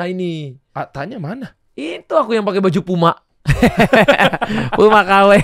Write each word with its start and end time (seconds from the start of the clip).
Nah 0.00 0.08
ini 0.08 0.56
Ah, 0.72 0.88
tanya 0.88 1.20
mana? 1.20 1.52
itu 1.76 2.08
aku 2.08 2.32
yang 2.32 2.40
pakai 2.42 2.64
baju 2.64 2.80
Puma. 2.80 3.12
Puma 4.76 5.00
KW. 5.02 5.36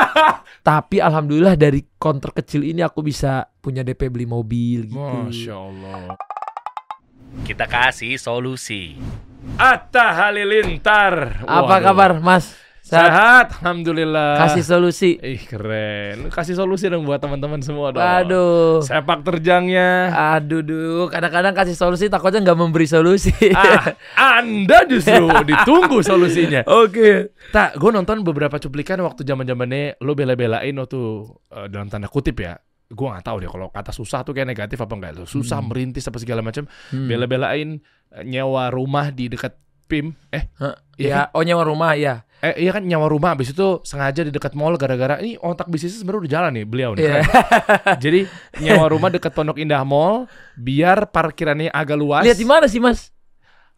Tapi 0.64 0.96
alhamdulillah 0.98 1.52
dari 1.52 1.84
konter 1.94 2.32
kecil 2.32 2.64
ini 2.64 2.80
aku 2.80 3.00
bisa 3.00 3.44
punya 3.60 3.84
DP 3.84 4.08
beli 4.08 4.24
mobil 4.24 4.88
gitu. 4.88 4.96
Masya 5.28 5.52
Allah. 5.52 6.16
Kita 7.44 7.68
kasih 7.68 8.16
solusi. 8.16 8.96
Atta 9.56 10.16
Halilintar. 10.16 11.44
Apa 11.44 11.76
Waduh. 11.76 11.84
kabar 11.84 12.10
Mas? 12.16 12.56
Sehat? 12.84 13.08
Sehat, 13.08 13.46
alhamdulillah. 13.58 14.36
Kasih 14.44 14.60
solusi. 14.60 15.16
Ih 15.16 15.40
keren. 15.40 16.28
Kasih 16.28 16.52
solusi 16.52 16.84
dong 16.86 17.08
buat 17.08 17.16
teman-teman 17.16 17.64
semua 17.64 17.88
dong. 17.90 18.04
Waduh. 18.04 18.84
Sepak 18.84 19.24
terjangnya. 19.24 20.12
Aduh, 20.36 20.60
duh. 20.60 21.08
Kadang-kadang 21.08 21.56
kasih 21.56 21.72
solusi 21.72 22.12
takutnya 22.12 22.44
nggak 22.44 22.58
memberi 22.60 22.84
solusi. 22.84 23.32
ah, 23.56 23.96
Anda 24.36 24.84
justru 24.84 25.24
ditunggu 25.48 26.04
solusinya. 26.04 26.60
Oke. 26.68 27.32
Tak, 27.50 27.80
gue 27.80 27.88
nonton 27.88 28.20
beberapa 28.20 28.60
cuplikan 28.60 29.00
waktu 29.00 29.24
zaman 29.24 29.48
zamannya 29.48 29.96
lo 29.98 30.12
bela-belain 30.12 30.76
waktu 30.76 31.00
eh, 31.56 31.66
dalam 31.72 31.88
tanda 31.88 32.12
kutip 32.12 32.36
ya. 32.36 32.60
Gue 32.84 33.08
nggak 33.08 33.24
tahu 33.24 33.36
deh 33.40 33.48
kalau 33.48 33.72
kata 33.72 33.96
susah 33.96 34.20
tuh 34.22 34.36
kayak 34.36 34.52
negatif 34.52 34.76
apa 34.76 34.92
enggak. 34.92 35.12
Lo 35.16 35.24
susah 35.24 35.56
Hmm. 35.56 35.72
merintis 35.72 36.04
apa 36.04 36.20
segala 36.20 36.44
macam. 36.44 36.68
Hmm. 36.92 37.08
Bela-belain 37.08 37.80
eh, 38.12 38.22
nyewa 38.22 38.68
rumah 38.68 39.08
di 39.08 39.32
dekat 39.32 39.56
PIM. 39.84 40.12
Eh, 40.28 40.52
Hah, 40.60 40.76
Iya 40.94 41.08
Ya, 41.08 41.20
oh 41.32 41.40
nyewa 41.40 41.64
rumah 41.64 41.92
ya. 41.92 42.28
Eh 42.44 42.68
iya 42.68 42.76
kan 42.76 42.84
nyewa 42.84 43.08
rumah 43.08 43.32
habis 43.32 43.56
itu 43.56 43.80
sengaja 43.88 44.20
di 44.20 44.28
dekat 44.28 44.52
mall 44.52 44.76
gara-gara 44.76 45.16
ini 45.24 45.40
otak 45.40 45.72
bisnisnya 45.72 46.04
sebenarnya 46.04 46.20
udah 46.20 46.32
jalan 46.36 46.50
nih 46.52 46.66
beliau 46.68 46.90
nih. 46.92 47.00
Iya. 47.00 47.12
keren. 47.16 47.24
Jadi 48.04 48.20
nyewa 48.60 48.84
rumah 48.92 49.08
dekat 49.08 49.32
Pondok 49.32 49.56
Indah 49.56 49.80
Mall 49.88 50.28
biar 50.52 51.08
parkirannya 51.08 51.72
agak 51.72 51.96
luas. 51.96 52.22
Lihat 52.28 52.36
di 52.36 52.44
mana 52.44 52.68
sih, 52.68 52.84
Mas? 52.84 53.08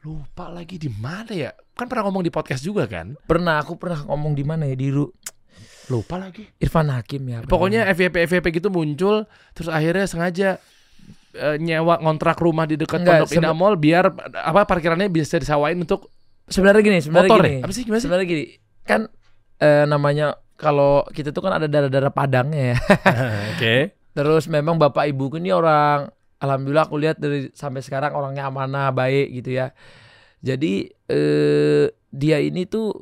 Lupa 0.03 0.51
lagi 0.51 0.83
di 0.83 0.91
mana 0.91 1.31
ya? 1.31 1.55
Kan 1.79 1.87
pernah 1.87 2.11
ngomong 2.11 2.27
di 2.27 2.33
podcast 2.35 2.67
juga 2.67 2.91
kan? 2.91 3.15
Pernah 3.31 3.63
aku 3.63 3.79
pernah 3.79 4.03
ngomong 4.03 4.35
di 4.35 4.43
mana 4.43 4.67
ya 4.67 4.75
di 4.75 4.91
Ru 4.91 5.07
Lupa 5.87 6.19
lagi. 6.19 6.43
Irfan 6.59 6.91
Hakim 6.91 7.23
ya. 7.31 7.39
Pokoknya 7.47 7.87
FYP 7.95 8.27
FYP 8.27 8.59
gitu 8.59 8.69
muncul 8.75 9.31
terus 9.55 9.71
akhirnya 9.71 10.11
sengaja 10.11 10.59
eh, 11.39 11.57
nyewa 11.63 12.03
ngontrak 12.03 12.43
rumah 12.43 12.67
di 12.67 12.75
dekat 12.75 13.07
Pondok 13.07 13.31
Indah 13.31 13.55
Mall 13.55 13.79
biar 13.79 14.11
apa 14.35 14.67
parkirannya 14.67 15.07
bisa 15.07 15.39
disewain 15.39 15.79
untuk 15.79 16.11
sebenarnya 16.47 16.83
gini, 16.83 16.99
sebenarnya 17.03 17.31
motor 17.31 17.43
gini. 17.45 17.55
ya? 17.59 17.65
Apa 17.67 17.73
sih 17.75 17.83
gimana 17.83 17.99
sih? 18.01 18.05
Sebenarnya 18.07 18.27
gini, 18.27 18.45
kan 18.87 19.01
eh, 19.61 19.85
namanya 19.85 20.27
kalau 20.57 21.05
kita 21.13 21.31
tuh 21.31 21.45
kan 21.45 21.61
ada 21.61 21.69
darah-darah 21.69 22.13
Padangnya 22.13 22.75
ya. 22.75 22.77
Oke. 23.55 23.77
Terus 24.17 24.49
memang 24.49 24.81
bapak 24.81 25.13
ibuku 25.13 25.37
ini 25.37 25.53
orang 25.53 26.09
alhamdulillah 26.41 26.89
aku 26.89 26.97
lihat 26.97 27.21
dari 27.21 27.53
sampai 27.53 27.85
sekarang 27.85 28.17
orangnya 28.17 28.49
amanah, 28.49 28.89
baik 28.91 29.37
gitu 29.43 29.61
ya. 29.61 29.77
Jadi 30.41 30.89
eh 31.13 31.87
dia 32.09 32.41
ini 32.41 32.65
tuh 32.65 32.95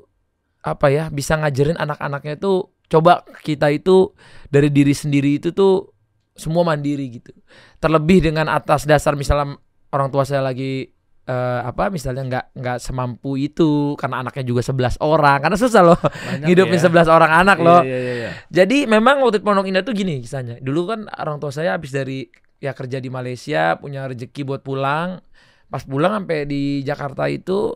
apa 0.65 0.91
ya, 0.91 1.13
bisa 1.13 1.39
ngajarin 1.39 1.79
anak-anaknya 1.79 2.41
tuh 2.41 2.75
coba 2.91 3.23
kita 3.45 3.71
itu 3.71 4.13
dari 4.51 4.73
diri 4.73 4.93
sendiri 4.97 5.39
itu 5.39 5.55
tuh 5.55 5.95
semua 6.35 6.67
mandiri 6.67 7.23
gitu. 7.23 7.31
Terlebih 7.79 8.27
dengan 8.33 8.51
atas 8.51 8.83
dasar 8.83 9.15
misalnya 9.15 9.55
orang 9.95 10.11
tua 10.11 10.27
saya 10.27 10.43
lagi 10.43 10.91
eh, 11.25 11.61
apa 11.65 11.89
misalnya 11.89 12.23
nggak 12.29 12.45
nggak 12.57 12.79
semampu 12.81 13.37
itu 13.41 13.97
karena 13.97 14.21
anaknya 14.21 14.45
juga 14.45 14.61
11 14.61 15.01
orang 15.01 15.39
karena 15.41 15.57
susah 15.57 15.83
loh 15.83 15.99
Banyak 16.01 16.47
ngidupin 16.47 16.79
ya. 16.79 16.85
11 16.89 17.17
orang 17.17 17.31
anak 17.33 17.59
loh 17.65 17.81
Iya, 17.81 17.99
iya, 17.99 18.13
iya. 18.15 18.31
jadi 18.53 18.85
memang 18.85 19.25
waktu 19.25 19.41
Pondok 19.41 19.65
Indah 19.69 19.83
tuh 19.85 19.97
gini 19.97 20.21
kisahnya. 20.21 20.61
Dulu 20.61 20.81
kan 20.89 21.01
orang 21.09 21.41
tua 21.41 21.51
saya 21.51 21.77
habis 21.77 21.91
dari 21.93 22.29
ya 22.61 22.73
kerja 22.73 22.97
di 23.01 23.13
Malaysia, 23.13 23.77
punya 23.77 24.09
rezeki 24.09 24.41
buat 24.45 24.61
pulang. 24.65 25.21
Pas 25.69 25.83
pulang 25.85 26.23
sampai 26.23 26.47
di 26.49 26.81
Jakarta 26.81 27.29
itu 27.29 27.73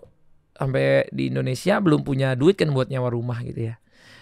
sampai 0.55 1.07
di 1.13 1.31
Indonesia 1.31 1.79
belum 1.79 2.03
punya 2.03 2.35
duit 2.35 2.57
kan 2.59 2.73
buat 2.73 2.89
nyawa 2.89 3.13
rumah 3.13 3.41
gitu 3.45 3.69
ya. 3.71 3.77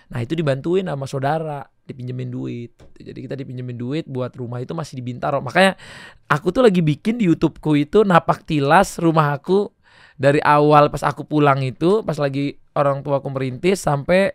Nah, 0.07 0.23
itu 0.23 0.39
dibantuin 0.39 0.87
sama 0.87 1.07
saudara, 1.11 1.67
dipinjemin 1.87 2.29
duit. 2.29 2.75
Jadi 2.95 3.19
kita 3.23 3.35
dipinjemin 3.35 3.75
duit 3.75 4.05
buat 4.05 4.35
rumah 4.35 4.59
itu 4.59 4.75
masih 4.75 4.99
di 4.99 5.05
Bintaro. 5.05 5.39
Makanya 5.39 5.79
aku 6.27 6.51
tuh 6.51 6.67
lagi 6.67 6.83
bikin 6.83 7.17
di 7.17 7.27
YouTubeku 7.27 7.79
itu 7.79 8.03
napak 8.03 8.43
tilas 8.43 8.99
rumah 8.99 9.33
aku 9.33 9.71
dari 10.15 10.43
awal 10.43 10.91
pas 10.91 11.01
aku 11.03 11.23
pulang 11.23 11.63
itu, 11.63 12.03
pas 12.03 12.17
lagi 12.17 12.59
orang 12.73 13.01
tua 13.01 13.21
aku 13.21 13.29
merintis 13.31 13.81
sampai 13.81 14.35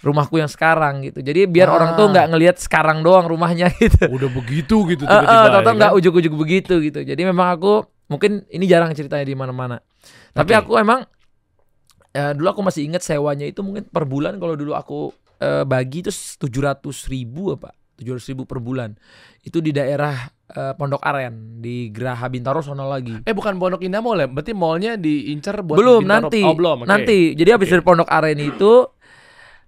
rumahku 0.00 0.36
yang 0.36 0.48
sekarang 0.48 1.00
gitu. 1.02 1.20
Jadi 1.20 1.44
biar 1.44 1.68
Ah. 1.68 1.76
orang 1.76 1.90
tuh 1.92 2.08
nggak 2.08 2.26
ngelihat 2.28 2.56
sekarang 2.56 3.00
doang 3.00 3.24
rumahnya 3.24 3.68
gitu. 3.82 4.04
Udah 4.06 4.28
begitu 4.28 4.76
gitu 4.86 5.04
tiba-tiba. 5.04 5.48
tau-tau 5.50 5.72
ya 5.72 5.76
nggak 5.76 5.92
kan? 5.92 5.98
ujuk-ujuk 6.00 6.34
begitu 6.36 6.74
gitu. 6.80 7.00
Jadi 7.00 7.22
memang 7.22 7.52
aku 7.52 7.84
mungkin 8.08 8.44
ini 8.48 8.64
jarang 8.64 8.92
ceritanya 8.92 9.24
di 9.24 9.36
mana-mana. 9.36 9.80
Tapi 10.32 10.52
Oke. 10.52 10.60
aku 10.60 10.72
emang 10.76 11.04
ya, 12.10 12.32
dulu 12.32 12.48
aku 12.50 12.62
masih 12.64 12.82
ingat 12.84 13.00
sewanya 13.00 13.44
itu 13.44 13.60
mungkin 13.60 13.86
per 13.86 14.02
bulan 14.02 14.36
kalau 14.36 14.56
dulu 14.56 14.72
aku 14.74 15.14
eh, 15.40 15.64
bagi 15.64 16.00
itu 16.00 16.12
tujuh 16.12 16.62
ratus 16.62 17.08
ribu 17.08 17.52
apa 17.52 17.72
tujuh 17.96 18.16
ribu 18.16 18.44
per 18.44 18.60
bulan 18.60 18.96
itu 19.40 19.58
di 19.58 19.72
daerah 19.72 20.16
eh, 20.46 20.72
Pondok 20.72 21.00
Aren 21.00 21.58
di 21.58 21.88
Geraha 21.88 22.28
Bintaro 22.28 22.60
sono 22.60 22.84
lagi. 22.84 23.12
Eh 23.24 23.32
bukan 23.32 23.56
Pondok 23.56 23.80
Indah 23.80 24.00
Mall 24.00 24.16
ya? 24.16 24.26
Berarti 24.26 24.52
mallnya 24.52 24.96
diincar 24.96 25.60
buat 25.60 25.76
belum 25.76 26.04
Bintaro- 26.04 26.28
nanti 26.28 26.40
Oh 26.40 26.52
belum. 26.54 26.84
oke. 26.84 26.88
nanti 26.88 27.32
jadi 27.34 27.56
habis 27.56 27.68
Oke. 27.68 27.74
dari 27.74 27.84
Pondok 27.84 28.08
Aren 28.08 28.36
itu 28.36 28.72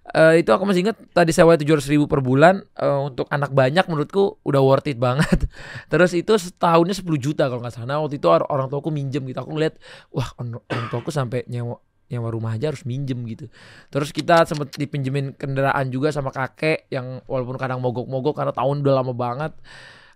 eh, 0.08 0.40
itu 0.40 0.48
aku 0.48 0.64
masih 0.64 0.82
ingat 0.82 0.96
tadi 1.12 1.30
sewa 1.30 1.54
tujuh 1.54 1.76
ribu 1.86 2.08
per 2.08 2.18
bulan 2.20 2.58
eh, 2.74 3.00
untuk 3.02 3.28
anak 3.28 3.52
banyak 3.52 3.84
menurutku 3.84 4.40
udah 4.42 4.60
worth 4.60 4.88
it 4.88 4.96
banget 4.96 5.46
terus 5.92 6.10
itu 6.12 6.32
setahunnya 6.34 6.92
10 6.92 7.04
juta 7.18 7.46
kalau 7.46 7.60
nggak 7.60 7.70
salah 7.70 7.86
Nah, 7.86 7.98
waktu 8.00 8.16
itu 8.16 8.26
or- 8.26 8.48
orang 8.48 8.66
tuaku 8.66 8.88
minjem 8.88 9.22
gitu 9.22 9.38
aku 9.38 9.52
ngeliat 9.52 9.76
wah 10.08 10.28
orang 10.34 10.58
tuaku 10.88 11.12
sampai 11.12 11.44
nyewa 11.46 11.78
nyewa 12.12 12.28
rumah 12.28 12.52
aja 12.52 12.68
harus 12.68 12.84
minjem 12.84 13.16
gitu 13.24 13.48
terus 13.88 14.12
kita 14.12 14.44
sempet 14.44 14.76
dipinjemin 14.76 15.32
kendaraan 15.32 15.88
juga 15.88 16.12
sama 16.12 16.28
kakek 16.28 16.92
yang 16.92 17.24
walaupun 17.24 17.56
kadang 17.56 17.80
mogok-mogok 17.80 18.36
karena 18.36 18.52
tahun 18.52 18.84
udah 18.84 18.94
lama 19.00 19.12
banget 19.16 19.52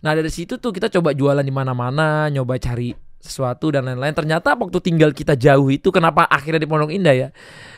nah 0.04 0.12
dari 0.12 0.28
situ 0.28 0.60
tuh 0.60 0.76
kita 0.76 0.92
coba 0.92 1.16
jualan 1.16 1.42
di 1.42 1.54
mana-mana 1.54 2.28
nyoba 2.28 2.60
cari 2.60 3.06
sesuatu 3.26 3.74
dan 3.74 3.90
lain-lain. 3.90 4.14
Ternyata 4.14 4.54
waktu 4.54 4.78
tinggal 4.78 5.10
kita 5.10 5.34
jauh 5.34 5.66
itu 5.74 5.90
kenapa 5.90 6.30
akhirnya 6.30 6.62
di 6.62 6.70
Pondok 6.70 6.94
Indah 6.94 7.14
ya? 7.16 7.28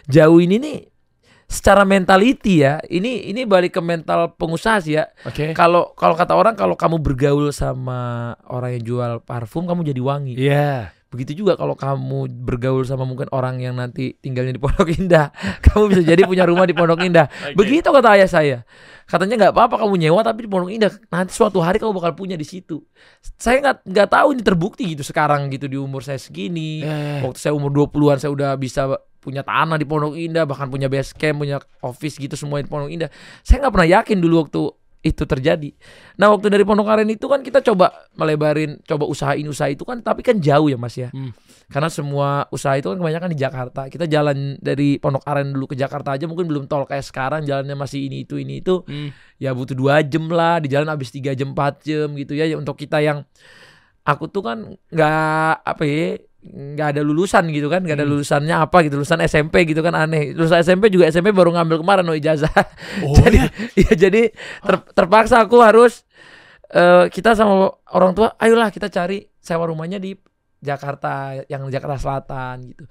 Jauh 0.05 0.39
ini 0.45 0.61
nih 0.61 0.77
secara 1.49 1.89
mentality 1.89 2.63
ya. 2.63 2.79
Ini 2.85 3.33
ini 3.33 3.49
balik 3.49 3.81
ke 3.81 3.83
mental 3.83 4.37
pengusaha 4.37 4.79
sih 4.85 5.01
ya. 5.01 5.09
Oke. 5.25 5.57
Kalau 5.57 5.97
kalau 5.97 6.15
kata 6.15 6.37
orang 6.37 6.55
kalau 6.55 6.77
kamu 6.77 7.01
bergaul 7.01 7.49
sama 7.51 8.35
orang 8.53 8.77
yang 8.79 8.85
jual 8.85 9.13
parfum 9.25 9.65
kamu 9.65 9.89
jadi 9.89 10.01
wangi. 10.05 10.35
Iya. 10.37 10.98
Begitu 11.09 11.41
juga 11.41 11.57
kalau 11.57 11.73
kamu 11.73 12.29
bergaul 12.45 12.85
sama 12.85 13.09
mungkin 13.09 13.33
orang 13.33 13.65
yang 13.65 13.81
nanti 13.81 14.13
tinggalnya 14.21 14.53
di 14.53 14.61
Pondok 14.61 14.93
Indah, 14.93 15.33
kamu 15.65 15.97
bisa 15.97 16.03
jadi 16.05 16.29
punya 16.29 16.45
rumah 16.45 16.69
di 16.69 16.77
Pondok 16.77 17.01
Indah. 17.01 17.33
Oke. 17.49 17.57
Begitu 17.57 17.89
kata 17.89 18.09
ayah 18.21 18.29
saya. 18.29 18.59
Katanya 19.09 19.41
nggak 19.41 19.53
apa-apa 19.57 19.81
kamu 19.81 20.05
nyewa 20.05 20.21
tapi 20.21 20.45
di 20.45 20.51
Pondok 20.53 20.69
Indah. 20.69 20.93
Nanti 21.09 21.33
suatu 21.33 21.65
hari 21.65 21.81
kamu 21.81 21.97
bakal 21.97 22.13
punya 22.13 22.37
di 22.37 22.45
situ. 22.45 22.85
Saya 23.41 23.65
nggak 23.65 23.89
nggak 23.89 24.09
tahu 24.13 24.37
ini 24.37 24.43
terbukti 24.45 24.85
gitu 24.93 25.01
sekarang 25.01 25.49
gitu 25.49 25.65
di 25.65 25.81
umur 25.81 26.05
saya 26.05 26.21
segini. 26.21 26.85
Eh, 26.85 27.25
Waktu 27.25 27.41
saya 27.41 27.57
umur 27.57 27.73
20-an 27.73 28.21
saya 28.21 28.29
udah 28.29 28.53
bisa 28.61 28.93
punya 29.19 29.41
tanah 29.41 29.81
di 29.81 29.89
Pondok 29.89 30.13
Indah, 30.13 30.45
bahkan 30.45 30.69
punya 30.69 30.93
base 30.93 31.17
camp, 31.17 31.41
punya 31.41 31.57
office 31.81 32.21
gitu 32.21 32.37
semua 32.37 32.61
di 32.61 32.69
Pondok 32.69 32.93
Indah. 32.93 33.09
Saya 33.41 33.65
nggak 33.65 33.73
pernah 33.73 33.89
yakin 33.97 34.21
dulu 34.21 34.45
waktu 34.45 34.61
itu 34.99 35.23
terjadi. 35.23 35.71
Nah 36.19 36.35
waktu 36.35 36.51
dari 36.51 36.67
Pondok 36.67 36.91
Aren 36.91 37.07
itu 37.07 37.31
kan 37.31 37.39
kita 37.47 37.63
coba 37.63 38.11
melebarin, 38.19 38.83
coba 38.83 39.07
usahain 39.07 39.47
usaha 39.47 39.71
itu 39.71 39.87
kan, 39.87 40.03
tapi 40.03 40.27
kan 40.27 40.43
jauh 40.43 40.67
ya 40.67 40.75
mas 40.75 40.99
ya. 40.99 41.15
Hmm. 41.15 41.31
Karena 41.71 41.87
semua 41.87 42.51
usaha 42.51 42.75
itu 42.75 42.91
kan 42.91 42.99
kebanyakan 42.99 43.31
di 43.31 43.39
Jakarta. 43.39 43.87
Kita 43.87 44.11
jalan 44.11 44.59
dari 44.59 44.99
Pondok 44.99 45.23
Aren 45.23 45.55
dulu 45.55 45.71
ke 45.71 45.77
Jakarta 45.79 46.19
aja 46.19 46.27
mungkin 46.27 46.51
belum 46.51 46.67
tol 46.67 46.83
kayak 46.83 47.07
sekarang 47.07 47.47
jalannya 47.47 47.79
masih 47.79 48.11
ini 48.11 48.27
itu 48.27 48.43
ini 48.43 48.59
itu 48.59 48.83
hmm. 48.83 49.39
ya 49.39 49.55
butuh 49.55 49.79
dua 49.79 50.03
jam 50.03 50.27
lah 50.27 50.59
di 50.59 50.67
jalan 50.67 50.91
habis 50.91 51.15
tiga 51.15 51.31
jam 51.39 51.55
4 51.55 51.87
jam 51.87 52.09
gitu 52.19 52.35
ya 52.35 52.49
Ya, 52.49 52.57
untuk 52.57 52.81
kita 52.81 53.05
yang 53.05 53.29
aku 54.09 54.33
tuh 54.33 54.41
kan 54.41 54.59
nggak 54.89 55.53
apa 55.69 55.83
ya 55.85 56.17
nggak 56.39 56.95
ada 56.95 57.03
lulusan 57.03 57.51
gitu 57.51 57.67
kan 57.67 57.83
nggak 57.83 57.99
ada 57.99 58.07
Hmm. 58.07 58.15
lulusannya 58.15 58.55
apa 58.55 58.87
gitu 58.87 58.95
lulusan 58.95 59.19
SMP 59.21 59.67
gitu 59.67 59.83
kan 59.83 59.93
aneh 59.93 60.31
lulusan 60.33 60.63
SMP 60.63 60.87
juga 60.87 61.11
SMP 61.11 61.35
baru 61.35 61.51
ngambil 61.51 61.83
kemarin 61.83 62.07
no 62.07 62.15
ijazah 62.15 62.55
Oh 63.03 63.11
jadi 63.19 63.43
ya? 63.43 63.47
ya 63.75 63.93
jadi 64.07 64.23
ter- 64.63 64.87
terpaksa 64.95 65.43
aku 65.43 65.59
harus 65.59 66.07
eh, 66.71 67.11
kita 67.11 67.35
sama 67.35 67.75
orang 67.91 68.15
tua 68.15 68.39
ayolah 68.39 68.71
kita 68.71 68.87
cari 68.87 69.27
sewa 69.37 69.67
rumahnya 69.67 69.99
di 69.99 70.15
Jakarta 70.59 71.39
yang 71.47 71.67
Jakarta 71.69 71.99
Selatan 71.99 72.57
gitu 72.67 72.87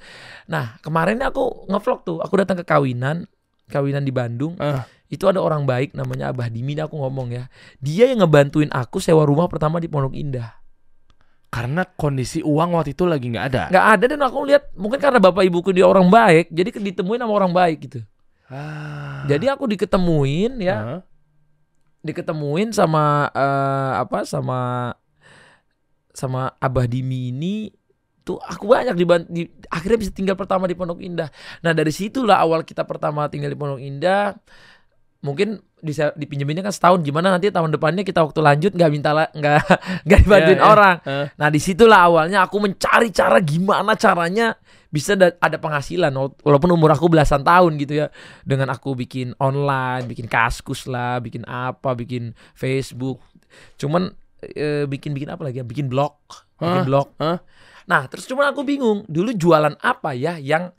nah 0.45 0.75
kemarin 0.79 1.19
aku 1.19 1.67
ngevlog 1.67 1.99
tuh 2.03 2.17
aku 2.19 2.33
datang 2.39 2.59
ke 2.59 2.65
kawinan 2.65 3.27
kawinan 3.67 4.03
di 4.03 4.11
Bandung 4.11 4.55
Ah. 4.57 4.83
itu 5.07 5.23
ada 5.23 5.39
orang 5.39 5.63
baik 5.63 5.91
namanya 5.91 6.31
Abah 6.31 6.47
Dimin 6.47 6.79
aku 6.79 6.95
ngomong 6.95 7.31
ya 7.31 7.47
dia 7.77 8.07
yang 8.07 8.19
ngebantuin 8.19 8.67
aku 8.71 8.99
sewa 8.99 9.23
rumah 9.23 9.47
pertama 9.47 9.79
di 9.79 9.87
Pondok 9.87 10.15
Indah 10.15 10.56
Karena 11.47 11.87
kondisi 11.87 12.43
uang 12.43 12.75
waktu 12.75 12.91
itu 12.91 13.07
lagi 13.07 13.31
nggak 13.31 13.45
ada. 13.49 13.63
nggak 13.71 13.87
ada 13.95 14.05
dan 14.11 14.19
aku 14.19 14.37
lihat 14.43 14.63
mungkin 14.75 14.99
karena 14.99 15.17
bapak 15.17 15.47
ibuku 15.47 15.71
dia 15.71 15.87
orang 15.87 16.11
baik 16.11 16.51
jadi 16.51 16.75
ditemuin 16.75 17.23
sama 17.23 17.33
orang 17.33 17.55
baik 17.55 17.77
gitu 17.87 17.99
Ah. 18.47 19.27
jadi 19.27 19.55
aku 19.55 19.67
diketemuin 19.67 20.59
ya 20.59 20.75
Ah. 20.75 21.01
diketemuin 21.99 22.71
sama 22.71 23.27
eh, 23.31 23.91
apa 23.99 24.23
sama 24.23 24.91
sama 26.11 26.51
Abah 26.57 26.87
Dimi 26.87 27.31
ini 27.31 27.71
tuh 28.23 28.39
aku 28.43 28.67
banyak 28.67 28.95
di, 28.95 29.05
di 29.31 29.41
akhirnya 29.71 29.99
bisa 30.03 30.11
tinggal 30.11 30.35
pertama 30.35 30.67
di 30.67 30.75
Pondok 30.75 30.99
Indah. 30.99 31.31
Nah 31.63 31.71
dari 31.71 31.95
situlah 31.95 32.43
awal 32.43 32.67
kita 32.67 32.83
pertama 32.83 33.23
tinggal 33.31 33.47
di 33.47 33.57
Pondok 33.57 33.79
Indah. 33.79 34.35
Mungkin 35.17 35.57
bisa 35.77 36.09
dipinjeminnya 36.13 36.61
kan 36.61 36.73
setahun 36.73 37.01
gimana 37.01 37.29
nanti 37.29 37.49
tahun 37.49 37.69
depannya 37.69 38.01
kita 38.01 38.21
waktu 38.21 38.37
lanjut 38.37 38.71
nggak 38.73 38.89
minta 38.89 39.13
nggak 39.13 39.57
nggak 40.05 40.19
dibantuin 40.21 40.53
Iya, 40.53 40.61
iya. 40.61 40.65
orang. 40.65 40.95
Eh. 41.03 41.25
Nah 41.33 41.47
di 41.47 41.59
situlah 41.59 41.99
awalnya 42.03 42.39
aku 42.41 42.57
mencari 42.57 43.09
cara 43.09 43.37
gimana 43.39 43.93
caranya 43.93 44.57
bisa 44.87 45.13
da- 45.13 45.35
ada 45.37 45.57
penghasilan 45.57 46.09
Wala- 46.09 46.37
walaupun 46.41 46.69
umur 46.71 46.89
aku 46.91 47.05
belasan 47.07 47.41
tahun 47.41 47.77
gitu 47.77 47.93
ya 47.97 48.07
dengan 48.41 48.69
aku 48.69 48.93
bikin 48.93 49.37
online, 49.37 50.05
bikin 50.05 50.25
kaskus 50.25 50.85
lah, 50.85 51.17
bikin 51.17 51.43
apa, 51.43 51.93
bikin 51.93 52.31
Facebook. 52.53 53.21
Cuman 53.75 54.09
eh, 54.39 54.85
bikin 54.85 55.11
bikin 55.11 55.29
apa 55.29 55.43
lagi 55.43 55.59
ya? 55.59 55.65
Bikin 55.65 55.89
blog, 55.89 56.13
bikin 56.55 56.81
Hah? 56.81 56.85
blog. 56.85 57.07
Hah? 57.17 57.37
Nah 57.85 58.05
terus 58.05 58.25
cuman 58.25 58.49
aku 58.49 58.61
bingung 58.61 59.01
dulu 59.05 59.31
jualan 59.31 59.77
apa 59.79 60.11
ya 60.11 60.37
yang 60.37 60.73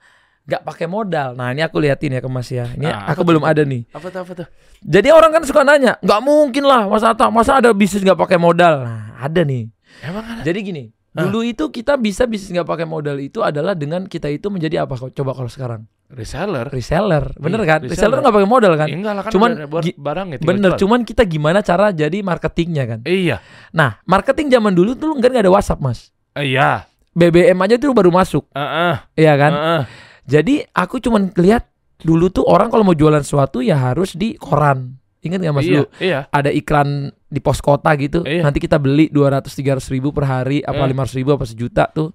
nggak 0.48 0.64
pakai 0.64 0.86
modal. 0.86 1.36
Nah 1.36 1.52
ini 1.52 1.60
aku 1.60 1.76
liatin 1.76 2.10
ya 2.10 2.20
ke 2.20 2.26
Mas 2.26 2.48
ya. 2.48 2.64
Ini 2.66 2.88
Ah, 2.88 3.12
aku 3.12 3.20
belum 3.20 3.44
ada 3.44 3.60
nih. 3.60 3.84
Apa 3.92 4.08
tuh 4.08 4.20
apa 4.24 4.32
tuh? 4.34 4.46
Jadi 4.80 5.08
orang 5.10 5.30
kan 5.30 5.42
suka 5.44 5.60
nanya, 5.60 6.00
nggak 6.00 6.20
mungkin 6.20 6.64
lah 6.64 6.88
Mas 6.88 7.02
Atta, 7.02 7.28
masa 7.28 7.60
ada 7.60 7.68
bisnis 7.70 8.00
nggak 8.00 8.16
pakai 8.16 8.40
modal? 8.40 8.80
Nah 8.80 9.20
ada 9.20 9.44
nih. 9.44 9.68
Emang 10.00 10.24
ada? 10.24 10.40
Jadi 10.40 10.58
gini, 10.62 10.84
Ah. 11.10 11.26
dulu 11.26 11.42
itu 11.42 11.68
kita 11.68 11.94
bisa 11.94 12.24
bisnis 12.24 12.48
nggak 12.50 12.64
pakai 12.64 12.86
modal 12.86 13.18
itu 13.18 13.42
adalah 13.42 13.74
dengan 13.74 14.06
kita 14.06 14.26
itu 14.26 14.48
menjadi 14.48 14.82
apa? 14.82 14.96
Coba 15.10 15.32
kalau 15.32 15.46
sekarang 15.46 15.84
Reseller. 16.08 16.64
reseller, 16.66 17.36
bener 17.36 17.60
Iya, 17.60 17.68
kan? 17.68 17.80
reseller. 17.84 17.92
Reseller 17.92 18.18
nggak 18.22 18.34
pakai 18.34 18.48
modal 18.48 18.72
kan? 18.74 18.88
Enggak 18.88 19.12
lah 19.12 19.22
kan 19.22 19.32
Cuman 19.36 19.50
barang 19.92 20.26
ya 20.26 20.36
tinggal 20.38 20.48
Bener, 20.48 20.70
jual. 20.72 20.80
cuman 20.80 21.00
kita 21.02 21.22
gimana 21.22 21.60
cara 21.60 21.92
jadi 21.92 22.18
marketingnya 22.22 22.84
kan? 22.86 23.00
Iya. 23.04 23.44
Nah, 23.70 24.00
marketing 24.04 24.48
zaman 24.48 24.72
dulu 24.72 24.96
tuh 24.96 25.12
kan 25.14 25.28
nggak 25.28 25.44
ada 25.44 25.52
WhatsApp 25.52 25.84
mas. 25.84 26.08
Iya. 26.32 26.88
BBM 27.12 27.58
aja 27.58 27.76
tuh 27.76 27.90
baru 27.90 28.08
masuk, 28.08 28.46
Heeh. 28.50 28.94
iya 29.18 29.34
kan? 29.34 29.52
Heeh. 29.52 29.80
Jadi 30.28 30.60
aku 30.70 31.00
cuman 31.00 31.32
lihat 31.34 31.66
dulu 31.98 32.28
tuh 32.28 32.44
orang 32.44 32.68
kalau 32.68 32.84
mau 32.84 32.94
jualan 32.94 33.24
sesuatu 33.24 33.58
ya 33.58 33.80
harus 33.80 34.12
di 34.14 34.36
koran. 34.36 34.94
Ingat 35.18 35.38
nggak 35.42 35.54
mas 35.56 35.64
Iya, 35.66 35.72
dulu? 35.72 35.84
iya. 35.98 36.18
Ada 36.30 36.50
iklan 36.54 36.88
di 37.26 37.40
pos 37.40 37.58
kota 37.58 37.90
gitu. 37.98 38.22
Iya. 38.22 38.44
Nanti 38.44 38.60
kita 38.60 38.78
beli 38.78 39.10
200 39.10 39.50
300 39.50 39.88
ribu 39.90 40.14
per 40.14 40.28
hari, 40.28 40.62
apa 40.62 40.78
Eh. 40.78 40.92
500 40.94 41.16
ribu, 41.18 41.34
apa 41.34 41.42
sejuta 41.42 41.90
tuh. 41.90 42.14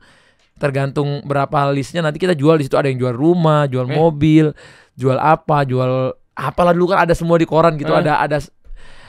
Tergantung 0.56 1.26
berapa 1.26 1.68
listnya 1.74 2.00
nanti 2.00 2.22
kita 2.22 2.38
jual 2.38 2.56
di 2.56 2.70
situ 2.70 2.78
ada 2.78 2.88
yang 2.88 3.02
jual 3.02 3.12
rumah, 3.12 3.66
jual 3.68 3.90
Eh. 3.90 3.92
mobil, 3.92 4.54
jual 4.94 5.18
apa, 5.18 5.66
jual 5.66 6.14
apalah 6.34 6.72
dulu 6.72 6.94
kan 6.94 7.04
ada 7.04 7.14
semua 7.14 7.36
di 7.36 7.46
koran 7.46 7.76
gitu, 7.76 7.92
Eh. 7.92 8.00
ada 8.00 8.22
ada 8.22 8.38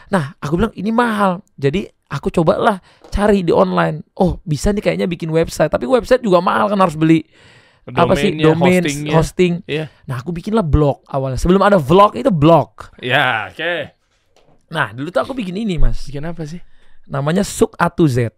Nah, 0.04 0.36
aku 0.36 0.60
bilang 0.60 0.72
ini 0.74 0.92
mahal. 0.92 1.40
Jadi 1.54 1.88
aku 2.08 2.28
cobalah 2.30 2.80
cari 3.08 3.40
di 3.40 3.50
online. 3.50 4.04
Oh, 4.16 4.36
bisa 4.42 4.68
nih 4.68 4.82
kayaknya 4.82 5.06
bikin 5.06 5.28
website, 5.28 5.70
tapi 5.70 5.88
website 5.88 6.20
juga 6.20 6.40
mahal 6.40 6.68
kan 6.68 6.76
harus 6.76 6.94
beli 6.94 7.24
apa 7.86 8.16
sih 8.16 8.32
domain, 8.32 8.81
hostingnya. 8.81 9.12
hosting. 9.12 9.52
Iya. 9.69 9.84
Nah, 10.08 10.25
aku 10.25 10.32
bikinlah 10.32 10.64
blog 10.64 11.04
awalnya. 11.04 11.36
Sebelum 11.36 11.60
ada 11.60 11.76
vlog 11.76 12.16
itu 12.16 12.32
blog. 12.32 12.96
Ya, 12.98 13.52
oke. 13.52 13.92
Nah, 14.72 14.90
dulu 14.90 15.12
tuh 15.12 15.20
aku 15.20 15.36
bikin 15.36 15.54
ini, 15.54 15.76
Mas. 15.76 16.08
Bikin 16.08 16.25
apa 16.25 16.48
sih? 16.48 16.64
Namanya 17.04 17.44
Suk 17.44 17.76
Atu 17.76 18.08
Z. 18.08 18.32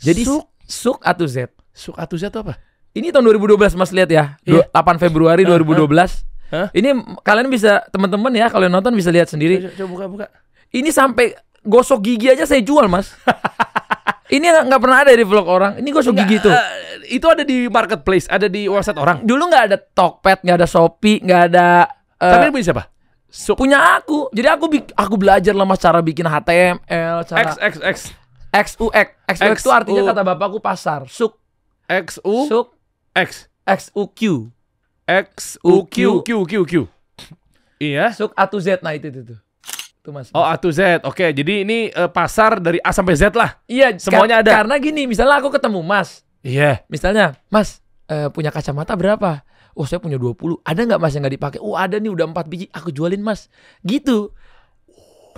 Jadi 0.00 0.24
Suk? 0.24 0.48
Suk 0.64 0.98
Atu 1.04 1.28
Z. 1.28 1.52
Suk 1.70 1.94
Atuza 1.94 2.28
itu 2.28 2.40
apa? 2.40 2.56
Ini 2.90 3.12
tahun 3.14 3.28
2012 3.30 3.76
Mas 3.76 3.92
lihat 3.92 4.10
ya. 4.10 4.40
Iya. 4.42 4.64
Du- 4.64 4.68
8 4.72 4.96
Februari 4.98 5.44
Hah? 5.44 5.60
2012. 5.60 6.24
Hah? 6.50 6.66
Ini 6.74 6.88
m- 6.90 7.14
kalian 7.22 7.46
bisa 7.46 7.84
teman-teman 7.88 8.32
ya 8.34 8.50
kalau 8.50 8.66
nonton 8.66 8.90
bisa 8.96 9.12
lihat 9.12 9.30
sendiri. 9.30 9.62
Coba, 9.62 9.76
coba 9.76 9.88
buka 9.88 10.06
buka. 10.08 10.26
Ini 10.72 10.90
sampai 10.90 11.36
gosok 11.62 12.02
gigi 12.02 12.26
aja 12.26 12.42
saya 12.42 12.58
jual, 12.64 12.88
Mas. 12.88 13.12
ini 14.30 14.46
nggak 14.46 14.80
pernah 14.80 14.98
ada 15.02 15.12
di 15.12 15.24
vlog 15.26 15.46
orang. 15.46 15.72
Ini 15.78 15.88
gosok 15.90 16.14
gigi 16.22 16.38
tuh. 16.42 16.54
Eh, 16.54 17.18
itu 17.18 17.26
ada 17.26 17.42
di 17.42 17.66
marketplace, 17.66 18.30
ada 18.30 18.46
di 18.46 18.70
website 18.70 18.98
orang. 18.98 19.22
Dulu 19.26 19.42
nggak 19.50 19.64
ada 19.70 19.76
Tokped, 19.78 20.46
nggak 20.46 20.56
ada 20.62 20.68
Shopee, 20.70 21.18
nggak 21.22 21.42
ada 21.50 21.66
eh, 22.18 22.30
Tapi 22.30 22.42
ini 22.48 22.52
punya 22.54 22.66
siapa? 22.70 22.84
Suk 23.30 23.56
punya 23.58 23.98
aku. 23.98 24.30
Jadi 24.34 24.48
aku 24.50 24.66
aku 24.94 25.14
belajar 25.14 25.54
lah 25.54 25.66
Mas 25.66 25.78
cara 25.78 26.02
bikin 26.02 26.26
HTML, 26.26 27.26
cara 27.26 27.38
X 27.42 27.50
X 27.58 27.74
X 27.82 27.96
XUX. 28.50 29.08
XUX 29.30 29.58
itu 29.62 29.70
artinya 29.70 30.02
kata 30.10 30.22
bapakku 30.26 30.58
pasar. 30.58 31.06
Suk, 31.06 31.38
X 31.86 32.18
U 32.26 32.50
suk, 32.50 32.74
X 33.14 33.46
XUQ. 33.62 34.50
X 35.06 35.58
U 35.62 35.86
Q 35.86 36.22
Q 36.26 36.30
Q 36.46 36.52
Q. 36.66 36.74
Iya. 37.78 38.10
Suk 38.10 38.34
A 38.34 38.50
to 38.50 38.58
Z 38.58 38.82
nah 38.82 38.94
itu 38.94 39.10
itu 39.10 39.34
tuh. 39.34 39.38
Tuh 40.00 40.12
Mas. 40.16 40.32
Oh 40.32 40.40
A 40.40 40.56
to 40.56 40.72
Z. 40.72 41.04
Oke, 41.04 41.28
jadi 41.36 41.60
ini 41.64 41.92
eh, 41.92 42.08
pasar 42.08 42.56
dari 42.56 42.80
A 42.80 42.88
sampai 42.88 43.14
Z 43.20 43.36
lah. 43.36 43.60
iya, 43.68 43.92
semuanya 44.00 44.40
ada. 44.40 44.64
Karena 44.64 44.80
gini, 44.80 45.04
misalnya 45.04 45.36
aku 45.36 45.52
ketemu 45.52 45.84
Mas. 45.84 46.24
Iya. 46.40 46.80
Misalnya, 46.88 47.36
Mas, 47.52 47.84
eh, 48.08 48.32
punya 48.32 48.48
kacamata 48.48 48.96
berapa? 48.96 49.44
Oh, 49.76 49.84
saya 49.84 50.00
punya 50.00 50.16
20. 50.16 50.56
Ada 50.64 50.88
nggak 50.88 51.00
Mas 51.00 51.12
yang 51.12 51.22
nggak 51.28 51.36
dipakai? 51.36 51.58
Oh, 51.60 51.76
ada 51.76 52.00
nih 52.00 52.08
udah 52.08 52.26
4 52.32 52.48
biji. 52.48 52.66
Aku 52.72 52.88
jualin, 52.90 53.20
Mas. 53.20 53.52
Gitu. 53.84 54.32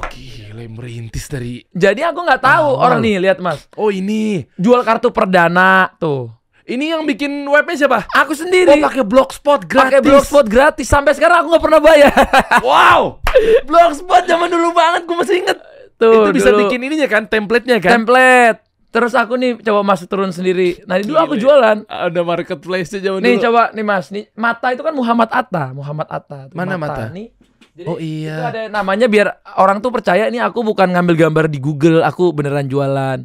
Gila 0.02 0.66
merintis 0.72 1.28
dari 1.28 1.62
Jadi 1.70 2.00
aku 2.02 2.24
nggak 2.26 2.42
tahu 2.42 2.68
Awal. 2.74 2.80
orang 2.80 2.98
nih, 3.04 3.16
lihat 3.22 3.38
Mas. 3.38 3.66
Oh 3.76 3.92
ini. 3.92 4.46
Jual 4.56 4.82
kartu 4.82 5.10
perdana 5.12 5.90
tuh. 6.00 6.32
Ini 6.62 6.94
yang 6.94 7.02
bikin 7.02 7.42
webnya 7.50 7.74
siapa? 7.74 8.06
Aku 8.14 8.38
sendiri. 8.38 8.78
Oh 8.78 8.86
pakai 8.86 9.02
blogspot 9.02 9.66
gratis. 9.66 9.98
pakai 9.98 10.00
blogspot 10.00 10.46
gratis 10.46 10.86
sampai 10.86 11.12
sekarang 11.18 11.42
aku 11.42 11.48
nggak 11.50 11.64
pernah 11.64 11.80
bayar. 11.82 12.12
Wow. 12.62 13.18
blogspot 13.68 14.22
zaman 14.30 14.46
dulu 14.46 14.70
banget 14.70 15.02
gue 15.02 15.16
masih 15.18 15.36
inget. 15.42 15.58
Tuh, 15.98 16.30
itu 16.30 16.30
bisa 16.34 16.50
dulu. 16.54 16.66
bikin 16.66 16.82
ininya 16.82 17.08
kan, 17.10 17.26
template-nya 17.26 17.78
kan. 17.82 17.98
template. 17.98 18.58
Terus 18.92 19.16
aku 19.16 19.40
nih 19.40 19.56
coba 19.64 19.80
masuk 19.82 20.04
turun 20.04 20.30
sendiri. 20.30 20.84
Nah, 20.84 21.00
dulu 21.00 21.16
aku 21.16 21.34
jualan. 21.40 21.88
Ada 21.88 22.20
marketplace-nya 22.20 23.00
zaman 23.00 23.24
Nih 23.24 23.40
dulu. 23.40 23.44
coba 23.48 23.62
nih 23.72 23.84
Mas, 23.88 24.06
nih 24.12 24.28
Mata 24.36 24.68
itu 24.68 24.84
kan 24.84 24.92
Muhammad 24.92 25.32
Atta, 25.32 25.72
Muhammad 25.72 26.06
Atta. 26.12 26.52
Tuh, 26.52 26.54
Mana 26.54 26.76
Mata? 26.76 27.08
Nih. 27.08 27.32
Jadi 27.72 27.88
Oh, 27.88 27.96
iya. 27.96 28.36
Itu 28.36 28.44
ada 28.46 28.60
namanya 28.70 29.06
biar 29.06 29.26
orang 29.56 29.80
tuh 29.80 29.88
percaya 29.88 30.28
ini 30.28 30.36
aku 30.36 30.60
bukan 30.60 30.92
ngambil 30.92 31.16
gambar 31.18 31.44
di 31.48 31.56
Google, 31.56 32.00
aku 32.00 32.28
beneran 32.30 32.66
jualan. 32.66 33.24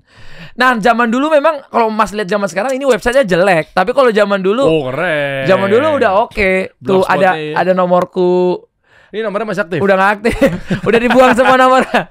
Nah, 0.53 0.69
zaman 0.77 1.07
dulu 1.07 1.27
memang 1.29 1.67
kalau 1.67 1.89
Mas 1.89 2.15
lihat 2.15 2.25
zaman 2.25 2.47
sekarang 2.47 2.71
ini 2.71 2.83
websitenya 2.83 3.27
jelek, 3.27 3.71
tapi 3.71 3.91
kalau 3.91 4.07
zaman 4.07 4.39
dulu 4.39 4.63
Oh 4.63 4.81
keren. 4.87 5.43
zaman 5.45 5.67
dulu 5.67 5.99
udah 5.99 6.11
oke. 6.21 6.79
Tuh 6.79 7.03
ada 7.03 7.35
ya. 7.35 7.59
ada 7.59 7.71
nomorku, 7.71 8.63
Ini 9.09 9.19
nomornya 9.19 9.47
masih 9.47 9.63
aktif. 9.63 9.79
udah 9.79 9.95
nggak 9.95 10.11
aktif. 10.17 10.35
udah 10.87 10.99
dibuang 11.01 11.31
semua 11.33 11.55
nomornya. 11.57 12.01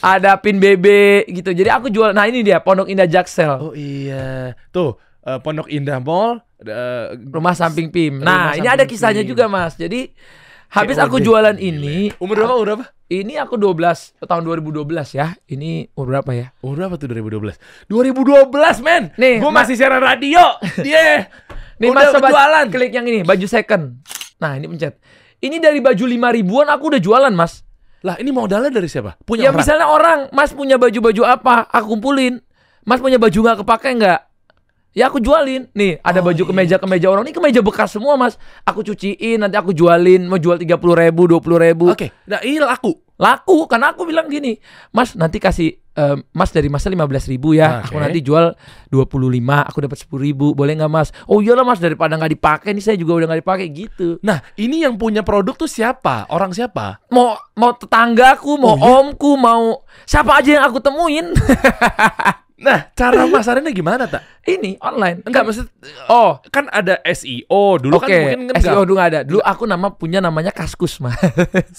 Ada 0.00 0.38
pin 0.38 0.56
BB 0.56 0.86
gitu. 1.30 1.52
Jadi 1.52 1.68
aku 1.68 1.88
jual. 1.88 2.10
Nah, 2.10 2.24
ini 2.24 2.40
dia 2.40 2.56
Pondok 2.58 2.88
Indah 2.88 3.04
Jaksel. 3.04 3.52
Oh 3.60 3.72
iya. 3.72 4.56
Tuh, 4.70 4.96
eh, 5.20 5.36
Pondok 5.36 5.68
Indah 5.68 6.00
Mall, 6.00 6.40
eh, 6.58 7.04
rumah 7.26 7.52
samping 7.52 7.88
PIM. 7.88 8.20
Rumah 8.20 8.24
Nah, 8.24 8.46
ini 8.54 8.64
ada 8.64 8.84
kisahnya 8.84 9.20
PIM. 9.20 9.28
juga, 9.28 9.44
Mas. 9.44 9.76
Jadi 9.76 10.08
habis 10.70 10.96
aku 10.96 11.18
jualan 11.18 11.58
ini, 11.58 12.14
umur 12.22 12.34
berapa? 12.38 12.54
Umur 12.54 12.66
berapa? 12.66 12.84
ini 13.10 13.34
aku 13.42 13.58
12 13.58 14.22
tahun 14.22 14.42
2012 14.46 14.86
ya. 15.18 15.34
Ini 15.50 15.90
umur 15.98 16.14
berapa 16.14 16.30
ya? 16.30 16.46
Umur 16.62 16.86
berapa 16.86 16.94
tuh 16.94 17.10
2012? 17.10 17.58
2012, 17.90 18.86
men. 18.86 19.10
Nih, 19.18 19.42
Gue 19.42 19.50
Mas- 19.50 19.66
masih 19.66 19.74
siaran 19.82 19.98
radio. 19.98 20.38
Dia. 20.78 21.26
Nih 21.82 21.90
udah 21.90 22.14
Mas 22.14 22.30
jualan. 22.30 22.66
klik 22.70 22.92
yang 22.94 23.08
ini, 23.08 23.26
baju 23.26 23.46
second. 23.50 23.98
Nah, 24.38 24.54
ini 24.54 24.70
pencet. 24.70 25.00
Ini 25.42 25.58
dari 25.58 25.82
baju 25.82 26.04
5 26.06 26.36
ribuan 26.38 26.70
aku 26.70 26.94
udah 26.94 27.00
jualan, 27.02 27.32
Mas. 27.34 27.66
Lah, 28.06 28.16
ini 28.16 28.30
modalnya 28.30 28.70
dari 28.70 28.86
siapa? 28.86 29.18
Punya 29.26 29.48
ya 29.48 29.50
orang. 29.50 29.58
misalnya 29.58 29.86
orang, 29.90 30.18
Mas 30.30 30.54
punya 30.54 30.78
baju-baju 30.78 31.22
apa? 31.26 31.66
Aku 31.68 31.98
kumpulin. 31.98 32.38
Mas 32.86 33.02
punya 33.02 33.18
baju 33.18 33.38
nggak 33.42 33.58
kepake 33.64 33.90
nggak? 33.98 34.20
Ya 34.90 35.06
aku 35.06 35.18
jualin. 35.18 35.70
Nih, 35.70 35.98
ada 36.00 36.18
Oh, 36.18 36.26
baju 36.26 36.36
iya. 36.36 36.48
kemeja-kemeja 36.50 37.06
orang. 37.06 37.22
Ini 37.22 37.30
kemeja 37.30 37.60
bekas 37.60 37.90
semua, 37.90 38.14
Mas. 38.14 38.34
Aku 38.62 38.82
cuciin, 38.82 39.38
nanti 39.38 39.54
aku 39.54 39.70
jualin. 39.70 40.26
Mau 40.26 40.34
jual 40.34 40.58
30 40.58 40.66
ribu, 40.96 41.30
20 41.30 41.58
ribu. 41.60 41.86
Oke, 41.88 42.10
nah 42.24 42.38
ini 42.40 42.58
laku. 42.58 42.98
laku 43.16 43.68
karena 43.68 43.92
aku 43.92 44.08
bilang 44.08 44.24
gini 44.26 44.56
mas 44.88 45.12
nanti 45.12 45.36
kasih 45.36 45.76
eh, 45.76 46.16
mas 46.32 46.48
dari 46.48 46.72
masnya 46.72 46.96
15 46.96 47.28
ribu 47.28 47.52
ya 47.52 47.84
Oke. 47.84 47.92
aku 47.92 47.96
nanti 48.00 48.24
jual 48.24 48.56
25 48.88 49.12
aku 49.60 49.78
dapat 49.78 49.98
10 50.00 50.24
ribu 50.24 50.46
boleh 50.50 50.72
nggak 50.72 50.88
mas 50.88 51.12
oh 51.28 51.36
iyalah 51.38 51.60
mas 51.60 51.76
daripada 51.76 52.16
nggak 52.16 52.32
dipakai 52.32 52.72
nih 52.72 52.80
saya 52.80 52.96
juga 52.96 53.20
udah 53.20 53.28
nggak 53.28 53.44
dipakai 53.44 53.66
gitu 53.68 54.16
Nah, 54.20 54.40
ini 54.56 54.88
yang 54.88 54.96
punya 54.96 55.20
produk 55.20 55.52
tuh 55.52 55.68
siapa? 55.68 56.32
Orang 56.32 56.56
siapa? 56.56 57.04
mau 57.12 57.36
mau 57.52 57.76
tetanggaku 57.76 58.56
mau 58.56 58.72
Oh, 58.72 58.76
iya? 58.78 58.88
omku 59.04 59.36
mau 59.36 59.84
siapa 60.08 60.40
aja 60.40 60.56
yang 60.56 60.64
aku 60.64 60.80
temuin 60.80 61.36
Nah, 62.60 62.92
cara 62.92 63.24
masarinnya 63.24 63.72
gimana, 63.72 64.04
tak? 64.04 64.20
ini 64.42 64.76
online 64.80 65.20
Enggak, 65.24 65.44
maksud 65.44 65.66
oh 66.06 66.40
kan 66.48 66.64
ada 66.68 66.96
SEO 67.06 67.76
dulu 67.76 67.96
oke 67.96 68.04
kan 68.04 68.20
mungkin 68.20 68.40
kan 68.50 68.56
SEO 68.58 68.72
enggak. 68.72 68.88
dulu 68.88 68.98
ada 68.98 69.18
dulu 69.20 69.40
aku 69.40 69.64
nama 69.64 69.88
punya 69.90 70.18
namanya 70.18 70.48
kaskus 70.48 70.96
mas 70.96 71.16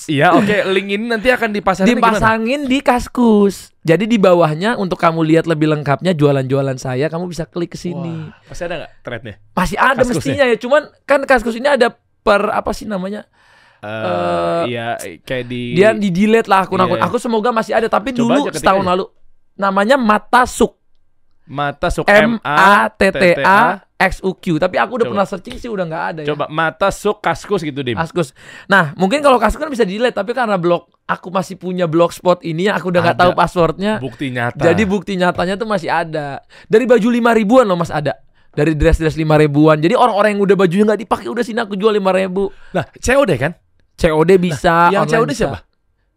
Iya, 0.05 0.33
oke, 0.33 0.69
link 0.69 0.89
ini 0.89 1.05
nanti 1.05 1.29
akan 1.29 1.49
dipasarin 1.51 1.89
gimana? 1.89 2.17
dipasangin 2.17 2.65
di 2.65 2.79
kaskus 2.79 3.73
jadi 3.81 4.05
di 4.05 4.17
bawahnya 4.17 4.77
untuk 4.77 4.97
kamu 4.97 5.25
lihat 5.25 5.45
lebih 5.45 5.69
lengkapnya 5.69 6.13
jualan-jualan 6.13 6.77
saya 6.77 7.09
kamu 7.09 7.25
bisa 7.27 7.45
klik 7.45 7.73
ke 7.73 7.77
sini 7.77 8.29
Masih 8.45 8.69
ada 8.69 8.75
nggak 8.85 8.91
threadnya? 9.01 9.35
Masih 9.51 9.77
ada 9.77 9.97
Kaskusnya. 9.97 10.17
mestinya 10.17 10.45
ya, 10.45 10.57
cuman 10.57 10.81
kan 11.03 11.19
kaskus 11.25 11.55
ini 11.55 11.67
ada 11.67 11.87
per 12.21 12.41
apa 12.47 12.71
sih 12.71 12.85
namanya? 12.85 13.25
Eh, 13.81 14.61
iya, 14.69 14.93
kayak 15.25 15.45
di 15.45 15.73
Dia 15.73 15.97
di 15.97 16.13
delete 16.13 16.45
lah 16.45 16.69
akun-akun. 16.69 17.01
Iya. 17.01 17.09
Aku 17.09 17.17
semoga 17.17 17.49
masih 17.49 17.73
ada, 17.73 17.89
tapi 17.89 18.13
Coba 18.13 18.37
dulu 18.37 18.53
setahun 18.53 18.85
lalu 18.85 19.09
namanya 19.61 19.95
Mata 20.01 20.49
Suk. 20.49 20.81
Mata 21.45 21.93
Suk 21.93 22.09
M 22.09 22.41
A 22.41 22.89
T 22.89 23.11
T 23.13 23.37
A 23.45 23.85
X 24.01 24.23
U 24.25 24.33
Q. 24.33 24.57
Tapi 24.57 24.81
aku 24.81 24.97
udah 24.97 25.05
Coba. 25.05 25.13
pernah 25.13 25.27
searching 25.29 25.57
sih 25.61 25.69
udah 25.69 25.85
nggak 25.85 26.03
ada 26.15 26.19
ya. 26.25 26.27
Coba 26.33 26.49
Mata 26.49 26.89
Suk 26.89 27.21
Kaskus 27.21 27.61
gitu, 27.61 27.85
Dim. 27.85 27.93
Askus. 27.99 28.33
Nah, 28.65 28.97
mungkin 28.97 29.21
kalau 29.21 29.37
Kaskus 29.37 29.61
kan 29.61 29.69
bisa 29.69 29.85
delete, 29.85 30.17
tapi 30.17 30.33
karena 30.33 30.57
blog 30.57 30.89
aku 31.05 31.29
masih 31.29 31.61
punya 31.61 31.85
blogspot 31.85 32.41
ini 32.41 32.71
yang 32.71 32.81
aku 32.81 32.89
udah 32.89 33.01
nggak 33.05 33.19
tahu 33.21 33.31
passwordnya. 33.37 34.01
Bukti 34.01 34.33
nyata. 34.33 34.63
Jadi 34.63 34.83
bukti 34.89 35.13
nyatanya 35.19 35.59
tuh 35.59 35.69
masih 35.69 35.93
ada. 35.93 36.41
Dari 36.65 36.89
baju 36.89 37.07
lima 37.13 37.35
ribuan 37.37 37.69
loh 37.69 37.77
Mas 37.77 37.93
ada. 37.93 38.17
Dari 38.51 38.75
dress-dress 38.75 39.15
lima 39.15 39.39
ribuan. 39.39 39.79
Jadi 39.79 39.95
orang-orang 39.95 40.35
yang 40.35 40.43
udah 40.43 40.55
bajunya 40.59 40.83
nggak 40.83 41.01
dipakai 41.07 41.27
udah 41.31 41.43
sini 41.45 41.59
aku 41.63 41.79
jual 41.79 41.95
lima 41.95 42.11
ribu. 42.11 42.51
Nah, 42.75 42.83
COD 42.99 43.31
kan? 43.39 43.51
COD 43.95 44.31
bisa. 44.41 44.89
yang 44.89 45.07
online 45.07 45.23
COD 45.23 45.31
bisa. 45.31 45.39
siapa? 45.47 45.59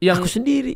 Yang 0.02 0.16
Aku 0.18 0.28
sendiri. 0.30 0.74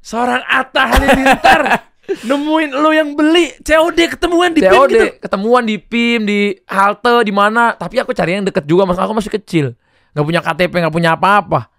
Seorang 0.00 0.42
Atta 0.44 0.82
Halilintar 0.88 1.60
nemuin 2.28 2.70
lo 2.74 2.90
yang 2.90 3.14
beli 3.14 3.54
COD 3.62 4.18
ketemuan 4.18 4.50
di 4.50 4.60
PIM 4.64 4.72
COD 4.74 4.90
gitu. 4.90 5.06
ketemuan 5.22 5.62
di 5.62 5.76
PIM 5.78 6.20
di 6.26 6.40
halte 6.66 7.22
di 7.22 7.32
mana. 7.32 7.78
Tapi 7.78 8.02
aku 8.02 8.10
cari 8.10 8.34
yang 8.40 8.44
deket 8.46 8.66
juga 8.66 8.88
Mas. 8.88 8.98
Aku 8.98 9.14
masih 9.14 9.30
kecil. 9.30 9.78
Nggak 10.10 10.26
punya 10.26 10.40
KTP, 10.42 10.72
nggak 10.74 10.94
punya 10.94 11.14
apa-apa. 11.14 11.70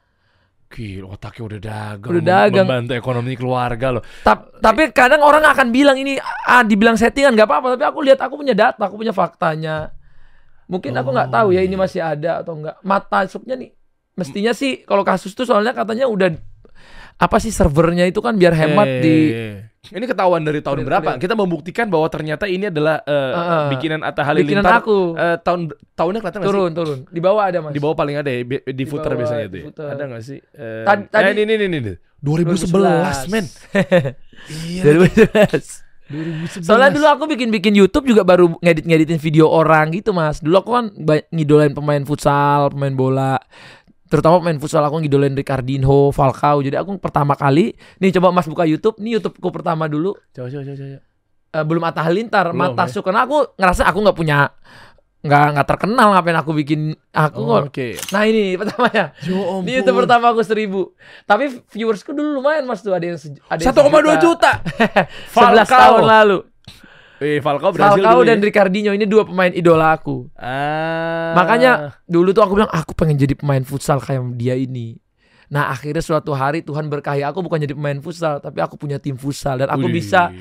Gila, 0.71 1.19
otaknya 1.19 1.43
udah 1.43 1.59
dagang. 1.59 2.11
Udah 2.15 2.23
dagang. 2.23 2.63
Membantu 2.63 2.93
ekonomi 2.95 3.35
keluarga 3.35 3.99
loh. 3.99 4.03
Tap- 4.23 4.55
tapi 4.63 4.87
kadang 4.95 5.19
orang 5.19 5.43
akan 5.43 5.67
bilang 5.67 5.99
ini 5.99 6.15
ah 6.47 6.63
dibilang 6.63 6.95
settingan 6.95 7.35
nggak 7.35 7.49
apa-apa 7.49 7.75
tapi 7.75 7.83
aku 7.83 7.99
lihat 8.07 8.23
aku 8.23 8.39
punya 8.39 8.55
data 8.55 8.79
aku 8.87 8.95
punya 8.95 9.11
faktanya 9.11 9.91
mungkin 10.69 10.95
aku 10.95 11.11
nggak 11.11 11.33
tahu 11.33 11.51
ya 11.51 11.65
ini 11.65 11.75
masih 11.75 11.99
ada 11.99 12.39
atau 12.39 12.55
enggak 12.55 12.77
mata 12.85 13.27
supnya 13.27 13.59
nih 13.59 13.75
mestinya 14.15 14.55
sih 14.55 14.87
kalau 14.87 15.03
kasus 15.03 15.35
tuh 15.35 15.43
soalnya 15.43 15.75
katanya 15.75 16.07
udah 16.07 16.31
apa 17.17 17.37
sih 17.37 17.49
servernya 17.49 18.05
itu 18.05 18.17
kan 18.17 18.33
biar 18.33 18.51
hemat 18.51 18.87
Eh, 18.87 18.99
di 18.99 19.17
Ini 19.83 20.05
ketahuan 20.05 20.39
dari 20.39 20.61
tahun 20.61 20.83
berapa? 20.83 21.17
Kita 21.17 21.33
membuktikan 21.33 21.89
bahwa 21.89 22.05
ternyata 22.07 22.45
ini 22.45 22.67
adalah 22.67 23.01
eh, 23.01 23.33
Heeh. 23.33 23.63
bikinan 23.71 23.99
Atta 24.01 24.21
bikinan 24.31 24.61
Halilintar. 24.61 24.79
aku 24.79 24.97
Eh, 25.13 25.37
tahun 25.39 25.59
tahunnya 25.91 26.19
kelihatan 26.21 26.39
nggak 26.39 26.47
sih? 26.47 26.55
turun 26.55 26.71
turun 26.71 26.99
di 27.05 27.19
bawah 27.19 27.43
ada 27.43 27.59
mas 27.59 27.71
Di 27.71 27.79
bawah 27.79 27.95
paling 27.95 28.15
ada 28.15 28.29
ya, 28.29 28.39
di, 28.41 28.57
Di 28.63 28.83
footer 28.85 29.09
bawah, 29.09 29.19
biasanya 29.19 29.43
itu 29.43 29.57
ya. 29.57 29.63
footer. 29.67 29.85
Ada 29.89 30.03
nggak 30.05 30.23
sih? 30.23 30.37
Eh, 30.39 30.83
Tad- 30.83 31.07
tadi- 31.09 31.27
eh, 31.27 31.33
ini, 31.35 31.41
ini, 31.49 31.65
ini, 31.65 31.77
ini. 31.81 31.93
2011, 32.19 33.25
men. 33.27 33.45
Iya. 34.47 34.81
2011 34.85 35.89
2011. 36.11 36.67
Soalnya 36.67 36.91
dulu 36.91 37.07
aku 37.07 37.23
bikin-bikin 37.25 37.71
YouTube 37.71 38.03
juga 38.05 38.21
baru 38.21 38.51
ngedit-ngeditin 38.59 39.15
video 39.15 39.47
orang 39.47 39.89
gitu 39.91 40.11
mas. 40.11 40.37
Dulu 40.37 40.55
aku 40.57 40.69
kan 40.69 40.85
ngidolain 41.31 41.71
pemain 41.71 42.03
futsal, 42.03 42.67
pemain 42.69 42.91
bola. 42.91 43.39
Terutama 44.11 44.43
pemain 44.43 44.59
futsal 44.59 44.83
aku 44.83 44.99
ngidolain 44.99 45.31
Ricardinho, 45.31 46.11
Falcao. 46.11 46.59
Jadi 46.59 46.75
aku 46.75 46.99
pertama 46.99 47.31
kali, 47.33 47.71
nih 47.97 48.11
coba 48.19 48.35
mas 48.35 48.43
buka 48.43 48.67
YouTube. 48.67 48.99
Nih 48.99 49.15
YouTubeku 49.15 49.47
pertama 49.49 49.87
dulu. 49.87 50.11
Coba, 50.35 50.51
coba, 50.51 50.63
coba, 50.67 50.75
coba. 50.75 50.99
Eh, 51.51 51.63
belum 51.63 51.83
Atta 51.83 52.01
Halilintar, 52.03 52.51
Belum, 52.51 52.75
Mata 52.75 52.87
ya. 52.87 52.99
Karena 52.99 53.23
aku 53.23 53.55
ngerasa 53.55 53.87
aku 53.87 53.99
nggak 54.03 54.17
punya, 54.19 54.37
nggak 55.23 55.45
nggak 55.55 55.67
terkenal 55.67 56.07
ngapain 56.11 56.37
aku 56.39 56.51
bikin. 56.51 56.91
Aku 57.11 57.39
Oh, 57.39 57.63
Oke. 57.63 57.95
Nah 58.11 58.27
ini 58.27 58.55
pertamanya. 58.59 59.15
Yo 59.23 59.39
ampun. 59.39 59.67
Ini 59.67 59.79
YouTube 59.79 60.03
pertama 60.03 60.35
aku 60.35 60.43
seribu. 60.43 60.91
Tapi 61.23 61.63
viewersku 61.71 62.11
dulu 62.11 62.43
lumayan 62.43 62.67
mas 62.67 62.83
tuh 62.83 62.91
ada 62.91 63.03
yang 63.07 63.15
ada 63.47 63.59
yang 63.63 63.71
1,2 63.71 64.23
juta. 64.23 64.51
11 65.31 65.31
Falcao. 65.31 65.71
tahun 65.71 66.03
lalu. 66.03 66.37
Eh, 67.21 67.37
Falcao 67.37 67.69
Brazil 67.69 68.01
Falcao 68.01 68.25
dan 68.25 68.41
ya. 68.41 68.49
Ricardinho 68.49 68.91
ini 68.97 69.05
dua 69.05 69.21
pemain 69.29 69.53
idola 69.53 69.93
aku. 69.93 70.25
Ah. 70.33 71.37
Makanya 71.37 71.93
dulu 72.09 72.33
tuh 72.33 72.41
aku 72.41 72.57
bilang 72.57 72.71
aku 72.73 72.97
pengen 72.97 73.13
jadi 73.13 73.37
pemain 73.37 73.61
futsal 73.61 74.01
kayak 74.01 74.25
dia 74.41 74.57
ini. 74.57 74.97
Nah 75.53 75.69
akhirnya 75.69 76.01
suatu 76.01 76.33
hari 76.33 76.65
Tuhan 76.65 76.89
berkahi 76.89 77.21
aku 77.21 77.45
bukan 77.45 77.61
jadi 77.61 77.77
pemain 77.77 78.01
futsal 78.01 78.41
tapi 78.41 78.57
aku 78.57 78.73
punya 78.73 78.97
tim 78.97 79.13
futsal 79.13 79.61
dan 79.61 79.69
aku 79.69 79.85
Wih. 79.85 80.01
bisa 80.01 80.33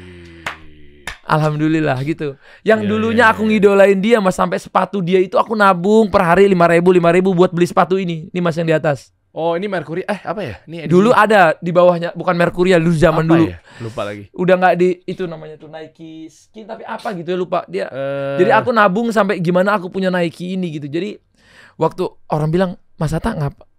alhamdulillah 1.29 2.01
gitu. 2.01 2.41
Yang 2.65 2.81
Iya, 2.81 2.89
dulunya 2.89 3.25
iya, 3.29 3.33
aku 3.37 3.43
iya. 3.45 3.49
ngidolain 3.61 3.99
dia 4.01 4.17
mas 4.25 4.35
sampai 4.41 4.57
sepatu 4.57 5.05
dia 5.05 5.21
itu 5.21 5.37
aku 5.37 5.53
nabung 5.53 6.09
per 6.09 6.25
hari 6.25 6.49
lima 6.49 6.65
ribu 6.65 6.97
lima 6.97 7.13
ribu 7.13 7.37
buat 7.37 7.53
beli 7.53 7.69
sepatu 7.69 8.01
ini. 8.01 8.33
Ini 8.33 8.41
mas 8.41 8.57
yang 8.57 8.67
di 8.67 8.73
atas. 8.73 9.13
Oh, 9.31 9.55
ini 9.55 9.71
Mercury. 9.71 10.03
Eh, 10.03 10.21
apa 10.27 10.43
ya? 10.43 10.59
Ini 10.67 10.85
edisi 10.85 10.91
Dulu 10.91 11.15
ada 11.15 11.55
di 11.63 11.71
bawahnya 11.71 12.11
bukan 12.19 12.35
Mercurial 12.35 12.83
dulu 12.83 12.97
zaman 12.99 13.25
apa 13.25 13.31
dulu. 13.31 13.45
ya? 13.47 13.59
Lupa 13.79 14.03
lagi. 14.03 14.25
Udah 14.35 14.55
nggak 14.59 14.75
di 14.75 14.89
itu 15.07 15.23
namanya 15.31 15.55
tuh 15.55 15.71
Nike 15.71 16.27
skin 16.27 16.67
tapi 16.67 16.83
apa 16.83 17.15
gitu 17.15 17.31
ya 17.31 17.39
lupa 17.39 17.63
dia. 17.71 17.87
Eh, 17.87 18.43
Jadi 18.43 18.51
aku 18.51 18.75
nabung 18.75 19.15
sampai 19.15 19.39
gimana 19.39 19.79
aku 19.79 19.87
punya 19.87 20.11
Nike 20.11 20.59
ini 20.59 20.75
gitu. 20.75 20.91
Jadi 20.91 21.15
waktu 21.79 22.11
orang 22.27 22.51
bilang 22.51 22.71
Mas 22.99 23.15
Ata 23.15 23.31
ngap 23.39 23.70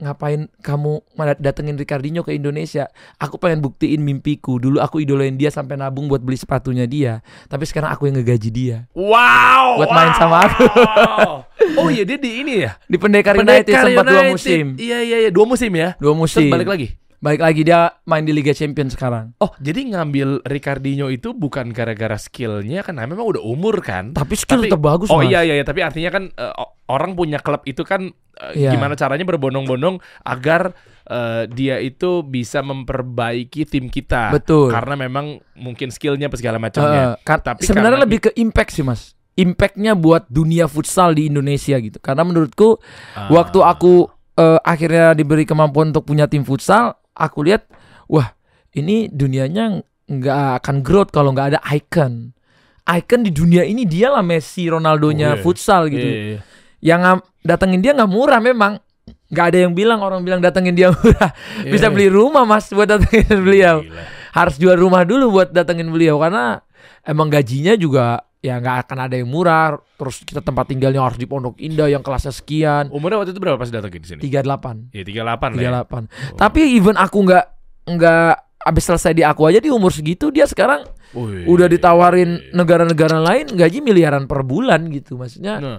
ngapain 0.00 0.48
kamu 0.64 1.04
datengin 1.38 1.76
Ricardinho 1.76 2.24
ke 2.24 2.32
Indonesia? 2.34 2.88
Aku 3.20 3.36
pengen 3.36 3.60
buktiin 3.60 4.00
mimpiku. 4.00 4.56
Dulu 4.56 4.80
aku 4.80 5.04
idolain 5.04 5.36
dia 5.36 5.52
sampai 5.52 5.76
nabung 5.76 6.08
buat 6.08 6.24
beli 6.24 6.40
sepatunya 6.40 6.88
dia. 6.88 7.20
Tapi 7.46 7.68
sekarang 7.68 7.92
aku 7.92 8.08
yang 8.08 8.18
ngegaji 8.18 8.50
dia. 8.50 8.76
Wow. 8.96 9.78
Buat 9.84 9.90
main 9.92 10.12
sama 10.16 10.48
aku. 10.48 10.64
wow. 10.66 11.32
oh 11.84 11.88
iya 11.92 12.02
dia 12.08 12.16
di 12.16 12.40
ini 12.40 12.64
ya. 12.64 12.74
Di 12.88 12.96
Pendekar, 12.96 13.36
United 13.36 13.68
Pendekar 13.68 13.84
sempat 13.86 14.04
dua 14.08 14.22
United. 14.24 14.34
musim. 14.34 14.64
Iya 14.80 14.98
iya 15.04 15.16
iya 15.28 15.30
dua 15.30 15.44
musim 15.44 15.70
ya. 15.76 15.94
Dua 16.00 16.16
Terus 16.16 16.20
musim. 16.24 16.48
balik 16.48 16.68
lagi. 16.68 16.88
Balik 17.20 17.40
lagi 17.40 17.60
dia 17.62 17.92
main 18.04 18.24
di 18.24 18.32
Liga 18.32 18.50
Champions 18.50 18.96
sekarang. 18.96 19.36
Oh 19.38 19.52
jadi 19.56 19.92
ngambil 19.92 20.40
Ricardinho 20.42 21.06
itu 21.06 21.30
bukan 21.30 21.68
gara-gara 21.68 22.16
skillnya 22.16 22.80
kan? 22.80 22.96
Nah, 22.96 23.04
memang 23.04 23.28
udah 23.28 23.42
umur 23.42 23.80
kan. 23.80 24.12
Tapi 24.12 24.32
skill 24.34 24.64
Tapi- 24.64 24.68
tetap 24.68 24.80
bagus 24.80 25.08
Oh 25.08 25.20
Mas. 25.20 25.28
iya 25.28 25.44
iya 25.44 25.54
iya 25.54 25.62
tapi 25.62 25.84
artinya 25.84 26.08
kan 26.10 26.32
o- 26.32 26.72
orang 26.88 27.12
punya 27.12 27.36
klub 27.36 27.60
itu 27.62 27.84
kan 27.84 28.08
eh, 28.40 28.64
Iya. 28.64 28.72
gimana 28.72 28.96
caranya 28.96 29.22
berbondong-bondong 29.22 30.00
agar 30.22 30.72
eh, 31.04 31.44
dia 31.46 31.76
itu 31.76 32.22
bisa 32.22 32.60
memperbaiki 32.60 33.66
tim 33.66 33.86
kita. 33.86 34.32
Betul. 34.32 34.72
Karena 34.72 34.96
memang 34.96 35.26
mungkin 35.54 35.92
skillnya 35.92 36.26
apa 36.26 36.36
segala 36.36 36.56
macamnya. 36.56 37.20
Kan- 37.20 37.42
Tapi 37.42 37.62
sebenarnya 37.62 38.00
lebih 38.00 38.18
ke 38.22 38.30
impact 38.34 38.72
sih 38.72 38.82
mas 38.82 39.12
impactnya 39.32 39.92
buat 39.92 40.24
dunia 40.26 40.66
futsal 40.66 41.12
di 41.12 41.26
Indonesia 41.26 41.76
gitu 41.76 41.96
karena 41.98 42.22
menurutku 42.22 42.76
Ah. 43.12 43.28
waktu 43.30 43.60
aku 43.60 44.08
eh, 44.34 44.60
akhirnya 44.62 45.12
diberi 45.12 45.44
kemampuan 45.44 45.90
untuk 45.90 46.04
punya 46.04 46.24
tim 46.24 46.44
futsal 46.44 46.96
aku 47.20 47.44
lihat 47.44 47.68
wah 48.08 48.32
ini 48.72 49.06
dunianya 49.06 49.84
nggak 50.08 50.64
akan 50.64 50.76
growth 50.80 51.12
kalau 51.12 51.30
nggak 51.30 51.54
ada 51.54 51.60
icon 51.70 52.32
icon 52.88 53.20
di 53.20 53.30
dunia 53.30 53.62
ini 53.62 53.84
dia 53.84 54.10
lah 54.10 54.24
Messi 54.24 54.66
Ronaldonya 54.66 55.28
Oh, 55.30 55.38
iya. 55.38 55.42
futsal 55.44 55.86
gitu 55.86 56.02
Iya, 56.02 56.18
iya. 56.26 56.38
yang 56.80 57.00
datengin 57.40 57.78
dia 57.78 57.92
nggak 57.92 58.08
murah 58.08 58.40
memang 58.40 58.80
nggak 59.30 59.46
ada 59.46 59.58
yang 59.62 59.72
bilang 59.72 60.02
orang 60.02 60.24
bilang 60.24 60.42
datengin 60.42 60.74
dia 60.74 60.90
murah 60.96 61.30
bisa 61.62 61.86
Iya. 61.86 61.94
beli 61.94 62.08
rumah 62.08 62.42
mas 62.42 62.66
buat 62.68 62.88
datengin 62.88 63.30
beliau 63.38 63.84
Gila. 63.84 64.02
harus 64.32 64.54
jual 64.58 64.74
rumah 64.74 65.04
dulu 65.04 65.30
buat 65.30 65.48
datengin 65.52 65.86
beliau 65.86 66.18
karena 66.18 66.58
emang 67.02 67.30
gajinya 67.30 67.74
juga 67.74 68.26
ya 68.40 68.56
nggak 68.56 68.88
akan 68.88 68.98
ada 69.04 69.14
yang 69.20 69.28
murah 69.28 69.76
terus 70.00 70.24
kita 70.24 70.40
tempat 70.40 70.64
tinggalnya 70.64 71.04
harus 71.04 71.20
di 71.20 71.28
Pondok 71.28 71.60
Indah 71.60 71.92
yang 71.92 72.00
kelasnya 72.00 72.32
sekian 72.32 72.88
Umurnya 72.88 73.20
waktu 73.20 73.36
itu 73.36 73.40
berapa 73.40 73.60
pas 73.60 73.68
datangin 73.68 74.00
di 74.00 74.08
sini? 74.08 74.20
38 74.24 74.96
Ya 74.96 75.04
38 75.04 75.60
lah. 75.60 75.60
Ya. 75.60 75.70
38 75.84 76.40
tapi 76.40 76.60
even 76.72 76.96
aku 76.96 77.20
nggak 77.20 77.44
nggak 77.84 78.32
abis 78.60 78.84
selesai 78.88 79.12
di 79.12 79.20
aku 79.20 79.44
aja 79.44 79.60
di 79.60 79.68
umur 79.68 79.92
segitu 79.92 80.32
dia 80.32 80.48
sekarang 80.48 80.88
Wih. 81.12 81.44
udah 81.48 81.68
ditawarin 81.68 82.52
negara-negara 82.52 83.20
lain 83.20 83.52
gaji 83.52 83.80
miliaran 83.80 84.24
per 84.24 84.40
bulan 84.40 84.88
gitu 84.88 85.20
maksudnya 85.20 85.60
Nah, 85.60 85.78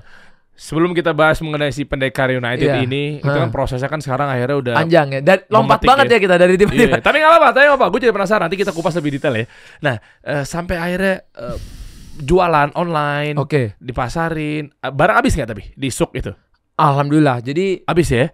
sebelum 0.53 0.93
kita 0.93 1.13
bahas 1.13 1.41
mengenai 1.41 1.73
si 1.73 1.81
Pendekar 1.81 2.29
United 2.29 2.61
Iya. 2.61 2.85
ini, 2.85 3.17
itu 3.17 3.25
Hah. 3.25 3.45
kan 3.45 3.49
prosesnya 3.49 3.89
kan 3.89 3.97
sekarang 3.97 4.29
akhirnya 4.29 4.57
udah 4.61 4.73
panjang 4.77 5.07
ya 5.09 5.21
dan 5.25 5.41
lompat 5.49 5.81
banget 5.81 6.05
ya. 6.05 6.13
ya 6.13 6.19
kita 6.21 6.35
dari 6.37 6.53
tiba-tiba 6.53 7.01
tapi 7.01 7.17
nggak 7.17 7.31
apa-apa, 7.33 7.49
tapi 7.49 7.65
nggak 7.65 7.79
apa. 7.81 7.85
Gue 7.89 7.99
jadi 7.99 8.13
penasaran. 8.13 8.45
Nanti 8.45 8.57
kita 8.59 8.69
kupas 8.69 8.93
lebih 8.93 9.17
detail 9.17 9.33
ya. 9.33 9.45
Nah, 9.81 9.95
eh, 10.21 10.43
sampai 10.45 10.77
akhirnya 10.77 11.15
eh, 11.33 11.57
jualan 12.21 12.69
online, 12.73 13.35
oke 13.35 13.75
dipasarin, 13.77 14.69
Eh, 14.77 14.91
barang 14.91 15.17
habis 15.17 15.33
nggak 15.33 15.49
tapi 15.49 15.63
di 15.73 15.89
suk 15.89 16.13
itu? 16.13 16.31
alhamdulillah 16.73 17.41
jadi 17.41 17.83
Habis 17.83 18.09
ya? 18.09 18.25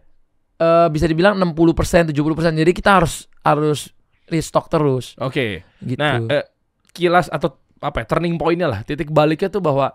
eh, 0.58 0.88
bisa 0.88 1.06
dibilang 1.06 1.36
60% 1.36 2.08
70% 2.08 2.14
jadi 2.54 2.72
kita 2.72 2.90
harus 2.98 3.28
harus 3.42 3.92
restock 4.26 4.68
terus 4.68 5.16
Oke. 5.18 5.64
gitu 5.80 5.98
Nah, 5.98 6.20
eh, 6.28 6.44
kilas 6.92 7.28
atau 7.28 7.56
apa 7.78 8.02
ya, 8.02 8.06
turning 8.08 8.36
pointnya 8.36 8.68
lah, 8.68 8.80
titik 8.82 9.08
baliknya 9.08 9.48
tuh 9.48 9.62
bahwa 9.62 9.94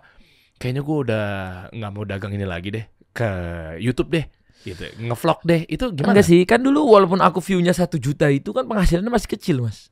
kayaknya 0.55 0.81
gue 0.81 0.97
udah 1.03 1.27
nggak 1.71 1.91
mau 1.91 2.05
dagang 2.05 2.31
ini 2.31 2.47
lagi 2.47 2.71
deh 2.71 2.85
ke 3.11 3.29
YouTube 3.77 4.09
deh, 4.09 4.25
gitu, 4.63 4.87
ngevlog 4.97 5.43
deh. 5.43 5.67
Itu 5.67 5.91
gimana? 5.91 6.15
Enggak 6.15 6.27
sih, 6.27 6.47
kan 6.47 6.63
dulu 6.63 6.87
walaupun 6.89 7.19
aku 7.19 7.43
view-nya 7.43 7.75
satu 7.75 7.99
juta 7.99 8.31
itu 8.31 8.55
kan 8.55 8.65
penghasilannya 8.65 9.11
masih 9.11 9.29
kecil 9.29 9.61
mas. 9.61 9.91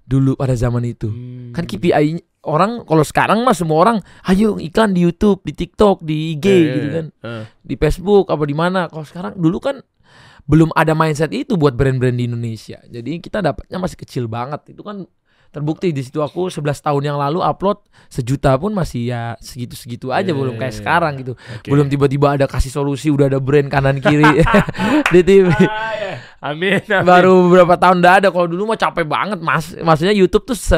Dulu 0.00 0.32
pada 0.34 0.54
zaman 0.54 0.86
itu. 0.86 1.10
Hmm. 1.10 1.50
Kan 1.50 1.66
KPI 1.66 2.22
orang 2.44 2.84
kalau 2.84 3.02
sekarang 3.02 3.42
mas 3.42 3.58
semua 3.58 3.80
orang 3.80 3.96
ayo 4.24 4.56
iklan 4.56 4.92
di 4.92 5.02
YouTube, 5.02 5.40
di 5.42 5.52
TikTok, 5.52 6.00
di 6.00 6.36
IG 6.36 6.46
Eh, 6.46 6.60
gitu 6.70 6.88
kan, 6.90 7.06
eh. 7.20 7.44
di 7.60 7.74
Facebook 7.74 8.28
apa 8.28 8.44
di 8.44 8.54
mana. 8.54 8.86
Kalau 8.86 9.02
sekarang 9.02 9.34
dulu 9.34 9.58
kan 9.58 9.80
belum 10.44 10.76
ada 10.76 10.92
mindset 10.92 11.32
itu 11.32 11.56
buat 11.56 11.72
brand-brand 11.72 12.14
di 12.14 12.28
Indonesia. 12.28 12.76
Jadi 12.84 13.16
kita 13.18 13.40
dapatnya 13.40 13.80
masih 13.80 13.96
kecil 13.96 14.28
banget. 14.28 14.76
Itu 14.76 14.84
kan 14.84 15.08
terbukti 15.48 15.94
di 15.94 16.02
situ 16.02 16.18
aku 16.18 16.50
11 16.50 16.66
tahun 16.82 17.02
yang 17.06 17.16
lalu 17.16 17.38
upload 17.38 17.78
sejuta 18.10 18.58
pun 18.58 18.74
masih 18.74 19.06
ya 19.08 19.38
segitu-segitu 19.38 20.10
aja 20.10 20.28
Eh, 20.28 20.36
belum 20.36 20.58
kayak 20.58 20.74
sekarang 20.74 21.16
gitu. 21.22 21.32
Oke. 21.38 21.70
Belum 21.70 21.86
tiba-tiba 21.86 22.34
ada 22.34 22.44
kasih 22.44 22.68
solusi 22.68 23.08
udah 23.08 23.30
ada 23.30 23.38
brand 23.38 23.70
kanan 23.70 24.02
kiri 24.02 24.26
di 25.14 25.20
TV. 25.22 25.48
Ah, 25.48 25.94
ya. 25.94 26.14
Amin, 26.44 26.76
amin. 26.84 27.08
baru 27.08 27.48
beberapa 27.48 27.80
tahun 27.80 28.04
udah 28.04 28.14
ada 28.20 28.28
kalau 28.28 28.44
dulu 28.44 28.68
mah 28.68 28.76
capek 28.76 29.08
banget 29.08 29.40
mas 29.40 29.72
maksudnya 29.74 30.12
YouTube 30.12 30.44
tuh 30.44 30.52
se 30.52 30.76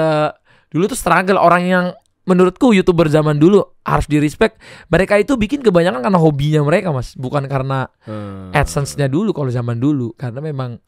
Dulu 0.69 0.85
tuh 0.87 0.99
struggle 0.99 1.37
orang 1.37 1.63
yang 1.65 1.87
menurutku 2.27 2.75
youtuber 2.75 3.07
zaman 3.07 3.39
dulu 3.39 3.63
harus 3.83 4.05
di 4.05 4.19
respect. 4.19 4.59
Mereka 4.87 5.15
itu 5.17 5.39
bikin 5.39 5.63
kebanyakan 5.63 6.03
karena 6.03 6.19
hobinya 6.19 6.61
mereka 6.61 6.91
mas, 6.91 7.15
bukan 7.15 7.47
karena 7.47 7.87
Hmm. 8.03 8.51
adsense-nya 8.51 9.07
dulu 9.07 9.31
kalau 9.31 9.47
zaman 9.49 9.79
dulu. 9.79 10.11
Karena 10.13 10.43
memang 10.43 10.83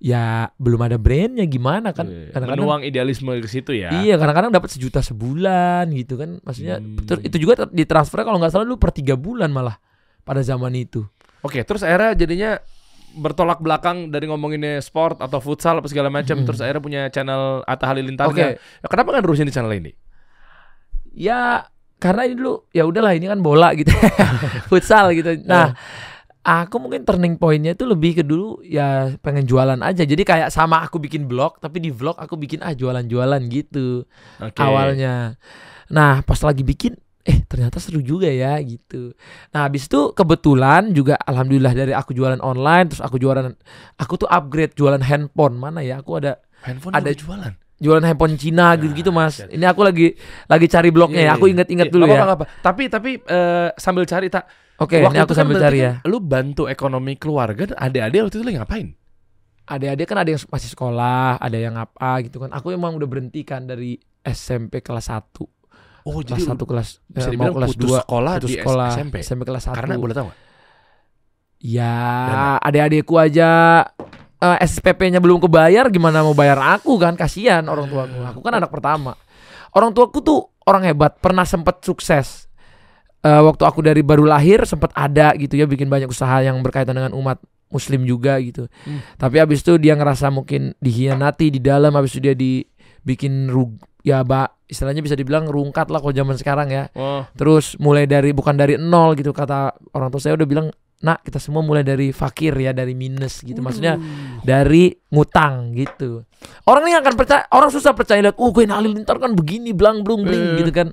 ya 0.00 0.48
belum 0.56 0.80
ada 0.80 0.96
brandnya 0.96 1.44
gimana 1.44 1.92
kan. 1.92 2.08
Iya, 2.08 2.32
Kadang-kadang 2.32 2.64
Menuang 2.64 2.82
idealisme 2.82 3.32
ke 3.36 3.48
situ 3.48 3.76
ya. 3.76 3.92
Iya 3.92 4.16
kadang-kadang 4.16 4.48
dapat 4.50 4.72
sejuta 4.72 5.04
sebulan 5.04 5.84
gitu 5.92 6.16
kan 6.16 6.40
Maksudnya 6.40 6.80
Hmm. 6.80 7.20
itu 7.20 7.36
juga 7.36 7.68
ditransfer 7.68 8.24
kalau 8.24 8.40
nggak 8.40 8.48
salah 8.50 8.64
dulu 8.64 8.80
per 8.80 8.96
tiga 8.96 9.20
bulan 9.20 9.52
malah 9.52 9.76
pada 10.24 10.40
zaman 10.40 10.72
itu 10.72 11.04
Oke, 11.40 11.60
terus 11.64 11.80
akhirnya 11.80 12.12
jadinya 12.16 12.50
bertolak 13.16 13.58
belakang 13.58 14.10
dari 14.14 14.30
ngomonginnya 14.30 14.78
sport 14.78 15.18
atau 15.18 15.42
futsal 15.42 15.82
apa 15.82 15.88
segala 15.90 16.08
macam. 16.12 16.40
Mm-mm. 16.40 16.46
Terus 16.46 16.60
akhirnya 16.62 16.82
punya 16.82 17.02
channel 17.10 17.66
Atta 17.66 17.90
Halilintar. 17.90 18.30
Oke. 18.30 18.60
Ya, 18.60 18.86
kenapa 18.86 19.14
kan 19.14 19.20
terusin 19.22 19.48
di 19.48 19.54
channel 19.54 19.74
ini? 19.74 19.92
Ya 21.10 21.66
karena 22.00 22.24
ini 22.24 22.34
dulu 22.38 22.64
ya 22.72 22.88
udahlah 22.88 23.12
ini 23.12 23.28
kan 23.28 23.44
bola 23.44 23.76
gitu 23.76 23.92
futsal 24.72 25.12
gitu. 25.12 25.36
Nah 25.44 25.76
aku 26.40 26.80
mungkin 26.80 27.04
turning 27.04 27.36
pointnya 27.36 27.76
itu 27.76 27.84
lebih 27.84 28.22
ke 28.22 28.24
dulu 28.24 28.64
ya 28.64 29.12
pengen 29.20 29.44
jualan 29.44 29.80
aja. 29.84 30.06
Jadi 30.06 30.22
kayak 30.24 30.48
sama 30.48 30.80
aku 30.80 30.96
bikin 30.96 31.28
blog 31.28 31.60
tapi 31.60 31.82
di 31.82 31.92
vlog 31.92 32.16
aku 32.16 32.40
bikin 32.40 32.64
ah 32.64 32.72
jualan-jualan 32.72 33.42
gitu 33.52 34.08
Oke. 34.40 34.60
awalnya. 34.62 35.36
Nah 35.92 36.24
pas 36.24 36.40
lagi 36.40 36.64
bikin 36.64 36.96
eh 37.20 37.44
ternyata 37.44 37.76
seru 37.76 38.00
juga 38.00 38.26
ya 38.26 38.56
gitu. 38.60 39.12
Nah 39.50 39.68
habis 39.68 39.84
itu 39.84 40.12
kebetulan 40.12 40.90
juga 40.90 41.20
alhamdulillah 41.20 41.72
dari 41.72 41.92
aku 41.92 42.10
jualan 42.10 42.40
online 42.40 42.88
terus 42.88 43.00
aku 43.00 43.16
jualan 43.16 43.52
aku 43.94 44.14
tuh 44.16 44.26
upgrade 44.26 44.72
jualan 44.72 45.00
handphone 45.00 45.54
mana 45.54 45.80
ya 45.80 46.00
aku 46.00 46.16
ada 46.16 46.40
handphone 46.62 46.96
ada- 46.96 47.12
jualan. 47.12 47.52
jualan 47.76 48.04
handphone 48.04 48.36
Cina 48.36 48.76
gitu 48.76 48.92
gitu 48.94 49.10
mas. 49.10 49.40
Dahsyat. 49.40 49.52
Ini 49.52 49.64
aku 49.64 49.80
lagi 49.80 50.12
lagi 50.46 50.66
cari 50.66 50.88
blognya 50.88 51.22
ya. 51.24 51.32
Aku 51.34 51.44
inget-inget 51.46 51.88
Iya, 51.88 51.92
dulu 51.92 52.04
nggak 52.04 52.16
ya. 52.16 52.24
nggak 52.24 52.38
apa. 52.40 52.46
Tapi 52.60 52.82
tapi 52.88 53.10
eh, 53.18 53.68
sambil 53.74 54.04
cari 54.04 54.28
tak. 54.28 54.44
Oke, 54.80 54.96
Waktu 54.96 55.12
ini 55.12 55.20
aku 55.20 55.28
itu 55.28 55.32
kan 55.32 55.40
sambil 55.40 55.56
berarti 55.56 55.66
cari 55.68 55.78
ya. 55.80 55.92
kan 55.96 56.08
Lu 56.08 56.18
bantu 56.20 56.62
ekonomi 56.64 57.12
keluarga 57.16 57.64
adik-adik 57.74 58.20
waktu 58.22 58.36
itu 58.36 58.44
lu 58.44 58.52
ngapain? 58.54 58.88
Adik-adik 59.64 60.06
kan 60.08 60.18
ada 60.18 60.28
yang 60.28 60.40
masih 60.42 60.68
sekolah, 60.68 61.36
ada 61.36 61.54
yang 61.54 61.76
apa 61.76 62.20
gitu 62.20 62.40
kan. 62.40 62.50
Aku 62.50 62.68
emang 62.68 62.96
udah 62.96 63.06
berhenti 63.06 63.44
kan 63.44 63.64
dari 63.64 63.94
SMP 64.20 64.80
kelas 64.80 65.08
1 65.08 65.59
Oh, 66.06 66.16
kelas 66.24 66.48
1 66.48 66.56
kelas 66.56 66.88
bisa 67.12 67.28
eh, 67.28 67.36
mau 67.36 67.52
kelas 67.52 67.76
2 67.76 68.04
sekolah 68.04 68.32
putus 68.40 68.48
di 68.48 68.56
sekolah 68.56 68.90
SMP. 68.96 69.14
SMP 69.20 69.42
kelas 69.44 69.62
1. 69.68 69.76
Karena 69.76 69.94
boleh 70.00 70.14
tahu 70.16 70.26
nggak? 70.30 70.38
Ya, 71.60 72.56
adik-adikku 72.64 73.14
aja 73.20 73.48
eh, 74.40 74.58
SPP-nya 74.64 75.20
belum 75.20 75.44
kebayar, 75.44 75.92
gimana 75.92 76.24
mau 76.24 76.32
bayar 76.32 76.56
aku 76.80 76.96
kan? 76.96 77.14
Kasihan 77.20 77.60
orang 77.68 77.86
tuaku. 77.92 78.18
Aku 78.32 78.40
kan 78.40 78.56
anak 78.56 78.72
pertama. 78.72 79.12
Orang 79.76 79.92
tuaku 79.92 80.18
tuh 80.24 80.40
orang 80.64 80.88
hebat, 80.88 81.20
pernah 81.20 81.44
sempat 81.44 81.84
sukses. 81.84 82.48
Eh, 83.20 83.42
waktu 83.44 83.68
aku 83.68 83.84
dari 83.84 84.00
baru 84.00 84.24
lahir 84.24 84.64
sempat 84.64 84.96
ada 84.96 85.36
gitu 85.36 85.52
ya 85.52 85.68
bikin 85.68 85.92
banyak 85.92 86.08
usaha 86.08 86.40
yang 86.40 86.56
berkaitan 86.64 86.96
dengan 86.96 87.12
umat 87.12 87.36
muslim 87.68 88.08
juga 88.08 88.40
gitu. 88.40 88.64
Hmm. 88.88 89.04
Tapi 89.20 89.36
habis 89.36 89.60
itu 89.60 89.76
dia 89.76 89.92
ngerasa 89.92 90.32
mungkin 90.32 90.72
dihianati 90.80 91.52
di 91.52 91.60
dalam 91.60 91.92
habis 91.92 92.16
itu 92.16 92.20
dia 92.24 92.32
dibikin 92.32 93.52
rug 93.52 93.76
ya 94.00 94.24
ba 94.24 94.48
istilahnya 94.64 95.02
bisa 95.02 95.18
dibilang 95.18 95.50
rungkat 95.50 95.90
lah 95.90 95.98
kalau 95.98 96.14
zaman 96.14 96.38
sekarang 96.38 96.68
ya. 96.70 96.88
Oh, 96.94 97.26
Terus 97.34 97.74
mulai 97.76 98.06
dari 98.06 98.30
bukan 98.30 98.54
dari 98.54 98.78
nol 98.78 99.18
gitu 99.18 99.34
kata 99.34 99.74
orang 99.92 100.08
tua 100.08 100.20
saya 100.22 100.38
udah 100.38 100.48
bilang 100.48 100.68
nak 101.00 101.24
kita 101.24 101.40
semua 101.40 101.64
mulai 101.64 101.80
dari 101.80 102.12
fakir 102.12 102.52
ya 102.54 102.70
dari 102.70 102.92
minus 102.94 103.40
gitu. 103.40 103.58
Maksudnya 103.64 103.96
dari 104.44 104.92
ngutang 105.10 105.72
gitu. 105.74 106.22
Orang 106.68 106.86
ini 106.86 106.96
akan 106.96 107.14
percaya 107.16 107.44
orang 107.52 107.72
susah 107.72 107.92
percaya 107.96 108.20
lihat 108.20 108.36
oh 108.36 108.52
gue 108.52 108.68
halilintar 108.68 109.16
kan 109.16 109.32
begini 109.32 109.72
belang 109.72 110.04
belum 110.04 110.22
Eh. 110.22 110.26
bling 110.28 110.46
gitu 110.60 110.72
kan. 110.72 110.88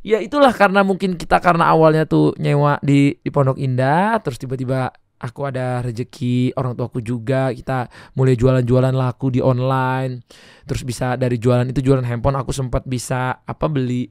Ya 0.00 0.16
itulah 0.16 0.48
karena 0.56 0.80
mungkin 0.80 1.20
kita 1.20 1.44
karena 1.44 1.68
awalnya 1.68 2.08
tuh 2.08 2.32
nyewa 2.40 2.80
di 2.80 3.20
di 3.20 3.28
Pondok 3.28 3.60
Indah 3.60 4.16
terus 4.24 4.40
tiba-tiba 4.40 4.88
aku 5.20 5.40
ada 5.44 5.84
rezeki 5.84 6.56
orang 6.56 6.72
tuaku 6.72 7.04
juga 7.04 7.52
kita 7.52 7.92
mulai 8.16 8.34
jualan-jualan 8.34 8.96
laku 8.96 9.36
di 9.36 9.40
online. 9.44 10.24
Terus 10.64 10.82
bisa 10.82 11.14
dari 11.20 11.36
jualan 11.36 11.68
itu 11.68 11.84
jualan 11.84 12.02
handphone 12.02 12.40
aku 12.40 12.50
sempat 12.56 12.88
bisa 12.88 13.44
apa 13.44 13.68
beli 13.68 14.08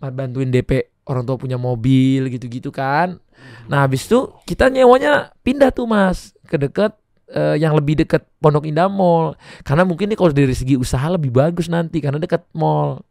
bantuin 0.00 0.48
DP 0.48 1.04
orang 1.06 1.22
tua 1.28 1.36
punya 1.36 1.60
mobil 1.60 2.32
gitu-gitu 2.32 2.72
kan. 2.72 3.20
Nah 3.68 3.84
habis 3.84 4.08
itu 4.08 4.32
kita 4.48 4.72
nyewanya 4.72 5.36
pindah 5.44 5.70
tuh 5.70 5.84
mas 5.84 6.32
ke 6.48 6.56
deket 6.56 6.96
eh, 7.30 7.60
yang 7.60 7.76
lebih 7.76 8.00
deket 8.00 8.24
Pondok 8.40 8.64
Indah 8.64 8.88
Mall. 8.88 9.36
Karena 9.62 9.84
mungkin 9.84 10.08
nih 10.08 10.18
kalau 10.18 10.32
dari 10.32 10.56
segi 10.56 10.80
usaha 10.80 11.04
lebih 11.12 11.30
bagus 11.30 11.68
nanti 11.68 12.00
karena 12.00 12.16
deket 12.16 12.48
mall 12.56 13.04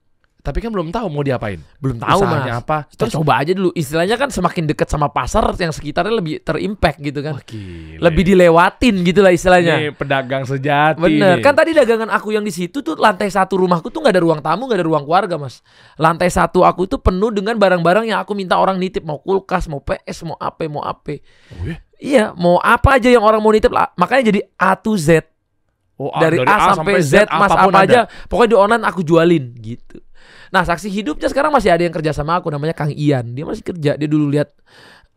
tapi 0.46 0.62
kan 0.62 0.70
belum 0.70 0.88
tahu 0.88 1.10
mau 1.10 1.20
diapain. 1.20 1.58
belum 1.76 1.98
tahu 1.98 2.20
Usahanya 2.22 2.54
mas 2.54 2.62
apa? 2.62 2.78
kita 2.86 3.02
Terus 3.02 3.14
coba 3.16 3.34
aja 3.42 3.52
dulu 3.52 3.74
istilahnya 3.74 4.16
kan 4.16 4.30
semakin 4.30 4.64
deket 4.66 4.86
sama 4.86 5.10
pasar 5.10 5.42
yang 5.56 5.74
sekitarnya 5.74 6.14
lebih 6.14 6.40
terimpact 6.40 7.02
gitu 7.02 7.20
kan 7.20 7.34
Wah, 7.34 7.44
gile. 7.44 7.98
lebih 7.98 8.24
dilewatin 8.24 8.96
gitu 9.02 9.20
lah 9.20 9.34
istilahnya 9.34 9.76
Nih, 9.76 9.90
pedagang 9.92 10.46
sejati. 10.46 11.02
Bener, 11.02 11.36
nih. 11.36 11.42
kan 11.42 11.52
tadi 11.52 11.74
dagangan 11.74 12.08
aku 12.08 12.30
yang 12.30 12.42
di 12.42 12.54
situ 12.54 12.80
tuh 12.80 12.94
lantai 12.94 13.28
satu 13.28 13.58
rumahku 13.58 13.90
tuh 13.90 14.00
nggak 14.00 14.14
ada 14.14 14.22
ruang 14.22 14.40
tamu, 14.40 14.70
nggak 14.70 14.78
ada 14.78 14.86
ruang 14.86 15.04
keluarga 15.04 15.36
mas. 15.36 15.66
Lantai 15.96 16.30
satu 16.30 16.62
aku 16.62 16.86
itu 16.86 16.96
penuh 16.96 17.34
dengan 17.34 17.58
barang-barang 17.58 18.06
yang 18.06 18.20
aku 18.20 18.32
minta 18.32 18.56
orang 18.56 18.78
nitip, 18.78 19.02
mau 19.02 19.18
kulkas, 19.18 19.66
mau 19.66 19.82
PS, 19.82 20.22
mau 20.24 20.38
apa, 20.38 20.62
mau 20.68 20.80
apa. 20.80 21.18
Oh, 21.52 21.66
iya? 21.66 21.78
Iya, 21.96 22.26
mau 22.36 22.62
apa 22.62 22.96
aja 22.96 23.08
yang 23.08 23.24
orang 23.24 23.42
mau 23.42 23.50
nitip 23.50 23.72
lah. 23.72 23.90
Makanya 23.96 24.30
jadi 24.30 24.40
A 24.56 24.78
to 24.78 24.94
Z 24.94 25.26
Oh, 25.96 26.12
A- 26.12 26.20
dari, 26.20 26.44
A, 26.44 26.76
sampai 26.76 27.00
Z, 27.00 27.24
mas 27.26 27.48
apa 27.48 27.64
pun 27.64 27.72
apa 27.72 27.80
ada. 27.82 27.88
aja. 27.88 28.00
Pokoknya 28.28 28.52
di 28.52 28.58
online 28.60 28.84
aku 28.84 29.00
jualin 29.00 29.44
gitu. 29.56 30.04
Nah 30.56 30.64
saksi 30.64 30.88
hidupnya 30.88 31.28
sekarang 31.28 31.52
masih 31.52 31.68
ada 31.68 31.84
yang 31.84 31.92
kerja 31.92 32.16
sama 32.16 32.40
aku 32.40 32.48
namanya 32.48 32.72
Kang 32.72 32.96
Ian. 32.96 33.36
Dia 33.36 33.44
masih 33.44 33.60
kerja. 33.60 34.00
Dia 34.00 34.08
dulu 34.08 34.32
lihat 34.32 34.56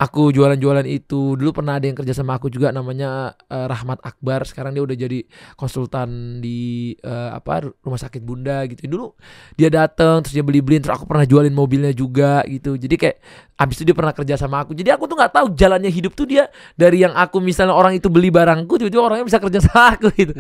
aku 0.03 0.35
jualan-jualan 0.35 0.83
itu. 0.91 1.39
Dulu 1.39 1.51
pernah 1.55 1.79
ada 1.79 1.87
yang 1.87 1.95
kerja 1.95 2.11
sama 2.11 2.43
aku 2.43 2.51
juga 2.51 2.75
namanya 2.75 3.39
eh, 3.47 3.67
Rahmat 3.71 4.03
Akbar. 4.03 4.43
Sekarang 4.51 4.75
dia 4.75 4.83
udah 4.83 4.99
jadi 4.99 5.23
konsultan 5.55 6.43
di 6.43 6.91
eh, 6.99 7.31
apa 7.39 7.71
rumah 7.87 8.03
sakit 8.03 8.19
Bunda 8.19 8.67
gitu. 8.67 8.91
Dulu 8.91 9.15
dia 9.55 9.71
datang 9.71 10.27
terus 10.27 10.35
dia 10.35 10.43
beli-beliin 10.43 10.83
terus 10.83 10.99
aku 10.99 11.07
pernah 11.07 11.23
jualin 11.23 11.55
mobilnya 11.55 11.95
juga 11.95 12.43
gitu. 12.51 12.75
Jadi 12.75 12.99
kayak 12.99 13.17
abis 13.63 13.79
itu 13.79 13.95
dia 13.95 13.97
pernah 13.99 14.11
kerja 14.11 14.35
sama 14.35 14.67
aku. 14.67 14.75
Jadi 14.75 14.91
aku 14.91 15.07
tuh 15.07 15.15
nggak 15.23 15.39
tahu 15.39 15.47
jalannya 15.55 15.91
hidup 15.95 16.19
tuh 16.19 16.27
dia 16.27 16.51
dari 16.75 17.07
yang 17.07 17.15
aku 17.15 17.39
misalnya 17.39 17.79
orang 17.79 17.95
itu 17.95 18.11
beli 18.11 18.35
barangku 18.35 18.75
tiba-tiba 18.75 19.07
orangnya 19.07 19.31
bisa 19.31 19.39
kerja 19.39 19.63
sama 19.63 19.95
aku 19.95 20.11
gitu. 20.19 20.35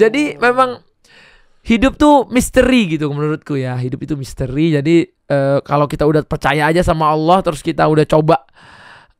Jadi 0.00 0.40
memang 0.40 0.93
hidup 1.64 1.96
tuh 1.96 2.28
misteri 2.28 2.96
gitu 2.96 3.08
menurutku 3.10 3.56
ya. 3.56 3.74
Hidup 3.80 4.04
itu 4.04 4.14
misteri. 4.14 4.76
Jadi 4.76 5.08
eh, 5.08 5.58
kalau 5.64 5.88
kita 5.88 6.04
udah 6.04 6.22
percaya 6.24 6.68
aja 6.68 6.84
sama 6.84 7.08
Allah 7.08 7.40
terus 7.40 7.64
kita 7.64 7.88
udah 7.88 8.04
coba 8.04 8.44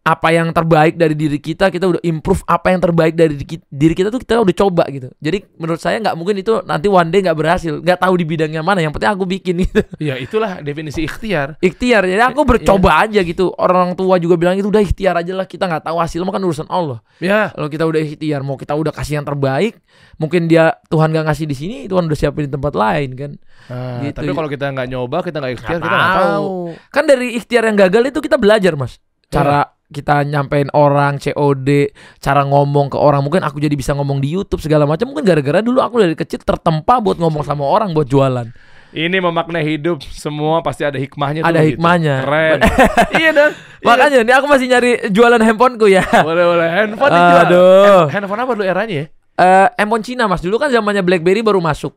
apa 0.05 0.29
yang 0.31 0.53
terbaik 0.53 0.95
dari 0.95 1.17
diri 1.17 1.41
kita, 1.41 1.73
kita 1.73 1.89
udah 1.89 2.03
improve 2.03 2.45
apa 2.45 2.69
yang 2.69 2.77
terbaik 2.79 3.17
dari 3.17 3.35
di- 3.35 3.65
diri 3.65 3.97
kita 3.97 4.13
tuh 4.13 4.21
kita 4.21 4.37
udah 4.37 4.53
coba 4.55 4.85
gitu. 4.89 5.09
Jadi 5.17 5.57
menurut 5.57 5.81
saya 5.81 5.97
nggak 5.97 6.13
mungkin 6.13 6.37
itu 6.37 6.61
nanti 6.63 6.87
one 6.87 7.09
day 7.09 7.25
nggak 7.25 7.33
berhasil, 7.35 7.81
nggak 7.81 7.99
tahu 7.99 8.15
di 8.15 8.29
bidangnya 8.29 8.61
mana. 8.61 8.85
Yang 8.85 9.01
penting 9.01 9.11
aku 9.11 9.25
bikin 9.25 9.55
gitu. 9.65 9.81
Ya 9.97 10.21
itulah 10.21 10.61
definisi 10.61 11.03
ikhtiar. 11.03 11.57
Ikhtiar. 11.59 12.05
Jadi 12.05 12.21
aku 12.21 12.45
bercoba 12.45 13.01
aja 13.01 13.25
gitu. 13.25 13.49
Orang 13.57 13.97
tua 13.97 14.21
juga 14.21 14.37
bilang 14.37 14.55
itu 14.55 14.69
udah 14.69 14.85
ikhtiar 14.85 15.17
aja 15.17 15.33
lah. 15.33 15.49
Kita 15.49 15.65
nggak 15.65 15.89
tahu 15.89 15.97
hasilnya 15.97 16.29
kan 16.29 16.45
urusan 16.45 16.69
Allah. 16.69 17.01
Ya. 17.17 17.49
Kalau 17.49 17.73
kita 17.73 17.89
udah 17.89 18.01
ikhtiar, 18.05 18.45
mau 18.45 18.61
kita 18.61 18.77
udah 18.77 18.93
kasih 18.93 19.17
yang 19.17 19.25
terbaik, 19.25 19.81
mungkin 20.17 20.47
dia 20.47 20.77
Tuhan 20.87 21.11
gak 21.11 21.25
ngasih 21.25 21.49
di 21.49 21.57
sini, 21.57 21.77
Tuhan 21.87 22.05
udah 22.05 22.19
siapin 22.19 22.45
di 22.45 22.53
tempat 22.53 22.77
lain 22.77 23.11
kan. 23.17 23.31
Ah, 23.73 24.05
Gitu. 24.05 24.21
Tapi 24.21 24.31
kalau 24.31 24.53
kita 24.53 24.69
nggak 24.69 24.85
nyoba, 24.87 25.25
kita 25.25 25.41
nggak 25.41 25.53
ikhtiar, 25.57 25.79
Nggak 25.81 25.89
kita 25.89 25.97
nggak 25.97 26.13
tahu. 26.13 26.29
tahu. 26.29 26.47
Kan 26.93 27.05
dari 27.09 27.27
ikhtiar 27.33 27.63
yang 27.65 27.77
gagal 27.81 28.03
itu 28.13 28.21
kita 28.21 28.37
belajar, 28.37 28.77
Mas. 28.77 29.01
Cara 29.27 29.74
kita 29.91 30.25
nyampein 30.25 30.73
orang 30.73 31.21
COD, 31.21 31.93
cara 32.19 32.43
ngomong 32.45 32.89
ke 32.89 32.99
orang. 32.99 33.21
Mungkin 33.21 33.45
aku 33.45 33.61
jadi 33.61 33.75
bisa 33.75 33.93
ngomong 33.93 34.19
di 34.19 34.33
YouTube 34.33 34.61
segala 34.61 34.89
macam. 34.89 35.13
Mungkin 35.13 35.25
gara-gara 35.25 35.61
dulu 35.61 35.79
aku 35.81 36.01
dari 36.01 36.17
kecil 36.17 36.41
tertempa 36.41 36.99
buat 36.99 37.21
ngomong 37.21 37.45
sama 37.45 37.63
orang 37.63 37.93
buat 37.93 38.09
jualan. 38.09 38.49
Ini 38.95 39.19
memaknai 39.19 39.67
hidup, 39.67 40.07
semua 40.07 40.63
pasti 40.63 40.87
ada 40.87 40.95
hikmahnya. 40.95 41.43
tuh 41.43 41.51
Ada 41.51 41.61
gitu. 41.67 41.69
hikmahnya. 41.75 42.15
Keren. 42.23 42.59
iya 43.21 43.31
dong. 43.35 43.53
Makanya 43.91 44.19
ini 44.23 44.33
aku 44.33 44.47
masih 44.47 44.67
nyari 44.71 44.91
jualan 45.11 45.43
handphoneku 45.43 45.87
ya. 45.91 46.07
Boleh 46.29 46.45
boleh. 46.47 46.69
Handphone 46.71 47.11
dijual. 47.11 47.43
Aduh. 47.43 47.99
Hand- 48.07 48.11
Handphone 48.15 48.41
apa 48.47 48.53
dulu 48.55 48.65
eranya 48.65 48.95
ya? 48.95 49.07
Eh, 49.35 49.69
handphone 49.83 50.07
Cina, 50.07 50.31
Mas. 50.31 50.47
Dulu 50.47 50.63
kan 50.63 50.71
zamannya 50.71 51.03
BlackBerry 51.03 51.43
baru 51.43 51.59
masuk. 51.59 51.91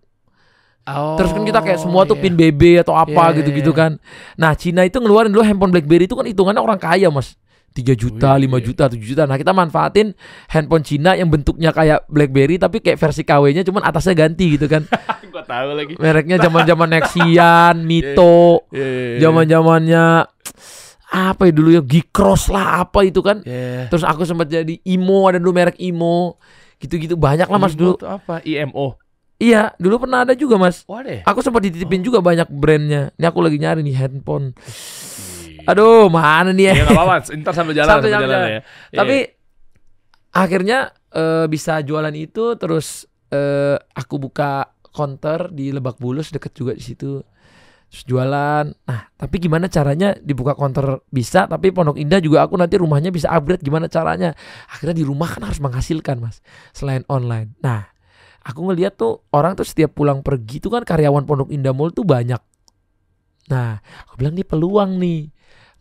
Oh, 0.87 1.19
Terus 1.21 1.35
kan 1.35 1.43
kita 1.43 1.59
kayak 1.61 1.83
semua 1.83 2.07
tuh 2.07 2.15
iya. 2.15 2.23
pin 2.23 2.33
BB 2.33 2.61
atau 2.81 2.95
apa 2.95 3.29
Iya, 3.29 3.43
gitu-gitu 3.43 3.75
iya. 3.75 3.77
kan. 3.77 3.91
Nah, 4.39 4.55
Cina 4.57 4.81
itu 4.81 4.97
ngeluarin 4.97 5.29
dulu 5.29 5.45
handphone 5.45 5.69
BlackBerry 5.69 6.09
itu 6.09 6.15
kan 6.17 6.25
hitungannya 6.25 6.63
orang 6.63 6.79
kaya, 6.81 7.11
Mas. 7.13 7.35
3 7.77 7.93
juta, 7.93 8.33
Oh, 8.33 8.41
iya, 8.41 8.49
5 8.49 8.57
iya. 8.57 8.65
juta, 8.65 8.83
7 8.89 8.97
juta. 8.97 9.23
Nah, 9.23 9.37
kita 9.37 9.53
manfaatin 9.53 10.17
handphone 10.49 10.81
Cina 10.81 11.13
yang 11.13 11.29
bentuknya 11.29 11.69
kayak 11.69 12.09
BlackBerry 12.09 12.57
tapi 12.57 12.81
kayak 12.81 12.97
versi 12.97 13.21
KW-nya 13.21 13.61
cuman 13.61 13.85
atasnya 13.85 14.17
ganti 14.17 14.57
gitu 14.57 14.65
kan. 14.65 14.89
Gua 15.33 15.45
tahu 15.45 15.69
lagi. 15.77 15.93
Mereknya 15.95 16.41
zaman-zaman 16.49 16.89
Nexian, 16.89 17.85
Mito, 17.85 18.65
Iya, 18.73 18.81
iya, 18.81 19.05
iya. 19.13 19.17
zaman-zamannya 19.21 20.05
apa 21.07 21.47
ya 21.47 21.53
dulu 21.55 21.69
ya 21.71 21.81
Gicross 21.85 22.49
lah 22.49 22.81
apa 22.81 23.05
itu 23.05 23.21
kan. 23.21 23.45
Iya. 23.45 23.87
Terus 23.87 24.03
aku 24.03 24.25
sempat 24.25 24.49
jadi 24.49 24.81
Imo, 24.83 25.29
ada 25.29 25.37
dulu 25.37 25.53
merek 25.53 25.77
Imo. 25.77 26.41
Gitu-gitu 26.77 27.13
banyak 27.13 27.45
lah 27.45 27.57
Mas 27.57 27.77
Imo 27.77 27.93
dulu. 27.93 27.93
apa? 28.03 28.41
IMO. 28.41 28.97
Iya, 29.37 29.77
dulu 29.77 30.01
pernah 30.01 30.25
ada 30.25 30.33
juga 30.33 30.57
mas. 30.57 30.81
Oh 30.89 30.97
ya? 30.97 31.21
Aku 31.21 31.45
sempat 31.45 31.61
dititipin 31.61 32.01
juga 32.01 32.25
banyak 32.25 32.49
brandnya. 32.49 33.13
Ini 33.21 33.25
aku 33.29 33.45
lagi 33.45 33.61
nyari 33.61 33.85
nih 33.85 33.93
handphone. 33.93 34.57
Iya. 35.67 35.75
Aduh, 35.75 36.07
mana 36.07 36.55
nih 36.55 36.71
ya? 36.71 36.73
Ya 36.79 36.83
nggak 36.87 36.95
apa-apa, 36.95 37.15
ntar 37.43 37.53
sambil 37.53 37.75
jalan, 37.75 37.91
Sambil 37.91 38.09
sambil 38.09 38.23
jalan. 38.23 38.39
jalan 38.39 38.49
ya. 38.55 38.61
Tapi 38.95 39.17
akhirnya 40.31 40.77
eh, 41.11 41.45
bisa 41.51 41.83
jualan 41.83 42.15
itu 42.15 42.55
terus 42.55 43.03
eh, 43.27 43.75
aku 43.75 44.15
buka 44.17 44.71
counter 44.87 45.51
di 45.51 45.69
Lebak 45.69 45.99
Bulus 45.99 46.31
deket 46.31 46.55
juga 46.55 46.71
di 46.71 46.83
situ. 46.83 47.19
Terus 47.87 48.03
jualan. 48.03 48.65
Nah, 48.67 49.01
tapi 49.15 49.39
gimana 49.39 49.71
caranya 49.71 50.11
dibuka 50.19 50.55
counter 50.55 50.99
bisa, 51.07 51.47
tapi 51.47 51.71
Pondok 51.71 51.95
Indah 51.95 52.19
juga 52.19 52.43
aku 52.43 52.59
nanti 52.59 52.75
rumahnya 52.75 53.15
bisa 53.15 53.31
upgrade 53.31 53.63
gimana 53.63 53.87
caranya? 53.87 54.35
Akhirnya 54.67 54.95
di 54.99 55.07
rumah 55.07 55.31
kan 55.31 55.47
harus 55.47 55.63
menghasilkan, 55.63 56.19
Mas. 56.19 56.43
Selain 56.75 57.07
online. 57.07 57.55
Nah, 57.63 57.87
aku 58.43 58.67
ngeliat 58.67 58.99
tuh 58.99 59.23
orang 59.31 59.55
tuh 59.55 59.63
setiap 59.63 59.95
pulang 59.95 60.19
pergi 60.19 60.59
tuh 60.59 60.75
kan 60.75 60.83
karyawan 60.83 61.23
Pondok 61.23 61.47
Indah 61.47 61.71
Mall 61.71 61.95
tuh 61.95 62.03
banyak. 62.03 62.39
Nah, 63.47 63.79
aku 63.79 64.19
bilang 64.19 64.35
nih 64.35 64.43
peluang 64.43 64.99
nih. 64.99 65.31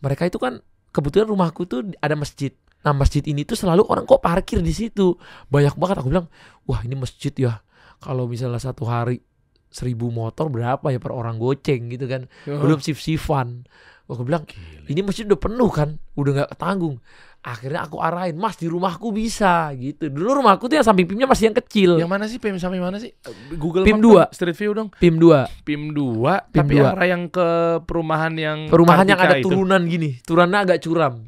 Mereka 0.03 0.29
itu 0.29 0.37
kan 0.37 0.61
kebetulan 0.93 1.27
rumahku 1.29 1.65
tuh 1.65 1.93
ada 2.01 2.13
masjid. 2.17 2.53
Nah 2.85 2.93
masjid 2.93 3.21
ini 3.25 3.43
tuh 3.43 3.57
selalu 3.57 3.83
orang 3.89 4.05
kok 4.05 4.21
parkir 4.21 4.61
di 4.61 4.73
situ 4.73 5.17
banyak 5.49 5.75
banget. 5.75 6.01
Aku 6.01 6.09
bilang, 6.13 6.29
wah 6.69 6.79
ini 6.85 6.95
masjid 6.95 7.33
ya. 7.33 7.61
Kalau 7.97 8.29
misalnya 8.29 8.61
satu 8.61 8.85
hari 8.85 9.21
seribu 9.67 10.09
motor 10.13 10.47
berapa 10.47 10.85
ya 10.89 10.99
per 11.01 11.11
orang 11.11 11.41
goceng 11.41 11.91
gitu 11.91 12.05
kan. 12.07 12.29
Belum 12.45 12.79
shift 12.79 13.01
shiftan. 13.03 13.65
Aku 14.07 14.23
bilang, 14.23 14.47
ini 14.87 15.03
masjid 15.03 15.27
udah 15.27 15.35
penuh 15.35 15.67
kan, 15.67 15.99
udah 16.15 16.31
nggak 16.31 16.49
ketanggung. 16.55 17.03
Akhirnya 17.47 17.87
aku 17.87 18.03
arahin, 18.03 18.35
mas 18.35 18.59
di 18.59 18.67
rumahku 18.67 19.15
bisa 19.15 19.71
gitu. 19.79 20.11
Dulu 20.11 20.43
rumahku 20.43 20.67
tuh 20.67 20.75
yang 20.75 20.83
samping 20.83 21.07
pimnya 21.07 21.23
masih 21.23 21.47
yang 21.47 21.55
kecil. 21.55 21.95
Yang 21.95 22.11
mana 22.11 22.27
sih 22.27 22.43
PIM 22.43 22.59
sampai 22.59 22.83
mana 22.83 22.99
sih? 22.99 23.15
Google 23.55 23.87
PIM 23.87 24.03
2. 24.03 24.03
dong, 24.03 24.35
Street 24.35 24.57
View 24.59 24.71
dong. 24.75 24.91
Pim 24.99 25.15
2 25.15 25.47
PIM 25.63 25.95
2, 25.95 26.51
PIM 26.51 26.59
tapi 26.59 26.75
2. 26.75 26.91
arah 26.91 27.07
yang 27.07 27.31
ke 27.31 27.47
perumahan 27.87 28.35
yang 28.35 28.67
Perumahan 28.67 29.07
yang 29.07 29.15
ada 29.15 29.39
itu. 29.39 29.47
turunan 29.47 29.79
gini, 29.87 30.19
turunannya 30.27 30.59
agak 30.59 30.83
curam. 30.83 31.23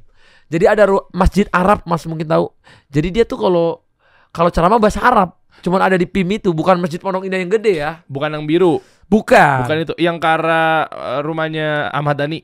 Jadi 0.52 0.66
ada 0.68 0.84
masjid 1.16 1.48
Arab, 1.56 1.88
Mas 1.88 2.04
mungkin 2.04 2.28
tahu. 2.28 2.52
Jadi 2.92 3.08
dia 3.16 3.24
tuh 3.24 3.40
kalau 3.40 3.80
kalau 4.36 4.52
ceramah 4.52 4.76
bahasa 4.76 5.00
Arab, 5.00 5.40
cuman 5.64 5.88
ada 5.88 5.96
di 5.96 6.04
PIM 6.04 6.36
itu, 6.36 6.52
bukan 6.52 6.84
masjid 6.84 7.00
Pondok 7.00 7.24
Indah 7.24 7.40
yang 7.40 7.48
gede 7.48 7.80
ya. 7.80 8.04
Bukan 8.12 8.28
yang 8.28 8.44
biru, 8.44 8.84
Bukan. 9.08 9.64
bukan 9.64 9.78
itu. 9.88 9.94
Yang 9.96 10.20
ke 10.20 10.28
arah 10.28 10.84
eh, 10.84 11.20
rumahnya 11.24 11.88
Ahmad 11.96 12.20
Dhani. 12.20 12.44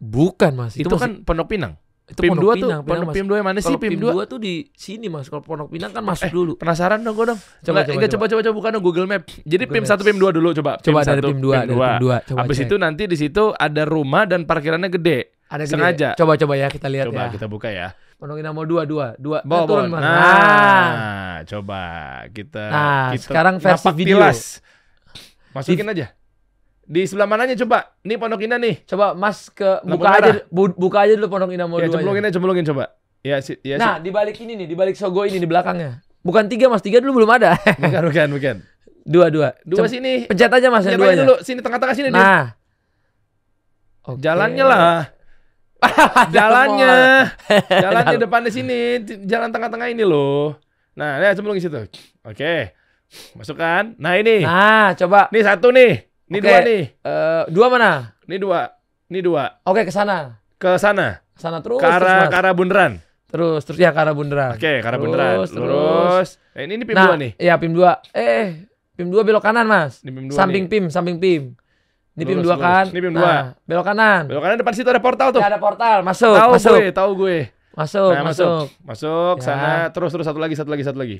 Bukan, 0.00 0.56
Mas. 0.56 0.72
Itu, 0.80 0.88
masih- 0.88 1.00
kan 1.04 1.12
Pondok 1.28 1.52
Pinang. 1.52 1.76
Itu 2.04 2.20
PIM 2.20 2.30
2 2.30 2.36
Pondok 2.36 2.52
tuh, 2.54 2.68
Pinang, 2.68 2.82
Pinang. 2.84 3.08
PIM 3.10 3.26
2 3.26 3.32
yang 3.34 3.46
mana 3.46 3.58
sih 3.58 3.74
PIM 3.74 3.90
PIM 3.90 4.00
2? 4.02 4.12
2 4.12 4.28
tuh 4.28 4.38
di 4.38 4.54
sini, 4.70 5.08
Mas. 5.08 5.26
Kalau 5.26 5.40
Pondok 5.40 5.68
Pinang 5.68 5.88
kan 5.88 6.02
masuk 6.02 6.28
Eh, 6.28 6.30
dulu. 6.30 6.52
Penasaran 6.54 7.00
dong 7.00 7.14
gue 7.14 7.26
dong. 7.26 7.40
Coba, 7.40 7.80
Nggak, 7.80 7.84
coba, 7.86 7.96
coba. 7.96 8.04
coba, 8.06 8.24
coba, 8.28 8.40
coba 8.42 8.54
bukan 8.54 8.70
dong 8.70 8.84
Google 8.84 9.06
Map. 9.06 9.22
Jadi 9.24 9.40
Google 9.62 9.72
PIM 9.72 9.84
1 9.84 9.88
Maps. 9.90 10.04
PIM 10.04 10.18
2 10.18 10.28
dulu 10.30 10.48
coba. 10.54 10.72
Coba 10.76 11.00
PIM 11.00 11.06
dari 11.06 11.20
1, 11.20 11.24
PIM 11.26 11.38
2, 11.40 11.52
dari 11.54 11.64
PIM 11.64 11.80
2. 11.96 12.28
Coba 12.28 12.38
Habis 12.38 12.56
cek. 12.56 12.66
itu 12.66 12.74
nanti 12.76 13.02
di 13.04 13.16
situ 13.16 13.44
ada 13.50 13.82
rumah 13.84 14.22
dan 14.24 14.40
parkirannya 14.42 14.90
gede. 14.90 15.18
ada 15.46 15.62
gede. 15.62 15.70
sengaja. 15.70 16.08
Coba 16.14 16.32
coba 16.34 16.54
ya 16.54 16.68
kita 16.68 16.88
lihat 16.88 17.08
Coba 17.08 17.20
ya. 17.22 17.28
kita 17.30 17.46
buka 17.46 17.68
ya. 17.68 17.88
Pondok 18.14 18.36
Indah 18.36 18.52
mau 18.52 18.64
2 18.64 18.84
2 18.84 19.16
2. 19.16 19.40
Bawa, 19.42 19.64
turun. 19.64 19.88
Nah, 19.90 20.00
Nah. 20.00 21.34
coba 21.42 21.80
kita 22.30 22.64
Nah, 22.66 23.08
kita 23.12 23.22
sekarang 23.22 23.54
versi 23.58 23.88
video. 23.92 24.16
tilas. 24.18 24.60
Masukin 25.52 25.86
aja. 25.86 26.06
Di 26.84 27.02
sebelah 27.04 27.24
mananya 27.24 27.56
coba? 27.56 27.96
Ini 28.00 28.14
Pondok 28.14 28.40
Indah 28.40 28.56
nih. 28.56 28.84
Coba 28.84 29.12
Mas 29.12 29.48
ke 29.48 29.64
Lampu 29.80 29.96
buka 29.96 30.08
aja 30.10 30.20
merah. 30.30 30.44
bu- 30.46 30.76
buka 30.76 30.98
aja 31.00 31.12
dulu 31.14 31.28
Pondok 31.28 31.50
Indah 31.50 31.64
mau 31.64 31.76
Ya 31.76 31.86
2. 31.86 31.94
cemplungin 31.94 32.22
aja, 32.22 32.32
cemplungin 32.32 32.64
coba. 32.66 32.84
Ya 33.20 33.40
sih, 33.40 33.56
ya 33.58 33.76
Nah, 33.76 33.96
di 33.96 34.08
balik 34.08 34.36
ini 34.38 34.52
nih, 34.54 34.66
di 34.66 34.76
balik 34.76 34.94
sogo 34.94 35.22
ini 35.22 35.36
di 35.36 35.44
belakangnya. 35.44 36.04
Bukan 36.20 36.44
tiga 36.44 36.68
mas, 36.68 36.80
tiga 36.80 37.00
dulu 37.00 37.18
belum 37.18 37.30
ada. 37.32 37.56
Bukan, 37.82 38.02
bukan, 38.04 38.28
bukan. 38.32 38.56
dua 39.02 39.28
dua. 39.28 39.48
Dua 39.60 39.84
Cem- 39.84 39.92
sini. 39.94 40.24
Pencet 40.24 40.48
aja 40.50 40.68
mas 40.68 40.80
yang 40.82 40.94
Pencet 40.94 41.00
aja 41.00 41.00
duanya. 41.10 41.22
dulu, 41.22 41.36
sini 41.40 41.60
tengah-tengah 41.60 41.94
sini 41.94 42.08
dia. 42.08 42.16
Nah. 42.18 42.44
Oke. 44.06 44.20
Jalannya 44.20 44.64
lah. 44.64 45.08
Jalannya. 46.30 46.94
Jalannya 47.70 48.16
depan 48.24 48.40
di 48.42 48.52
sini, 48.52 48.78
jalan 49.24 49.48
tengah-tengah 49.50 49.88
ini 49.88 50.00
loh. 50.02 50.56
Nah, 50.94 51.16
ya 51.18 51.32
cemplungin 51.32 51.60
situ. 51.60 51.80
Oke. 52.22 52.72
Masukkan. 53.34 53.92
Nah, 53.96 54.16
ini. 54.16 54.42
Nah, 54.42 54.92
coba. 54.94 55.28
Ini 55.28 55.40
satu 55.42 55.68
nih. 55.70 56.12
Ini 56.34 56.38
Oke. 56.38 56.48
dua 56.50 56.58
nih. 56.60 56.82
Eh, 56.98 57.42
dua 57.48 57.66
mana? 57.70 57.90
Ini 58.26 58.36
dua. 58.36 58.60
Ini 59.06 59.20
dua. 59.22 59.44
Oke, 59.62 59.86
ke 59.86 59.92
sana. 59.94 60.42
Ke 60.58 60.74
sana. 60.74 61.22
Ke 61.30 61.40
sana 61.40 61.62
terus. 61.62 61.78
Ke 61.78 61.86
arah 61.86 62.26
terus, 62.26 62.26
ke 62.26 62.36
arah 62.36 62.52
bundaran. 62.52 62.92
Mas. 62.98 63.30
terus, 63.30 63.60
terus 63.62 63.78
ya 63.78 63.90
ke 63.90 63.98
arah 63.98 64.14
bundaran. 64.14 64.54
Oke, 64.54 64.72
ke 64.74 64.82
arah 64.82 64.90
Terus, 64.92 65.02
bundaran. 65.02 65.34
terus. 65.34 65.50
Lurus. 65.54 66.28
Eh, 66.52 66.62
ini 66.66 66.72
ini 66.74 66.84
PIM 66.84 66.94
nah, 66.94 67.06
2 67.10 67.22
nih. 67.22 67.32
Iya, 67.36 67.54
PIM 67.58 67.72
2. 67.72 67.94
Eh, 68.10 68.46
PIM 68.94 69.08
2 69.10 69.22
belok 69.22 69.42
kanan, 69.42 69.66
Mas. 69.66 70.02
Ini 70.02 70.10
PIM 70.10 70.26
2 70.26 70.34
samping 70.34 70.64
nih. 70.64 70.70
PIM, 70.70 70.84
samping 70.90 71.16
PIM. 71.18 71.42
Ini 72.14 72.22
PIM 72.22 72.38
Lurus, 72.38 72.50
2 72.54 72.62
kan? 72.62 72.84
Ini 72.90 73.00
PIM 73.00 73.14
Nah, 73.14 73.42
belok 73.62 73.84
kanan. 73.84 74.22
Belok 74.26 74.42
kanan 74.42 74.56
depan 74.56 74.72
situ 74.72 74.86
ada 74.86 74.98
portal 74.98 75.28
tuh. 75.30 75.42
Ya, 75.42 75.50
ada 75.50 75.58
portal, 75.58 76.02
masuk, 76.02 76.30
tahu 76.32 76.50
masuk. 76.54 76.74
gue, 76.74 76.86
tahu 76.90 77.10
gue. 77.16 77.38
Masuk, 77.74 78.10
Nah, 78.14 78.22
masuk. 78.22 78.46
masuk. 78.70 78.86
Masuk 78.86 79.34
Ya. 79.36 79.44
sana, 79.44 79.72
terus 79.90 80.10
terus 80.10 80.22
satu 80.24 80.38
lagi, 80.38 80.54
satu 80.54 80.70
lagi, 80.70 80.86
satu 80.86 80.94
lagi. 80.96 81.18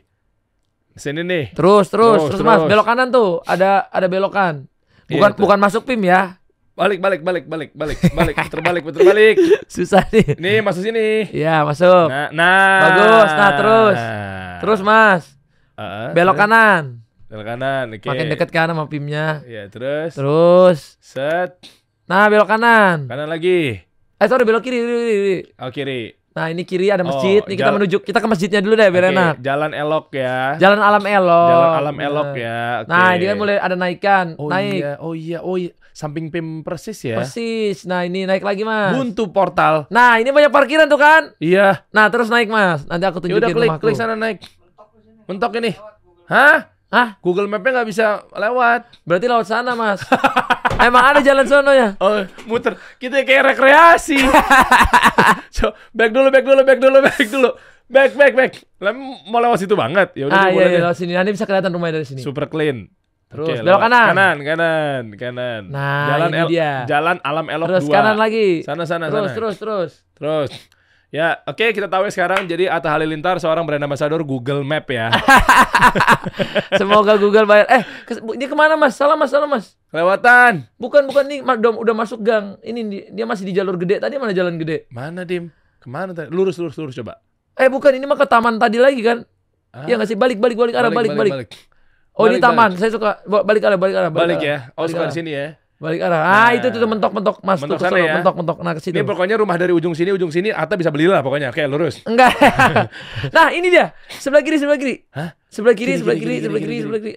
Sini 0.94 1.26
nih. 1.26 1.50
Terus, 1.50 1.90
terus, 1.90 2.30
Terus, 2.30 2.38
terus, 2.38 2.46
Mas, 2.46 2.62
terus. 2.62 2.70
belok 2.70 2.86
kanan 2.86 3.10
tuh. 3.10 3.42
Ada 3.42 3.90
ada 3.90 4.06
belokan. 4.06 4.70
Iya, 5.04 5.20
Bukan 5.20 5.30
tuh. 5.36 5.40
bukan 5.44 5.58
masuk 5.60 5.82
PIM 5.84 6.08
ya. 6.08 6.40
Balik, 6.74 6.98
balik, 6.98 7.20
balik, 7.22 7.44
balik, 7.46 7.70
balik, 7.70 7.98
balik, 8.18 8.34
puter 8.34 8.60
balik, 8.60 8.82
puter 8.82 9.02
balik. 9.06 9.36
Susah 9.74 10.02
nih. 10.10 10.34
Nih, 10.42 10.58
masuk 10.58 10.82
sini. 10.82 11.30
Iya, 11.30 11.62
masuk. 11.62 12.10
Nah, 12.10 12.28
nah. 12.34 12.78
Bagus. 12.82 13.30
Nah, 13.30 13.50
terus. 13.54 13.98
Terus, 14.58 14.80
Mas, 14.82 15.22
Heeh, 15.78 16.08
belok 16.18 16.34
terus. 16.34 16.42
kanan. 16.50 16.82
Belok 17.30 17.46
kanan, 17.46 17.84
oke. 17.94 18.06
Makin 18.10 18.26
deket 18.26 18.50
kan 18.50 18.66
sama 18.74 18.90
PIM-nya. 18.90 19.46
Iya, 19.46 19.70
terus. 19.70 20.18
Terus. 20.18 20.98
Set. 20.98 21.62
Nah, 22.10 22.26
belok 22.26 22.50
kanan. 22.50 23.06
Kanan 23.06 23.30
lagi. 23.30 23.78
Eh, 24.18 24.26
sorry, 24.26 24.42
belok 24.42 24.66
kiri, 24.66 24.82
kiri, 24.82 24.90
kiri, 24.90 25.14
kiri. 25.14 25.38
Oh, 25.62 25.70
kiri. 25.70 26.00
Nah, 26.34 26.50
ini 26.50 26.62
kiri 26.62 26.90
ada 26.90 27.00
masjid. 27.00 27.38
Oh, 27.38 27.46
Nih 27.46 27.54
kita 27.54 27.70
menuju 27.70 27.96
kita 28.00 28.18
ke 28.18 28.26
masjidnya 28.26 28.58
dulu 28.58 28.74
deh 28.74 28.88
biar 28.88 29.06
Oke, 29.06 29.14
enak. 29.14 29.34
Jalan 29.38 29.70
elok 29.70 30.06
ya. 30.12 30.58
Jalan 30.58 30.80
alam 30.80 31.04
elok. 31.04 31.48
Jalan 31.48 31.70
alam 31.78 31.96
elok 31.96 32.26
Nah. 32.26 32.34
ya. 32.36 32.58
oke. 32.76 32.90
Nah, 32.90 33.08
ini 33.12 33.24
kan 33.24 33.36
mulai 33.38 33.56
ada 33.56 33.76
naikan. 33.76 34.26
Oh 34.34 34.50
naik. 34.50 34.74
iya, 34.76 34.92
oh 34.98 35.14
iya, 35.14 35.38
oh 35.40 35.54
iya. 35.54 35.70
Samping 35.94 36.26
PIM 36.26 36.66
persis 36.66 36.98
ya. 37.00 37.16
Persis. 37.16 37.86
Nah, 37.86 38.02
ini 38.02 38.26
naik 38.26 38.42
lagi, 38.42 38.66
Mas. 38.66 38.98
Buntu 38.98 39.30
portal. 39.30 39.86
Nah, 39.88 40.18
ini 40.18 40.26
banyak 40.28 40.50
parkiran 40.50 40.90
tuh 40.90 40.98
kan? 40.98 41.30
Iya. 41.38 41.86
Nah, 41.88 42.10
terus 42.10 42.26
naik, 42.26 42.50
Mas. 42.50 42.82
Nanti 42.84 43.06
aku 43.06 43.22
Ya 43.22 43.30
tunjukin 43.30 43.38
udah 43.38 43.48
klik, 43.48 43.70
rumahku. 43.70 43.82
klik 43.86 43.94
sana 43.94 44.18
naik. 44.18 44.42
Mentok 45.24 45.54
ini. 45.54 45.70
Hah? 46.26 46.73
Hah? 46.94 47.18
Google 47.18 47.50
Map-nya 47.50 47.82
nggak 47.82 47.88
bisa 47.90 48.06
lewat. 48.30 48.86
Berarti 49.02 49.26
lewat 49.26 49.46
sana, 49.50 49.74
Mas. 49.74 49.98
Emang 50.86 51.02
ada 51.02 51.18
jalan 51.18 51.42
sono 51.42 51.74
ya? 51.74 51.98
Oh, 51.98 52.22
muter. 52.46 52.78
Kita 52.96 53.26
kayak 53.26 53.50
rekreasi. 53.50 54.14
so, 55.56 55.74
back 55.90 56.14
dulu, 56.14 56.30
back 56.30 56.46
dulu, 56.46 56.62
back 56.62 56.78
dulu, 56.78 56.98
back 57.02 57.26
dulu. 57.26 57.50
Back, 57.84 58.10
back, 58.14 58.32
back. 58.32 58.52
Lah, 58.78 58.94
mau 59.26 59.42
lewat 59.42 59.58
situ 59.60 59.74
banget. 59.74 60.14
Ya 60.14 60.30
udah 60.30 60.38
Ah, 60.38 60.48
iya, 60.48 60.66
iya, 60.70 60.80
lewat 60.80 60.96
sini. 60.96 61.12
Nanti 61.12 61.34
bisa 61.34 61.44
kelihatan 61.44 61.74
rumahnya 61.74 61.98
dari 61.98 62.06
sini. 62.06 62.22
Super 62.22 62.46
clean. 62.46 62.86
Terus, 63.26 63.50
Oke, 63.50 63.66
belok 63.66 63.80
kanan. 63.82 64.06
Kanan, 64.14 64.36
kanan, 64.46 65.02
kanan. 65.18 65.62
Nah, 65.66 66.06
jalan 66.06 66.28
ini 66.30 66.38
El- 66.38 66.50
dia. 66.54 66.72
Jalan 66.86 67.16
Alam 67.20 67.46
Elok 67.50 67.66
terus 67.66 67.84
2. 67.84 67.90
kanan 67.90 68.14
lagi. 68.14 68.62
Sana, 68.62 68.86
sana, 68.86 69.10
terus, 69.10 69.34
sana. 69.34 69.36
terus, 69.36 69.54
terus. 69.58 69.92
Terus. 70.14 70.50
Ya, 71.14 71.38
oke 71.46 71.70
kita 71.70 71.86
tahu 71.86 72.02
ya 72.02 72.12
sekarang 72.12 72.42
jadi 72.44 72.66
Atta 72.66 72.90
Halilintar 72.90 73.38
seorang 73.38 73.62
brand 73.62 73.78
ambassador 73.78 74.18
Google 74.20 74.66
Map 74.66 74.90
ya. 74.90 75.14
Semoga 76.74 77.14
Google 77.14 77.46
bayar. 77.46 77.70
Eh, 77.70 77.82
ini 78.34 78.44
ke 78.44 78.56
mana 78.56 78.74
Mas? 78.74 78.98
Salah 78.98 79.14
Mas, 79.14 79.30
salah 79.30 79.46
Mas. 79.46 79.78
Kelewatan. 79.88 80.66
Bukan, 80.74 81.06
bukan 81.06 81.24
nih. 81.24 81.38
Udah, 81.38 81.70
udah 81.70 81.94
masuk 81.94 82.18
gang. 82.18 82.58
Ini 82.60 82.80
di- 82.82 83.06
dia 83.10 83.24
masih 83.24 83.46
di 83.46 83.54
jalur 83.54 83.78
gede. 83.78 84.02
Tadi 84.02 84.18
mana 84.18 84.34
jalan 84.34 84.58
gede? 84.58 84.90
Mana 84.90 85.22
Dim? 85.22 85.54
Ke 85.78 85.86
mana 85.86 86.10
tadi? 86.10 86.34
Lurus, 86.34 86.58
lurus, 86.58 86.74
lurus 86.74 86.98
coba. 86.98 87.22
Eh, 87.54 87.70
bukan. 87.70 87.94
Ini 87.94 88.04
mah 88.04 88.18
ke 88.18 88.26
taman 88.26 88.58
tadi 88.58 88.82
lagi 88.82 88.98
kan? 88.98 89.22
Ah, 89.70 89.86
Iya 89.86 89.94
nggak 89.96 90.08
sih? 90.08 90.18
Balik, 90.18 90.42
balik, 90.42 90.58
balik 90.58 90.74
arah, 90.74 90.90
balik, 90.90 91.14
balik. 91.14 91.32
balik. 91.32 91.50
Oh, 92.14 92.26
ini 92.26 92.38
Balik, 92.38 92.42
taman. 92.42 92.70
Saya 92.74 92.90
suka 92.90 93.22
Ba- 93.22 93.42
balik 93.42 93.62
arah, 93.62 93.78
balik 93.78 93.94
arah. 93.96 94.10
Balik 94.10 94.38
arah. 94.38 94.46
ya. 94.46 94.56
Oh, 94.74 94.82
Balik 94.82 94.90
suka 94.90 95.02
arah. 95.02 95.10
di 95.10 95.18
sini 95.18 95.30
ya. 95.30 95.46
Balik 95.84 96.00
arah. 96.00 96.20
Ah, 96.24 96.48
Nah. 96.48 96.50
itu 96.56 96.66
tuh 96.72 96.88
mentok-mentok 96.88 97.36
Mas. 97.44 97.60
Mentok 97.60 97.76
tuh 97.76 97.84
sana 97.84 97.98
ya. 98.00 98.14
Mentok-mentok. 98.16 98.56
Nah, 98.64 98.72
ke 98.72 98.80
situ. 98.80 98.96
Ini 98.96 99.04
pokoknya 99.04 99.36
rumah 99.36 99.60
dari 99.60 99.76
ujung 99.76 99.92
sini, 99.92 100.16
ujung 100.16 100.32
sini 100.32 100.48
Atta 100.48 100.80
bisa 100.80 100.88
belilah 100.88 101.20
pokoknya. 101.20 101.52
Oke, 101.52 101.60
lurus. 101.68 102.00
Enggak. 102.08 102.32
nah, 103.36 103.52
ini 103.52 103.68
dia. 103.68 103.92
Sebelah 104.08 104.40
kiri, 104.40 104.56
sebelah 104.56 104.80
kiri. 104.80 105.04
Hah? 105.12 105.36
Sebelah 105.52 105.76
kiri, 105.76 106.00
sebelah 106.00 106.16
kiri, 106.16 106.40
sebelah 106.40 106.62
kiri, 106.64 106.76
sebelah 106.80 107.00
kiri. 107.04 107.14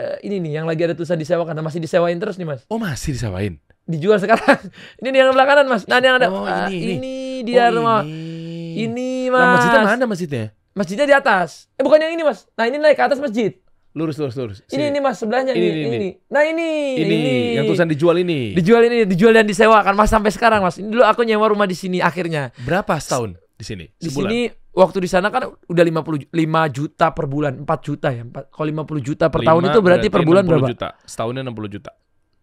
Eh, 0.00 0.16
ini 0.30 0.36
nih 0.38 0.62
yang 0.62 0.66
lagi 0.70 0.86
ada 0.86 0.94
tulisan 0.94 1.18
disewakan. 1.18 1.52
Nah, 1.52 1.66
masih 1.66 1.82
disewain 1.82 2.14
terus 2.16 2.38
nih, 2.38 2.46
Mas. 2.46 2.62
Oh, 2.70 2.78
masih 2.78 3.18
disewain. 3.18 3.58
Dijual 3.84 4.22
sekarang. 4.22 4.70
ini 5.02 5.08
nih 5.10 5.18
yang 5.20 5.28
sebelah 5.34 5.46
kanan, 5.50 5.66
Mas. 5.66 5.82
Nah, 5.90 5.98
ini 5.98 6.06
yang 6.06 6.16
ada. 6.22 6.28
Oh, 6.30 6.46
Ah, 6.46 6.70
ini, 6.70 6.78
ini. 6.78 6.94
ini 6.94 7.14
dia 7.42 7.68
oh, 7.68 7.82
rumah. 7.82 8.06
Ini. 8.06 8.86
Ini, 8.86 9.10
Mas. 9.28 9.42
Nah, 9.42 9.50
masjidnya 9.58 9.80
mana 9.82 10.04
masjidnya? 10.06 10.44
Masjidnya 10.70 11.06
di 11.10 11.14
atas. 11.18 11.66
Eh, 11.74 11.82
bukan 11.82 11.98
yang 11.98 12.14
ini, 12.14 12.22
Mas. 12.22 12.46
Nah, 12.54 12.64
ini 12.64 12.78
naik 12.78 12.94
ke 12.94 13.02
atas 13.02 13.18
masjid. 13.18 13.58
Lurus, 13.90 14.16
lurus, 14.16 14.34
lurus. 14.34 14.58
Ini 14.64 14.70
Sini. 14.70 14.84
ini 14.88 14.98
Mas 14.98 15.18
sebelahnya 15.18 15.50
Ini, 15.50 15.58
ini, 15.58 15.66
ini, 15.68 15.82
ini, 15.82 15.96
ini. 15.96 16.10
Nah, 16.28 16.46
ini. 16.46 16.68
Ini, 16.96 17.18
yang 17.58 17.66
tulisan 17.66 17.90
dijual 17.90 18.16
ini. 18.16 18.54
dijual 18.54 18.82
ini, 18.82 19.02
dijual 19.04 19.34
dan 19.34 19.42
disewakan 19.44 19.98
Mas 19.98 20.06
sampai 20.06 20.30
sekarang, 20.30 20.62
Mas. 20.62 20.78
Ini 20.78 20.86
dulu 20.88 21.02
aku 21.02 21.22
nyewa 21.22 21.46
rumah 21.46 21.66
di 21.66 21.74
sini 21.74 21.98
akhirnya. 21.98 22.54
Berapa 22.56 22.94
setahun 22.96 23.34
di 23.52 23.64
sini? 23.64 23.84
Di 23.92 24.06
Sebulan? 24.06 24.30
sini 24.30 24.40
waktu 24.70 24.98
di 25.02 25.08
sana 25.10 25.26
kan 25.28 25.50
udah 25.50 25.84
50 25.84 26.30
5 26.30 26.30
juta 26.70 27.06
per 27.10 27.26
bulan, 27.26 27.52
4 27.58 27.66
juta 27.82 28.08
ya. 28.08 28.22
4, 28.22 28.46
kalau 28.48 28.66
50 28.70 29.02
juta 29.02 29.24
per 29.26 29.40
tahun 29.42 29.58
Lima 29.60 29.72
itu 29.74 29.80
berarti, 29.82 30.06
per 30.06 30.22
bulan 30.22 30.42
60 30.46 30.50
berapa? 30.54 30.68
juta. 30.70 30.88
Setahunnya 31.02 31.42
60 31.42 31.66
juta. 31.68 31.90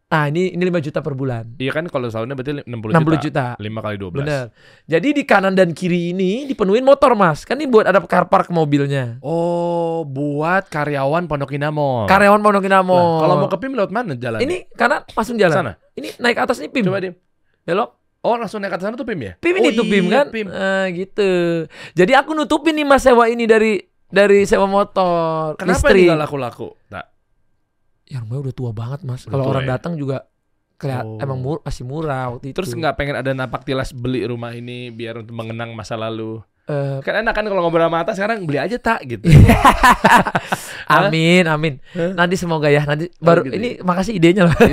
Nah, 0.07 0.31
ini 0.31 0.55
ini 0.55 0.63
5 0.71 0.79
juta 0.87 1.03
per 1.03 1.19
bulan. 1.19 1.59
Iya 1.59 1.75
kan 1.75 1.83
kalau 1.91 2.07
setahunnya 2.07 2.31
berarti 2.39 2.63
60, 2.63 2.95
60 2.95 3.25
juta. 3.27 3.59
5 3.59 3.83
kali 3.83 3.95
12. 3.99 4.23
Bener. 4.23 4.45
Jadi 4.87 5.07
di 5.11 5.23
kanan 5.27 5.51
dan 5.51 5.75
kiri 5.75 6.15
ini 6.15 6.47
dipenuhin 6.47 6.87
motor, 6.87 7.11
Mas. 7.11 7.43
Kan 7.43 7.59
ini 7.59 7.67
buat 7.67 7.83
ada 7.83 7.99
car 8.07 8.31
park 8.31 8.47
mobilnya. 8.47 9.19
Oh, 9.19 10.07
buat 10.07 10.71
karyawan 10.71 11.27
Pondok 11.27 11.51
Indah 11.51 11.75
Karyawan 12.07 12.39
Pondok 12.39 12.63
Indah 12.63 12.87
Mall. 12.87 13.03
Nah, 13.03 13.19
kalau 13.19 13.35
mau 13.35 13.49
ke 13.51 13.57
PIM 13.59 13.73
lewat 13.75 13.91
mana 13.91 14.15
jalan? 14.15 14.39
ini 14.39 14.63
kanan 14.79 15.03
langsung 15.11 15.35
jalan. 15.35 15.55
sana. 15.59 15.73
Ini 15.99 16.15
naik 16.23 16.39
atas 16.39 16.63
ini 16.63 16.71
PIM. 16.71 16.87
Coba 16.87 17.03
Dim. 17.03 17.11
Belok. 17.67 17.99
Oh, 18.23 18.39
langsung 18.39 18.63
naik 18.63 18.79
ke 18.79 18.87
sana 18.87 18.95
tuh 18.95 19.03
PIM 19.03 19.19
ya? 19.19 19.33
PIM 19.43 19.55
oh, 19.55 19.59
ini 19.59 19.69
tuh 19.75 19.85
PIM 19.91 20.05
iya, 20.07 20.15
kan? 20.23 20.25
PIM. 20.31 20.47
Eh, 20.47 20.85
gitu. 21.03 21.31
Jadi 21.99 22.15
aku 22.15 22.31
nutupin 22.31 22.79
nih 22.79 22.87
Mas 22.87 23.03
sewa 23.03 23.27
ini 23.27 23.43
dari 23.43 23.83
dari 24.07 24.47
sewa 24.47 24.71
motor 24.71 25.59
Kenapa 25.59 25.91
listrik. 25.91 25.99
ini 25.99 26.07
nggak 26.07 26.19
laku-laku? 26.23 26.71
Nah, 26.95 27.03
Ya 28.07 28.19
rumahnya 28.19 28.41
udah 28.45 28.55
tua 28.55 28.71
banget 28.71 29.03
Mas. 29.03 29.23
Kalau 29.23 29.43
orang 29.45 29.63
ya? 29.63 29.75
datang 29.75 29.95
juga 29.95 30.27
kelihat 30.77 31.03
Oh. 31.03 31.17
emang 31.17 31.37
mur- 31.37 31.61
masih 31.61 31.83
murah 31.83 32.31
waktu 32.31 32.49
itu. 32.49 32.55
terus 32.55 32.69
nggak 32.71 32.95
pengen 32.95 33.15
ada 33.15 33.33
napak 33.33 33.63
tilas 33.63 33.89
beli 33.91 34.23
rumah 34.23 34.53
ini 34.53 34.87
biar 34.89 35.19
untuk 35.19 35.33
mengenang 35.33 35.73
masa 35.73 35.93
lalu. 35.93 36.39
Eh, 36.63 36.99
Kan 36.99 37.15
enak 37.17 37.31
kan 37.31 37.43
kalau 37.43 37.63
ngobrol 37.63 37.83
sama 37.83 38.03
Atta 38.03 38.11
sekarang 38.11 38.43
beli 38.43 38.59
aja 38.59 38.75
tak 38.75 38.99
gitu. 39.05 39.23
amin, 40.87 41.43
amin. 41.45 41.73
Nanti 42.13 42.35
semoga 42.35 42.67
ya. 42.67 42.83
Nanti 42.83 43.07
baru 43.17 43.43
gitu 43.43 43.55
ini 43.55 43.69
makasih 43.79 44.13
idenya 44.13 44.47
loh. 44.47 44.55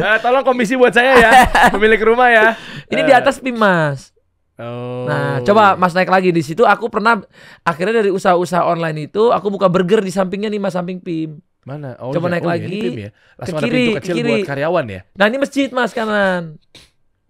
Eh, 0.00 0.16
tolong 0.18 0.40
komisi 0.40 0.74
buat 0.74 0.90
saya 0.90 1.12
ya, 1.14 1.30
pemilik 1.68 2.00
rumah 2.00 2.32
ya. 2.32 2.56
ini 2.88 3.04
di 3.04 3.12
atas 3.12 3.36
PIM 3.36 3.52
Mas. 3.54 4.16
Oh. 4.56 5.04
Nah, 5.04 5.40
coba 5.40 5.76
Mas 5.76 5.92
naik 5.92 6.08
lagi 6.08 6.30
di 6.30 6.40
situ. 6.40 6.64
Aku 6.64 6.88
pernah 6.88 7.20
akhirnya 7.62 8.00
dari 8.00 8.08
usaha-usaha 8.08 8.64
online 8.64 9.06
itu 9.06 9.28
aku 9.28 9.48
buka 9.50 9.68
burger 9.68 10.00
di 10.00 10.08
sampingnya 10.08 10.48
nih 10.48 10.56
Mas 10.56 10.72
samping 10.72 10.98
PIM. 10.98 11.36
Mana? 11.60 11.92
Oh, 11.98 12.10
Coba 12.10 12.26
iya. 12.26 12.32
naik 12.32 12.42
Oh, 12.42 12.46
iya, 12.46 12.54
lagi. 12.56 12.66
ini 12.66 12.78
PIM 12.80 12.96
ya. 12.98 13.10
Langsung 13.36 13.52
Ke 13.52 13.60
ada 13.60 13.66
kiri, 13.66 13.76
pintu 13.76 13.90
ke 13.90 13.98
kecil 14.00 14.14
kiri. 14.14 14.30
buat 14.30 14.48
karyawan 14.48 14.84
ya. 14.86 15.00
Nah, 15.12 15.26
ini 15.26 15.36
masjid 15.36 15.68
Mas 15.68 15.92
kanan. 15.92 16.42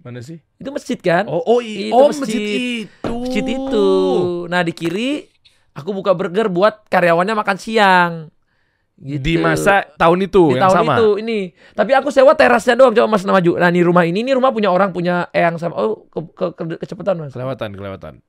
Mana 0.00 0.20
sih? 0.20 0.38
Itu 0.56 0.70
masjid 0.70 0.96
kan? 0.96 1.24
Oh, 1.26 1.42
oh, 1.44 1.58
Itu 1.58 1.92
oh 1.92 2.08
masjid. 2.08 2.24
masjid 2.24 2.40
itu. 2.40 3.12
Masjid 3.20 3.44
itu. 3.44 3.88
Nah, 4.46 4.60
di 4.62 4.72
kiri 4.72 5.10
aku 5.72 5.90
buka 5.92 6.14
burger 6.14 6.46
buat 6.46 6.86
karyawannya 6.86 7.34
makan 7.34 7.56
siang. 7.56 8.12
Gitu. 8.96 9.16
Di 9.18 9.34
masa 9.36 9.88
tahun 9.94 10.24
itu 10.24 10.52
di 10.52 10.60
yang 10.60 10.62
tahun 10.62 10.76
sama. 10.78 10.94
itu 10.94 11.08
ini. 11.18 11.38
Tapi 11.72 11.92
aku 11.92 12.12
sewa 12.12 12.36
terasnya 12.36 12.76
doang 12.76 12.92
coba 12.92 13.08
Mas 13.08 13.24
maju. 13.24 13.56
Nah, 13.56 13.68
ini 13.68 13.80
rumah 13.80 14.04
ini 14.04 14.20
ini 14.20 14.30
rumah 14.30 14.52
punya 14.52 14.68
orang 14.68 14.92
punya 14.92 15.24
eyang 15.30 15.56
sama 15.56 15.72
oh 15.74 16.04
ke, 16.06 16.20
ke, 16.30 16.46
ke- 16.52 16.78
kecepatan 16.78 17.16
Mas. 17.18 17.32
Kelewatan, 17.32 17.72
kelewatan. 17.72 18.20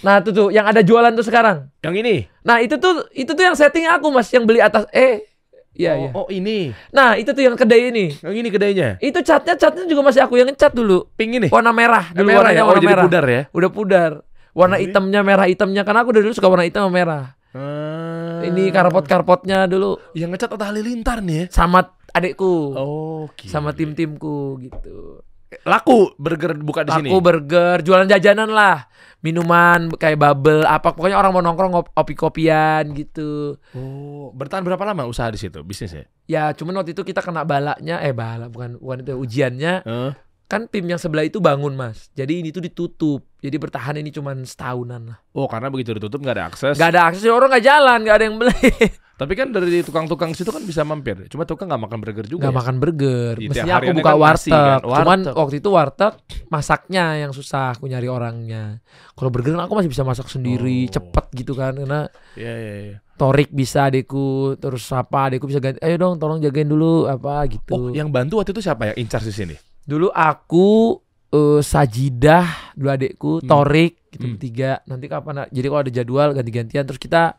Nah, 0.00 0.18
itu 0.18 0.32
tuh 0.32 0.48
yang 0.48 0.64
ada 0.64 0.80
jualan 0.80 1.12
tuh 1.12 1.22
sekarang. 1.22 1.68
Yang 1.80 1.94
ini. 2.00 2.16
Nah, 2.40 2.58
itu 2.58 2.74
tuh 2.76 3.04
itu 3.12 3.30
tuh 3.30 3.44
yang 3.44 3.52
setting 3.52 3.84
aku 3.84 4.08
Mas 4.08 4.26
yang 4.28 4.48
beli 4.48 4.58
atas 4.58 4.88
eh 4.90 5.28
Iya, 5.74 5.90
oh, 5.90 5.98
iya. 5.98 6.10
oh, 6.14 6.26
ini. 6.30 6.70
Nah, 6.90 7.14
itu 7.14 7.30
tuh 7.30 7.42
yang 7.42 7.58
kedai 7.58 7.90
ini. 7.90 8.14
Yang 8.14 8.34
ini 8.38 8.48
kedainya. 8.48 8.88
Itu 8.98 9.18
catnya 9.20 9.54
catnya 9.54 9.84
juga 9.84 10.06
masih 10.06 10.22
aku 10.22 10.38
yang 10.38 10.46
ngecat 10.46 10.70
dulu. 10.70 11.10
Pink 11.14 11.30
ini. 11.34 11.48
Warna 11.50 11.74
merah 11.74 12.10
Eh, 12.10 12.16
dulu 12.16 12.28
merah 12.30 12.38
warnanya 12.40 12.54
ya. 12.54 12.62
Oh, 12.62 12.68
warna 12.68 12.78
jadi 12.78 12.88
merah. 12.88 13.04
pudar 13.04 13.24
ya. 13.26 13.42
Udah 13.50 13.70
pudar. 13.70 14.10
Warna 14.50 14.76
Jadi- 14.76 14.84
hitamnya 14.86 15.20
merah 15.20 15.46
hitamnya 15.46 15.82
karena 15.82 16.00
aku 16.00 16.10
dari 16.10 16.22
dulu 16.22 16.32
suka 16.32 16.46
warna 16.46 16.62
hitam 16.62 16.86
sama 16.86 16.94
merah. 16.94 17.24
Ah. 17.50 18.42
Ini 18.42 18.70
karpot-karpotnya 18.70 19.66
dulu 19.66 19.98
yang 20.12 20.30
ngecat 20.30 20.50
Atta 20.50 20.70
Halilintar 20.70 21.18
nih 21.18 21.36
ya. 21.36 21.44
sama 21.50 21.90
adekku. 22.10 22.74
Oh, 22.74 23.26
Sama 23.42 23.74
tim-timku 23.74 24.58
gitu. 24.60 25.22
Laku 25.62 26.10
burger 26.14 26.52
buka 26.56 26.82
di 26.82 26.90
sini. 26.92 27.08
Aku 27.08 27.18
burger, 27.18 27.80
jualan 27.80 28.06
jajanan 28.06 28.48
lah. 28.48 28.90
Minuman 29.20 29.88
kayak 29.90 30.16
bubble 30.16 30.62
apa 30.62 30.90
pokoknya 30.90 31.14
orang 31.14 31.30
mau 31.30 31.40
nongkrong 31.40 31.72
kopi-kopian 31.90 32.92
gitu. 32.92 33.56
Oh, 33.72 34.28
bertahan 34.30 34.60
berapa 34.60 34.84
lama 34.84 35.04
usaha 35.04 35.26
di 35.26 35.36
situ 35.36 35.60
bisnisnya? 35.60 36.04
Ya 36.24 36.50
cuman 36.50 36.76
waktu 36.76 36.92
itu 36.92 37.02
kita 37.02 37.20
kena 37.20 37.40
balaknya 37.40 37.98
eh 37.98 38.12
bala 38.12 38.46
bukan 38.46 38.76
bukan 38.76 39.00
itu 39.00 39.12
ujiannya 39.14 39.74
Heeh. 39.82 40.12
kan 40.44 40.68
PIM 40.68 40.86
yang 40.86 40.96
sebelah 40.96 41.20
itu 41.22 41.36
bangun 41.38 41.72
mas 41.72 42.12
jadi 42.12 42.36
ini 42.38 42.48
tuh 42.48 42.60
ditutup 42.60 43.24
jadi 43.38 43.56
bertahan 43.56 43.96
ini 43.96 44.08
cuman 44.08 44.44
setahunan 44.44 45.02
lah 45.06 45.18
Oh, 45.32 45.44
karena 45.44 45.68
begitu 45.68 45.92
ditutup 45.92 46.20
nggak 46.20 46.34
ada 46.34 46.44
akses. 46.46 46.76
nggak 46.76 46.90
ada 46.90 47.00
akses 47.06 47.24
orang 47.26 47.48
nggak 47.48 47.64
jalan 47.64 47.98
nggak 48.00 48.16
ada 48.16 48.24
yang 48.24 48.36
beli 48.36 48.52
Tapi 49.14 49.32
kan 49.32 49.48
dari 49.48 49.78
tukang-tukang 49.80 50.30
situ 50.30 50.48
kan 50.48 50.58
bisa 50.60 50.82
mampir. 50.82 51.14
Cuma 51.28 51.42
tukang 51.42 51.64
nggak 51.64 51.78
makan 51.80 51.98
burger 51.98 52.26
juga. 52.26 52.40
nggak 52.40 52.50
ya? 52.50 52.58
makan 52.58 52.76
burger 52.76 53.34
Iya, 53.36 53.48
mestinya 53.48 53.74
aku 53.76 53.90
buka 53.94 54.04
kan 54.04 54.18
warteg 54.18 54.50
kan, 54.50 54.80
cuman 54.82 54.90
warteg. 55.22 55.34
waktu 55.36 55.54
itu 55.56 55.68
warteg 55.70 56.12
masaknya 56.48 57.04
yang 57.16 57.30
susah 57.30 57.72
aku 57.72 57.84
nyari 57.84 58.06
orangnya 58.06 58.82
kalau 59.12 59.28
burger 59.28 59.54
kan 59.54 59.62
aku 59.62 59.74
masih 59.74 59.88
bisa 59.88 60.02
masak 60.02 60.26
sendiri 60.26 60.52
Oh. 60.84 60.92
cepet 60.92 61.24
gitu 61.36 61.52
kan 61.52 61.72
karena 61.74 62.10
Iya, 62.34 62.54
iya, 62.54 62.74
iya. 62.84 62.96
Torik 63.14 63.48
bisa 63.48 63.86
adekku 63.86 64.26
terus 64.56 64.82
apa 64.90 65.30
adekku 65.30 65.46
bisa 65.46 65.58
ganti 65.58 65.78
ayo 65.80 65.94
dong 65.96 66.14
tolong 66.16 66.38
jagain 66.38 66.66
dulu 66.66 67.06
apa 67.06 67.46
gitu 67.46 67.70
Oh, 67.72 67.88
yang 67.88 68.08
bantu 68.08 68.38
waktu 68.38 68.50
itu 68.50 68.60
siapa 68.60 68.88
ya? 68.88 68.94
In 68.94 69.06
charge 69.06 69.26
di 69.26 69.34
sini. 69.36 69.54
dulu 69.80 70.08
aku 70.08 70.98
eh, 71.30 71.60
Sajidah 71.60 72.74
dua 72.74 72.94
adekku 72.94 73.38
Hmm. 73.38 73.46
Torik 73.46 74.10
gitu 74.10 74.24
Hmm. 74.24 74.34
bertiga 74.34 74.82
nanti 74.84 75.06
kapan 75.06 75.46
jadi 75.48 75.66
kalau 75.68 75.80
ada 75.80 75.92
jadwal 75.92 76.28
ganti-gantian 76.32 76.82
terus 76.82 76.98
kita 76.98 77.38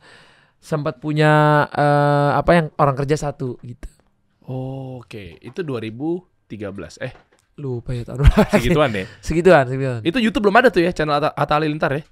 sempat 0.66 0.98
punya 0.98 1.32
eh, 1.70 2.32
apa 2.34 2.52
yang 2.52 2.66
orang 2.76 2.98
kerja 2.98 3.22
satu 3.22 3.62
gitu 3.62 3.86
Oh, 4.44 4.98
Oke, 5.00 5.38
itu 5.40 5.62
2013. 5.62 6.46
Eh, 7.00 7.14
lupa 7.56 7.92
ya 7.92 8.04
tahun 8.04 8.22
berapa. 8.22 8.46
segituan 8.52 8.90
deh. 8.92 9.06
segituan 9.20 9.66
segituan 9.66 10.02
Itu 10.02 10.18
YouTube 10.18 10.44
belum 10.44 10.58
ada 10.60 10.70
tuh 10.70 10.82
ya 10.82 10.92
channel 10.92 11.16
Atta, 11.16 11.30
Atta 11.32 11.54
Halilintar 11.56 11.92
ya? 11.92 12.04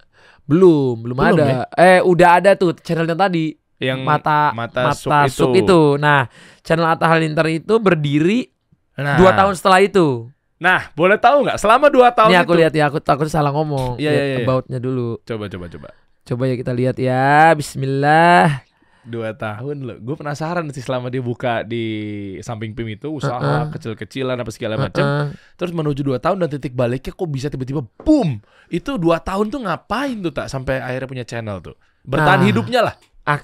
belum 0.44 1.00
belum, 1.00 1.14
Belum 1.16 1.40
ada 1.40 1.70
eh 1.74 2.00
udah 2.00 2.30
ada 2.36 2.52
tuh 2.54 2.76
channel 2.78 3.06
yang 3.06 3.16
tadi 3.18 3.54
Yang 3.78 4.00
mata 4.02 4.52
mata, 4.52 4.82
mata 4.84 5.30
sub 5.30 5.30
sub 5.30 5.52
itu. 5.54 5.96
nah 5.96 6.26
channel 6.60 6.84
Atta 6.86 7.06
Halilintar 7.06 7.48
itu 7.48 7.78
berdiri 7.78 8.50
Nah, 8.94 9.16
dua 9.16 9.32
tahun 9.32 9.54
setelah 9.54 9.80
itu 9.80 10.28
Nah, 10.58 10.90
boleh 10.94 11.18
tahu 11.18 11.44
nggak? 11.44 11.58
Selama 11.58 11.88
dua 11.88 12.10
tahun 12.10 12.30
ini 12.30 12.38
aku 12.40 12.54
itu. 12.54 12.60
lihat 12.60 12.74
ya 12.74 12.84
aku 12.88 12.98
takut 12.98 13.28
salah 13.28 13.52
ngomong 13.52 13.96
Iya, 13.96 14.10
iya, 14.10 14.24
iya. 14.32 14.38
aboutnya 14.42 14.78
dulu 14.78 15.20
Coba, 15.22 15.46
coba, 15.48 15.66
coba. 15.68 15.90
Coba 16.24 16.48
ya 16.48 16.56
kita 16.56 16.72
lihat 16.72 16.96
ya 16.98 17.52
Bismillah 17.54 18.64
Dua 19.04 19.36
tahun 19.36 19.84
loh. 19.84 19.98
Gue 20.00 20.16
penasaran 20.16 20.64
sih 20.72 20.80
selama 20.80 21.12
dia 21.12 21.20
buka 21.20 21.68
di 21.68 21.84
samping 22.40 22.72
PIM 22.72 22.96
itu 22.96 23.12
usaha 23.12 23.36
Uh-uh. 23.36 23.68
kecil-kecilan 23.76 24.40
apa 24.40 24.48
segala 24.48 24.80
macam. 24.80 25.04
Heeh. 25.04 25.26
Terus 25.60 25.76
menuju 25.76 26.08
dua 26.08 26.24
tahun 26.24 26.40
dan 26.40 26.48
titik 26.48 26.72
baliknya 26.72 27.12
kok 27.12 27.28
bisa 27.28 27.52
tiba-tiba 27.52 27.84
boom. 27.84 28.40
Itu 28.72 28.96
dua 28.96 29.20
tahun 29.20 29.52
tuh 29.52 29.60
ngapain 29.68 30.24
tuh 30.24 30.32
tak 30.32 30.48
sampai 30.48 30.80
akhirnya 30.80 31.12
punya 31.12 31.26
channel 31.28 31.60
tuh. 31.60 31.76
Bertahan 32.08 32.40
Nah. 32.44 32.48
hidupnya 32.48 32.80
lah. 32.80 32.96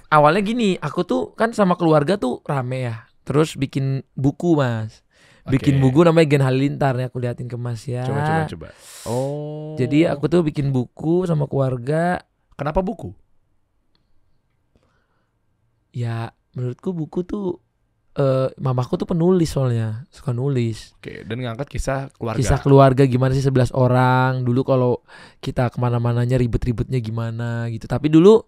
Awalnya 0.08 0.48
gini, 0.48 0.70
aku 0.80 1.04
tuh 1.04 1.36
kan 1.36 1.52
sama 1.52 1.76
keluarga 1.76 2.15
tuh 2.15 2.39
rame 2.48 2.88
ya. 2.88 3.04
Terus 3.28 3.60
bikin 3.60 4.08
buku 4.15 4.56
mas, 4.56 5.04
bikin 5.44 5.76
Oke. 5.80 5.92
buku 5.92 6.00
namanya 6.08 6.28
Gen 6.39 6.44
Halilintar 6.48 6.96
nih 6.96 7.12
aku 7.12 7.20
liatin 7.20 7.52
ke 7.52 7.60
mas 7.60 7.84
ya. 7.84 8.08
Coba, 8.08 8.24
coba, 8.24 8.42
coba. 8.48 8.68
Oh. 9.12 9.76
Jadi 9.76 10.08
aku 10.08 10.32
tuh 10.32 10.39
bikin 10.39 10.72
buku 10.72 11.28
sama 11.28 11.52
keluarga. 11.52 12.24
Kenapa 12.60 12.84
buku? 12.84 13.15
Ya 15.95 16.36
menurutku 16.54 16.91
buku 16.91 17.24
tuh, 17.26 17.58
eh 18.13 18.52
mamaku 18.60 19.00
tuh 19.00 19.08
penulis 19.08 19.50
soalnya 19.50 20.04
suka 20.12 20.36
nulis. 20.36 20.93
Oke, 21.00 21.24
dan 21.24 21.39
ngangkat 21.39 21.72
kisah 21.72 22.12
keluarga. 22.13 22.39
Kisah 22.43 22.60
keluarga 22.60 23.04
gimana 23.08 23.34
sih 23.34 23.41
11 23.41 23.72
orang. 23.74 24.43
Dulu 24.43 24.62
kalau 24.67 25.02
kita 25.39 25.72
ke 25.72 25.78
mana-mananya 25.80 26.38
ribet-ribetnya 26.38 27.00
gimana 27.00 27.72
gitu. 27.74 27.88
Tapi 27.88 28.12
dulu 28.12 28.43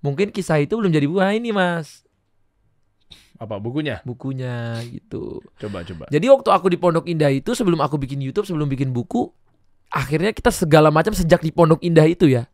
mungkin 0.00 0.32
kisah 0.32 0.62
itu 0.62 0.78
belum 0.80 0.88
jadi 0.94 1.04
buah 1.04 1.36
ini 1.36 1.52
mas, 1.52 2.08
Apa 3.40 3.56
bukunya? 3.56 4.04
bukunya 4.04 4.80
gitu. 4.88 5.40
Coba, 5.56 5.80
coba. 5.84 6.08
Jadi 6.12 6.28
waktu 6.28 6.48
aku 6.52 6.66
di 6.68 6.76
Pondok 6.76 7.08
Indah 7.08 7.32
itu 7.32 7.56
sebelum 7.56 7.80
aku 7.80 7.96
bikin 7.96 8.20
YouTube, 8.20 8.44
sebelum 8.44 8.68
bikin 8.68 8.92
buku, 8.92 9.32
akhirnya 9.88 10.32
kita 10.36 10.52
segala 10.52 10.92
macam 10.92 11.16
sejak 11.16 11.40
di 11.40 11.48
Pondok 11.48 11.80
Indah 11.80 12.04
itu 12.04 12.28
ya. 12.28 12.48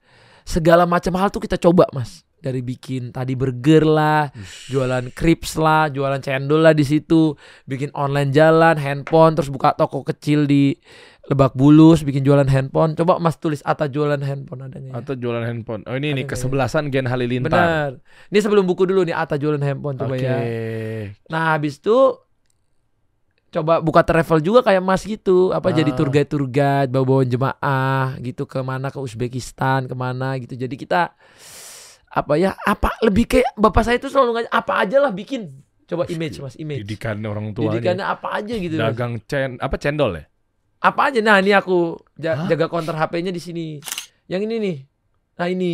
Segala 0.46 0.86
macam 0.86 1.10
hal 1.18 1.28
tuh 1.28 1.42
kita 1.42 1.58
coba, 1.58 1.90
Mas. 1.90 2.22
Dari 2.38 2.62
bikin 2.62 3.10
tadi 3.10 3.34
burger 3.34 3.82
lah, 3.82 4.30
jualan 4.70 5.10
crips 5.10 5.58
lah, 5.58 5.90
jualan 5.90 6.22
cendol 6.22 6.62
lah 6.62 6.70
di 6.70 6.86
situ, 6.86 7.34
bikin 7.66 7.90
online 7.90 8.30
jalan, 8.30 8.78
handphone, 8.78 9.34
terus 9.34 9.50
buka 9.50 9.74
toko 9.74 10.06
kecil 10.06 10.46
di 10.46 10.78
Lebak 11.26 11.58
Bulus, 11.58 12.06
bikin 12.06 12.22
jualan 12.22 12.46
handphone. 12.46 12.94
Coba 12.94 13.18
Mas 13.18 13.34
tulis 13.42 13.58
Ata 13.66 13.90
jualan 13.90 14.22
handphone 14.22 14.62
adanya. 14.62 14.94
ya. 14.94 15.02
Atau 15.02 15.18
jualan 15.18 15.42
handphone. 15.42 15.82
Oh 15.90 15.98
ini 15.98 16.14
nih 16.14 16.22
Ada, 16.22 16.38
kesebelasan 16.38 16.94
Gen 16.94 17.10
Halilintar. 17.10 17.50
Benar. 17.50 17.90
Ini 18.30 18.38
sebelum 18.38 18.62
buku 18.62 18.86
dulu 18.86 19.02
nih 19.02 19.16
Ata 19.18 19.34
jualan 19.34 19.58
handphone 19.58 19.98
coba 19.98 20.14
Oke. 20.14 20.22
ya. 20.22 20.38
Nah 21.26 21.58
habis 21.58 21.82
itu 21.82 22.14
coba 23.48 23.78
buka 23.78 24.02
travel 24.02 24.38
juga 24.38 24.60
kayak 24.60 24.80
Mas 24.80 25.02
gitu, 25.02 25.50
apa 25.50 25.70
jadi 25.70 25.88
Ah. 25.88 25.96
tour 25.96 26.08
guide 26.08 26.26
tour 26.26 26.44
guide, 26.44 26.88
bawa-bawa 26.88 27.22
jemaah 27.22 28.18
gitu 28.18 28.44
ke 28.44 28.58
mana 28.60 28.88
ke 28.88 28.98
Uzbekistan 28.98 29.84
ke 29.84 29.94
mana 29.94 30.36
gitu. 30.36 30.54
Jadi 30.54 30.74
kita 30.74 31.14
apa 32.08 32.32
ya 32.34 32.56
apa 32.58 32.96
lebih 33.00 33.26
kayak 33.26 33.52
bapak 33.54 33.82
saya 33.82 33.96
itu 33.96 34.08
selalu 34.08 34.40
ngajak 34.40 34.52
apa 34.52 34.72
aja 34.78 34.96
lah 34.98 35.10
bikin. 35.10 35.52
Coba 35.84 36.02
image 36.06 36.38
Mas 36.38 36.56
image. 36.56 36.82
Didikan 36.82 37.22
orang 37.22 37.52
tuanya. 37.52 37.78
Didikannya 37.78 38.04
apa 38.04 38.28
aja 38.34 38.54
gitu. 38.54 38.74
Mas. 38.74 38.82
Dagang 38.84 39.12
cen 39.22 39.50
apa 39.56 39.76
cendol 39.76 40.12
ya? 40.16 40.24
Apa 40.78 41.08
aja. 41.08 41.18
Nah 41.20 41.38
ini 41.38 41.52
aku 41.52 41.94
ja- 42.14 42.34
Hah? 42.36 42.46
jaga 42.46 42.66
counter 42.66 42.92
HP-nya 42.92 43.30
di 43.30 43.38
sini. 43.38 43.66
Yang 44.26 44.42
ini 44.44 44.54
nih. 44.58 44.76
Nah 45.36 45.46
ini 45.46 45.72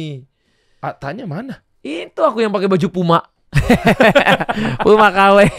Ah, 0.79 0.93
tanya 0.93 1.25
mana? 1.25 1.63
itu 1.81 2.19
aku 2.19 2.39
yang 2.39 2.51
pakai 2.51 2.69
baju 2.69 2.87
Puma. 2.89 3.19
Puma 4.85 5.09
KW. 5.13 5.39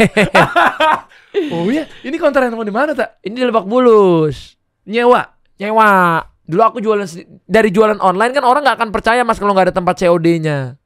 Oh 1.33 1.65
iya, 1.65 1.89
ini 2.05 2.21
konter 2.21 2.45
handphone 2.45 2.69
di 2.69 2.69
mana 2.69 2.93
tak? 2.93 3.17
ini 3.25 3.41
di 3.41 3.45
Lebak 3.49 3.65
Bulus. 3.65 4.53
Nyewa. 4.85 5.25
Nyewa. 5.57 6.21
Dulu 6.45 6.61
aku 6.61 6.77
jualan 6.77 7.09
dari 7.49 7.73
jualan 7.73 7.97
online 7.97 8.37
kan 8.37 8.45
orang 8.45 8.61
nggak 8.61 8.77
akan 8.77 8.89
percaya 8.93 9.25
mas 9.25 9.41
kalau 9.41 9.57
nggak 9.57 9.73
ada 9.73 9.75
tempat 9.81 9.97
COD-nya. 9.97 10.77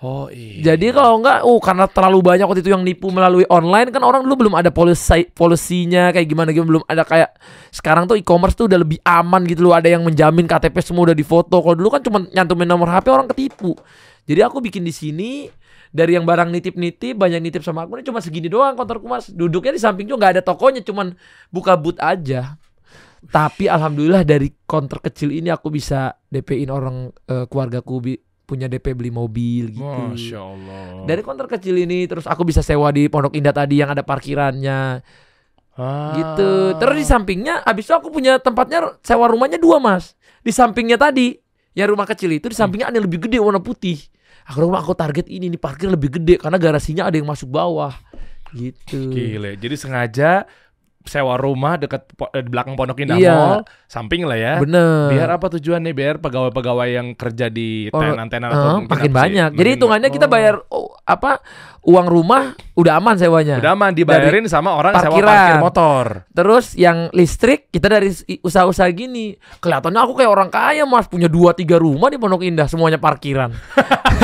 Oh 0.00 0.32
iya. 0.32 0.72
Jadi 0.72 0.96
kalau 0.96 1.20
nggak, 1.20 1.44
uh 1.44 1.60
karena 1.60 1.84
terlalu 1.88 2.18
banyak 2.24 2.48
waktu 2.48 2.64
itu 2.64 2.72
yang 2.72 2.80
nipu 2.80 3.12
melalui 3.12 3.44
online 3.48 3.92
kan 3.92 4.00
orang 4.00 4.24
dulu 4.24 4.48
belum 4.48 4.54
ada 4.56 4.72
polisi 4.72 5.28
polisinya 5.28 6.08
kayak 6.08 6.24
gimana 6.24 6.56
gimana 6.56 6.68
belum 6.76 6.84
ada 6.88 7.04
kayak 7.04 7.30
sekarang 7.68 8.08
tuh 8.08 8.16
e-commerce 8.16 8.56
tuh 8.56 8.64
udah 8.64 8.80
lebih 8.80 8.96
aman 9.04 9.44
gitu 9.44 9.64
loh 9.68 9.76
ada 9.76 9.92
yang 9.92 10.00
menjamin 10.00 10.48
KTP 10.48 10.76
semua 10.80 11.12
udah 11.12 11.16
difoto. 11.16 11.56
Kalau 11.60 11.76
dulu 11.76 11.88
kan 11.88 12.00
cuma 12.00 12.24
nyantumin 12.32 12.68
nomor 12.68 12.88
HP 12.88 13.12
orang 13.12 13.28
ketipu. 13.28 13.76
Jadi 14.24 14.40
aku 14.40 14.60
bikin 14.64 14.84
di 14.84 14.92
sini 14.92 15.30
dari 15.90 16.14
yang 16.14 16.22
barang 16.22 16.48
nitip-nitip 16.48 17.14
banyak 17.14 17.38
nitip 17.40 17.62
sama 17.62 17.82
aku 17.82 17.98
ini 17.98 18.06
cuma 18.06 18.18
segini 18.18 18.46
doang 18.46 18.74
kontorku 18.74 19.04
mas 19.04 19.26
duduknya 19.26 19.74
di 19.74 19.82
samping 19.82 20.06
juga 20.06 20.18
nggak 20.22 20.32
ada 20.38 20.42
tokonya 20.42 20.80
cuman 20.80 21.14
buka 21.48 21.74
boot 21.74 21.98
aja 21.98 22.54
tapi 23.26 23.66
alhamdulillah 23.66 24.24
dari 24.24 24.48
konter 24.64 25.02
kecil 25.02 25.28
ini 25.28 25.50
aku 25.50 25.68
bisa 25.68 26.16
DP-in 26.24 26.70
orang 26.70 26.96
eh, 27.26 27.44
keluargaku 27.44 27.94
bi- 28.00 28.20
punya 28.46 28.66
DP 28.66 28.94
beli 28.94 29.10
mobil 29.10 29.70
gitu 29.70 29.82
Masya 30.10 30.38
Allah. 30.40 31.06
dari 31.06 31.20
konter 31.20 31.46
kecil 31.46 31.76
ini 31.76 32.06
terus 32.06 32.24
aku 32.24 32.42
bisa 32.42 32.60
sewa 32.60 32.90
di 32.90 33.06
Pondok 33.06 33.34
Indah 33.34 33.52
tadi 33.52 33.78
yang 33.78 33.90
ada 33.90 34.02
parkirannya 34.02 35.02
Ah. 35.70 36.12
gitu. 36.12 36.76
Terus 36.76 36.96
di 36.98 37.06
sampingnya 37.06 37.62
abis 37.62 37.88
itu 37.88 37.94
aku 37.94 38.10
punya 38.10 38.36
tempatnya 38.36 39.00
sewa 39.00 39.30
rumahnya 39.30 39.56
dua 39.56 39.78
mas. 39.78 40.12
Di 40.42 40.50
sampingnya 40.50 40.98
tadi 40.98 41.38
yang 41.72 41.88
rumah 41.88 42.04
kecil 42.04 42.28
itu 42.28 42.50
di 42.50 42.58
sampingnya 42.58 42.90
ada 42.90 42.98
yang 42.98 43.06
lebih 43.06 43.24
gede 43.24 43.38
warna 43.38 43.62
putih. 43.62 43.96
Aku 44.50 44.66
rumah 44.66 44.82
aku 44.82 44.98
target 44.98 45.30
ini 45.30 45.46
nih 45.46 45.60
parkir 45.62 45.86
lebih 45.86 46.18
gede 46.18 46.42
karena 46.42 46.58
garasinya 46.58 47.06
ada 47.06 47.14
yang 47.14 47.30
masuk 47.30 47.54
bawah 47.54 47.94
gitu. 48.50 49.14
Gile. 49.14 49.54
Jadi 49.54 49.74
sengaja 49.78 50.42
sewa 51.02 51.34
rumah 51.34 51.74
dekat 51.74 52.04
po- 52.12 52.28
eh, 52.28 52.40
di 52.40 52.48
belakang 52.48 52.74
Pondok 52.74 53.00
Indah 53.00 53.16
Iya. 53.16 53.32
Mall, 53.32 53.58
samping 53.84 54.22
lah 54.22 54.34
ya. 54.34 54.54
Bener. 54.56 55.08
Biar 55.08 55.28
apa 55.30 55.48
tujuannya? 55.50 55.90
Biar 55.90 56.18
pegawai-pegawai 56.18 56.88
yang 56.90 57.08
kerja 57.12 57.48
di 57.48 57.88
Oh, 57.88 57.98
tenan-tenan 57.98 58.46
Eh, 58.46 58.54
atau 58.54 58.68
makin 58.84 59.00
sih? 59.02 59.16
banyak. 59.16 59.50
Jadi 59.54 59.68
hitungannya 59.70 60.06
ba- 60.06 60.14
kita 60.14 60.26
oh. 60.26 60.30
bayar 60.30 60.54
oh, 60.68 60.92
apa 61.02 61.40
uang 61.82 62.06
rumah 62.06 62.42
udah 62.74 62.92
aman 62.94 63.16
sewanya. 63.16 63.56
Udah 63.56 63.72
aman 63.72 63.90
dibayarin 63.90 64.44
sama 64.44 64.72
orang 64.72 64.92
sewa 64.94 65.08
parkiran. 65.10 65.26
parkir 65.26 65.56
motor. 65.58 66.04
Terus 66.30 66.66
yang 66.74 67.08
listrik 67.10 67.68
kita 67.68 67.88
dari 67.88 68.12
usaha-usaha 68.38 68.88
gini 68.90 69.32
kelihatannya 69.56 69.96
aku 69.98 70.12
kayak 70.14 70.30
orang 70.30 70.48
kaya 70.48 70.84
mas 70.84 71.06
punya 71.06 71.26
dua 71.26 71.52
tiga 71.52 71.76
rumah 71.76 72.06
di 72.06 72.16
Pondok 72.16 72.42
Indah 72.42 72.66
semuanya 72.66 72.96
parkiran. 72.96 73.50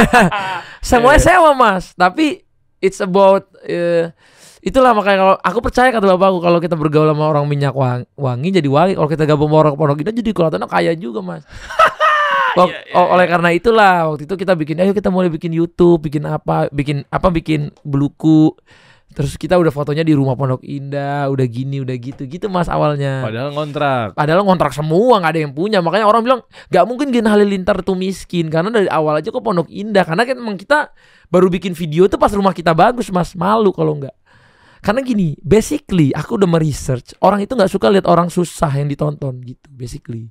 semuanya 0.84 1.18
Iya, 1.18 1.26
sewa 1.32 1.50
mas. 1.52 1.92
Tapi 1.92 2.44
it's 2.78 3.00
about 3.00 3.48
eh, 3.62 4.12
itulah 4.66 4.90
makanya 4.90 5.18
kalau 5.20 5.34
aku 5.38 5.58
percaya 5.62 5.88
kata 5.88 6.06
bapakku 6.08 6.42
kalau 6.42 6.58
kita 6.58 6.74
bergaul 6.74 7.06
sama 7.06 7.24
orang 7.24 7.46
minyak 7.46 7.70
wangi, 7.70 8.04
wangi 8.12 8.48
jadi 8.50 8.66
wangi. 8.66 8.92
Kalau 8.92 9.06
kita 9.06 9.22
gabung 9.24 9.46
sama 9.46 9.58
orang 9.62 9.74
Pondok 9.74 10.02
Indah 10.02 10.10
jadi 10.12 10.30
kelihatannya 10.32 10.66
kaya 10.66 10.92
juga 10.92 11.22
mas. 11.22 11.46
Wak- 12.58 12.72
Iya, 12.72 12.96
o- 12.96 13.10
oleh 13.12 13.26
karena 13.26 13.48
itulah 13.52 13.94
waktu 14.08 14.24
itu 14.24 14.34
kita 14.34 14.52
bikin 14.52 14.80
ayo 14.80 14.90
kita 14.90 15.06
mulai 15.06 15.28
bikin 15.28 15.52
YouTube, 15.52 16.02
bikin 16.02 16.24
apa, 16.24 16.66
bikin 16.68 17.04
apa 17.06 17.28
bikin 17.28 17.68
beluku. 17.82 18.56
Terus 19.12 19.32
kita 19.34 19.56
udah 19.56 19.68
fotonya 19.70 20.00
di 20.00 20.12
rumah 20.12 20.34
Pondok 20.34 20.60
Indah, 20.62 21.28
udah 21.28 21.46
gini, 21.46 21.80
udah 21.80 21.94
gitu, 21.94 22.24
gitu 22.24 22.48
mas 22.48 22.66
awalnya. 22.66 23.20
Padahal 23.22 23.48
ngontrak. 23.50 24.12
Padahal 24.12 24.40
ngontrak 24.42 24.72
semua 24.72 25.16
nggak 25.16 25.30
ada 25.30 25.40
yang 25.42 25.52
punya, 25.52 25.78
makanya 25.80 26.04
orang 26.04 26.20
bilang 26.20 26.40
nggak 26.68 26.84
mungkin 26.84 27.06
Gen 27.10 27.24
Halilintar 27.24 27.80
tuh 27.80 27.94
miskin 27.94 28.48
karena 28.48 28.68
dari 28.68 28.88
awal 28.88 29.16
aja 29.16 29.28
kok 29.28 29.40
Pondok 29.40 29.68
Indah 29.68 30.02
karena 30.02 30.24
kan 30.24 30.36
emang 30.36 30.56
kita 30.56 30.92
baru 31.28 31.48
bikin 31.48 31.72
video 31.72 32.04
tuh 32.06 32.16
pas 32.16 32.28
rumah 32.30 32.52
kita 32.52 32.72
bagus 32.72 33.08
mas, 33.08 33.32
malu 33.32 33.68
kalau 33.70 33.94
nggak. 33.94 34.12
Karena 34.86 35.02
gini, 35.02 35.34
basically 35.42 36.14
aku 36.14 36.38
udah 36.38 36.46
meresearch 36.46 37.18
orang 37.18 37.42
itu 37.42 37.58
nggak 37.58 37.66
suka 37.68 37.90
lihat 37.90 38.06
orang 38.06 38.30
susah 38.30 38.70
yang 38.70 38.86
ditonton 38.86 39.42
gitu, 39.42 39.66
basically. 39.74 40.30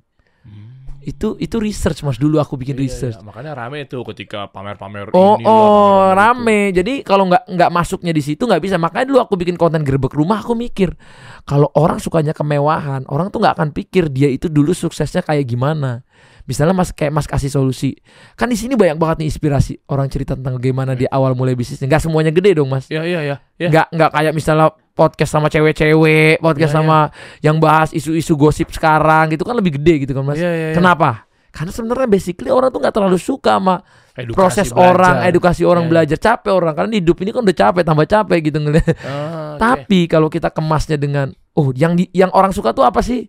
Itu 1.06 1.38
itu 1.38 1.62
research 1.62 2.02
mas 2.02 2.18
dulu 2.18 2.42
aku 2.42 2.58
bikin 2.58 2.74
Iya, 2.74 2.82
research. 2.82 3.22
iya. 3.22 3.26
Makanya 3.30 3.54
rame 3.54 3.86
tuh 3.86 4.02
ketika 4.10 4.50
pamer-pamer 4.50 5.14
Oh, 5.14 5.38
ini 5.38 5.46
lah, 5.46 5.54
oh, 5.54 5.62
pamer-pamer 5.62 6.02
itu. 6.10 6.18
rame. 6.18 6.60
Jadi 6.74 6.92
kalau 7.06 7.24
nggak 7.30 7.44
nggak 7.46 7.70
masuknya 7.70 8.10
di 8.10 8.22
situ 8.26 8.42
nggak 8.42 8.58
bisa. 8.58 8.74
Makanya 8.74 9.06
dulu 9.14 9.18
aku 9.22 9.38
bikin 9.38 9.54
konten 9.54 9.86
gerbek 9.86 10.10
rumah. 10.18 10.42
Aku 10.42 10.58
mikir 10.58 10.98
kalau 11.46 11.70
orang 11.78 12.02
sukanya 12.02 12.34
kemewahan, 12.34 13.06
orang 13.06 13.30
tuh 13.30 13.38
nggak 13.38 13.54
akan 13.54 13.70
pikir 13.70 14.10
dia 14.10 14.26
itu 14.26 14.50
dulu 14.50 14.74
suksesnya 14.74 15.22
kayak 15.22 15.46
gimana. 15.46 16.02
Misalnya 16.46 16.72
mas 16.72 16.94
kayak 16.94 17.10
mas 17.10 17.26
kasih 17.26 17.50
solusi. 17.50 17.98
Kan 18.38 18.46
di 18.46 18.56
sini 18.56 18.78
banyak 18.78 18.96
banget 18.96 19.16
nih 19.22 19.28
inspirasi 19.28 19.82
orang 19.90 20.06
cerita 20.06 20.38
tentang 20.38 20.62
bagaimana 20.62 20.94
dia 20.94 21.10
awal 21.10 21.34
mulai 21.34 21.58
bisnisnya. 21.58 21.90
Nggak 21.90 22.06
semuanya 22.06 22.30
gede 22.30 22.56
dong 22.56 22.70
mas. 22.70 22.86
Iya, 22.86 23.02
iya. 23.02 23.18
Iya. 23.58 23.68
Nggak 23.68 23.86
nggak 23.90 24.10
kayak 24.14 24.32
misalnya 24.32 24.66
podcast 24.94 25.28
sama 25.28 25.50
cewek-cewek, 25.50 26.38
podcast 26.38 26.72
Iya, 26.72 26.78
sama 26.80 26.98
yang 27.42 27.58
bahas 27.58 27.90
isu-isu 27.92 28.32
gosip 28.32 28.70
sekarang 28.70 29.34
gitu 29.34 29.42
kan 29.42 29.58
lebih 29.58 29.76
gede 29.76 30.06
gitu 30.06 30.14
kan 30.14 30.22
mas. 30.22 30.38
Iya, 30.38 30.48
iya, 30.48 30.66
iya. 30.70 30.76
Kenapa? 30.78 31.26
Karena 31.50 31.72
sebenarnya 31.72 32.08
basically 32.08 32.52
orang 32.52 32.68
tuh 32.68 32.78
nggak 32.78 32.94
terlalu 32.94 33.16
suka 33.16 33.56
sama 33.58 33.80
Edukasi 34.16 34.36
proses 34.36 34.68
belajar. 34.72 34.88
orang, 34.92 35.16
edukasi 35.28 35.62
orang 35.64 35.84
Iya. 35.84 35.90
belajar 35.92 36.18
capek 36.20 36.52
orang 36.52 36.72
karena 36.72 36.90
di 36.94 36.98
hidup 37.04 37.16
ini 37.20 37.30
kan 37.32 37.40
udah 37.44 37.56
capek 37.56 37.82
tambah 37.84 38.06
capek 38.06 38.38
gitu 38.44 38.58
ngeliat. 38.60 38.86
Ah, 39.02 39.56
oke. 39.56 39.60
Tapi 39.60 40.00
kalau 40.06 40.28
kita 40.28 40.48
kemasnya 40.48 40.96
dengan 40.96 41.26
oh 41.52 41.72
yang 41.74 41.96
di, 41.96 42.08
yang 42.12 42.28
orang 42.32 42.52
suka 42.52 42.72
tuh 42.72 42.84
apa 42.84 43.00
sih? 43.00 43.28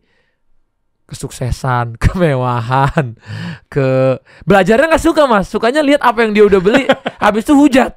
Kesuksesan, 1.07 1.95
kemewahan, 2.03 3.15
ke 3.71 4.19
belajarnya 4.43 4.91
nggak 4.91 5.05
suka 5.07 5.23
mas, 5.23 5.47
sukanya 5.47 5.79
lihat 5.79 6.03
apa 6.03 6.27
yang 6.27 6.35
dia 6.35 6.43
udah 6.43 6.59
beli, 6.59 6.83
habis 7.23 7.47
itu 7.47 7.55
hujat. 7.55 7.95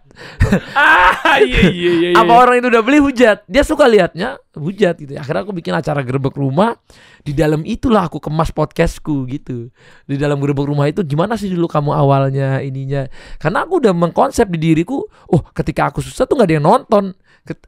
ah, 0.79 1.41
iya, 1.43 1.73
iya, 1.75 1.91
iya. 1.91 2.09
Apa 2.15 2.39
orang 2.39 2.63
itu 2.63 2.71
udah 2.71 2.83
beli 2.87 3.03
hujat, 3.03 3.43
dia 3.51 3.67
suka 3.67 3.91
lihatnya 3.91 4.39
hujat 4.55 4.95
gitu. 5.01 5.19
Akhirnya 5.19 5.43
aku 5.43 5.51
bikin 5.51 5.75
acara 5.75 6.07
gerbek 6.07 6.39
rumah, 6.39 6.79
di 7.27 7.35
dalam 7.35 7.67
itulah 7.67 8.07
aku 8.07 8.23
kemas 8.23 8.55
podcastku 8.55 9.27
gitu. 9.27 9.75
Di 10.07 10.15
dalam 10.15 10.39
gerbek 10.39 10.71
rumah 10.71 10.87
itu 10.87 11.03
gimana 11.03 11.35
sih 11.35 11.51
dulu 11.51 11.67
kamu 11.67 11.91
awalnya 11.91 12.63
ininya? 12.63 13.11
Karena 13.43 13.67
aku 13.67 13.83
udah 13.83 13.91
mengkonsep 13.91 14.47
di 14.55 14.71
diriku, 14.71 15.03
oh 15.35 15.43
ketika 15.51 15.91
aku 15.91 15.99
susah 15.99 16.31
tuh 16.31 16.39
nggak 16.39 16.47
ada 16.47 16.57
yang 16.63 16.67
nonton. 16.67 17.05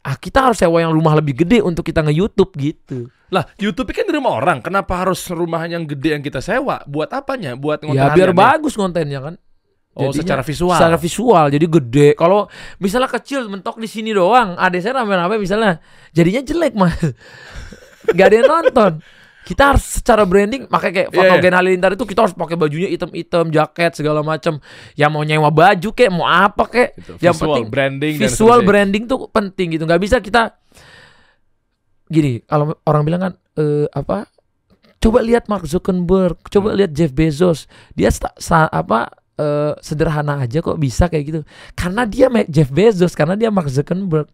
Ah, 0.04 0.14
kita 0.20 0.50
harus 0.50 0.60
sewa 0.60 0.78
yang 0.78 0.92
rumah 0.92 1.16
lebih 1.16 1.42
gede 1.42 1.64
untuk 1.64 1.82
kita 1.82 2.04
nge-YouTube 2.04 2.52
gitu. 2.60 3.08
Lah, 3.32 3.48
YouTube 3.56 3.88
kan 3.96 4.04
di 4.04 4.12
rumah 4.12 4.36
orang. 4.36 4.60
Kenapa 4.60 5.00
harus 5.00 5.24
rumah 5.32 5.64
yang 5.64 5.88
gede 5.88 6.20
yang 6.20 6.22
kita 6.22 6.44
sewa? 6.44 6.84
Buat 6.84 7.16
apanya? 7.16 7.56
Buat 7.56 7.82
ya 7.82 7.86
ngontrak 7.88 8.14
biar 8.14 8.30
bagus 8.36 8.76
kontennya 8.76 9.24
kan. 9.24 9.34
Oh, 9.92 10.08
Jadinya 10.08 10.20
secara 10.24 10.42
visual. 10.44 10.76
Secara 10.76 10.96
visual 10.96 11.44
jadi 11.52 11.66
gede. 11.68 12.08
Kalau 12.16 12.48
misalnya 12.80 13.08
kecil 13.12 13.48
mentok 13.48 13.76
di 13.76 13.88
sini 13.88 14.12
doang, 14.12 14.56
ada 14.56 14.76
saya 14.80 15.04
rame-rame 15.04 15.36
misalnya, 15.36 15.80
jadinya 16.16 16.40
jelek 16.40 16.72
mah. 16.76 16.92
Gak 18.16 18.26
ada 18.32 18.36
yang 18.40 18.48
nonton. 18.48 18.92
Kita 19.42 19.74
harus 19.74 19.82
secara 19.98 20.22
branding, 20.22 20.70
makanya 20.70 20.94
kayak 21.02 21.10
foto 21.10 21.34
iya. 21.34 21.42
Gen 21.42 21.54
Halilintar 21.54 21.90
itu 21.92 22.06
kita 22.06 22.22
harus 22.22 22.30
pakai 22.32 22.54
bajunya 22.54 22.86
hitam-hitam, 22.86 23.50
jaket 23.50 23.92
segala 23.92 24.22
macam. 24.22 24.62
Ya 24.94 25.10
mau 25.10 25.20
nyewa 25.20 25.50
baju 25.50 25.88
kek, 25.90 26.08
mau 26.08 26.22
apa 26.24 26.62
kek. 26.64 26.94
Gitu, 26.94 27.12
Yang 27.18 27.34
visual 27.36 27.50
penting 27.50 27.66
branding 27.68 28.14
dan 28.14 28.22
visual 28.22 28.38
seterusnya. 28.54 28.68
branding 28.70 29.02
tuh 29.04 29.18
penting 29.28 29.66
gitu. 29.74 29.82
Nggak 29.82 29.98
bisa 30.00 30.16
kita 30.18 30.42
gini. 32.06 32.38
Kalau 32.44 32.76
orang 32.84 33.02
bilang 33.02 33.20
kan 33.20 33.32
eh, 33.56 33.86
apa? 33.90 34.30
Coba 34.96 35.18
lihat 35.18 35.50
Mark 35.50 35.66
Zuckerberg, 35.66 36.38
coba 36.46 36.72
Hmm. 36.72 36.78
lihat 36.78 36.94
Jeff 36.94 37.10
Bezos. 37.10 37.66
Dia 37.92 38.08
sta- 38.08 38.36
sa- 38.38 38.70
apa 38.70 39.10
eh, 39.34 39.74
sederhana 39.80 40.38
aja 40.38 40.62
kok 40.62 40.78
bisa 40.78 41.10
kayak 41.10 41.24
gitu. 41.26 41.40
Karena 41.74 42.06
dia 42.06 42.30
Jeff 42.46 42.70
Bezos, 42.70 43.16
karena 43.16 43.34
dia 43.34 43.50
Mark 43.50 43.66
Zuckerberg. 43.66 44.28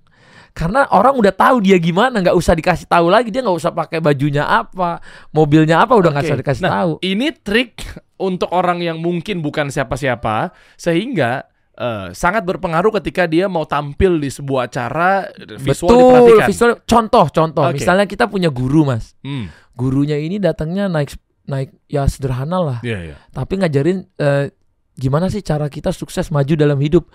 Karena 0.59 0.91
orang 0.91 1.15
udah 1.15 1.31
tahu 1.31 1.63
dia 1.63 1.79
gimana, 1.79 2.19
nggak 2.19 2.35
usah 2.35 2.59
dikasih 2.59 2.91
tahu 2.91 3.07
lagi. 3.07 3.31
Dia 3.31 3.47
nggak 3.47 3.59
usah 3.63 3.71
pakai 3.71 4.03
bajunya 4.03 4.43
apa, 4.43 4.99
mobilnya 5.31 5.79
apa, 5.79 5.95
udah 5.95 6.11
nggak 6.11 6.25
Oke. 6.27 6.31
usah 6.35 6.41
dikasih 6.43 6.63
Nah, 6.67 6.73
tahu. 6.75 6.93
Ini 6.99 7.27
trik 7.39 7.79
untuk 8.19 8.51
orang 8.51 8.83
yang 8.83 8.99
mungkin 8.99 9.39
bukan 9.39 9.71
siapa-siapa 9.71 10.51
sehingga 10.75 11.47
eh, 11.73 12.11
sangat 12.11 12.43
berpengaruh 12.43 12.91
ketika 12.99 13.31
dia 13.31 13.47
mau 13.47 13.63
tampil 13.63 14.19
di 14.19 14.27
sebuah 14.27 14.67
acara 14.67 15.31
visual 15.63 15.87
Betul, 15.87 16.03
diperhatikan. 16.03 16.49
visual. 16.51 16.71
Contoh, 16.83 17.27
contoh. 17.31 17.65
Oke. 17.71 17.79
Misalnya 17.79 18.11
kita 18.11 18.27
punya 18.27 18.51
guru, 18.51 18.83
mas. 18.83 19.15
Hmm, 19.23 19.47
Gurunya 19.79 20.19
ini 20.19 20.43
datangnya 20.43 20.91
naik 20.91 21.15
naik 21.47 21.71
ya 21.87 22.05
sederhana 22.05 22.59
lah. 22.59 22.79
iya, 22.83 22.99
iya. 23.09 23.17
tapi 23.31 23.57
ngajarin 23.57 24.05
eh, 24.19 24.51
gimana 24.93 25.31
sih 25.31 25.39
cara 25.41 25.71
kita 25.71 25.95
sukses 25.95 26.35
maju 26.35 26.51
dalam 26.59 26.83
hidup. 26.83 27.07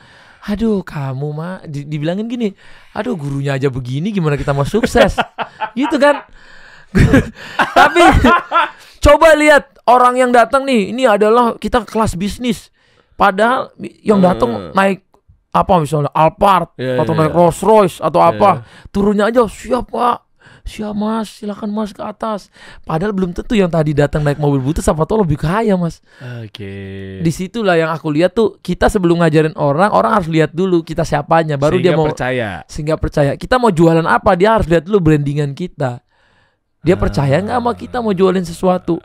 Aduh, 0.43 0.83
kamu 0.83 1.27
mah 1.31 1.63
di- 1.63 1.87
dibilangin 1.87 2.27
gini, 2.27 2.51
aduh 2.91 3.15
gurunya 3.15 3.55
aja 3.55 3.71
begini, 3.71 4.11
gimana 4.11 4.35
kita 4.35 4.51
mau 4.51 4.67
sukses? 4.67 5.15
gitu 5.71 5.95
kan? 5.95 6.27
tapi 7.79 8.01
coba 8.99 9.33
lihat 9.33 9.79
orang 9.85 10.19
yang 10.19 10.31
datang 10.31 10.63
nih, 10.63 10.91
ini 10.91 11.07
adalah 11.07 11.55
kita 11.55 11.83
kelas 11.83 12.13
bisnis. 12.13 12.69
Padahal 13.13 13.71
yang 14.01 14.19
datang 14.19 14.51
Hmm. 14.51 14.71
naik 14.73 15.05
apa 15.53 15.73
misalnya 15.77 16.09
Alphard 16.11 16.73
Iya, 16.75 16.97
atau 16.97 17.13
iya, 17.13 17.19
naik 17.21 17.31
iya. 17.31 17.37
Rolls 17.37 17.59
Royce 17.61 17.97
atau 18.01 18.19
Iya, 18.19 18.29
apa, 18.33 18.49
turunnya 18.89 19.29
aja 19.29 19.45
siap 19.45 19.85
pak, 19.87 20.17
siap 20.64 20.95
mas 20.95 21.28
silakan 21.28 21.70
mas 21.70 21.91
ke 21.91 21.99
atas 21.99 22.47
padahal 22.82 23.11
belum 23.11 23.32
tentu 23.32 23.51
yang 23.51 23.68
tadi 23.68 23.91
datang 23.91 24.24
naik 24.24 24.38
mobil 24.38 24.59
butut 24.59 24.80
siapa 24.80 25.03
tahu 25.03 25.22
lebih 25.22 25.36
kaya 25.38 25.76
mas 25.76 25.99
Oke. 26.39 27.20
di 27.20 27.32
situlah 27.32 27.76
yang 27.76 27.91
aku 27.91 28.07
lihat 28.07 28.32
tuh 28.32 28.55
kita 28.57 28.88
sebelum 28.88 29.20
ngajarin 29.20 29.53
orang 29.53 29.91
orang 29.91 30.16
harus 30.16 30.28
lihat 30.28 30.51
dulu 30.51 30.80
kita 30.82 31.03
siapanya 31.03 31.55
baru 31.55 31.78
dia 31.78 31.91
Sehingga 31.91 31.99
mau 31.99 32.07
percaya. 32.07 32.49
sehingga 32.66 32.95
percaya 32.95 33.32
kita 33.36 33.55
mau 33.57 33.70
jualan 33.70 34.03
apa 34.03 34.32
dia 34.34 34.55
harus 34.55 34.66
lihat 34.66 34.84
dulu 34.84 35.03
brandingan 35.03 35.51
kita 35.51 35.99
dia 36.80 36.95
Ah. 36.95 36.99
percaya 36.99 37.36
nggak 37.38 37.59
sama 37.59 37.72
kita 37.76 37.97
mau 37.99 38.11
jualin 38.11 38.43
sesuatu 38.43 39.03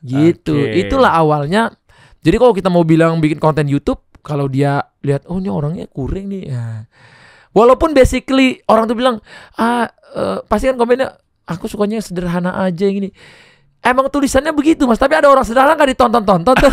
gitu 0.00 0.56
Oke. 0.56 0.80
itulah 0.80 1.12
awalnya 1.12 1.72
jadi 2.20 2.36
kalau 2.36 2.52
kita 2.52 2.68
mau 2.68 2.82
bilang 2.82 3.16
bikin 3.18 3.36
konten 3.36 3.68
YouTube 3.68 4.00
kalau 4.20 4.48
dia 4.48 4.80
lihat 5.00 5.28
oh 5.28 5.36
ini 5.36 5.46
orangnya 5.46 5.86
kuring 5.86 6.26
nih 6.26 6.44
ya. 6.50 6.64
Walaupun 7.56 7.90
basically 7.90 8.60
orang 8.66 8.84
tuh 8.84 8.92
bilang 8.92 9.16
ah 9.54 9.88
eh, 10.12 10.38
pasti 10.44 10.68
kan 10.68 10.76
komennya 10.76 11.16
aku 11.42 11.64
sukanya 11.64 11.96
yang 11.96 12.04
sederhana 12.04 12.52
aja 12.60 12.84
yang 12.84 13.00
gini 13.00 13.10
Emang 13.78 14.10
tulisannya 14.10 14.50
begitu 14.50 14.82
mas, 14.82 14.98
tapi 14.98 15.14
ada 15.14 15.26
orang 15.26 15.42
sederhana 15.42 15.72
nggak 15.72 15.94
ditonton-tonton 15.94 16.58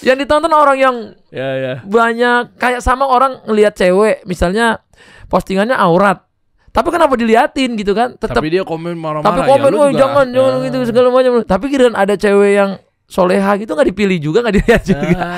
yang 0.00 0.16
ditonton 0.16 0.48
orang 0.48 0.76
yang 0.76 0.96
Ya 1.28 1.48
ya. 1.54 1.74
banyak 1.82 2.56
kayak 2.56 2.80
sama 2.80 3.04
orang 3.04 3.44
ngelihat 3.44 3.76
cewek 3.76 4.24
misalnya 4.24 4.80
postingannya 5.28 5.76
aurat 5.76 6.24
tapi 6.70 6.88
kenapa 6.88 7.12
diliatin 7.12 7.74
gitu 7.74 7.92
kan 7.92 8.14
tetap 8.14 8.38
Tapi 8.38 8.48
dia 8.48 8.62
komen 8.62 8.94
marah-marah. 8.94 9.26
tapi 9.26 9.40
ya, 9.40 9.46
komen 9.48 9.68
lu 9.68 9.76
"Woi, 9.76 9.90
juga- 9.90 10.00
jangan 10.00 10.26
jangan 10.30 10.52
Ah. 10.52 10.62
gitu 10.64 10.76
segala 10.86 11.08
macam 11.10 11.32
tapi 11.44 11.64
kira 11.66 11.86
ada 11.92 12.14
cewek 12.14 12.50
yang 12.52 12.70
soleha 13.04 13.50
gitu 13.58 13.70
nggak 13.70 13.88
dipilih 13.90 14.18
juga 14.22 14.38
nggak 14.40 14.54
dilihat 14.56 14.82
juga 14.86 15.08
Ah. 15.12 15.28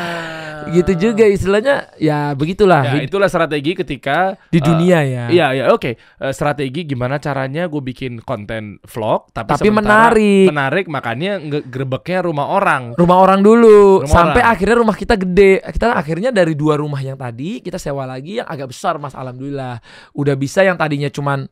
Gitu 0.70 0.92
juga 0.94 1.24
istilahnya 1.24 1.90
ya 1.96 2.32
begitulah. 2.32 2.84
Ya, 2.86 3.02
itulah 3.02 3.26
strategi 3.26 3.74
ketika 3.74 4.38
di 4.48 4.58
eh, 4.58 4.64
dunia 4.64 4.98
ya. 5.02 5.24
Iya 5.26 5.46
iya 5.52 5.64
oke. 5.70 5.96
Eh, 5.96 6.32
strategi 6.32 6.84
gimana 6.84 7.18
caranya 7.18 7.66
gue 7.66 7.82
bikin 7.82 8.20
konten 8.20 8.78
vlog 8.84 9.32
tapi, 9.32 9.58
Tapi 9.58 9.68
menarik. 9.68 10.46
menarik 10.48 10.86
makanya 10.86 11.40
grebeknya 11.62 12.22
rumah 12.22 12.46
orang. 12.52 12.94
Rumah 12.94 13.16
orang 13.18 13.40
dulu. 13.40 14.04
Rumah 14.04 14.10
sampai 14.10 14.42
orang. 14.42 14.52
akhirnya 14.54 14.76
rumah 14.78 14.96
kita 14.96 15.14
gede. 15.16 15.52
Kita 15.64 15.96
akhirnya 15.96 16.30
dari 16.30 16.54
dua 16.54 16.78
rumah 16.78 17.00
yang 17.00 17.18
tadi 17.18 17.58
kita 17.58 17.80
sewa 17.80 18.06
lagi 18.06 18.38
yang 18.38 18.46
agak 18.46 18.70
besar 18.70 19.00
mas. 19.00 19.16
Alhamdulillah. 19.16 19.82
Udah 20.14 20.36
bisa 20.36 20.62
yang 20.62 20.78
tadinya 20.78 21.08
cuman 21.08 21.48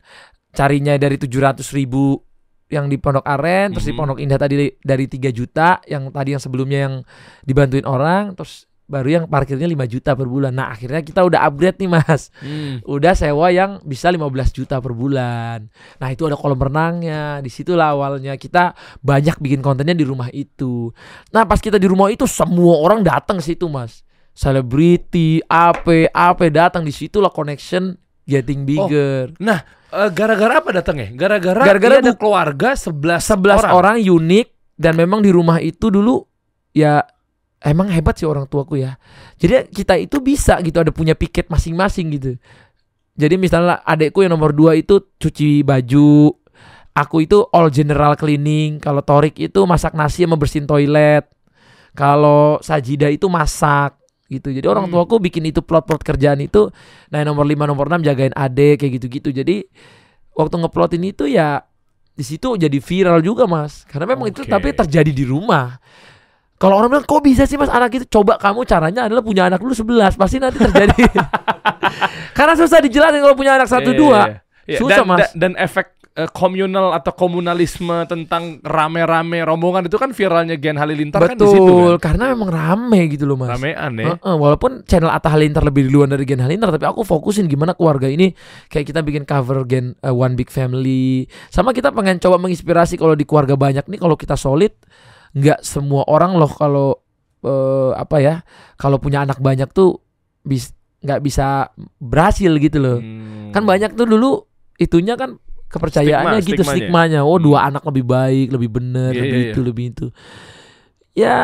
carinya 0.51 0.95
dari 0.95 1.15
700 1.15 1.63
ribu 1.71 2.19
yang 2.67 2.87
di 2.87 2.95
Pondok 2.95 3.27
Aren 3.27 3.75
terus 3.75 3.83
di 3.83 3.91
Mhm. 3.91 3.99
Pondok 3.99 4.19
Indah 4.19 4.39
tadi 4.39 4.55
dari 4.79 5.05
3 5.07 5.27
juta 5.27 5.83
yang 5.83 6.07
tadi 6.07 6.31
yang 6.31 6.39
sebelumnya 6.39 6.79
yang 6.87 6.95
dibantuin 7.43 7.83
orang 7.83 8.31
terus 8.31 8.63
baru 8.91 9.07
yang 9.09 9.23
parkirnya 9.25 9.63
5 9.65 9.87
juta 9.87 10.11
per 10.11 10.27
bulan 10.27 10.51
nah 10.51 10.69
akhirnya 10.69 10.99
kita 10.99 11.23
udah 11.23 11.39
upgrade 11.41 11.79
nih 11.79 11.87
mas 11.87 12.27
Hmm. 12.37 12.83
udah 12.83 13.13
sewa 13.13 13.47
yang 13.49 13.79
bisa 13.81 14.07
15 14.07 14.27
juta 14.51 14.77
per 14.77 14.91
bulan. 14.91 15.71
Nah, 15.95 16.09
itu 16.09 16.23
ada 16.23 16.35
kolam 16.35 16.59
renangnya. 16.59 17.39
Di 17.39 17.47
situlah 17.47 17.91
awalnya 17.91 18.35
kita 18.35 18.73
banyak 18.99 19.37
bikin 19.37 19.61
kontennya 19.61 19.93
di 19.93 20.03
rumah 20.03 20.27
itu. 20.29 20.91
Nah, 21.29 21.43
pas 21.43 21.57
kita 21.57 21.77
di 21.77 21.85
rumah 21.85 22.09
itu 22.09 22.25
semua 22.25 22.75
orang 22.75 22.99
datang 22.99 23.37
ke 23.37 23.45
situ, 23.45 23.65
Mas. 23.65 24.03
Selebriti, 24.33 25.39
AP, 25.41 25.85
AP 26.07 26.39
datang 26.49 26.83
di 26.83 26.91
situlah 26.91 27.29
connection 27.29 27.95
getting 28.23 28.61
bigger. 28.61 29.31
Eh, 29.31 29.61
gara-gara 30.09 30.59
apa 30.59 30.71
datangnya 30.71 31.11
gara-gara 31.11 31.61
Gara-gara 31.61 31.99
ada 31.99 32.11
bu- 32.11 32.17
keluarga 32.17 32.69
11 32.73 33.19
11 33.21 33.59
orang, 33.61 33.71
orang. 33.71 33.97
unik 33.99 34.47
dan 34.75 34.93
memang 34.93 35.19
di 35.19 35.29
rumah 35.29 35.59
itu 35.59 35.87
dulu 35.87 36.23
ya 36.71 37.03
emang 37.61 37.89
hebat 37.93 38.17
sih 38.17 38.25
orang 38.25 38.49
tuaku 38.49 38.81
ya. 38.81 38.97
Jadi 39.37 39.69
kita 39.69 39.97
itu 39.97 40.17
bisa 40.21 40.57
gitu 40.61 40.81
ada 40.81 40.89
punya 40.89 41.13
piket 41.13 41.47
masing-masing 41.47 42.09
gitu. 42.17 42.31
Jadi 43.15 43.35
misalnya 43.37 43.85
adekku 43.85 44.25
yang 44.25 44.33
nomor 44.33 44.55
dua 44.55 44.73
itu 44.73 44.97
cuci 45.19 45.61
baju, 45.61 46.33
aku 46.95 47.15
itu 47.27 47.45
all 47.53 47.69
general 47.69 48.17
cleaning. 48.17 48.81
Kalau 48.81 49.05
Torik 49.05 49.37
itu 49.37 49.59
masak 49.69 49.93
nasi 49.93 50.25
sama 50.25 50.39
bersihin 50.39 50.65
toilet. 50.65 51.27
Kalau 51.91 52.57
Sajida 52.63 53.11
itu 53.11 53.27
masak 53.27 53.99
gitu. 54.31 54.47
Jadi 54.47 54.63
orang 54.63 54.87
Hmm. 54.87 54.95
tuaku 54.95 55.19
bikin 55.19 55.43
itu 55.51 55.59
plot-plot 55.59 56.01
kerjaan 56.07 56.39
itu. 56.39 56.71
Nah 57.11 57.19
yang 57.19 57.35
nomor 57.35 57.43
5 57.43 57.67
nomor 57.67 57.85
6 57.91 57.99
jagain 57.99 58.31
adek 58.31 58.79
kayak 58.79 58.91
gitu-gitu. 58.97 59.29
Jadi 59.35 59.67
waktu 60.31 60.55
ngeplotin 60.55 61.03
itu 61.03 61.27
ya 61.27 61.59
di 62.11 62.23
situ 62.23 62.55
jadi 62.55 62.79
viral 62.79 63.19
juga 63.23 63.47
mas 63.47 63.87
karena 63.87 64.15
memang 64.15 64.31
itu 64.31 64.43
Oke. 64.43 64.51
tapi 64.51 64.75
terjadi 64.75 65.11
di 65.11 65.23
rumah 65.23 65.79
kalau 66.61 66.77
orang 66.77 66.89
bilang 66.91 67.03
kok 67.03 67.19
bisa 67.19 67.43
sih 67.43 67.57
mas 67.57 67.67
anak 67.67 67.89
itu? 67.91 68.05
Coba 68.05 68.37
kamu 68.37 68.61
caranya 68.63 69.09
adalah 69.09 69.19
punya 69.19 69.49
anak 69.49 69.57
dulu 69.57 69.73
11 69.73 70.13
pasti 70.13 70.37
nanti 70.37 70.61
terjadi. 70.61 71.01
Karena 72.37 72.53
susah 72.53 72.79
dijelasin 72.79 73.19
kalau 73.19 73.33
punya 73.33 73.57
anak 73.57 73.65
satu 73.65 73.89
Iya, 73.89 73.97
dua. 73.97 74.19
iya, 74.21 74.35
iya. 74.67 74.77
Susah, 74.77 75.01
dan, 75.01 75.07
Mas. 75.07 75.19
da- 75.19 75.33
dan 75.35 75.51
efek 75.57 75.87
eh, 76.11 76.27
komunal 76.29 76.91
atau 76.91 77.11
komunalisme 77.11 78.03
tentang 78.05 78.59
rame-rame 78.61 79.39
rombongan 79.41 79.87
itu 79.87 79.95
kan 79.95 80.11
viralnya 80.11 80.53
Gen 80.53 80.75
Halilintar 80.75 81.23
kan 81.23 81.33
di 81.33 81.47
situ 81.47 81.63
betul 81.63 81.93
kan? 81.95 82.13
karena 82.13 82.35
memang 82.35 82.49
rame 82.51 82.99
gitu 83.07 83.23
loh 83.23 83.39
mas. 83.39 83.47
Ramean 83.49 83.91
ya? 83.95 84.05
Heeh, 84.13 84.35
walaupun 84.35 84.83
channel 84.83 85.07
Atta 85.07 85.31
Halilintar 85.31 85.63
lebih 85.63 85.87
duluan 85.87 86.11
dari 86.11 86.27
Gen 86.27 86.39
Halilintar 86.39 86.67
tapi 86.69 86.83
aku 86.83 87.01
fokusin 87.01 87.47
gimana 87.47 87.71
keluarga 87.71 88.05
ini 88.05 88.35
kayak 88.67 88.85
kita 88.85 88.99
bikin 88.99 89.23
cover 89.23 89.63
Gen 89.63 89.95
eh, 89.97 90.11
One 90.11 90.35
Big 90.35 90.51
Family 90.51 91.23
sama 91.47 91.71
kita 91.71 91.89
pengen 91.89 92.19
coba 92.19 92.35
menginspirasi 92.37 92.95
kalau 92.95 93.15
di 93.15 93.23
keluarga 93.23 93.55
banyak 93.55 93.87
nih 93.87 93.97
kalau 93.97 94.13
kita 94.13 94.35
solid 94.35 94.75
nggak 95.31 95.59
semua 95.61 96.03
orang 96.05 96.35
loh 96.35 96.49
kalau 96.49 96.89
eh, 97.41 97.91
apa 97.93 98.17
ya 98.17 98.35
kalau 98.75 98.97
punya 98.97 99.21
anak 99.21 99.39
banyak 99.39 99.71
tuh 99.71 99.97
bis 100.41 100.71
nggak 101.01 101.19
bisa 101.19 101.71
berhasil 101.97 102.51
gitu 102.55 102.77
loh 102.77 102.97
Hmm. 102.97 103.49
kan 103.49 103.65
banyak 103.65 103.93
tuh 103.93 104.05
dulu 104.05 104.45
itunya 104.77 105.15
kan 105.15 105.41
kepercayaannya 105.67 106.39
Stigma, 106.39 106.49
gitu 106.51 106.61
stigmanya. 106.61 107.17
stigmanya 107.17 107.19
oh 107.23 107.37
dua 107.37 107.59
Hmm. 107.63 107.69
anak 107.71 107.83
lebih 107.87 108.05
baik 108.05 108.47
lebih 108.51 108.69
bener 108.69 109.11
Iya, 109.11 109.19
lebih 109.19 109.39
iya, 109.39 109.49
itu 109.49 109.59
lebih 109.61 109.85
itu 109.89 110.05
ya 111.13 111.35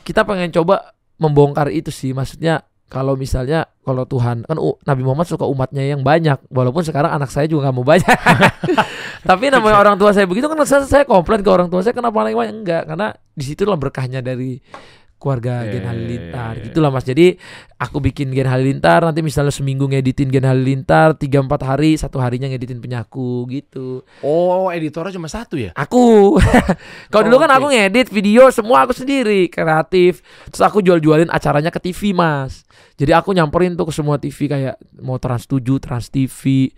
kita 0.00 0.22
pengen 0.22 0.48
coba 0.50 0.94
membongkar 1.16 1.68
itu 1.68 1.90
sih 1.90 2.12
maksudnya 2.12 2.64
kalau 2.90 3.14
misalnya 3.14 3.70
kalau 3.86 4.02
Tuhan 4.02 4.42
kan 4.44 4.58
u- 4.58 4.74
Nabi 4.82 5.02
Muhammad 5.06 5.30
suka 5.30 5.46
umatnya 5.46 5.86
yang 5.86 6.02
banyak 6.02 6.42
walaupun 6.50 6.82
sekarang 6.82 7.14
anak 7.14 7.30
saya 7.30 7.46
juga 7.46 7.70
nggak 7.70 7.76
mau 7.78 7.86
banyak. 7.86 8.18
Tapi 9.30 9.44
namanya 9.54 9.78
orang 9.78 9.94
tua 9.94 10.10
saya 10.10 10.26
begitu 10.26 10.50
kan 10.50 10.58
saya, 10.66 10.82
saya 10.82 11.04
komplain 11.06 11.40
ke 11.40 11.50
orang 11.50 11.70
tua 11.70 11.86
saya 11.86 11.94
kenapa 11.94 12.18
paling 12.18 12.34
banyak? 12.34 12.54
Enggak 12.66 12.82
karena 12.90 13.14
di 13.14 13.44
situlah 13.46 13.78
berkahnya 13.78 14.20
dari 14.20 14.58
keluarga 15.20 15.62
Iya, 15.62 15.70
Gen 15.70 15.84
Halilintar. 15.84 16.52
Iya. 16.56 16.64
gitulah 16.64 16.88
mas. 16.88 17.04
Jadi 17.04 17.36
aku 17.76 18.00
bikin 18.00 18.32
Gen 18.32 18.48
Halilintar 18.48 19.04
nanti 19.04 19.20
misalnya 19.20 19.52
seminggu 19.52 19.84
ngeditin 19.84 20.26
Gen 20.26 20.42
Halilintar 20.42 21.14
tiga 21.14 21.38
empat 21.38 21.60
hari 21.62 21.94
satu 21.94 22.16
harinya 22.16 22.48
ngeditin 22.48 22.80
penyaku 22.80 23.44
gitu. 23.46 24.00
Oh 24.20 24.72
editornya 24.72 25.12
cuma 25.12 25.28
satu 25.28 25.54
ya? 25.54 25.70
Aku. 25.74 26.40
Kalau 27.12 27.20
Oh, 27.20 27.26
dulu 27.28 27.36
kan 27.38 27.52
oke. 27.52 27.56
aku 27.60 27.66
ngedit 27.70 28.08
video 28.08 28.48
semua 28.48 28.82
aku 28.82 28.96
sendiri 28.96 29.46
kreatif. 29.46 30.24
Terus 30.48 30.64
aku 30.64 30.80
jual-jualin 30.80 31.28
acaranya 31.28 31.68
ke 31.68 31.78
TV 31.78 32.10
mas. 32.10 32.64
Jadi 32.96 33.12
aku 33.12 33.30
nyamperin 33.30 33.76
tuh 33.76 33.84
ke 33.84 33.92
semua 33.92 34.16
TV 34.16 34.48
kayak 34.48 34.74
mau 34.98 35.16
Trans 35.16 35.44
7 35.44 35.60
Trans 35.78 36.08
TV 36.08 36.72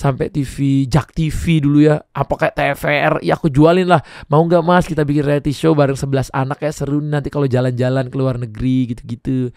sampai 0.00 0.32
TV 0.32 0.88
Jak 0.88 1.12
TV 1.12 1.60
dulu 1.60 1.84
ya. 1.84 2.00
Apa 2.16 2.40
kayak 2.40 2.54
TVR 2.56 3.14
ya 3.20 3.36
aku 3.36 3.52
jualin 3.52 3.84
lah. 3.84 4.00
Mau 4.32 4.40
nggak 4.48 4.64
mas? 4.64 4.88
Kita 4.88 5.04
bikin 5.04 5.28
reality 5.28 5.52
show 5.52 5.76
bareng 5.76 6.00
11 6.00 6.32
anak 6.32 6.64
ya. 6.64 6.72
Seru 6.72 7.04
nih 7.04 7.20
nanti 7.20 7.28
kalau 7.28 7.44
jalan-jalan 7.44 8.08
ke 8.08 8.16
luar 8.16 8.40
negeri 8.40 8.96
gitu-gitu. 8.96 9.52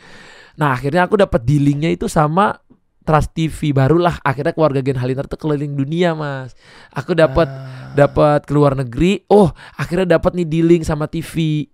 Nah 0.60 0.76
akhirnya 0.76 1.08
aku 1.08 1.16
dapat 1.16 1.48
dealingnya 1.48 1.96
itu 1.96 2.12
sama 2.12 2.60
Trans 3.04 3.28
TV 3.36 3.76
barulah 3.76 4.16
akhirnya 4.24 4.56
keluarga 4.56 4.80
Gen 4.80 4.96
Halilintar 4.96 5.28
tuh 5.28 5.40
keliling 5.40 5.76
dunia 5.76 6.16
mas. 6.16 6.56
Aku 6.92 7.16
dapat 7.16 7.48
Ah. 7.48 7.92
dapat 7.96 8.44
ke 8.44 8.52
luar 8.56 8.76
negeri. 8.76 9.24
Oh 9.28 9.52
akhirnya 9.76 10.20
dapat 10.20 10.36
nih 10.36 10.48
dealing 10.48 10.84
sama 10.84 11.08
TV 11.08 11.68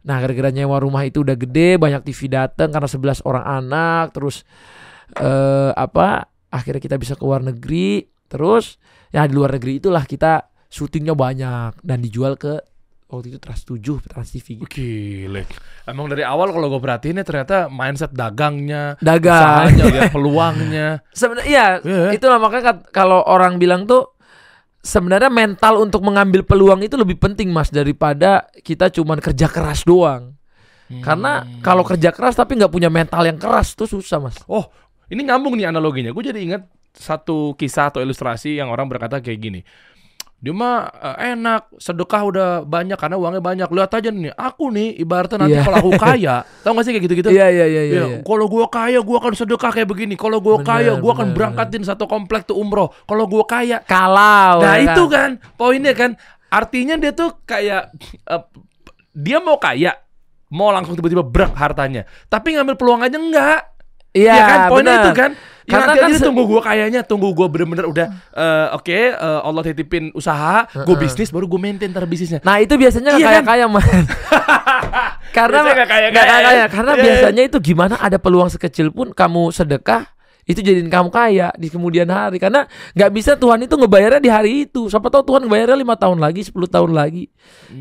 nah 0.00 0.16
gara-gara 0.16 0.48
nyewa 0.48 0.80
rumah 0.80 1.04
itu 1.04 1.20
udah 1.20 1.36
gede 1.36 1.76
banyak 1.76 2.00
TV 2.08 2.32
datang 2.32 2.72
karena 2.72 2.88
11 2.88 3.20
orang 3.28 3.44
anak 3.44 4.16
terus 4.16 4.48
eh 5.12 5.72
apa 5.76 6.29
akhirnya 6.50 6.78
kita 6.78 6.96
bisa 6.96 7.14
ke 7.14 7.22
luar 7.22 7.40
negeri 7.40 8.02
terus 8.26 8.78
ya 9.08 9.24
di 9.24 9.32
luar 9.32 9.50
negeri 9.52 9.78
itulah 9.78 10.02
kita 10.02 10.32
syutingnya 10.66 11.14
banyak 11.14 11.78
dan 11.80 11.98
dijual 11.98 12.34
ke 12.34 12.62
waktu 13.06 13.26
itu 13.28 13.38
Trans 13.38 13.62
7 13.64 13.82
Trans 14.04 14.28
TV 14.28 14.46
gitu. 14.56 14.70
Gile. 14.70 15.42
Emang 15.82 16.06
dari 16.06 16.22
awal 16.22 16.50
kalau 16.50 16.66
gue 16.68 16.78
perhatiin 16.78 17.18
ya 17.18 17.24
ternyata 17.24 17.66
mindset 17.66 18.10
dagangnya, 18.12 18.94
dagang 19.00 19.66
usahanya, 19.66 19.84
lihat 19.88 20.10
peluangnya. 20.14 20.88
sebenarnya 21.10 21.46
iya 21.48 21.66
Iya. 21.80 22.06
itulah 22.12 22.38
makanya 22.38 22.78
kalau 22.86 23.18
orang 23.20 23.58
bilang 23.58 23.82
tuh 23.82 24.14
sebenarnya 24.78 25.26
mental 25.28 25.76
untuk 25.78 26.00
mengambil 26.00 26.40
peluang 26.40 26.80
itu 26.80 26.94
lebih 26.94 27.18
penting 27.18 27.50
mas 27.50 27.68
daripada 27.68 28.46
kita 28.56 28.88
cuman 28.88 29.18
kerja 29.18 29.46
keras 29.46 29.82
doang 29.82 30.38
karena 30.98 31.42
Hmm. 31.42 31.62
kalau 31.62 31.82
kerja 31.82 32.10
keras 32.10 32.34
tapi 32.34 32.56
nggak 32.56 32.66
punya 32.68 32.88
mental 32.88 33.22
yang 33.22 33.36
keras 33.36 33.74
tuh 33.74 33.86
susah 33.86 34.18
mas 34.18 34.38
Oh, 34.46 34.66
ini 35.10 35.20
nyambung 35.26 35.58
nih 35.58 35.68
analoginya. 35.68 36.14
Gue 36.14 36.22
jadi 36.22 36.38
ingat 36.38 36.62
satu 36.90 37.54
kisah 37.54 37.90
atau 37.90 38.00
ilustrasi 38.02 38.58
yang 38.58 38.70
orang 38.70 38.86
berkata 38.86 39.18
kayak 39.18 39.38
gini. 39.38 39.60
Dia 40.40 40.56
mah 40.56 40.88
eh, 40.88 41.36
enak, 41.36 41.76
sedekah 41.76 42.22
udah 42.24 42.48
banyak 42.64 42.96
karena 42.96 43.20
uangnya 43.20 43.44
banyak. 43.44 43.68
Lihat 43.68 43.92
aja 43.92 44.08
nih, 44.08 44.32
aku 44.32 44.72
nih 44.72 44.96
ibaratnya 44.96 45.36
nanti 45.44 45.60
Iya. 45.60 45.68
kalau 45.68 45.78
aku 45.84 45.92
kaya, 46.08 46.34
tau 46.64 46.72
gak 46.72 46.84
sih 46.88 46.92
kayak 46.96 47.04
gitu-gitu? 47.04 47.28
Iya 47.28 47.46
iya 47.52 47.66
iya 47.68 47.82
iya. 47.84 48.00
Ya, 48.00 48.06
kalau 48.24 48.48
gua 48.48 48.64
kaya, 48.72 49.04
gua 49.04 49.20
akan 49.20 49.36
sedekah 49.36 49.68
kayak 49.68 49.84
begini. 49.84 50.16
Kalau 50.16 50.40
gua 50.40 50.64
Bener, 50.64 50.68
kaya, 50.72 50.92
gua 50.96 51.12
akan 51.12 51.28
bener, 51.28 51.36
berangkatin 51.36 51.84
satu 51.84 52.08
komplek 52.08 52.48
tuh 52.48 52.56
umroh. 52.56 52.88
Kalau 53.04 53.28
gua 53.28 53.44
kaya, 53.44 53.84
Kalau 53.84 54.64
nah 54.64 54.80
ya 54.80 54.96
itu 54.96 55.02
kan 55.12 55.36
poinnya 55.60 55.92
kan. 55.92 56.16
Artinya 56.48 56.96
dia 56.96 57.12
tuh 57.12 57.36
kayak 57.44 57.92
eh, 58.24 58.42
dia 59.12 59.38
mau 59.44 59.60
kaya, 59.60 59.92
mau 60.48 60.72
langsung 60.72 60.96
tiba-tiba 60.96 61.20
berak 61.20 61.52
hartanya. 61.52 62.08
Tapi 62.32 62.56
ngambil 62.56 62.80
peluang 62.80 63.04
aja 63.04 63.20
enggak. 63.20 63.69
Iya 64.12 64.32
Ya 64.32 64.44
kan 64.44 64.58
poinnya 64.66 64.90
bener. 64.92 65.04
itu 65.04 65.12
kan. 65.14 65.30
Ya 65.60 65.72
Karena 65.76 65.92
kan 65.94 66.10
se- 66.10 66.24
tunggu 66.24 66.42
gua 66.44 66.60
kayaknya, 66.60 67.00
tunggu 67.00 67.30
gua 67.30 67.46
bener-bener 67.46 67.86
udah 67.86 68.06
eh, 68.32 68.66
oke 68.72 68.90
eh, 68.90 69.12
Allah 69.40 69.62
titipin 69.62 70.10
usaha, 70.12 70.66
gua 70.66 70.82
Heeh. 70.88 70.98
bisnis 70.98 71.30
baru 71.30 71.46
gua 71.46 71.60
maintain 71.60 71.86
ntar 71.88 72.02
bisnisnya. 72.04 72.42
Nah 72.42 72.58
itu 72.58 72.74
biasanya 72.74 73.14
Iya 73.14 73.22
kan? 73.38 73.46
kaya-kaya 73.46 73.66
man. 73.66 73.86
Karena 75.30 75.62
Biasanya 75.62 75.86
kaya-kaya, 75.86 76.08
nggak 76.10 76.26
kaya-kaya. 76.26 76.56
ya. 76.56 76.66
Karena 76.66 76.92
iya. 76.92 77.02
biasanya 77.04 77.42
itu 77.44 77.58
gimana 77.62 77.94
ada 77.96 78.18
peluang 78.18 78.50
sekecil 78.50 78.90
pun 78.90 79.10
kamu 79.10 79.50
sedekah 79.50 80.10
itu 80.42 80.58
jadiin 80.58 80.90
kamu 80.90 81.08
kaya 81.08 81.54
di 81.54 81.70
kemudian 81.70 82.10
hari 82.10 82.42
karena 82.42 82.66
nggak 82.90 83.10
bisa 83.12 83.38
Tuhan 83.38 83.62
itu 83.62 83.78
ngebayarnya 83.78 84.18
di 84.18 84.26
hari 84.26 84.50
itu 84.64 84.90
siapa 84.90 85.06
tahu 85.06 85.22
Tuhan 85.24 85.46
ngebayarnya 85.46 85.78
lima 85.78 85.94
tahun 85.94 86.18
lagi 86.18 86.42
10 86.42 86.66
tahun 86.66 86.90
lagi 86.90 87.30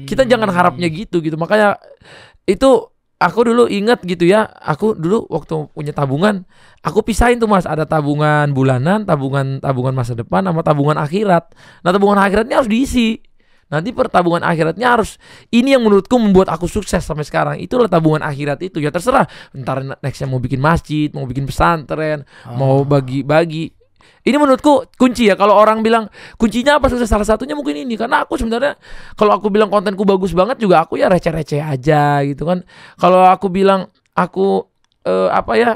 kita 0.06 0.22
Hmm. 0.22 0.30
jangan 0.30 0.50
harapnya 0.52 0.86
gitu 0.86 1.18
gitu 1.18 1.34
makanya 1.34 1.82
itu 2.46 2.86
aku 3.20 3.52
dulu 3.52 3.68
ingat 3.68 4.00
gitu 4.08 4.24
ya 4.24 4.48
aku 4.48 4.96
dulu 4.96 5.28
waktu 5.28 5.68
punya 5.76 5.92
tabungan 5.92 6.48
aku 6.82 7.04
pisahin 7.04 7.38
tuh 7.38 7.52
mas. 7.52 7.68
Ada 7.68 7.84
tabungan 7.84 8.50
bulanan 8.56 9.04
tabungan 9.04 9.60
tabungan 9.60 9.94
masa 9.94 10.16
depan 10.16 10.48
sama 10.48 10.64
tabungan 10.64 10.96
akhirat. 10.96 11.52
Nah 11.84 11.92
tabungan 11.92 12.20
akhiratnya 12.24 12.64
harus 12.64 12.72
diisi. 12.72 13.20
Nanti 13.70 13.94
per 13.94 14.10
tabungan 14.10 14.42
akhiratnya 14.42 14.98
harus 14.98 15.22
ini 15.54 15.78
yang 15.78 15.86
menurutku 15.86 16.18
membuat 16.18 16.50
aku 16.50 16.66
sukses 16.66 17.06
sampai 17.06 17.22
sekarang. 17.22 17.56
Itulah 17.62 17.86
tabungan 17.86 18.26
akhirat 18.26 18.58
itu. 18.66 18.82
Ya 18.82 18.90
terserah. 18.90 19.30
Ntar 19.54 20.02
nextnya 20.02 20.26
mau 20.26 20.42
bikin 20.42 20.58
masjid 20.58 21.14
mau 21.14 21.30
bikin 21.30 21.46
pesantren 21.46 22.26
mau 22.58 22.82
bagi-bagi 22.82 23.79
ini 24.28 24.36
menurutku 24.36 24.88
kunci 25.00 25.32
ya 25.32 25.36
kalau 25.40 25.56
orang 25.56 25.82
bilang 25.82 26.08
kuncinya 26.36 26.78
apa? 26.78 26.88
Sukses 26.92 27.08
salah 27.10 27.28
satunya 27.28 27.56
mungkin 27.56 27.76
ini 27.76 27.96
karena 27.96 28.24
aku 28.24 28.36
sebenarnya 28.36 28.76
kalau 29.16 29.36
aku 29.36 29.48
bilang 29.50 29.72
kontenku 29.72 30.04
bagus 30.04 30.36
banget 30.36 30.60
juga 30.60 30.84
aku 30.84 31.00
ya 31.00 31.08
receh-receh 31.08 31.64
aja 31.64 32.24
gitu 32.28 32.44
kan. 32.46 32.64
Kalau 33.00 33.26
aku 33.26 33.48
bilang 33.50 33.90
aku 34.14 34.68
eh, 35.08 35.30
apa 35.32 35.54
ya 35.56 35.72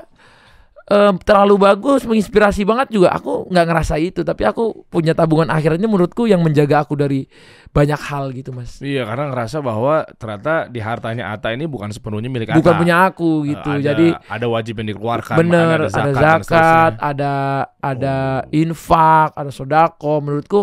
eh, 0.94 1.12
terlalu 1.20 1.56
bagus 1.60 2.04
menginspirasi 2.04 2.62
banget 2.62 2.88
juga 2.92 3.10
aku 3.12 3.48
nggak 3.48 3.66
ngerasa 3.66 3.96
itu 3.98 4.22
tapi 4.22 4.44
aku 4.44 4.86
punya 4.86 5.12
tabungan 5.12 5.48
akhiratnya 5.48 5.86
menurutku 5.86 6.24
yang 6.24 6.40
menjaga 6.40 6.82
aku 6.82 6.94
dari 6.94 7.26
banyak 7.70 7.98
hal 7.98 8.30
gitu 8.30 8.52
mas 8.52 8.78
Iya, 8.78 9.02
karena 9.04 9.28
ngerasa 9.28 9.58
bahwa 9.60 10.06
ternyata 10.14 10.68
di 10.68 10.78
hartanya 10.78 11.34
Ata 11.34 11.50
ini 11.50 11.66
bukan 11.66 11.90
sepenuhnya 11.90 12.28
milik 12.28 12.48
Ata. 12.48 12.60
bukan 12.60 12.74
punya 12.78 12.96
aku 13.04 13.30
Eh, 13.42 13.50
gitu 13.50 13.70
ada- 13.72 13.82
jadi 13.84 14.08
ada 14.14 14.46
wajib 14.48 14.74
yang 14.78 14.88
dikeluarkan, 14.90 15.36
bener 15.36 15.78
ada 15.82 15.90
zakat 16.14 16.42
seterusnya. 16.44 17.02
ada 17.02 17.34
ada 17.82 18.16
Oh. 18.40 18.54
infak 18.54 19.30
ada 19.34 19.50
sodako 19.50 20.14
menurutku 20.20 20.62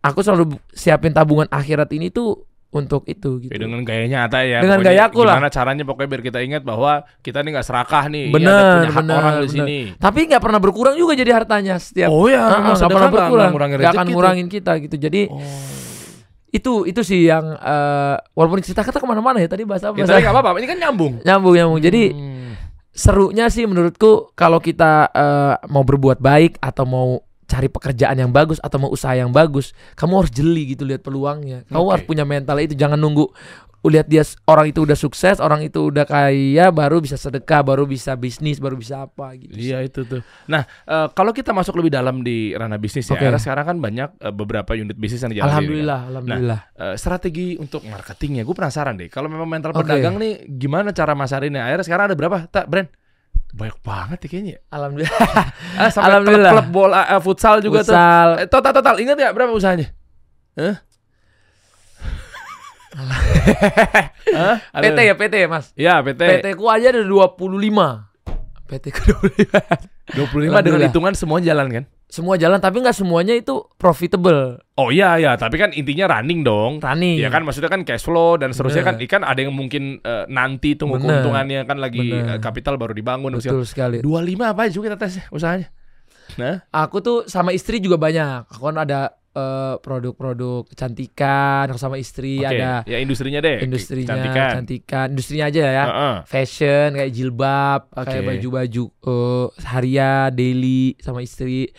aku 0.00 0.18
selalu 0.20 0.44
siapin 0.70 1.10
tabungan 1.10 1.48
akhirat 1.48 1.88
ini 1.90 2.08
tuh 2.08 2.44
untuk 2.68 3.02
itu 3.04 3.40
gitu 3.40 3.48
Ya, 3.48 3.58
dengan 3.58 3.80
gayanya 3.80 4.28
Ata 4.28 4.44
ya. 4.44 4.60
Dengan 4.60 4.78
pokoknya 4.78 4.92
gayaku 4.92 5.20
lah. 5.24 5.34
Gimana 5.34 5.48
caranya 5.48 5.82
pokoknya 5.82 6.08
biar 6.08 6.22
kita 6.22 6.38
ingat 6.40 6.62
bahwa 6.62 6.92
kita 7.18 7.40
nih 7.40 7.50
nggak 7.50 7.64
serakah 7.64 8.04
nih. 8.06 8.24
Ini 8.28 8.34
Bener, 8.34 8.52
ada 8.52 8.68
punya 8.74 8.90
hak 8.90 9.00
bener, 9.00 9.16
orang 9.16 9.34
di 9.38 9.48
sini. 9.48 9.78
tapi 9.96 10.18
nggak 10.28 10.42
pernah 10.42 10.60
berkurang 10.60 10.94
juga 10.94 11.12
jadi 11.14 11.32
hartanya 11.34 11.74
setiap 11.78 12.08
Oh 12.08 12.28
ya, 12.28 12.44
memang 12.46 12.76
nggak 12.76 12.90
pernah 12.90 13.10
berkurang 13.10 13.50
nggak 13.72 13.92
akan 13.94 14.06
ngurangin 14.08 14.46
kita 14.46 14.72
gitu 14.78 14.96
jadi 14.96 15.22
Oh. 15.28 15.40
itu 16.48 16.72
itu 16.84 17.00
sih 17.02 17.24
yang 17.24 17.44
eh, 17.52 18.16
walaupun 18.32 18.60
cerita 18.60 18.80
kita 18.80 18.96
ke 18.96 19.06
mana-mana 19.06 19.36
ya 19.36 19.46
tadi 19.46 19.64
bahasa 19.64 19.88
Ya, 19.88 19.92
bahasa 19.94 20.08
tapi 20.10 20.20
nggak 20.22 20.34
apa-apa, 20.34 20.58
ini 20.58 20.66
kan 20.66 20.78
nyambung. 20.78 21.12
nyambung 21.22 21.54
nyambung 21.54 21.78
jadi 21.78 22.02
Hmm. 22.10 22.52
serunya 22.90 23.46
sih 23.46 23.64
menurutku 23.64 24.32
kalau 24.34 24.56
kita 24.58 25.08
eh, 25.08 25.54
mau 25.66 25.80
berbuat 25.82 26.18
baik 26.18 26.56
atau 26.58 26.84
mau 26.84 27.08
cari 27.48 27.72
pekerjaan 27.72 28.20
yang 28.20 28.28
bagus 28.28 28.60
atau 28.60 28.76
mau 28.76 28.92
usaha 28.92 29.16
yang 29.16 29.32
bagus, 29.32 29.72
kamu 29.96 30.12
harus 30.20 30.32
jeli 30.32 30.76
gitu 30.76 30.84
lihat 30.84 31.00
peluangnya. 31.00 31.64
Kamu 31.72 31.80
Oke. 31.88 31.92
harus 31.96 32.04
punya 32.04 32.28
mental 32.28 32.60
itu, 32.60 32.76
jangan 32.76 33.00
nunggu 33.00 33.32
lihat 33.88 34.10
dia 34.10 34.20
orang 34.44 34.68
itu 34.68 34.84
udah 34.84 34.98
sukses, 34.98 35.40
orang 35.40 35.64
itu 35.64 35.88
udah 35.88 36.04
kaya, 36.04 36.68
baru 36.68 37.00
bisa 37.00 37.16
sedekah, 37.16 37.64
baru 37.64 37.88
bisa 37.88 38.12
bisnis, 38.18 38.60
baru 38.60 38.76
bisa 38.76 39.08
apa 39.08 39.32
gitu. 39.38 39.54
Iya 39.54 39.80
itu 39.80 40.04
tuh. 40.04 40.20
Nah 40.50 40.68
eh, 40.84 41.08
kalau 41.16 41.32
kita 41.32 41.56
masuk 41.56 41.80
lebih 41.80 41.94
dalam 41.94 42.20
di 42.20 42.52
ranah 42.52 42.76
bisnis 42.76 43.08
ya, 43.08 43.16
Oke. 43.16 43.24
karena 43.24 43.40
sekarang 43.40 43.64
kan 43.64 43.76
banyak 43.80 44.08
eh, 44.20 44.34
beberapa 44.34 44.76
unit 44.76 44.98
bisnis 44.98 45.24
yang 45.24 45.32
dijalani. 45.32 45.50
Alhamdulillah, 45.54 46.00
alhamdulillah. 46.10 46.60
Eh, 46.76 46.94
strategi 47.00 47.56
untuk 47.56 47.86
marketingnya, 47.88 48.44
gue 48.44 48.54
penasaran 48.54 48.98
deh. 48.98 49.08
Kalau 49.08 49.32
memang 49.32 49.48
mental 49.48 49.72
Oke. 49.72 49.86
pedagang 49.86 50.20
nih, 50.20 50.44
gimana 50.44 50.92
cara 50.92 51.16
masarinnya? 51.16 51.64
Akhirnya 51.64 51.86
sekarang 51.86 52.04
ada 52.12 52.16
berapa? 52.18 52.50
Tak 52.50 52.66
brand? 52.68 52.90
Banyak 53.48 53.78
banget 53.80 54.18
ya 54.24 54.28
kayaknya. 54.28 54.56
Alhamdulillah. 54.68 55.18
Ah, 55.78 55.88
sampai 55.88 56.10
Alhamdulillah. 56.10 56.52
klub, 56.52 56.64
klub 56.66 56.74
bola, 56.74 57.00
eh, 57.06 57.20
futsal 57.22 57.62
juga 57.62 57.80
tuh. 57.80 57.94
Futsal. 57.94 58.28
Eh, 58.42 58.48
total 58.50 58.72
total, 58.74 58.94
ingat 58.98 59.16
ya 59.16 59.30
berapa 59.30 59.50
usahanya? 59.50 59.88
Hah? 60.58 60.76
Ada- 64.74 64.82
PT 64.84 64.98
ya, 65.06 65.14
PT 65.14 65.34
ya, 65.38 65.48
Mas. 65.48 65.66
Ya, 65.74 65.94
PT. 66.02 66.18
PT 66.18 66.46
ku 66.58 66.66
aja 66.66 66.90
ada 66.90 67.02
25. 67.04 67.38
PT 68.66 68.84
ku 68.90 69.00
25. 69.06 70.18
25 70.18 70.66
dengan 70.66 70.80
hitungan 70.82 71.14
semua 71.14 71.38
jalan 71.38 71.66
kan? 71.70 71.84
Semua 72.08 72.40
jalan 72.40 72.56
tapi 72.56 72.80
nggak 72.80 72.96
semuanya 72.96 73.36
itu 73.36 73.68
profitable. 73.76 74.64
Oh 74.80 74.88
iya 74.88 75.20
ya, 75.20 75.36
tapi 75.36 75.60
kan 75.60 75.76
intinya 75.76 76.16
running 76.16 76.40
dong. 76.40 76.80
Running. 76.80 77.20
Ya 77.20 77.28
kan 77.28 77.44
maksudnya 77.44 77.68
kan 77.68 77.84
cash 77.84 78.00
flow 78.08 78.40
dan 78.40 78.56
seterusnya 78.56 78.80
kan 78.80 78.96
ikan 79.04 79.20
ada 79.28 79.44
yang 79.44 79.52
mungkin 79.52 80.00
eh, 80.00 80.24
nanti 80.32 80.72
tunggu 80.72 80.96
Bener. 80.96 81.20
keuntungannya 81.20 81.68
kan 81.68 81.76
lagi 81.76 82.08
eh, 82.16 82.40
kapital 82.40 82.80
baru 82.80 82.96
dibangun 82.96 83.36
usia. 83.36 83.52
Betul 83.52 83.68
sekali. 83.68 84.00
25 84.00 84.40
apa 84.40 84.72
juga 84.72 84.84
kita 84.88 84.98
tes 85.04 85.20
usahanya. 85.28 85.68
Nah, 86.40 86.64
Aku 86.72 87.04
tuh 87.04 87.28
sama 87.28 87.52
istri 87.52 87.76
juga 87.76 88.00
banyak. 88.00 88.48
Aku 88.56 88.72
kan 88.72 88.80
ada 88.80 89.17
eh, 89.38 89.74
produk-produk 89.78 90.66
kecantikan, 90.66 91.70
aku 91.70 91.78
sama 91.78 91.96
istri 92.02 92.42
oke. 92.42 92.50
ada 92.50 92.82
ya 92.82 92.98
industrinya 92.98 93.38
deh. 93.38 93.62
industrinya 93.62 94.18
kecantikan. 94.18 94.48
kecantikan, 94.50 95.06
industrinya 95.14 95.46
aja 95.46 95.62
ya. 95.62 95.84
Heeh. 95.86 96.16
Fashion 96.26 96.88
kayak 96.98 97.12
jilbab, 97.14 97.80
kayak 97.94 98.22
Oke. 98.22 98.28
baju-baju 98.34 98.84
eh, 98.90 99.46
harian, 99.70 100.28
daily 100.34 100.98
sama 100.98 101.22
istri. 101.22 101.70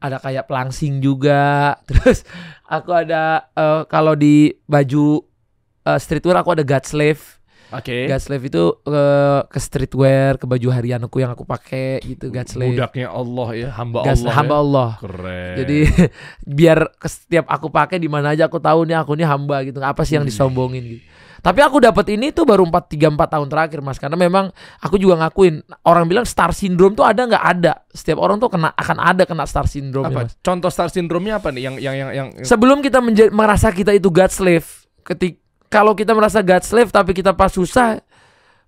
Ada 0.00 0.16
kayak 0.22 0.48
pelangsing 0.48 1.02
juga. 1.02 1.74
Terus 1.90 2.22
aku 2.70 2.94
ada 2.94 3.50
eh, 3.52 3.82
kalau 3.90 4.14
di 4.14 4.54
baju 4.70 5.26
eh, 5.84 5.98
streetwear 5.98 6.38
aku 6.38 6.54
ada 6.54 6.62
God 6.62 6.84
Slave. 6.86 7.39
Oke. 7.70 8.10
God 8.10 8.20
Slave 8.20 8.44
itu 8.46 8.62
eh, 8.86 9.40
ke 9.46 9.58
streetwear, 9.58 10.36
ke 10.36 10.46
baju 10.46 10.68
harian 10.74 11.00
aku 11.02 11.22
yang 11.22 11.30
aku 11.30 11.46
pakai 11.46 12.02
gitu 12.02 12.28
God 12.28 12.48
Slave. 12.50 12.74
Budaknya 12.74 13.08
Allah 13.10 13.48
ya, 13.54 13.68
hamba 13.74 13.98
God- 14.02 14.18
Allah. 14.18 14.34
hamba 14.34 14.54
ya. 14.54 14.62
Allah. 14.62 14.90
Keren. 14.98 15.54
Jadi 15.62 15.78
biar 16.58 16.78
ke 16.98 17.08
setiap 17.08 17.46
aku 17.46 17.70
pakai 17.70 18.02
di 18.02 18.10
mana 18.10 18.34
aja 18.34 18.50
aku 18.50 18.58
tahu 18.58 18.86
nih 18.86 18.98
aku 18.98 19.14
nih 19.14 19.26
hamba 19.26 19.62
gitu. 19.62 19.78
Apa 19.78 20.02
sih 20.02 20.18
yang 20.18 20.26
Wih. 20.26 20.34
disombongin 20.34 20.84
gitu. 20.84 21.04
Tapi 21.40 21.64
aku 21.64 21.80
dapat 21.80 22.04
ini 22.12 22.36
tuh 22.36 22.44
baru 22.44 22.68
4 22.68 23.16
3 23.16 23.16
4 23.16 23.16
tahun 23.16 23.48
terakhir 23.48 23.80
Mas 23.80 23.96
karena 23.96 24.12
memang 24.12 24.52
aku 24.76 25.00
juga 25.00 25.16
ngakuin 25.24 25.64
orang 25.88 26.04
bilang 26.04 26.28
star 26.28 26.52
syndrome 26.52 26.92
tuh 26.92 27.08
ada 27.08 27.24
nggak 27.24 27.44
ada. 27.56 27.72
Setiap 27.88 28.20
orang 28.20 28.36
tuh 28.36 28.52
kena 28.52 28.76
akan 28.76 28.98
ada 29.00 29.24
kena 29.24 29.48
star 29.48 29.64
syndrome 29.64 30.04
apa? 30.12 30.28
Mas. 30.28 30.36
Contoh 30.44 30.68
star 30.68 30.92
syndrome-nya 30.92 31.40
apa 31.40 31.48
nih 31.48 31.62
yang 31.64 31.76
yang 31.80 31.94
yang, 31.96 32.10
yang 32.12 32.28
Sebelum 32.44 32.84
kita 32.84 33.00
merasa 33.32 33.72
kita 33.72 33.96
itu 33.96 34.12
God 34.12 34.28
slave, 34.28 34.68
ketik 35.00 35.40
kalau 35.70 35.94
kita 35.94 36.12
merasa 36.12 36.42
God 36.42 36.66
slave 36.66 36.90
tapi 36.90 37.14
kita 37.14 37.30
pas 37.32 37.54
susah 37.54 38.02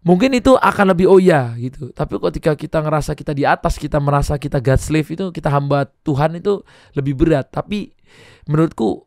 mungkin 0.07 0.35
itu 0.35 0.55
akan 0.55 0.95
lebih 0.95 1.07
oh 1.11 1.19
ya 1.19 1.55
gitu. 1.59 1.91
Tapi 1.91 2.19
ketika 2.31 2.55
kita 2.55 2.79
ngerasa 2.83 3.15
kita 3.19 3.33
di 3.35 3.47
atas, 3.47 3.79
kita 3.79 3.99
merasa 3.99 4.39
kita 4.39 4.63
God 4.63 4.81
slave 4.83 5.09
itu 5.11 5.31
kita 5.35 5.49
hamba 5.51 5.91
Tuhan 6.07 6.39
itu 6.39 6.63
lebih 6.95 7.19
berat. 7.19 7.51
Tapi 7.51 7.91
menurutku 8.47 9.07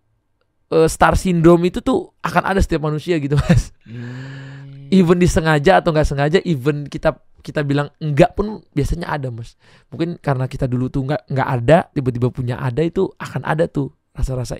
eh, 0.76 0.88
star 0.92 1.16
syndrome 1.20 1.72
itu 1.72 1.80
tuh 1.80 2.16
akan 2.24 2.44
ada 2.56 2.60
setiap 2.64 2.84
manusia 2.84 3.20
gitu 3.20 3.40
mas. 3.44 3.72
Hmm. 3.88 4.92
Even 4.92 5.18
disengaja 5.18 5.82
atau 5.82 5.92
nggak 5.96 6.08
sengaja, 6.08 6.40
even 6.46 6.86
kita 6.88 7.16
kita 7.46 7.62
bilang 7.62 7.94
enggak 8.02 8.34
pun 8.34 8.64
biasanya 8.74 9.12
ada 9.12 9.30
mas. 9.30 9.60
Mungkin 9.92 10.18
karena 10.20 10.52
kita 10.52 10.66
dulu 10.66 10.92
tuh 10.92 11.06
nggak 11.08 11.32
nggak 11.32 11.50
ada, 11.62 11.78
tiba-tiba 11.92 12.28
punya 12.32 12.56
ada 12.60 12.82
itu 12.82 13.08
akan 13.20 13.44
ada 13.46 13.66
tuh 13.72 13.92
rasa-rasa 14.16 14.56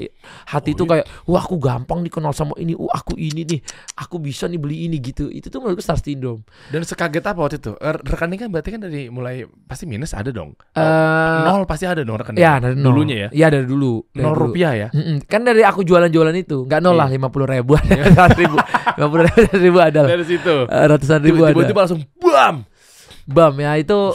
hati 0.46 0.70
Oh, 0.70 0.76
itu 0.76 0.84
iya. 0.84 0.90
kayak 1.00 1.06
wah 1.26 1.40
aku 1.40 1.56
gampang 1.56 2.04
dikenal 2.04 2.36
sama 2.36 2.52
ini, 2.56 2.76
wah 2.76 2.92
aku 2.92 3.16
ini 3.16 3.48
nih, 3.48 3.60
aku 3.96 4.20
bisa 4.20 4.46
nih 4.46 4.60
beli 4.60 4.86
ini 4.86 5.00
gitu. 5.00 5.32
Itu 5.32 5.48
tuh 5.48 5.64
menurutku 5.64 5.80
star 5.80 5.96
syndrome. 5.96 6.44
Dan 6.68 6.84
sekaget 6.84 7.24
apa 7.24 7.40
waktu 7.40 7.58
itu? 7.58 7.72
Eh, 7.76 7.96
Rekening 7.96 8.36
kan 8.38 8.50
berarti 8.52 8.70
kan 8.70 8.82
dari 8.84 9.08
mulai 9.08 9.48
pasti 9.64 9.88
minus 9.88 10.12
ada 10.12 10.28
dong. 10.30 10.54
Eh, 10.76 11.40
nol 11.42 11.64
pasti 11.64 11.88
ada 11.88 12.04
dong 12.04 12.20
rekening. 12.20 12.38
ya 12.38 12.60
dari 12.60 12.76
nol. 12.76 12.92
Dulunya 12.92 13.16
ya. 13.16 13.30
Iya 13.32 13.48
dari 13.50 13.66
dulu. 13.66 14.04
Dari 14.12 14.22
Nol 14.22 14.34
dulu. 14.34 14.44
rupiah 14.52 14.74
ya. 14.76 14.88
Mm-mm. 14.92 15.24
Kan 15.24 15.42
dari 15.42 15.64
aku 15.64 15.82
jualan-jualan 15.82 16.36
itu 16.36 16.68
nggak 16.68 16.80
nol 16.80 16.94
lah 16.94 17.08
Iya. 17.08 17.16
lima 17.16 17.28
puluh 17.32 17.48
ribu, 17.48 17.80
seratus 18.12 18.36
ribu, 18.36 18.58
lima 19.00 19.08
puluh 19.08 19.24
ribu, 19.24 19.40
ribu 19.56 19.78
ada 19.80 20.00
lah. 20.04 20.10
Dari 20.12 20.26
situ. 20.28 20.56
Eh, 20.68 20.86
ratusan 20.86 21.20
ribu 21.22 21.42
ada. 21.42 21.56
Tiba-tiba 21.56 21.80
langsung 21.80 22.04
bam. 22.20 22.68
Bam 23.24 23.54
ya 23.56 23.80
itu 23.80 24.12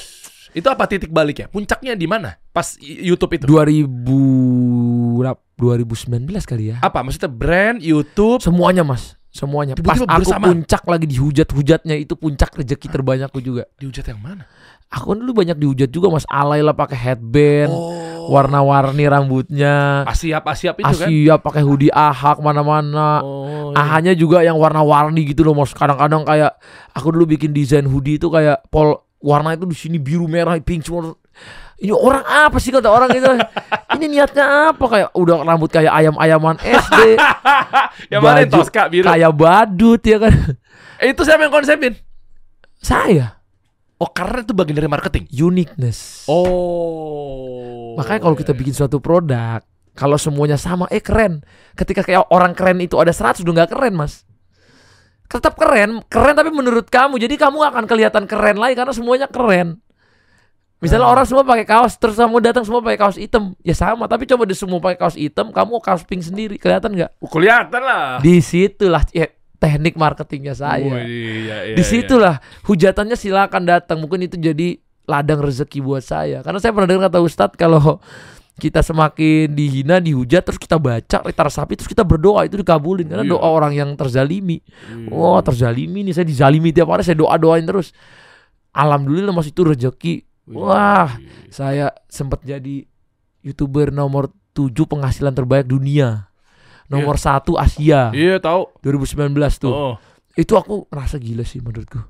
Itu 0.50 0.66
apa 0.66 0.82
titik 0.84 1.14
baliknya? 1.14 1.46
Puncaknya 1.46 1.94
di 1.94 2.10
mana? 2.10 2.34
Pas 2.50 2.74
YouTube 2.76 3.38
itu. 3.38 3.46
2000 3.46 3.86
2019 5.56 6.30
kali 6.46 6.64
ya. 6.72 6.76
Apa 6.80 7.02
maksudnya 7.02 7.28
brand 7.28 7.78
YouTube? 7.78 8.40
Semuanya 8.40 8.80
mas, 8.80 9.18
semuanya. 9.28 9.74
Pas 9.76 9.96
Tiba-tiba 9.98 10.06
aku 10.06 10.20
bersamaan. 10.24 10.42
puncak 10.62 10.82
lagi 10.86 11.06
dihujat-hujatnya 11.06 11.96
itu 11.96 12.14
puncak 12.14 12.50
rezeki 12.54 12.86
terbanyakku 12.88 13.38
juga. 13.38 13.68
Dihujat 13.76 14.06
yang 14.06 14.20
mana? 14.20 14.44
Aku 14.90 15.14
kan 15.14 15.22
dulu 15.22 15.32
banyak 15.36 15.54
dihujat 15.54 15.86
juga 15.88 16.10
mas. 16.10 16.26
Alay 16.26 16.60
lah 16.60 16.74
pakai 16.74 16.98
headband, 16.98 17.70
Oh. 17.70 18.26
warna-warni 18.28 19.06
rambutnya. 19.06 20.02
Asiap 20.02 20.42
Asiap 20.44 20.78
itu 20.78 20.86
kan? 20.86 21.06
Asia 21.06 21.34
pakai 21.36 21.62
hoodie 21.62 21.90
ahak 21.90 22.42
mana-mana. 22.42 23.22
Oh. 23.22 23.70
iya. 23.70 23.78
Ahanya 23.78 24.12
juga 24.12 24.42
yang 24.42 24.58
warna-warni 24.58 25.30
gitu 25.30 25.46
loh 25.46 25.54
mas. 25.54 25.70
Kadang-kadang 25.70 26.26
kayak 26.26 26.58
aku 26.90 27.14
dulu 27.14 27.30
bikin 27.30 27.54
desain 27.54 27.86
hoodie 27.86 28.18
itu 28.18 28.26
kayak 28.26 28.66
pol 28.66 28.98
warna 29.22 29.54
itu 29.54 29.62
di 29.68 29.76
sini 29.78 29.96
biru 30.02 30.26
merah 30.26 30.58
pink 30.58 30.82
semua. 30.82 31.14
Ini 31.80 31.96
orang 31.96 32.24
apa 32.28 32.60
sih 32.60 32.68
kata 32.68 32.92
orang 32.92 33.08
itu? 33.16 33.24
Ini 33.96 34.04
niatnya 34.04 34.76
apa 34.76 34.84
kayak 34.84 35.08
udah 35.16 35.40
rambut 35.48 35.72
kayak 35.72 35.88
ayam-ayaman 35.88 36.60
SD. 36.60 37.16
yang 38.12 38.20
mana 38.20 38.44
Tosca 38.44 38.84
biru? 38.92 39.08
kayak 39.08 39.32
badut 39.32 40.02
ya 40.04 40.20
kan. 40.20 40.34
Eh, 41.00 41.16
itu 41.16 41.24
siapa 41.24 41.48
yang 41.48 41.54
konsepin? 41.54 41.96
Saya 42.84 43.40
Oh 44.00 44.08
karena 44.08 44.40
itu 44.40 44.56
bagian 44.56 44.80
dari 44.80 44.88
marketing. 44.88 45.28
uniqueness. 45.28 46.24
Oh. 46.24 47.92
Makanya 48.00 48.20
kalau 48.24 48.32
kita 48.32 48.56
bikin 48.56 48.72
suatu 48.72 48.96
produk, 48.96 49.60
kalau 49.92 50.16
semuanya 50.16 50.56
sama, 50.56 50.88
eh 50.88 51.04
keren. 51.04 51.44
Ketika 51.76 52.00
kayak 52.00 52.32
orang 52.32 52.56
keren 52.56 52.80
itu 52.80 52.96
ada 52.96 53.12
100 53.12 53.44
udah 53.44 53.52
nggak 53.60 53.76
keren, 53.76 54.00
Mas. 54.00 54.24
Tetap 55.28 55.52
keren, 55.52 56.00
keren 56.08 56.32
tapi 56.32 56.48
menurut 56.48 56.88
kamu. 56.88 57.20
Jadi 57.20 57.36
kamu 57.36 57.60
akan 57.60 57.84
kelihatan 57.84 58.24
keren 58.24 58.56
lagi 58.56 58.72
karena 58.72 58.96
semuanya 58.96 59.28
keren. 59.28 59.84
Misalnya 60.80 61.06
Ah. 61.06 61.12
orang 61.12 61.28
semua 61.28 61.44
pakai 61.44 61.68
kaos, 61.68 61.92
terus 62.00 62.16
kamu 62.16 62.40
datang 62.40 62.64
semua 62.64 62.80
pakai 62.80 62.96
kaos 62.96 63.20
hitam, 63.20 63.52
ya 63.60 63.76
sama. 63.76 64.08
Tapi 64.08 64.24
coba 64.24 64.48
di 64.48 64.56
semua 64.56 64.80
pakai 64.80 64.96
kaos 64.96 65.12
hitam, 65.12 65.52
kamu 65.52 65.76
kaos 65.78 66.08
pink 66.08 66.24
sendiri, 66.24 66.56
kelihatan 66.56 66.96
nggak? 66.96 67.20
Oh, 67.20 67.28
kelihatan 67.28 67.82
lah. 67.84 68.16
Di 68.24 68.40
situlah 68.40 69.04
ya, 69.12 69.28
teknik 69.60 70.00
marketingnya 70.00 70.56
saya. 70.56 70.80
Oh, 70.80 70.96
iya, 70.96 71.68
iya, 71.68 71.76
di 71.76 71.84
iya. 71.84 71.84
situlah 71.84 72.34
hujatannya 72.64 73.12
silakan 73.12 73.68
datang. 73.68 74.00
Mungkin 74.00 74.24
itu 74.24 74.40
jadi 74.40 74.80
ladang 75.04 75.44
rezeki 75.44 75.84
buat 75.84 76.00
saya. 76.00 76.40
Karena 76.40 76.56
saya 76.56 76.72
pernah 76.72 76.88
dengar 76.88 77.12
kata 77.12 77.20
Ustadz 77.20 77.60
kalau 77.60 78.00
kita 78.56 78.80
semakin 78.80 79.52
dihina, 79.52 80.00
dihujat, 80.00 80.44
terus 80.44 80.60
kita 80.60 80.80
baca, 80.80 81.24
kita 81.28 81.42
resapi, 81.44 81.76
terus 81.76 81.88
kita 81.88 82.04
berdoa 82.08 82.48
itu 82.48 82.56
dikabulin. 82.56 83.04
Karena 83.04 83.24
Iya. 83.24 83.32
doa 83.36 83.48
orang 83.52 83.76
yang 83.76 83.92
terzalimi. 84.00 84.64
Iya. 84.64 85.12
Wah 85.12 85.44
terzalimi 85.44 86.08
nih, 86.08 86.16
saya 86.16 86.24
dizalimi 86.24 86.72
tiap 86.72 86.88
hari, 86.88 87.04
saya 87.04 87.20
doa 87.20 87.36
doain 87.36 87.68
terus. 87.68 87.92
Alhamdulillah 88.72 89.34
mas 89.34 89.44
itu 89.44 89.60
rezeki. 89.60 90.24
Wah, 90.50 91.14
saya 91.48 91.94
sempat 92.06 92.42
jadi 92.42 92.82
youtuber 93.40 93.88
nomor 93.88 94.28
7 94.50 94.74
penghasilan 94.84 95.32
terbaik 95.32 95.64
dunia. 95.64 96.26
Nomor 96.90 97.14
satu 97.16 97.54
Asia 97.54 98.10
Iya 98.10 98.42
tahu. 98.42 98.66
2019 98.82 99.30
tuh. 99.56 99.70
Oh. 99.70 99.94
Itu 100.34 100.58
aku 100.58 100.90
merasa 100.90 101.22
gila 101.22 101.46
sih 101.46 101.62
menurutku. 101.62 102.02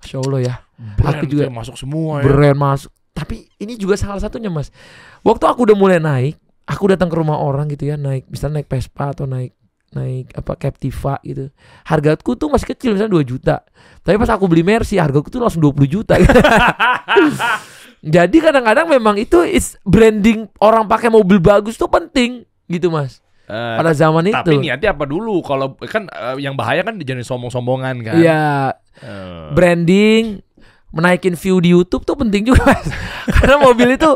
Masya 0.00 0.16
Allah 0.24 0.40
ya. 0.40 0.54
Brand 0.96 1.20
Aku 1.20 1.24
juga- 1.28 1.52
masuk 1.52 1.76
semua 1.76 2.20
ya. 2.20 2.24
brand 2.24 2.56
masuk. 2.56 2.88
Tapi 3.12 3.48
ini 3.56 3.76
juga 3.76 3.96
salah 3.96 4.20
satunya 4.20 4.48
mas. 4.48 4.72
Waktu 5.20 5.44
aku 5.44 5.68
udah 5.68 5.76
mulai 5.76 6.00
naik, 6.00 6.36
aku 6.64 6.84
datang 6.88 7.08
ke 7.08 7.16
rumah 7.16 7.36
orang 7.36 7.68
gitu 7.68 7.88
ya 7.88 7.96
naik, 7.96 8.28
misalnya 8.28 8.60
naik 8.60 8.68
Vespa 8.68 9.12
atau 9.12 9.24
naik 9.24 9.52
naik 9.92 10.34
apa 10.34 10.52
Captiva 10.56 11.18
gitu. 11.22 11.50
Hargaku 11.84 12.34
tuh 12.34 12.48
masih 12.48 12.72
kecil 12.72 12.94
misalnya 12.94 13.18
2 13.18 13.24
juta. 13.26 13.56
Tapi 14.02 14.16
pas 14.16 14.30
aku 14.30 14.46
beli 14.46 14.62
Mercy 14.62 14.98
hargaku 14.98 15.28
tuh 15.28 15.42
langsung 15.42 15.62
20 15.62 15.86
juta. 15.86 16.14
Jadi 18.06 18.36
kadang-kadang 18.38 18.86
memang 18.86 19.16
itu 19.18 19.42
is 19.42 19.74
branding 19.82 20.46
orang 20.60 20.86
pakai 20.86 21.10
mobil 21.10 21.40
bagus 21.40 21.74
tuh 21.74 21.90
penting 21.90 22.44
gitu 22.66 22.86
mas. 22.86 23.18
Eh, 23.46 23.76
Pada 23.78 23.94
zaman 23.94 24.26
itu. 24.26 24.34
tapi 24.34 24.58
niatnya 24.58 24.90
apa 24.90 25.06
dulu? 25.06 25.38
Kalau 25.42 25.78
kan 25.78 26.06
eh, 26.06 26.42
yang 26.42 26.58
bahaya 26.58 26.82
kan 26.82 26.98
jadi 26.98 27.22
sombong-sombongan 27.22 27.96
kan. 28.02 28.14
Iya, 28.18 28.74
Eh, 28.96 29.52
branding 29.52 30.40
menaikin 30.88 31.36
view 31.36 31.60
di 31.60 31.68
YouTube 31.68 32.08
tuh 32.08 32.16
penting 32.16 32.48
juga 32.48 32.64
mas 32.64 32.88
karena 33.36 33.60
mobil 33.60 33.92
itu 33.92 34.08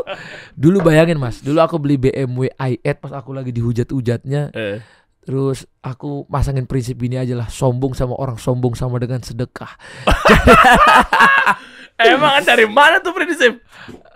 dulu 0.57 0.81
bayangin 0.81 1.21
mas 1.21 1.37
dulu 1.37 1.61
aku 1.61 1.77
beli 1.77 2.01
BMW 2.01 2.49
i8 2.49 2.97
pas 2.97 3.13
aku 3.13 3.29
lagi 3.29 3.53
dihujat-hujatnya 3.53 4.49
eh. 4.49 4.81
Terus 5.21 5.69
aku 5.85 6.25
masangin 6.25 6.65
prinsip 6.65 6.97
ini 7.05 7.21
aja 7.21 7.37
lah 7.37 7.45
sombong 7.45 7.93
sama 7.93 8.17
orang 8.17 8.41
sombong 8.41 8.73
sama 8.73 8.97
dengan 8.97 9.21
sedekah. 9.21 9.77
Emang 12.01 12.41
dari 12.41 12.65
mana 12.65 12.97
tuh 12.97 13.13
prinsip? 13.13 13.61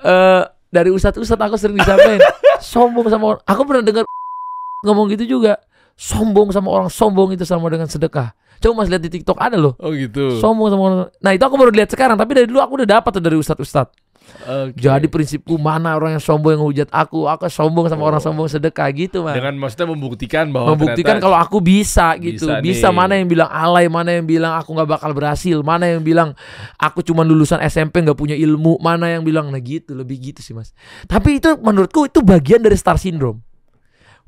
eh 0.05 0.43
dari 0.73 0.89
ustadz-ustadz 0.91 1.45
aku 1.45 1.55
sering 1.55 1.77
disampaikan 1.79 2.19
sombong 2.73 3.07
sama 3.07 3.37
orang. 3.37 3.41
Aku 3.45 3.61
pernah 3.63 3.83
dengar 3.85 4.03
ngomong 4.85 5.13
gitu 5.13 5.37
juga. 5.37 5.61
Sombong 5.95 6.51
sama 6.51 6.69
orang 6.75 6.89
sombong 6.91 7.37
itu 7.37 7.47
sama 7.47 7.71
dengan 7.71 7.87
sedekah. 7.87 8.35
Coba 8.59 8.83
mas 8.83 8.91
lihat 8.91 9.03
di 9.05 9.11
TikTok 9.11 9.39
ada 9.39 9.55
loh. 9.55 9.79
Oh 9.79 9.95
gitu. 9.95 10.41
sombong 10.43 10.67
sama 10.73 10.81
orang. 10.83 10.99
Nah 11.23 11.31
itu 11.31 11.43
aku 11.45 11.55
baru 11.55 11.71
lihat 11.71 11.89
sekarang 11.93 12.19
tapi 12.19 12.35
dari 12.35 12.47
dulu 12.49 12.59
aku 12.59 12.83
udah 12.83 12.99
dapat 12.99 13.11
tuh 13.15 13.23
dari 13.23 13.37
ustadz-ustadz 13.39 14.04
Oke. 14.45 14.77
Jadi 14.77 15.09
prinsipku 15.09 15.57
mana 15.57 15.97
orang 15.97 16.17
yang 16.17 16.23
sombong 16.23 16.53
yang 16.53 16.61
hujat 16.61 16.89
aku, 16.93 17.25
aku 17.25 17.49
sombong 17.49 17.89
sama 17.89 18.05
orang 18.05 18.21
sombong 18.21 18.45
sedekah 18.45 18.85
gitu 18.93 19.25
mah. 19.25 19.33
dengan 19.33 19.57
maksudnya 19.57 19.89
membuktikan 19.89 20.53
bahwa 20.53 20.77
Membuktikan 20.77 21.17
kalau 21.17 21.33
aku 21.33 21.57
bisa 21.63 22.13
gitu. 22.21 22.45
Bisa 22.45 22.61
Bisa, 22.61 22.87
nih. 22.89 22.95
mana 22.95 23.13
yang 23.17 23.25
bilang 23.25 23.49
alay, 23.49 23.89
mana 23.89 24.13
yang 24.13 24.29
bilang 24.29 24.53
aku 24.53 24.77
nggak 24.77 24.89
bakal 24.89 25.11
berhasil, 25.17 25.57
mana 25.65 25.89
yang 25.89 26.05
bilang 26.05 26.37
aku 26.77 27.01
cuma 27.01 27.25
lulusan 27.25 27.57
SMP 27.65 28.05
nggak 28.05 28.17
punya 28.17 28.37
ilmu, 28.37 28.77
mana 28.77 29.09
yang 29.17 29.25
bilang 29.25 29.49
nah 29.49 29.57
gitu, 29.57 29.97
lebih 29.97 30.21
gitu 30.21 30.45
sih 30.45 30.53
mas. 30.53 30.77
Tapi 31.09 31.41
itu 31.41 31.57
menurutku 31.57 32.05
itu 32.05 32.21
bagian 32.21 32.61
dari 32.61 32.77
star 32.77 33.01
syndrome. 33.01 33.41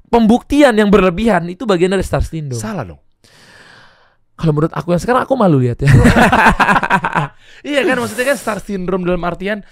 Pembuktian 0.09 0.73
yang 0.73 0.89
berlebihan 0.89 1.45
itu 1.51 1.67
bagian 1.67 1.93
dari 1.93 2.01
star 2.01 2.25
syndrome. 2.25 2.57
salah 2.57 2.87
dong. 2.87 3.01
Kalau 4.37 4.53
menurut 4.53 4.73
aku 4.73 4.93
yang 4.93 5.01
sekarang 5.01 5.25
aku 5.25 5.33
malu 5.33 5.61
lihat 5.61 5.81
ya. 5.81 5.89
Iya 7.65 7.81
kan 7.89 7.97
maksudnya 7.97 8.25
kan 8.33 8.37
star 8.37 8.59
syndrome 8.61 9.01
dalam 9.01 9.19
artian 9.25 9.65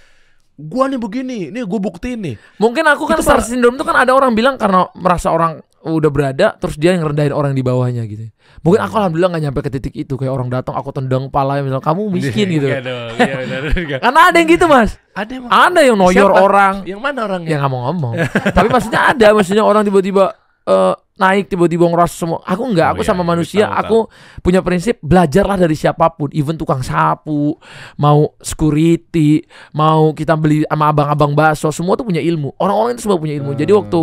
gua 0.56 0.88
nih 0.88 1.00
begini, 1.00 1.40
nih 1.52 1.64
gue 1.64 1.80
buktiin 1.80 2.20
nih. 2.24 2.36
Mungkin 2.58 2.84
aku 2.88 3.04
kan 3.06 3.20
star 3.20 3.44
syndrome 3.44 3.76
itu 3.76 3.84
kan 3.84 3.96
ada 3.96 4.16
orang 4.16 4.32
bilang 4.32 4.56
karena 4.56 4.88
merasa 4.96 5.30
orang 5.30 5.60
udah 5.86 6.10
berada 6.10 6.58
terus 6.58 6.82
dia 6.82 6.98
yang 6.98 7.06
rendahin 7.06 7.30
orang 7.30 7.54
di 7.54 7.62
bawahnya 7.62 8.02
gitu. 8.10 8.34
Mungkin 8.66 8.82
aku 8.82 8.98
alhamdulillah 8.98 9.30
nggak 9.38 9.44
nyampe 9.46 9.60
ke 9.62 9.70
titik 9.70 9.94
itu 9.94 10.18
kayak 10.18 10.34
orang 10.34 10.50
datang 10.50 10.74
aku 10.74 10.90
tendang 10.90 11.30
palanya 11.30 11.62
misal 11.62 11.78
kamu 11.78 12.10
miskin 12.10 12.50
gitu. 12.50 12.66
Iya 12.66 12.82
enggak. 13.78 14.00
Karena 14.02 14.20
ada 14.34 14.38
yang 14.42 14.50
gitu 14.50 14.66
mas. 14.66 14.98
Ada 15.14 15.32
emang. 15.38 15.50
Ada 15.54 15.80
yang 15.86 15.96
noyor 16.00 16.30
Siapa? 16.34 16.42
orang 16.42 16.76
Yang 16.90 17.02
mana 17.06 17.20
orangnya? 17.30 17.50
yang 17.54 17.60
nggak 17.62 17.72
mau 17.72 17.82
ngomong. 17.92 18.14
Tapi 18.50 18.68
maksudnya 18.74 19.02
ada 19.14 19.28
maksudnya 19.38 19.62
orang 19.62 19.84
tiba-tiba 19.86 20.34
eh, 20.66 20.94
naik 21.16 21.48
tiba-tiba 21.48 21.88
ngerasa 21.88 22.16
semua. 22.16 22.40
Aku 22.44 22.68
enggak, 22.68 22.92
Oh 22.92 22.94
aku 23.00 23.02
iya, 23.04 23.10
sama 23.10 23.24
iya, 23.24 23.30
manusia, 23.32 23.66
tahu, 23.72 23.80
aku 23.80 23.98
punya 24.44 24.60
prinsip 24.60 25.00
belajarlah 25.00 25.56
dari 25.56 25.76
siapa 25.76 26.12
pun, 26.12 26.28
even 26.36 26.60
tukang 26.60 26.84
sapu, 26.84 27.56
mau 27.96 28.36
security, 28.44 29.40
mau 29.72 30.12
kita 30.12 30.36
beli 30.36 30.68
sama 30.68 30.92
abang-abang 30.92 31.32
bakso, 31.32 31.72
semua 31.72 31.96
tuh 31.96 32.04
punya 32.04 32.20
ilmu. 32.20 32.52
Orang-orang 32.60 33.00
itu 33.00 33.08
semua 33.08 33.20
punya 33.20 33.36
ilmu. 33.40 33.56
Jadi 33.56 33.72
Hmm. 33.72 33.80
waktu 33.84 34.02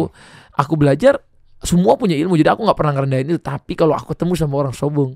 aku 0.56 0.74
belajar 0.80 1.20
semua 1.62 1.94
punya 2.00 2.16
ilmu. 2.16 2.34
Jadi 2.34 2.48
aku 2.48 2.64
nggak 2.64 2.78
pernah 2.80 2.92
ngerendahin 2.96 3.28
itu. 3.36 3.40
Tapi 3.40 3.72
kalau 3.76 3.94
aku 3.94 4.16
ketemu 4.16 4.32
sama 4.34 4.54
orang 4.66 4.74
sombong, 4.74 5.12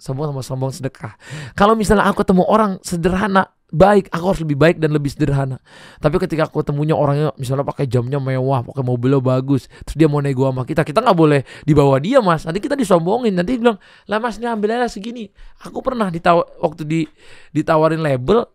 sombong 0.00 0.32
sama 0.32 0.42
sombong 0.46 0.72
sedekah. 0.72 1.18
Kalau 1.58 1.74
misalnya 1.76 2.08
aku 2.08 2.22
ketemu 2.24 2.46
orang 2.46 2.78
sederhana, 2.80 3.50
baik, 3.70 4.10
aku 4.10 4.24
harus 4.30 4.40
lebih 4.42 4.58
baik 4.58 4.76
dan 4.78 4.90
lebih 4.92 5.10
sederhana. 5.10 5.58
Tapi 5.98 6.18
ketika 6.20 6.46
aku 6.50 6.62
ketemunya 6.62 6.94
orangnya 6.94 7.30
misalnya 7.38 7.64
pakai 7.64 7.86
jamnya 7.86 8.18
mewah, 8.18 8.66
pakai 8.66 8.82
mobilnya 8.84 9.22
bagus, 9.22 9.70
terus 9.86 9.96
dia 9.96 10.06
mau 10.10 10.20
nego 10.22 10.46
sama 10.46 10.62
kita, 10.66 10.82
kita 10.82 11.00
nggak 11.00 11.18
boleh 11.18 11.40
dibawa 11.64 11.96
dia 12.02 12.18
mas. 12.20 12.44
Nanti 12.44 12.58
kita 12.60 12.74
disombongin, 12.74 13.34
nanti 13.34 13.56
dia 13.56 13.62
bilang, 13.62 13.78
lah 14.10 14.18
mas 14.18 14.36
ini 14.36 14.46
ambil 14.50 14.76
aja 14.76 14.90
segini. 14.90 15.30
Aku 15.64 15.80
pernah 15.80 16.10
ditawa 16.12 16.44
waktu 16.60 16.82
di 16.84 17.00
ditawarin 17.54 18.02
label, 18.02 18.46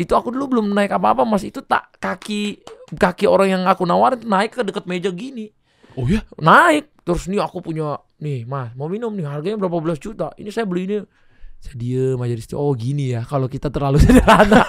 itu 0.00 0.16
aku 0.16 0.32
dulu 0.32 0.58
belum 0.58 0.72
naik 0.72 0.94
apa-apa 0.96 1.28
mas. 1.28 1.44
Itu 1.44 1.60
tak 1.60 2.00
kaki 2.00 2.62
kaki 2.96 3.28
orang 3.30 3.48
yang 3.50 3.62
aku 3.70 3.86
nawarin 3.86 4.24
naik 4.26 4.58
ke 4.58 4.62
deket 4.66 4.84
meja 4.88 5.10
gini 5.14 5.54
Oh 5.94 6.06
ya? 6.06 6.22
naik 6.38 6.90
terus 7.02 7.26
nih 7.26 7.42
aku 7.42 7.62
punya 7.62 7.98
nih 8.22 8.46
mas 8.46 8.74
mau 8.74 8.86
minum 8.90 9.10
nih 9.14 9.26
harganya 9.26 9.58
berapa 9.66 9.78
belas 9.82 9.98
juta 9.98 10.30
ini 10.38 10.50
saya 10.50 10.66
beli 10.66 10.86
ini 10.86 10.98
saya 11.60 11.76
diem 11.76 12.16
aja 12.16 12.32
di 12.32 12.42
situ 12.42 12.56
oh 12.56 12.72
gini 12.72 13.12
ya. 13.12 13.20
Kalau 13.28 13.44
kita 13.44 13.68
terlalu 13.68 14.00
sederhana. 14.04 14.64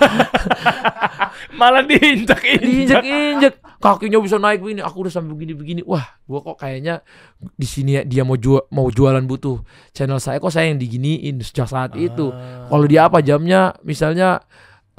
Malah 1.60 1.88
diinjak-injak. 1.88 2.62
diinjek 2.62 3.04
injek 3.08 3.54
kakinya 3.80 4.20
bisa 4.20 4.36
naik 4.36 4.60
begini. 4.60 4.84
Aku 4.84 5.08
udah 5.08 5.12
sampai 5.12 5.32
begini 5.32 5.56
begini 5.56 5.82
wah 5.88 6.04
gua 6.28 6.44
kok 6.44 6.60
kayaknya 6.60 7.00
di 7.40 7.68
sini 7.68 7.98
ya 7.98 8.02
dia 8.04 8.28
mau 8.28 8.36
jual 8.36 8.68
mau 8.76 8.92
jualan 8.92 9.24
butuh. 9.24 9.64
Channel 9.96 10.20
saya 10.20 10.44
kok 10.44 10.52
saya 10.52 10.68
yang 10.68 10.78
diginiin 10.84 11.40
sejak 11.40 11.72
saat 11.72 11.96
itu. 11.96 12.36
Ah. 12.36 12.68
kalau 12.68 12.86
dia 12.86 13.08
apa 13.08 13.24
jamnya? 13.24 13.72
Misalnya 13.88 14.44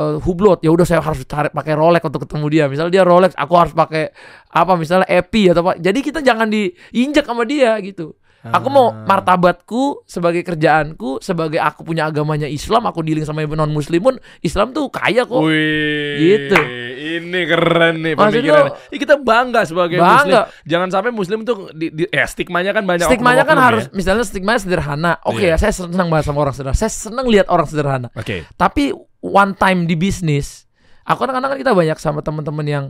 eh, 0.01 0.17
hublot. 0.17 0.65
Ya 0.65 0.73
udah 0.73 0.89
saya 0.89 1.05
harus 1.05 1.21
tarik 1.29 1.53
pakai 1.53 1.77
Rolex 1.77 2.01
untuk 2.09 2.25
ketemu 2.25 2.47
dia. 2.49 2.65
Misalnya 2.73 2.93
dia 2.97 3.05
Rolex 3.05 3.37
aku 3.37 3.53
harus 3.53 3.77
pakai 3.77 4.17
apa? 4.49 4.73
Misalnya 4.81 5.05
Epi 5.13 5.53
atau 5.53 5.61
apa. 5.61 5.77
Jadi 5.77 6.01
kita 6.01 6.25
jangan 6.25 6.49
diinjak 6.49 7.29
sama 7.29 7.45
dia 7.45 7.77
gitu 7.85 8.17
Aku 8.45 8.67
mau 8.67 8.91
martabatku 8.91 10.03
sebagai 10.03 10.43
kerjaanku, 10.43 11.19
sebagai 11.19 11.57
aku 11.57 11.83
punya 11.83 12.05
agamanya 12.05 12.45
Islam, 12.45 12.85
aku 12.85 12.99
dealing 13.01 13.23
sama 13.23 13.43
non 13.45 13.71
muslim 13.71 14.03
pun 14.03 14.15
Islam 14.41 14.71
tuh 14.71 14.89
kaya 14.89 15.23
kok. 15.23 15.39
Wih, 15.39 16.19
Gitu. 16.19 16.59
Ini 17.03 17.41
keren 17.45 17.95
nih 18.01 18.15
Maksud 18.15 18.35
pemikiran. 18.37 18.65
lu- 18.65 18.75
Ih, 18.89 18.99
kita 18.99 19.15
bangga 19.17 19.63
sebagai 19.63 19.97
Bangga. 19.97 20.47
muslim. 20.49 20.63
Jangan 20.65 20.89
sampai 20.91 21.11
muslim 21.11 21.39
tuh 21.43 21.71
di, 21.71 21.91
di 21.91 22.05
eh, 22.05 22.25
stigmanya 22.25 22.71
kan 22.71 22.83
banyak 22.83 23.07
Stigmanya 23.07 23.43
kan 23.43 23.55
oknum-oknum 23.55 23.69
harus 23.69 23.85
ya. 23.85 23.93
misalnya 23.93 24.25
stigmanya 24.25 24.61
sederhana. 24.61 25.13
Oke 25.23 25.45
Iya. 25.45 25.55
ya, 25.55 25.57
saya 25.61 25.73
senang 25.77 26.09
banget 26.09 26.27
sama 26.27 26.39
orang 26.41 26.53
sederhana. 26.53 26.75
Saya 26.75 26.91
senang 26.91 27.27
lihat 27.27 27.47
orang 27.47 27.67
sederhana. 27.67 28.09
Oke. 28.13 28.43
Tapi 28.53 28.91
one 29.21 29.53
time 29.53 29.85
di 29.85 29.95
bisnis, 29.95 30.67
aku 31.01 31.19
kadang-kadang 31.21 31.51
kan 31.53 31.61
kita 31.61 31.73
banyak 31.73 31.95
sama 31.97 32.21
teman-teman 32.21 32.67
yang 32.67 32.85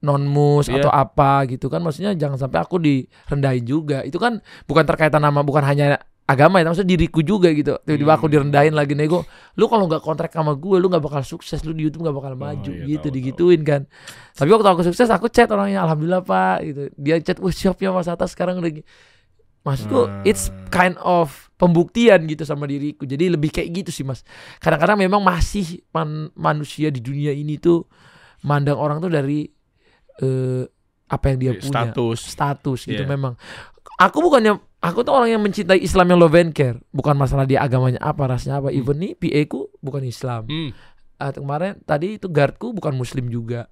non 0.00 0.24
mus 0.24 0.66
Iya. 0.66 0.80
atau 0.80 0.90
apa 0.90 1.44
gitu 1.44 1.68
kan 1.68 1.84
maksudnya 1.84 2.16
jangan 2.16 2.40
sampai 2.40 2.58
aku 2.60 2.80
direndahin 2.80 3.64
juga. 3.64 4.00
Itu 4.00 4.16
kan 4.16 4.40
bukan 4.64 4.84
terkaitan 4.88 5.20
sama 5.20 5.44
bukan 5.44 5.60
hanya 5.62 6.00
agama 6.24 6.62
ya 6.62 6.70
maksudnya 6.70 6.94
diriku 6.94 7.20
juga 7.20 7.50
gitu. 7.50 7.74
Tiba-tiba 7.82 8.14
aku 8.14 8.30
Hmm. 8.30 8.34
direndahin 8.38 8.72
lagi 8.72 8.94
nego 8.94 9.26
lu 9.58 9.66
kalau 9.66 9.90
nggak 9.90 9.98
kontrak 10.00 10.30
sama 10.30 10.54
gue 10.54 10.78
lu 10.78 10.86
nggak 10.86 11.02
bakal 11.02 11.20
sukses 11.20 11.60
lu 11.66 11.74
di 11.74 11.84
YouTube 11.84 12.06
nggak 12.06 12.16
bakal 12.16 12.32
maju 12.38 12.70
iya, 12.70 12.86
gitu 12.86 13.10
tahu, 13.10 13.16
digituin 13.18 13.60
kan. 13.60 13.82
Tapi 14.32 14.48
waktu 14.48 14.68
aku 14.70 14.82
sukses 14.86 15.10
aku 15.10 15.26
chat 15.26 15.50
orangnya 15.50 15.82
alhamdulillah 15.82 16.22
pak 16.22 16.56
gitu. 16.62 16.82
Dia 16.94 17.18
chat 17.18 17.42
wah 17.42 17.50
siap 17.50 17.76
ya 17.76 17.90
mas 17.90 18.06
atas 18.06 18.32
sekarang 18.32 18.62
udah 18.62 18.72
gi-" 18.72 18.86
maksudku 19.60 20.08
Hmm. 20.08 20.24
it's 20.24 20.48
kind 20.72 20.96
of 21.02 21.50
pembuktian 21.60 22.24
gitu 22.24 22.48
sama 22.48 22.64
diriku. 22.64 23.04
Jadi 23.04 23.28
lebih 23.28 23.52
kayak 23.52 23.68
gitu 23.84 23.90
sih 23.92 24.06
mas. 24.06 24.24
Kadang-kadang 24.56 24.96
memang 24.96 25.20
masih 25.20 25.84
man- 25.92 26.32
manusia 26.32 26.88
di 26.88 27.04
dunia 27.04 27.34
ini 27.34 27.60
tuh 27.60 27.84
mandang 28.40 28.80
orang 28.80 29.02
tuh 29.04 29.12
dari 29.12 29.44
eh, 30.20 30.64
apa 31.06 31.24
yang 31.26 31.38
dia 31.38 31.52
punya 31.54 31.90
Status. 31.90 32.18
status 32.24 32.80
gitu 32.84 33.02
Iya. 33.02 33.08
memang 33.08 33.34
aku 33.96 34.18
bukannya 34.20 34.54
aku 34.78 35.02
tuh 35.02 35.12
orang 35.12 35.28
yang 35.28 35.42
mencintai 35.42 35.76
Islam 35.76 36.06
yang 36.06 36.18
love 36.18 36.32
and 36.34 36.52
care 36.52 36.78
bukan 36.88 37.12
masalah 37.14 37.44
dia 37.44 37.58
agamanya 37.58 37.98
apa 37.98 38.24
rasnya 38.26 38.56
apa 38.56 38.70
even 38.70 38.96
nih 38.96 39.12
PA 39.12 39.40
ku 39.46 39.68
bukan 39.78 40.00
Islam 40.02 40.46
Hmm. 40.46 40.70
Ah, 41.16 41.30
kemarin 41.30 41.76
tadi 41.82 42.16
itu 42.16 42.26
guardku 42.26 42.72
bukan 42.72 42.94
muslim 42.94 43.26
juga 43.26 43.66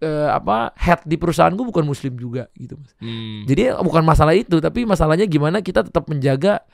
Eh, 0.00 0.08
apa 0.26 0.72
head 0.74 1.04
di 1.04 1.14
perusahaanku 1.14 1.60
bukan 1.62 1.84
muslim 1.84 2.16
juga 2.16 2.48
gitu 2.54 2.72
mas 2.74 2.96
Hmm. 2.96 3.44
jadi 3.44 3.76
bukan 3.78 4.00
masalah 4.00 4.32
itu 4.32 4.56
tapi 4.56 4.88
masalahnya 4.88 5.28
gimana 5.28 5.60
kita 5.60 5.84
tetap 5.84 6.08
menjaga 6.08 6.64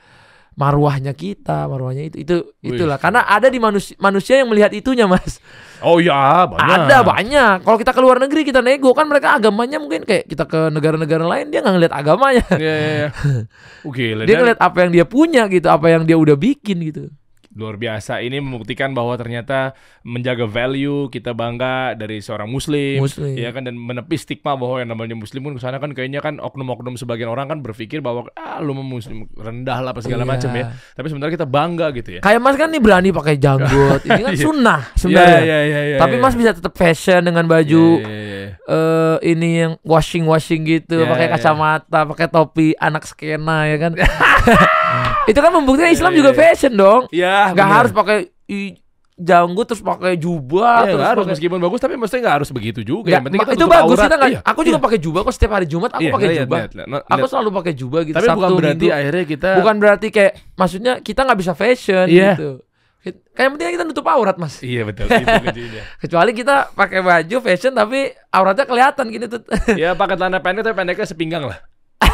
marwahnya 0.57 1.13
kita 1.13 1.69
marwahnya 1.69 2.09
itu 2.09 2.25
itu 2.25 2.35
Wih. 2.65 2.75
itulah. 2.75 2.97
Karena 2.97 3.29
ada 3.29 3.47
di 3.47 3.61
manusia 3.61 3.93
manusia 4.01 4.41
yang 4.41 4.49
melihat 4.49 4.73
itunya 4.73 5.05
mas. 5.05 5.37
Oh 5.85 6.01
ya, 6.01 6.49
banyak. 6.49 6.89
ada 6.89 6.97
banyak. 7.05 7.55
Kalau 7.61 7.77
kita 7.77 7.93
ke 7.93 8.01
luar 8.01 8.17
negeri 8.17 8.41
kita 8.41 8.65
nego. 8.65 8.97
Kan 8.97 9.05
mereka 9.05 9.37
agamanya 9.37 9.77
mungkin 9.77 10.01
kayak 10.03 10.25
kita 10.25 10.49
ke 10.49 10.73
negara-negara 10.73 11.21
lain 11.21 11.53
dia 11.53 11.61
nggak 11.61 11.75
ngeliat 11.77 11.93
agamanya. 11.93 12.45
Iya, 12.57 12.73
iya, 12.73 12.91
iya. 12.97 13.09
Oke, 13.87 14.17
dia 14.17 14.25
dan 14.25 14.35
ngeliat 14.41 14.59
apa 14.59 14.77
yang 14.81 14.91
dia 14.97 15.05
punya 15.05 15.45
gitu 15.45 15.67
apa 15.69 15.87
yang 15.93 16.03
dia 16.09 16.17
udah 16.17 16.33
bikin 16.33 16.81
gitu 16.81 17.13
luar 17.57 17.75
biasa. 17.75 18.21
Ini 18.21 18.37
membuktikan 18.37 18.93
bahwa 18.93 19.17
ternyata 19.17 19.73
menjaga 20.03 20.45
value 20.45 21.09
kita 21.09 21.33
bangga 21.33 21.91
dari 21.93 22.21
seorang 22.21 22.45
muslim. 22.45 23.01
Muslim. 23.01 23.33
Ya 23.33 23.49
kan 23.49 23.65
dan 23.65 23.73
menepis 23.73 24.23
stigma 24.23 24.53
bahwa 24.53 24.77
yang 24.77 24.87
namanya 24.87 25.13
muslim 25.13 25.41
pun 25.41 25.53
ke 25.53 25.59
sana 25.59 25.77
kan 25.77 25.91
kayaknya 25.91 26.21
kan 26.21 26.37
oknum-oknum 26.37 26.93
sebagian 26.95 27.27
orang 27.27 27.47
kan 27.47 27.59
berpikir 27.59 27.99
bahwa 27.99 28.29
ah 28.33 28.61
lu 28.61 28.71
muslim 28.71 29.25
rendah 29.33 29.81
lah 29.81 29.89
apa 29.89 29.99
segala 29.99 30.21
Iya. 30.21 30.29
macam 30.29 30.51
ya. 30.53 30.65
Tapi 30.93 31.07
sebenarnya 31.07 31.33
kita 31.35 31.47
bangga 31.47 31.87
gitu 31.91 32.09
ya. 32.11 32.21
kayak 32.21 32.37
mas 32.37 32.53
kan 32.53 32.69
nih 32.69 32.77
berani 32.77 33.09
pakai 33.09 33.35
janggut 33.35 34.01
ini 34.07 34.21
kan 34.21 34.33
Iya. 34.33 34.43
sunnah 34.43 34.81
sebenarnya 34.93 35.39
Iya, 35.41 35.59
iya, 35.63 35.79
iya, 35.87 35.97
tapi 35.97 36.15
iya. 36.15 36.21
mas 36.21 36.35
bisa 36.35 36.51
tetap 36.53 36.77
fashion 36.77 37.21
dengan 37.23 37.43
baju 37.43 37.85
Iya, 37.97 38.05
iya, 38.05 38.21
iya. 38.21 38.49
eh 38.67 39.17
ini 39.25 39.49
yang 39.57 39.73
washing 39.81 40.23
washing 40.23 40.61
gitu 40.61 40.99
Ya, 40.99 41.07
pakai 41.07 41.25
ya. 41.25 41.31
kacamata 41.33 41.99
pakai 42.05 42.27
topi 42.27 42.67
anak 42.77 43.03
skena 43.03 43.65
ya 43.65 43.77
kan 43.79 43.91
itu 45.27 45.37
kan 45.37 45.51
membuktikan 45.51 45.89
Islam 45.89 46.11
Ya, 46.11 46.17
juga 46.17 46.31
ya. 46.31 46.37
fashion 46.39 46.73
dong 46.73 47.01
Iya, 47.09 47.37
benar. 47.51 47.71
harus 47.77 47.91
pakai 47.91 48.17
janggut 49.13 49.65
terus 49.65 49.81
pakai 49.81 50.13
jubah 50.15 50.77
Iya, 50.79 50.89
terus 50.89 51.03
harus 51.03 51.17
pakai- 51.19 51.31
meskipun 51.33 51.57
bagus 51.59 51.79
tapi 51.79 51.95
mestinya 51.95 52.21
nggak 52.23 52.35
harus 52.37 52.49
begitu 52.49 52.79
juga. 52.81 53.09
Yang 53.09 53.23
penting 53.23 53.39
kita 53.39 53.49
itu 53.49 53.59
tutup 53.59 53.73
bagus 53.73 53.89
aurat. 53.91 54.05
kita 54.05 54.15
nggak 54.15 54.29
Iya, 54.29 54.39
aku 54.43 54.59
juga 54.61 54.71
iya. 54.73 54.85
pakai 54.85 54.99
jubah 54.99 55.19
kok 55.19 55.33
setiap 55.33 55.51
hari 55.51 55.65
Jumat 55.65 55.89
aku 55.89 56.01
Iya, 56.01 56.11
pakai 56.11 56.27
lihat, 56.27 56.39
jubah 56.43 56.57
lihat, 56.59 56.71
lihat. 56.77 57.03
aku 57.09 57.25
selalu 57.25 57.49
pakai 57.51 57.73
jubah 57.73 58.01
gitu 58.03 58.15
Tapi 58.15 58.27
Sabtu 58.27 58.37
bukan 58.37 58.51
berarti 58.55 58.77
Minggu. 58.79 58.93
akhirnya 58.95 59.25
kita 59.25 59.49
bukan 59.57 59.75
berarti 59.77 60.07
kayak 60.09 60.31
maksudnya 60.53 60.93
kita 60.99 61.19
nggak 61.23 61.39
bisa 61.39 61.53
fashion 61.53 62.05
Iya. 62.07 62.31
gitu 62.31 62.49
kayak 63.33 63.49
penting 63.49 63.73
kita 63.73 63.85
nutup 63.85 64.05
aurat 64.05 64.35
mas 64.35 64.59
Iya 64.59 64.83
betul 64.83 65.07
itu 65.07 65.25
kecuali 66.03 66.31
kita 66.31 66.55
pakai 66.71 66.99
baju 67.01 67.35
fashion 67.41 67.71
tapi 67.71 67.99
auratnya 68.29 68.65
kelihatan 68.65 69.05
gitu 69.09 69.25
tuh 69.31 69.41
Ya 69.73 69.91
pakai 69.93 70.13
celana 70.13 70.37
pendek 70.37 70.61
tapi 70.61 70.75
pendeknya 70.75 71.03
sepinggang 71.03 71.43
lah. 71.43 71.57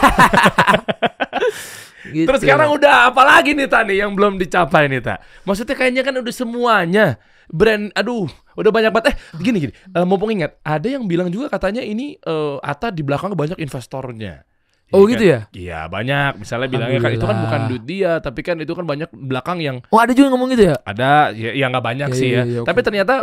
Gitu. 2.04 2.28
Terus 2.28 2.39
sekarang 2.39 2.70
udah 2.72 3.10
apa 3.10 3.22
lagi 3.22 3.51
nih 3.51 3.66
Tani 3.66 3.95
yang 3.95 4.12
belum 4.12 4.36
dicapai 4.36 4.88
nih 4.88 4.99
Ta? 4.99 5.16
Maksudnya 5.43 5.72
kayaknya 5.74 6.01
kan 6.01 6.16
udah 6.16 6.34
semuanya 6.34 7.06
brand 7.45 7.91
aduh 7.91 8.28
udah 8.56 8.72
banyak 8.72 8.89
banget 8.89 9.06
eh 9.12 9.16
gini 9.38 9.58
gini 9.60 9.74
eh, 9.74 10.04
mumpung 10.04 10.32
ingat 10.32 10.60
ada 10.62 10.88
yang 10.88 11.04
bilang 11.04 11.28
juga 11.28 11.47
katanya 11.47 11.80
ini 11.80 12.16
eh, 12.16 12.56
Ata 12.60 12.88
di 12.88 13.04
belakang 13.04 13.32
banyak 13.32 13.56
investornya 13.58 14.43
Oh, 14.91 15.04
Iya 15.04 15.10
gitu 15.10 15.24
kan? 15.24 15.32
ya? 15.32 15.39
Iya 15.51 15.80
banyak 15.88 16.32
misalnya 16.38 16.68
bilangnya 16.70 16.99
kan 17.01 17.12
itu 17.12 17.26
kan 17.26 17.38
bukan 17.41 17.60
duit 17.66 17.84
dia 17.84 18.12
tapi 18.20 18.39
kan 18.41 18.62
itu 18.62 18.72
kan 18.72 18.86
banyak 18.86 19.10
belakang 19.10 19.58
yang 19.58 19.82
oh 19.89 19.97
ada 19.97 20.14
juga 20.14 20.30
yang 20.30 20.34
ngomong 20.38 20.49
gitu 20.54 20.64
ya 20.70 20.76
ada 20.86 21.34
ya 21.34 21.49
ya 21.49 21.66
nggak 21.68 21.82
banyak 21.84 22.10
Iya, 22.14 22.20
sih 22.20 22.30
iya, 22.30 22.38
ya 22.38 22.43
iya, 22.45 22.60
oke. 22.62 22.68
tapi 22.70 22.80
ternyata 22.80 23.16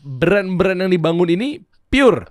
brand-brand 0.00 0.78
yang 0.80 0.90
dibangun 0.90 1.28
ini 1.30 1.48
pure 1.86 2.24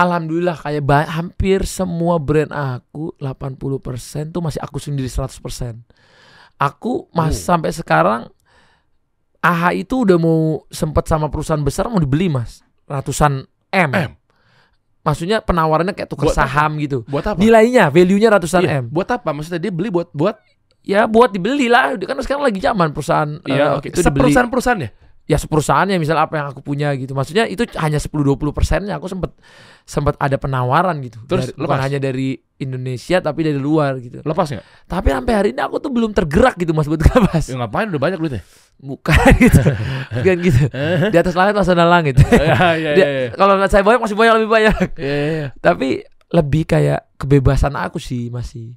Alhamdulillah 0.00 0.56
kayak 0.56 0.80
hampir 1.06 1.68
semua 1.68 2.16
brand 2.16 2.48
aku 2.48 3.12
80% 3.20 4.32
tuh 4.32 4.40
masih 4.40 4.56
aku 4.58 4.80
sendiri 4.80 5.06
100%. 5.06 5.84
Aku 6.56 7.08
mas 7.12 7.36
Oh. 7.36 7.44
sampai 7.52 7.68
sekarang 7.70 8.32
AHA 9.40 9.70
itu 9.78 10.04
udah 10.04 10.16
mau 10.16 10.64
sempet 10.68 11.04
sama 11.04 11.28
perusahaan 11.28 11.60
besar 11.60 11.88
mau 11.88 11.96
dibeli 11.96 12.28
mas 12.28 12.60
ratusan 12.84 13.44
M. 13.72 13.90
M. 13.92 14.12
Maksudnya 15.00 15.40
penawarannya 15.40 15.96
kayak 15.96 16.12
tukar 16.12 16.28
Buat 16.28 16.36
apa? 16.36 16.44
saham 16.44 16.76
gitu. 16.76 17.08
buat 17.08 17.24
apa? 17.24 17.40
Nilainya, 17.40 17.88
value-nya 17.88 18.28
ratusan 18.36 18.62
Iya, 18.64 18.72
M. 18.80 18.92
buat 18.92 19.08
apa? 19.08 19.32
Maksudnya 19.32 19.60
dia 19.60 19.72
beli 19.72 19.88
buat 19.88 20.08
buat 20.12 20.36
Ya 20.80 21.04
buat 21.04 21.28
dibeli 21.28 21.68
lah. 21.68 21.92
Kan 21.92 22.16
sekarang 22.24 22.40
lagi 22.40 22.56
zaman 22.56 22.96
perusahaan 22.96 23.36
Iya, 23.44 23.64
eh, 23.68 23.70
oke. 23.76 23.92
itu 23.92 24.00
dibeli. 24.00 24.32
Seperusahaan-perusahaan 24.32 24.80
ya? 24.80 24.90
Ya 25.30 25.38
perusahaannya 25.38 26.02
misal 26.02 26.18
apa 26.18 26.42
yang 26.42 26.46
aku 26.50 26.58
punya 26.58 26.90
gitu. 26.98 27.14
Maksudnya 27.14 27.46
itu 27.46 27.62
hanya 27.78 28.02
10-20 28.02 28.50
persennya. 28.50 28.98
Aku 28.98 29.06
sempet 29.06 29.30
sempet 29.86 30.18
ada 30.18 30.34
penawaran 30.34 30.98
gitu. 30.98 31.22
Terus 31.30 31.54
Dari- 31.54 31.58
bukan 31.62 31.78
lepas? 31.78 31.86
hanya 31.86 31.98
dari 32.02 32.34
Indonesia 32.58 33.22
tapi 33.22 33.46
dari 33.46 33.56
luar 33.56 34.02
gitu. 34.02 34.18
Lepas 34.20 34.50
nggak? 34.50 34.66
tapi 34.90 35.14
sampai 35.14 35.32
hari 35.32 35.48
ini 35.54 35.62
aku 35.62 35.78
tuh 35.78 35.94
belum 35.94 36.10
tergerak 36.10 36.58
gitu 36.58 36.74
mas 36.74 36.90
buat 36.90 36.98
kabas 37.00 37.46
Ya 37.46 37.54
ngapain? 37.56 37.86
Udah 37.86 38.02
banyak 38.02 38.18
duitnya? 38.18 38.42
bukan 38.76 39.30
gitu. 39.38 39.60
Bukan 40.18 40.36
gitu. 40.42 40.62
Di 41.08 41.18
atas 41.20 41.38
langit 41.38 41.54
masih 41.54 41.72
ada 41.78 41.86
langit. 41.86 42.18
Iya, 42.18 42.58
iya, 42.82 42.90
Dia- 42.98 43.08
iya. 43.08 43.28
kalau 43.38 43.54
saya 43.70 43.86
banyak 43.86 44.02
masih 44.02 44.16
banyak 44.18 44.34
lebih 44.42 44.50
banyak. 44.50 44.76
Iya, 44.98 45.16
iya. 45.30 45.46
tapi 45.62 46.02
lebih 46.30 46.62
kayak 46.64 47.14
kebebasan 47.14 47.78
aku 47.78 48.02
sih 48.02 48.30
masih 48.30 48.74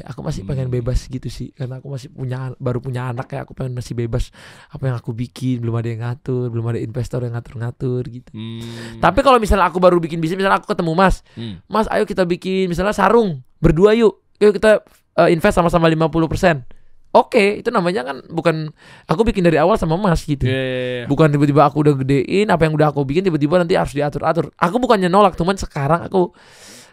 kayak 0.00 0.08
aku 0.08 0.20
masih 0.20 0.42
pengen 0.42 0.66
Hmm. 0.66 0.74
bebas 0.74 1.04
gitu 1.04 1.28
sih 1.28 1.52
karena 1.52 1.76
aku 1.76 1.86
masih 1.86 2.08
punya 2.08 2.56
baru 2.56 2.80
punya 2.80 3.08
anak 3.08 3.28
kayak 3.28 3.44
aku 3.44 3.52
pengen 3.52 3.72
masih 3.72 3.92
bebas 3.92 4.32
apa 4.66 4.82
yang 4.82 4.96
aku 4.96 5.12
bikin 5.12 5.60
belum 5.60 5.76
ada 5.76 5.88
yang 5.88 6.00
ngatur 6.02 6.48
belum 6.48 6.64
ada 6.66 6.80
investor 6.80 7.20
yang 7.20 7.36
ngatur-ngatur 7.36 8.02
gitu 8.06 8.32
Hmm. 8.32 8.96
tapi 8.98 9.20
kalau 9.20 9.36
misalnya 9.36 9.68
aku 9.68 9.76
baru 9.76 9.96
bikin 9.96 10.16
bisnis 10.16 10.36
misalnya 10.36 10.56
aku 10.56 10.66
ketemu 10.66 10.92
mas 10.94 11.20
Hmm. 11.32 11.60
mas 11.66 11.84
ayo 11.86 12.02
kita 12.02 12.24
bikin 12.24 12.66
misalnya 12.66 12.90
sarung 12.90 13.44
berdua 13.56 13.92
yuk 13.92 14.16
yuk 14.36 14.56
kita 14.56 14.80
uh, 15.14 15.28
invest 15.28 15.54
sama-sama 15.54 15.84
50% 15.86 16.64
oke 17.10 17.58
itu 17.58 17.68
namanya 17.68 18.06
kan 18.06 18.22
bukan 18.24 18.70
aku 19.04 19.20
bikin 19.22 19.42
dari 19.42 19.58
awal 19.58 19.74
sama 19.74 19.94
mas 19.94 20.22
gitu 20.22 20.46
Iya, 20.46 20.54
iya, 20.54 20.78
iya. 20.96 21.04
bukan 21.04 21.26
tiba-tiba 21.28 21.62
aku 21.62 21.82
udah 21.82 21.94
gedein 21.98 22.46
apa 22.46 22.62
yang 22.62 22.72
udah 22.72 22.88
aku 22.88 23.02
bikin 23.02 23.20
tiba-tiba 23.22 23.58
nanti 23.58 23.74
harus 23.74 23.90
diatur-atur 23.90 24.54
aku 24.54 24.76
bukannya 24.78 25.06
nolak 25.06 25.34
cuman 25.34 25.54
sekarang 25.54 26.06
aku 26.06 26.30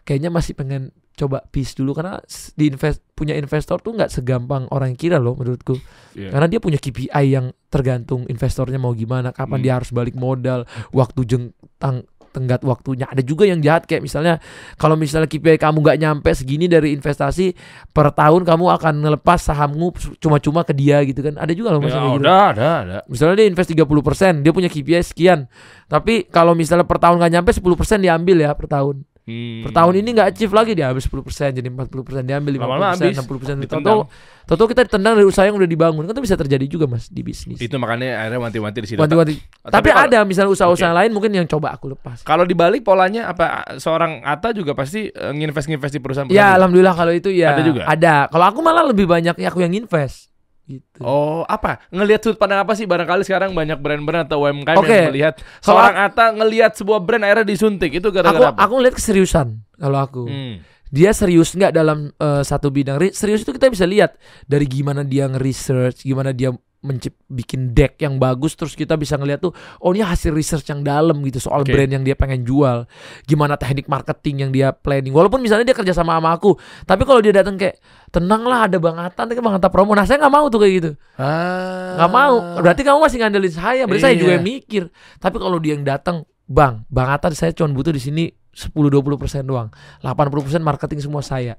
kayaknya 0.08 0.32
masih 0.32 0.56
pengen 0.56 0.90
coba 1.14 1.42
peace 1.44 1.74
dulu 1.74 1.92
karena 1.92 2.22
di 2.54 2.70
invest 2.70 3.02
punya 3.12 3.34
investor 3.34 3.82
tuh 3.82 3.92
nggak 3.92 4.08
segampang 4.08 4.70
orang 4.70 4.94
kira 4.94 5.18
loh 5.18 5.34
menurutku 5.34 5.76
Iya. 6.14 6.30
karena 6.32 6.48
dia 6.48 6.58
punya 6.58 6.78
KPI 6.78 7.10
yang 7.28 7.50
tergantung 7.68 8.24
investornya 8.26 8.78
mau 8.78 8.94
gimana 8.94 9.30
kapan 9.32 9.60
Hmm. 9.60 9.66
dia 9.66 9.74
harus 9.76 9.90
balik 9.90 10.14
modal 10.14 10.64
waktu 10.90 11.22
jengtang 11.26 12.06
tenggat 12.28 12.62
waktunya 12.62 13.10
ada 13.10 13.18
juga 13.20 13.44
yang 13.44 13.58
jahat 13.60 13.90
kayak 13.90 14.00
misalnya 14.00 14.38
kalau 14.78 14.94
misalnya 14.94 15.26
KPI 15.26 15.58
kamu 15.58 15.82
nggak 15.82 15.98
nyampe 15.98 16.30
segini 16.32 16.70
dari 16.70 16.94
investasi 16.94 17.58
per 17.90 18.14
tahun 18.14 18.46
kamu 18.46 18.78
akan 18.78 18.94
ngelepas 19.02 19.42
sahammu 19.42 19.90
cuma-cuma 20.16 20.62
ke 20.62 20.70
dia 20.72 21.02
gitu 21.02 21.18
kan 21.20 21.34
ada 21.36 21.50
juga 21.50 21.74
loh 21.74 21.82
Ya, 21.82 21.86
masalah 21.90 22.10
gitu 22.14 22.22
ada, 22.22 22.38
ada, 22.54 22.70
ada. 22.78 22.98
Misalnya 23.10 23.42
dia 23.42 23.48
invest 23.50 23.74
30%, 23.74 24.46
dia 24.46 24.54
punya 24.54 24.70
KPI 24.70 25.02
sekian. 25.02 25.50
Tapi 25.88 26.30
kalau 26.30 26.54
misalnya 26.54 26.86
per 26.86 27.02
tahun 27.02 27.18
nggak 27.18 27.34
nyampe 27.34 27.50
10% 27.50 27.66
diambil 27.98 28.38
ya 28.38 28.54
per 28.54 28.70
tahun. 28.70 29.02
Hmm. 29.28 29.68
Per 29.68 29.76
tahun 29.76 29.94
ini 30.00 30.10
nggak 30.16 30.28
achieve 30.32 30.56
lagi 30.56 30.72
dia 30.72 30.88
habis 30.88 31.04
10% 31.04 31.52
jadi 31.52 31.68
40% 31.68 32.24
diambil 32.24 32.52
50% 32.56 32.64
Lama-lama 32.64 32.88
habis, 32.96 33.12
60% 33.20 33.60
ditendang. 33.60 34.08
Toto 34.08 34.08
Toto 34.48 34.64
kita 34.72 34.88
ditendang 34.88 35.20
dari 35.20 35.28
usaha 35.28 35.44
yang 35.44 35.60
udah 35.60 35.68
dibangun 35.68 36.08
kan 36.08 36.16
itu 36.16 36.24
bisa 36.24 36.40
terjadi 36.40 36.64
juga 36.72 36.88
Mas 36.88 37.12
di 37.12 37.20
bisnis. 37.20 37.60
Itu 37.60 37.76
makanya 37.76 38.24
akhirnya 38.24 38.40
wanti-wanti 38.48 38.80
di 38.80 38.88
sini. 38.88 39.00
Wanti-wanti. 39.04 39.36
Tapi 39.36 39.68
Tapi, 39.68 39.90
kalau- 39.92 40.08
ada 40.08 40.20
misalnya 40.24 40.52
usaha-usaha 40.56 40.92
Oke. 40.96 41.00
lain 41.04 41.12
mungkin 41.12 41.32
yang 41.36 41.44
coba 41.44 41.76
aku 41.76 41.92
lepas. 41.92 42.24
Kalau 42.24 42.48
dibalik 42.48 42.88
polanya 42.88 43.28
apa 43.28 43.76
seorang 43.76 44.24
Ata 44.24 44.56
juga 44.56 44.72
pasti 44.72 45.12
eh, 45.12 45.32
nginvest-nginvest 45.36 45.92
di 45.92 46.00
perusahaan 46.00 46.32
Ya 46.32 46.56
alhamdulillah 46.56 46.96
kalau 46.96 47.12
itu 47.12 47.28
ya 47.28 47.52
Ada 47.60 47.64
juga? 47.68 47.84
Ada. 47.84 48.32
Kalau 48.32 48.46
aku 48.48 48.60
malah 48.64 48.88
lebih 48.88 49.04
banyak 49.04 49.36
aku 49.36 49.60
yang 49.60 49.76
invest 49.76 50.32
gitu. 50.68 51.00
Oh, 51.00 51.48
apa? 51.48 51.80
Ngelihat 51.90 52.22
sudut 52.28 52.38
pandang 52.38 52.62
apa 52.62 52.76
sih 52.76 52.84
barangkali 52.84 53.24
sekarang 53.24 53.56
banyak 53.56 53.80
brand-brand 53.80 54.28
atau 54.28 54.44
UMKM 54.44 54.78
Oke. 54.78 54.92
yang 54.92 55.10
melihat 55.16 55.34
seorang 55.64 55.96
Ata 55.96 56.36
ngelihat 56.36 56.76
sebuah 56.76 57.00
brand 57.00 57.24
akhirnya 57.24 57.48
disuntik 57.48 57.92
itu 57.96 58.08
aku 58.12 58.16
gara-gara 58.20 58.52
apa? 58.52 58.60
aku 58.60 58.74
lihat 58.84 58.96
keseriusan 59.00 59.64
kalau 59.80 59.98
aku. 60.04 60.24
Hmm. 60.28 60.60
Dia 60.88 61.12
serius 61.12 61.52
nggak 61.52 61.72
dalam 61.76 62.12
eh, 62.16 62.44
satu 62.44 62.72
bidang. 62.72 62.96
Ri- 63.00 63.16
Serius 63.16 63.44
itu 63.44 63.52
kita 63.52 63.68
bisa 63.68 63.84
lihat 63.84 64.16
dari 64.48 64.64
gimana 64.68 65.04
dia 65.04 65.28
nge-research, 65.28 66.04
gimana 66.04 66.32
dia 66.32 66.52
mencip 66.78 67.18
bikin 67.26 67.74
deck 67.74 67.98
yang 67.98 68.22
bagus 68.22 68.54
terus 68.54 68.78
kita 68.78 68.94
bisa 68.94 69.18
ngeliat 69.18 69.42
tuh 69.42 69.50
oh 69.82 69.92
ini 69.92 70.06
hasil 70.06 70.30
research 70.30 70.70
yang 70.70 70.86
dalam 70.86 71.18
gitu 71.26 71.42
soal 71.42 71.66
Oke. 71.66 71.74
brand 71.74 71.90
yang 71.90 72.04
dia 72.06 72.14
pengen 72.14 72.46
jual. 72.46 72.86
Gimana 73.26 73.58
teknik 73.58 73.90
marketing 73.90 74.48
yang 74.48 74.52
dia 74.54 74.70
planning. 74.72 75.12
Walaupun 75.12 75.42
misalnya 75.42 75.66
dia 75.68 75.78
kerja 75.78 75.94
sama 75.98 76.18
sama 76.18 76.38
aku 76.38 76.54
tapi 76.86 77.04
kalau 77.04 77.20
dia 77.20 77.34
datang 77.34 77.58
kayak 77.58 77.82
tenang 78.14 78.46
lah 78.46 78.70
ada 78.70 78.78
bang 78.78 78.98
Atan 78.98 79.28
nanti 79.30 79.42
bang 79.42 79.56
Atan 79.58 79.72
promo. 79.74 79.92
Nah 79.98 80.06
saya 80.06 80.22
nggak 80.22 80.34
mau 80.34 80.46
tuh 80.48 80.60
kayak 80.62 80.74
gitu. 80.78 80.92
Ah. 81.18 81.98
nggak 81.98 82.12
mau. 82.14 82.36
Berarti 82.62 82.82
kamu 82.86 83.00
masih 83.02 83.18
ngandelin 83.26 83.54
saya. 83.54 83.84
Berarti 83.90 84.04
saya 84.06 84.16
juga 84.16 84.32
Iya. 84.32 84.38
yang 84.40 84.46
mikir. 84.46 84.84
Tapi 85.18 85.38
kalau 85.42 85.58
dia 85.58 85.74
yang 85.76 85.84
datang 85.84 86.24
bang 86.48 86.86
bang 86.88 87.08
Atan 87.10 87.34
saya 87.34 87.52
cuma 87.52 87.74
butuh 87.74 87.92
di 87.92 88.00
sini 88.00 88.24
10-20% 88.54 89.46
doang. 89.46 89.70
80% 90.06 90.62
marketing 90.62 91.02
semua 91.04 91.22
saya 91.26 91.58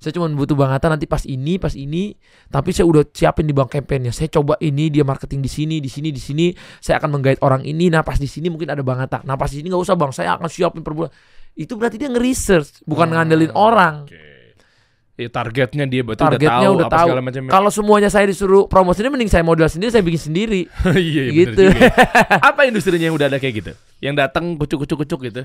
saya 0.00 0.16
cuma 0.16 0.32
butuh 0.32 0.56
bang 0.56 0.80
nanti 0.80 1.04
pas 1.04 1.20
ini 1.28 1.60
pas 1.60 1.76
ini 1.76 2.16
tapi 2.48 2.72
saya 2.72 2.88
udah 2.88 3.04
siapin 3.12 3.44
di 3.44 3.52
bang 3.52 3.68
campaignnya 3.68 4.16
saya 4.16 4.32
coba 4.32 4.56
ini 4.64 4.88
dia 4.88 5.04
marketing 5.04 5.44
di 5.44 5.50
sini 5.52 5.76
di 5.76 5.92
sini 5.92 6.08
di 6.08 6.18
sini 6.18 6.46
saya 6.80 6.96
akan 6.96 7.20
menggait 7.20 7.36
orang 7.44 7.60
ini 7.68 7.92
nah 7.92 8.00
pas 8.00 8.16
di 8.16 8.24
sini 8.24 8.48
mungkin 8.48 8.72
ada 8.72 8.80
bang 8.80 9.04
nah 9.28 9.36
pas 9.36 9.52
di 9.52 9.60
sini 9.60 9.68
nggak 9.68 9.84
usah 9.84 10.00
bang 10.00 10.10
saya 10.16 10.40
akan 10.40 10.48
siapin 10.48 10.80
per 10.80 10.96
bulan 10.96 11.12
itu 11.52 11.76
berarti 11.76 12.00
dia 12.00 12.08
nge-research 12.08 12.88
bukan 12.88 13.12
Hmm, 13.12 13.20
ngandelin 13.20 13.52
orang 13.52 14.08
Oke. 14.08 14.40
Ya, 15.20 15.28
targetnya 15.28 15.84
dia 15.84 16.00
berarti 16.00 16.24
Targetnya 16.24 16.48
udah 16.48 16.64
tahu 16.64 16.72
udah 16.80 16.86
apa 16.88 16.96
tahu. 16.96 17.08
segala 17.12 17.50
kalau 17.52 17.68
semuanya 17.68 18.08
saya 18.08 18.24
disuruh 18.24 18.64
promosinya 18.72 19.12
mending 19.12 19.28
saya 19.28 19.44
modal 19.44 19.68
sendiri 19.68 19.92
saya 19.92 20.00
bikin 20.00 20.32
sendiri 20.32 20.64
Iya, 20.96 21.22
iya, 21.28 21.44
gitu. 21.44 21.68
juga. 21.68 21.92
apa 22.48 22.64
industrinya 22.64 23.12
yang 23.12 23.16
udah 23.20 23.28
ada 23.28 23.36
kayak 23.36 23.54
gitu? 23.60 23.72
Yang 24.00 24.14
datang 24.16 24.56
kucuk-kucuk-kucuk 24.56 25.20
gitu. 25.28 25.42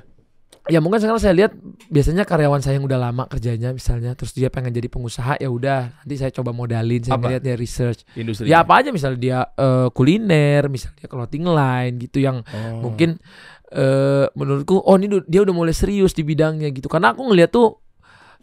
Ya 0.66 0.82
mungkin 0.82 0.98
sekarang 0.98 1.22
saya 1.22 1.34
lihat 1.38 1.54
biasanya 1.88 2.26
karyawan 2.26 2.58
saya 2.58 2.82
yang 2.82 2.86
udah 2.90 2.98
lama 2.98 3.24
kerjanya 3.30 3.70
misalnya 3.70 4.18
terus 4.18 4.34
dia 4.34 4.50
pengen 4.50 4.74
jadi 4.74 4.90
pengusaha 4.90 5.38
ya 5.38 5.46
udah 5.46 5.94
nanti 6.02 6.16
saya 6.18 6.34
coba 6.34 6.50
modalin 6.52 7.06
saya 7.06 7.16
Apa? 7.16 7.30
ngeliat 7.30 7.44
dia 7.46 7.56
research 7.56 8.02
Industri. 8.18 8.50
ya 8.50 8.66
apa 8.66 8.82
aja 8.82 8.90
misalnya 8.90 9.20
dia 9.22 9.40
eh, 9.54 9.88
kuliner 9.94 10.66
misalnya 10.68 11.06
clothing 11.06 11.46
line 11.46 11.96
gitu 12.02 12.18
yang 12.20 12.42
Oh. 12.50 12.82
mungkin 12.82 13.22
eh 13.70 14.26
menurutku 14.34 14.78
oh 14.78 14.96
ini 14.96 15.22
dia 15.26 15.42
udah 15.42 15.54
mulai 15.54 15.74
serius 15.74 16.14
di 16.14 16.22
bidangnya 16.22 16.70
gitu 16.70 16.86
karena 16.86 17.14
aku 17.14 17.26
ngeliat 17.30 17.50
tuh 17.50 17.85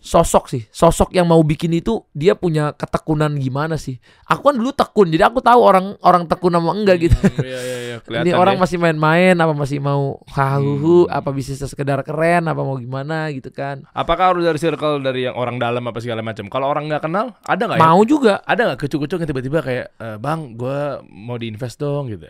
sosok 0.02 0.44
sih 0.46 0.62
sosok 0.68 1.10
yang 1.10 1.24
mau 1.24 1.38
bikin 1.40 1.70
itu 1.72 2.02
dia 2.10 2.34
punya 2.34 2.74
ketekunan 2.74 3.32
gimana 3.34 3.78
sih 3.78 3.96
aku 4.24 4.50
kan 4.50 4.54
dulu 4.54 4.70
tekun 4.70 5.08
jadi 5.08 5.30
aku 5.30 5.38
tahu 5.38 5.62
orang 5.62 5.94
orang 6.00 6.26
tekun 6.26 6.50
sama 6.50 6.74
enggak 6.74 6.96
gitu 7.00 7.14
Hmm, 7.14 7.38
Iya, 7.38 7.60
iya, 7.60 7.76
iya. 7.80 7.96
Ini 8.26 8.34
orang 8.34 8.56
ya. 8.56 8.60
masih 8.60 8.76
main-main 8.76 9.32
apa 9.32 9.52
masih 9.52 9.78
mau 9.78 10.18
hahuhu 10.28 11.06
Hmm. 11.06 11.14
apa 11.14 11.30
bisnisnya 11.30 11.64
sekedar 11.64 12.02
keren 12.02 12.44
apa 12.44 12.58
mau 12.58 12.74
gimana 12.74 13.30
gitu 13.30 13.48
kan 13.48 13.86
Apakah 13.92 14.34
harus 14.34 14.42
dari 14.42 14.58
circle 14.58 14.98
dari 14.98 15.24
yang 15.24 15.34
orang 15.34 15.56
dalam 15.56 15.80
apa 15.82 15.98
segala 15.98 16.18
macam? 16.20 16.46
Kalau 16.46 16.66
orang 16.66 16.84
nggak 16.84 17.02
kenal, 17.02 17.38
ada 17.40 17.62
nggak 17.62 17.78
ya? 17.78 17.82
mau 17.82 18.02
juga 18.02 18.42
Ada 18.42 18.62
nggak 18.66 18.80
kucuk-kucuk 18.80 19.16
yang 19.16 19.28
tiba-tiba 19.28 19.58
kayak, 19.60 19.86
"Eh, 19.94 20.16
bang, 20.18 20.40
gue 20.52 20.78
mau 21.06 21.36
diinvest 21.36 21.78
dong 21.78 22.08
gitu. 22.08 22.26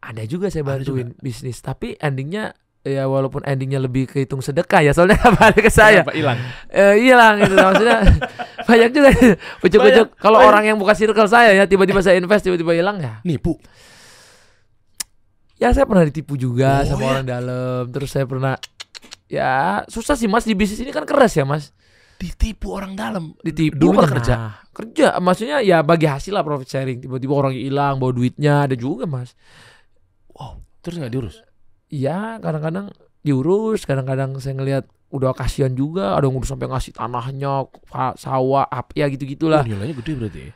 ada 0.00 0.22
juga 0.24 0.48
saya 0.48 0.64
bantuin 0.64 1.14
bisnis 1.16 1.58
tapi 1.58 1.94
endingnya 1.94 2.56
ya 2.82 3.06
walaupun 3.06 3.42
endingnya 3.42 3.78
lebih 3.78 4.04
kehitung 4.04 4.38
sedekah 4.38 4.82
ya 4.82 4.90
soalnya 4.90 5.14
balik 5.38 5.62
ke 5.62 5.70
saya 5.70 6.02
hilang? 6.08 6.34
eh, 6.68 6.98
hilang 6.98 7.38
gitu 7.38 7.54
maksudnya 7.54 7.98
banyak 8.68 8.90
juga 8.90 9.08
ucuk-ucuk 9.60 10.08
kalau 10.16 10.38
orang 10.40 10.64
yang 10.64 10.76
bukan 10.76 10.90
circle 10.92 11.26
saya 11.26 11.54
ya 11.54 11.64
tiba-tiba 11.64 11.98
saya 11.98 12.16
invest 12.16 12.42
tiba-tiba 12.42 12.72
hilang 12.72 12.98
ya 12.98 13.22
Nipu. 13.22 13.54
ya 15.56 15.70
saya 15.70 15.86
pernah 15.86 16.02
ditipu 16.02 16.34
juga 16.34 16.82
Oh, 16.82 16.86
sama 16.88 17.02
ya? 17.02 17.08
orang 17.08 17.24
dalam 17.24 17.82
terus 17.88 18.10
saya 18.10 18.26
pernah 18.26 18.58
ya 19.26 19.52
susah 19.86 20.12
sih 20.12 20.26
mas 20.26 20.42
di 20.42 20.52
bisnis 20.52 20.78
ini 20.78 20.90
kan 20.90 21.04
keras 21.04 21.32
ya 21.32 21.44
mas 21.44 21.70
Ditipu 22.14 22.70
orang 22.70 22.94
dalam. 22.94 23.34
ditipu 23.42 23.90
pernah. 23.90 24.06
kerja? 24.12 24.34
kerja 24.68 25.06
maksudnya 25.18 25.58
ya 25.58 25.82
bagi 25.82 26.06
hasil 26.06 26.30
lah 26.30 26.42
profit 26.42 26.66
sharing 26.68 26.98
tiba-tiba 26.98 27.30
orang 27.32 27.50
hilang 27.52 27.98
bawa 27.98 28.10
duitnya 28.10 28.64
ada 28.64 28.74
juga 28.74 29.06
mas 29.06 29.34
Wow. 30.32 30.58
Terus 30.80 30.98
nggak 30.98 31.12
diurus? 31.12 31.36
Iya 31.92 32.40
kadang-kadang 32.40 32.88
diurus 33.20 33.84
kadang-kadang 33.84 34.34
saya 34.38 34.56
ngelihat 34.56 34.84
udah 35.08 35.30
kasihan 35.30 35.70
juga 35.70 36.16
ada 36.16 36.24
yang 36.24 36.34
udah 36.34 36.48
sampai 36.48 36.66
ngasih 36.66 36.92
tanahnya 36.92 37.68
sawah 38.16 38.64
apa 38.64 38.90
ya 38.94 39.06
gitu 39.06 39.22
Oh, 39.22 39.30
gitulah 39.30 39.62
nilainya 39.62 39.92
gede 39.94 40.12
berarti 40.16 40.40
ya? 40.40 40.52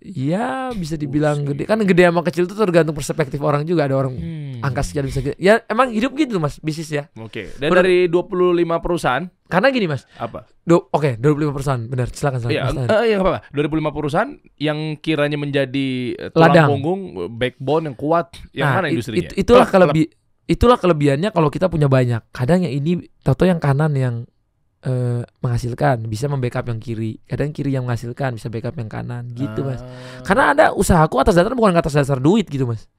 Iya 0.00 0.46
bisa 0.72 0.96
dibilang 0.96 1.44
Buset. 1.44 1.48
gede 1.52 1.62
kan 1.66 1.76
gede 1.78 2.02
sama 2.02 2.22
kecil 2.22 2.44
itu 2.44 2.54
tergantung 2.54 2.94
perspektif 2.94 3.36
orang 3.38 3.68
juga 3.68 3.84
ada 3.84 3.98
orang 3.98 4.16
Hmm. 4.16 4.64
angka 4.64 4.80
sekian 4.82 5.04
bisa 5.04 5.20
gede 5.20 5.36
ya 5.36 5.60
emang 5.66 5.90
hidup 5.90 6.14
gitu 6.14 6.36
mas 6.36 6.56
bisnis 6.58 6.88
ya 6.88 7.12
Oke. 7.14 7.52
Dan 7.54 7.68
Ber- 7.68 7.82
dari 7.82 8.06
25 8.06 8.24
perusahaan, 8.78 9.28
karena 9.44 9.68
gini 9.68 9.86
mas 9.86 10.08
apa? 10.14 10.48
do 10.62 10.88
oke 10.88 11.18
25 11.18 11.52
perusahaan 11.52 11.82
benar 11.82 12.08
silakan 12.08 12.38
silakan 12.38 12.54
Iya, 12.54 12.62
Mas 12.62 12.76
Tahan. 12.78 12.88
eh, 12.88 13.02
iya 13.04 13.14
nggak 13.14 13.26
apa-apa. 13.26 13.40
2005 13.50 13.90
perusahaan 13.90 14.30
yang 14.56 14.78
kiranya 14.96 15.36
menjadi 15.36 15.88
eh, 16.14 16.28
tulang 16.30 16.48
Ladang. 16.48 16.68
punggung, 16.70 17.00
eh, 17.18 17.28
backbone 17.28 17.84
yang 17.84 17.96
kuat. 17.98 18.26
Yang 18.52 18.64
Nah, 18.64 18.74
mana 18.74 18.86
industrinya? 18.88 19.20
it- 19.26 19.36
itulah 19.36 19.66
klub. 19.66 19.90
kelebi 19.90 20.02
itulah 20.50 20.74
kelebihannya 20.82 21.30
kalau 21.30 21.46
kita 21.46 21.70
punya 21.70 21.86
banyak. 21.86 22.26
Kadang 22.34 22.66
yang 22.66 22.74
ini 22.74 23.06
tato 23.22 23.46
yang 23.46 23.62
kanan 23.62 23.94
yang 23.94 24.26
eh, 24.82 25.22
menghasilkan 25.44 26.10
bisa 26.10 26.26
membackup 26.26 26.66
yang 26.66 26.82
kiri. 26.82 27.22
Kadang 27.22 27.54
kiri 27.54 27.70
yang 27.78 27.86
menghasilkan 27.86 28.34
bisa 28.34 28.50
backup 28.50 28.74
yang 28.74 28.90
kanan 28.90 29.30
gitu 29.38 29.62
mas. 29.62 29.78
Ah. 29.78 30.26
Karena 30.26 30.44
ada 30.50 30.64
usahaku 30.74 31.22
atas 31.22 31.38
dasar 31.38 31.54
bukan 31.54 31.76
atas 31.78 31.94
dasar 31.94 32.18
duit 32.18 32.50
gitu 32.50 32.66
mas. 32.66 32.90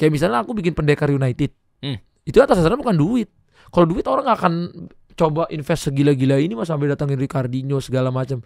Kayak 0.00 0.16
misalnya 0.16 0.40
aku 0.40 0.56
bikin 0.56 0.72
pendekar 0.72 1.10
United, 1.10 1.52
Hmm. 1.82 1.98
itu 2.24 2.38
atas 2.38 2.58
dasarnya 2.58 2.80
bukan 2.80 2.96
duit. 2.96 3.28
Kalau 3.68 3.84
duit 3.84 4.06
orang 4.08 4.24
nggak 4.24 4.38
akan 4.40 4.54
coba 5.18 5.50
invest 5.50 5.90
segila-gila 5.90 6.38
ini 6.38 6.54
mas 6.54 6.70
sampai 6.70 6.86
datangin 6.86 7.18
Ricardinho 7.18 7.82
segala 7.82 8.14
macam. 8.14 8.38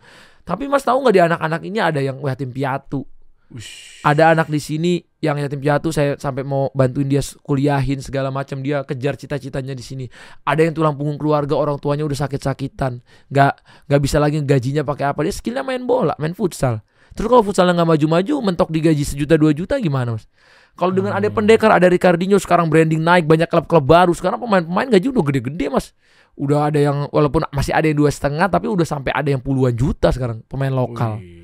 Tapi 0.42 0.64
mas 0.66 0.82
tahu 0.82 1.04
nggak 1.04 1.14
di 1.14 1.22
anak-anak 1.22 1.60
ini 1.68 1.78
ada 1.78 2.00
yang 2.00 2.18
yatim 2.24 2.50
piatu, 2.50 3.04
Ush. 3.52 4.00
ada 4.02 4.32
anak 4.32 4.48
di 4.48 4.58
sini 4.58 4.92
yang 5.22 5.38
yatim 5.38 5.62
piatu 5.62 5.94
saya 5.94 6.18
sampai 6.18 6.42
mau 6.42 6.72
bantuin 6.74 7.06
dia 7.06 7.22
kuliahin 7.46 8.02
segala 8.02 8.32
macam. 8.34 8.58
Dia 8.58 8.82
kejar 8.82 9.14
cita-citanya 9.14 9.76
di 9.76 9.84
sini. 9.84 10.04
Ada 10.42 10.66
yang 10.66 10.74
tulang 10.74 10.98
punggung 10.98 11.20
keluarga 11.20 11.54
orang 11.54 11.78
tuanya 11.78 12.02
udah 12.02 12.18
sakit-sakitan. 12.26 13.04
Nggak 13.30 13.52
nggak 13.86 14.00
bisa 14.02 14.16
lagi 14.18 14.42
gajinya 14.42 14.82
pakai 14.82 15.14
apa. 15.14 15.22
Dia 15.22 15.30
skillnya 15.30 15.62
main 15.62 15.86
bola 15.86 16.18
main 16.18 16.34
futsal. 16.34 16.82
Terus 17.12 17.28
kalau 17.28 17.44
futsalnya 17.44 17.76
nggak 17.76 17.90
maju-maju 17.92 18.34
mentok 18.40 18.72
digaji 18.72 19.04
sejuta 19.04 19.36
dua 19.36 19.52
juta 19.52 19.76
gimana 19.76 20.16
mas? 20.16 20.24
Kalau 20.72 20.88
dengan 20.96 21.12
ada 21.12 21.28
Hmm. 21.28 21.36
pendekar 21.36 21.68
ada 21.68 21.84
Ricardinho 21.84 22.40
sekarang 22.40 22.72
branding 22.72 23.04
naik 23.04 23.28
banyak 23.28 23.44
klub-klub 23.44 23.84
baru. 23.84 24.16
Sekarang 24.16 24.40
pemain-pemain 24.40 24.88
gaji 24.88 25.12
udah 25.12 25.22
gede-gede 25.28 25.68
mas. 25.68 25.92
Udah 26.34 26.72
ada 26.72 26.80
yang 26.80 27.12
walaupun 27.12 27.44
masih 27.52 27.76
ada 27.76 27.84
yang 27.84 28.00
dua 28.00 28.08
setengah 28.08 28.48
tapi 28.48 28.66
udah 28.66 28.88
sampai 28.88 29.12
ada 29.12 29.28
yang 29.28 29.44
puluhan 29.44 29.76
juta 29.76 30.08
sekarang 30.08 30.40
pemain 30.48 30.72
lokal. 30.72 31.20
Wih. 31.20 31.41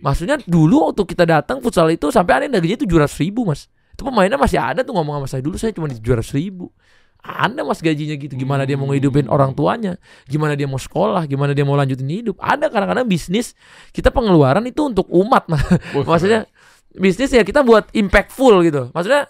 Maksudnya 0.00 0.36
dulu 0.44 0.90
waktu 0.90 1.02
kita 1.08 1.24
datang 1.24 1.58
futsal 1.64 1.88
itu 1.88 2.12
sampai 2.12 2.32
ada 2.40 2.42
yang 2.48 2.54
gajinya 2.60 2.78
tujuh 2.84 2.96
ratus 3.00 3.16
ribu 3.20 3.48
mas. 3.48 3.68
Itu 3.96 4.04
pemainnya 4.04 4.36
masih 4.36 4.60
ada 4.60 4.84
tuh 4.84 4.92
ngomong 4.92 5.24
sama 5.24 5.28
saya 5.28 5.42
dulu 5.42 5.56
saya 5.56 5.72
cuma 5.72 5.88
di 5.88 5.96
tujuh 6.00 6.14
ratus 6.20 6.32
ribu. 6.36 6.68
Ada 7.26 7.66
mas 7.66 7.80
gajinya 7.82 8.14
gitu. 8.14 8.38
Gimana 8.38 8.62
dia 8.68 8.78
mau 8.78 8.86
ngehidupin 8.92 9.26
orang 9.26 9.56
tuanya? 9.56 9.98
Gimana 10.30 10.54
dia 10.54 10.68
mau 10.70 10.78
sekolah? 10.78 11.26
Gimana 11.26 11.56
dia 11.56 11.66
mau 11.66 11.74
lanjutin 11.74 12.06
hidup? 12.06 12.38
Ada 12.38 12.70
kadang-kadang 12.70 13.08
bisnis 13.08 13.56
kita 13.90 14.14
pengeluaran 14.14 14.62
itu 14.68 14.86
untuk 14.86 15.10
umat. 15.10 15.50
Nah, 15.50 15.58
Wih, 15.96 16.06
maksudnya 16.10 16.46
bisnis 16.94 17.34
ya 17.34 17.42
kita 17.42 17.66
buat 17.66 17.90
impactful 17.90 18.62
gitu. 18.62 18.94
Maksudnya 18.94 19.26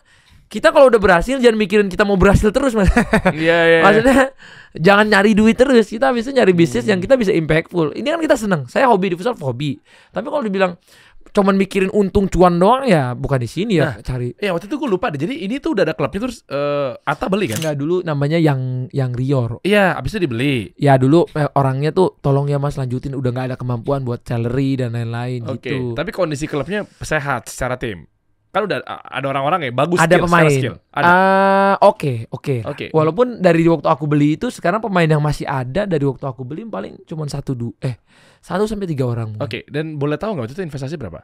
kita 0.46 0.70
kalau 0.70 0.86
udah 0.86 1.02
berhasil 1.02 1.36
jangan 1.36 1.58
mikirin 1.58 1.90
kita 1.90 2.06
mau 2.06 2.14
berhasil 2.14 2.50
terus 2.50 2.72
mas. 2.72 2.86
Iya, 3.34 3.58
iya. 3.66 3.80
Maksudnya 3.82 4.30
jangan 4.72 5.06
nyari 5.10 5.34
duit 5.34 5.54
terus. 5.54 5.86
Kita 5.86 6.14
bisa 6.14 6.30
nyari 6.30 6.54
bisnis 6.54 6.86
Hmm. 6.86 6.96
yang 6.96 7.00
kita 7.02 7.14
bisa 7.14 7.32
impactful. 7.32 7.92
Ini 7.92 8.06
kan 8.06 8.20
kita 8.22 8.36
seneng. 8.36 8.64
Saya 8.66 8.86
hobi 8.86 9.10
di 9.10 9.16
futsal 9.18 9.34
hobi. 9.36 9.76
Tapi 10.10 10.26
kalau 10.26 10.46
dibilang 10.46 10.78
cuman 11.26 11.52
mikirin 11.52 11.92
untung 11.92 12.32
cuan 12.32 12.56
doang 12.56 12.88
ya 12.88 13.12
bukan 13.12 13.36
di 13.36 13.44
sini 13.44 13.76
ya 13.76 14.00
cari. 14.00 14.32
Ya 14.40 14.56
waktu 14.56 14.70
itu 14.70 14.78
gue 14.78 14.88
lupa 14.88 15.12
deh. 15.12 15.20
Jadi 15.20 15.44
ini 15.44 15.60
tuh 15.60 15.76
udah 15.76 15.84
ada 15.84 15.92
klubnya 15.92 16.24
terus 16.24 16.40
eh 16.48 16.96
Ata 16.96 17.28
beli 17.28 17.50
kan? 17.50 17.60
Enggak 17.60 17.76
dulu 17.76 18.00
namanya 18.00 18.40
yang 18.40 18.88
yang 18.88 19.12
Rior. 19.12 19.60
Iya, 19.60 19.98
abis 19.98 20.16
itu 20.16 20.24
dibeli. 20.24 20.72
Ya 20.80 20.96
dulu 20.96 21.28
eh, 21.34 21.44
orangnya 21.52 21.92
tuh 21.92 22.16
tolong 22.24 22.48
ya 22.48 22.56
Mas 22.56 22.80
lanjutin 22.80 23.12
udah 23.12 23.30
nggak 23.34 23.46
ada 23.52 23.56
kemampuan 23.58 24.00
buat 24.00 24.24
salary 24.24 24.80
dan 24.80 24.96
lain-lain 24.96 25.44
Oke. 25.44 25.68
gitu. 25.68 25.92
Tapi 25.92 26.08
kondisi 26.08 26.48
klubnya 26.48 26.88
sehat 27.04 27.52
secara 27.52 27.76
tim. 27.76 28.08
Kan 28.48 28.64
udah 28.64 28.80
ada 28.86 29.26
orang-orang 29.26 29.68
ya 29.68 29.70
bagus 29.70 29.98
ada 29.98 30.08
skill, 30.10 30.24
pemain. 30.24 30.48
skill. 30.50 30.76
Ada. 30.90 31.04
Ah, 31.04 31.74
Oke, 31.82 32.24
oke. 32.28 32.64
Oke. 32.64 32.86
Walaupun 32.88 33.38
dari 33.38 33.62
waktu 33.64 33.84
aku 33.84 34.04
beli 34.04 34.34
itu 34.34 34.48
sekarang 34.48 34.80
pemain 34.80 35.04
yang 35.04 35.20
masih 35.20 35.44
ada 35.44 35.84
dari 35.84 36.02
waktu 36.02 36.24
aku 36.24 36.40
beli 36.40 36.64
paling 36.64 37.04
cuma 37.04 37.26
satu 37.26 37.52
du 37.52 37.76
eh 37.78 38.00
satu 38.40 38.64
sampai 38.64 38.86
tiga 38.86 39.04
orang. 39.04 39.36
Oke, 39.36 39.66
dan 39.66 39.94
boleh 39.94 40.16
tahu 40.16 40.32
nggak 40.32 40.46
waktu 40.46 40.54
itu 40.54 40.64
investasi 40.64 40.96
berapa? 40.96 41.20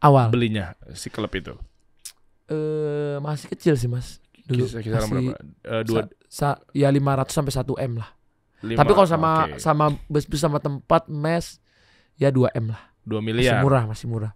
Awal. 0.00 0.30
Belinya 0.30 0.72
si 0.90 1.08
klub 1.08 1.28
itu. 1.30 1.52
Eh 2.46 3.16
masih 3.18 3.46
kecil 3.48 3.74
sih 3.74 3.86
mas. 3.86 4.18
Dulu 4.42 4.64
Kis- 4.64 4.80
Kisaran 4.80 5.04
masih 5.04 5.14
berapa? 5.30 5.42
Eh, 5.70 5.82
dua, 5.84 6.00
sa, 6.26 6.56
sa- 6.56 6.60
ya 6.72 6.88
500 6.88 7.30
sampai 7.30 7.52
1 7.52 7.74
m 7.78 7.92
lah. 7.96 8.10
lima, 8.60 8.76
Tapi 8.76 8.92
kalau 8.92 9.08
sama 9.08 9.30
oke. 9.46 9.56
sama 9.58 9.84
bus-bus 10.04 10.36
sama 10.38 10.58
tempat 10.58 11.08
mes 11.08 11.56
ya 12.14 12.28
2 12.28 12.48
m 12.52 12.72
lah. 12.72 12.82
dua 13.00 13.18
Masih 13.18 13.32
miliar. 13.32 13.60
murah, 13.60 13.84
masih 13.86 14.06
murah, 14.06 14.32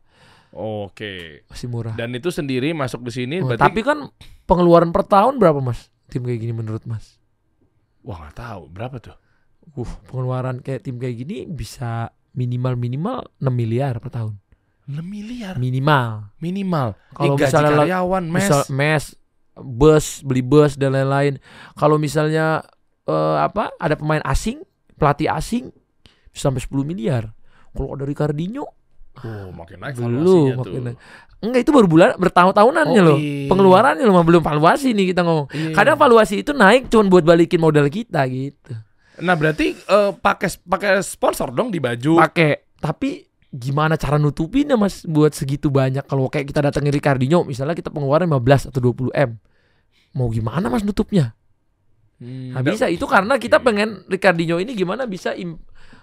Oke. 0.54 1.42
masih 1.50 1.66
murah. 1.66 1.94
Dan 1.98 2.14
itu 2.14 2.30
sendiri 2.30 2.70
masuk 2.70 3.02
di 3.02 3.12
sini 3.12 3.36
Oh, 3.42 3.50
berarti 3.50 3.62
tapi 3.66 3.80
kan 3.82 4.06
pengeluaran 4.46 4.94
per 4.94 5.02
tahun 5.02 5.42
berapa 5.42 5.58
mas? 5.58 5.90
Tim 6.06 6.22
kayak 6.22 6.40
gini 6.40 6.54
menurut 6.54 6.86
mas? 6.86 7.18
wah 8.00 8.20
nggak 8.20 8.36
tahu 8.36 8.62
berapa 8.68 8.96
tuh. 9.00 9.16
Uh, 9.74 9.88
pengeluaran 10.06 10.60
kayak 10.60 10.84
tim 10.84 11.00
kayak 11.00 11.16
gini 11.16 11.48
bisa 11.48 12.12
minimal 12.36 12.76
minimal 12.76 13.24
6 13.40 13.48
miliar 13.48 13.96
per 13.96 14.12
tahun. 14.12 14.36
6 14.84 15.00
miliar 15.00 15.56
Minimal. 15.56 16.36
minimal. 16.36 16.92
Kalau 17.16 17.34
misalnya 17.34 17.72
karyawan 17.82 18.24
mes. 18.28 18.44
Misal 18.44 18.60
mes, 18.68 19.04
bus, 19.56 20.20
beli 20.20 20.44
bus 20.44 20.76
dan 20.76 20.92
lain-lain. 20.92 21.40
Kalau 21.74 21.96
misalnya 21.96 22.60
eh, 23.08 23.36
apa? 23.40 23.72
Ada 23.80 23.96
pemain 23.96 24.20
asing, 24.28 24.60
pelatih 25.00 25.32
asing 25.32 25.72
bisa 26.28 26.52
sampai 26.52 26.60
10 26.60 26.84
miliar. 26.84 27.32
Kalau 27.72 27.96
ada 27.96 28.04
Ricardinho 28.04 28.68
Oh, 29.14 29.54
makin 29.54 29.78
naik 29.78 29.94
belum 29.94 30.58
makin 30.58 30.72
tuh. 30.74 30.82
naik. 30.82 30.98
Enggak 31.38 31.60
itu 31.62 31.70
baru 31.70 31.86
bulan 31.86 32.08
bertahun-tahunannya 32.16 33.00
Oh, 33.00 33.06
loh. 33.06 33.18
iya. 33.20 33.46
Pengeluarannya 33.46 34.04
loh 34.04 34.24
belum 34.24 34.42
valuasi 34.42 34.90
nih 34.90 35.12
kita 35.12 35.22
ngomong. 35.22 35.46
Iya. 35.50 35.70
Kadang 35.70 35.96
valuasi 35.96 36.40
itu 36.40 36.50
naik 36.50 36.88
cuma 36.88 37.06
buat 37.06 37.22
balikin 37.22 37.60
modal 37.60 37.86
kita 37.86 38.24
gitu. 38.26 38.72
Nah, 39.14 39.38
berarti 39.38 39.76
eh, 39.76 40.10
pakai 40.12 40.48
pakai 40.60 40.90
sponsor 41.00 41.52
dong 41.52 41.68
di 41.68 41.78
baju. 41.78 42.18
Pakai 42.18 42.74
tapi 42.74 43.22
gimana 43.48 43.94
cara 43.94 44.18
nutupinnya 44.18 44.74
Mas 44.74 45.06
buat 45.06 45.30
segitu 45.30 45.70
banyak 45.70 46.02
kalau 46.04 46.26
kayak 46.26 46.50
kita 46.50 46.58
datangin 46.60 46.90
Ricardinho 46.90 47.46
misalnya 47.46 47.72
kita 47.72 47.86
pengeluaran 47.86 48.26
15 48.26 48.74
atau 48.74 48.80
20 48.82 49.14
M. 49.14 49.38
Mau 50.12 50.26
gimana 50.28 50.66
Mas 50.66 50.82
nutupnya? 50.82 51.38
Hmm, 52.18 52.50
Nah, 52.50 52.62
bisa 52.62 52.86
itu 52.86 53.06
karena 53.06 53.38
kita 53.38 53.58
pengen 53.58 54.02
Ricardinho 54.06 54.58
ini 54.58 54.74
gimana 54.74 55.04
bisa 55.04 55.34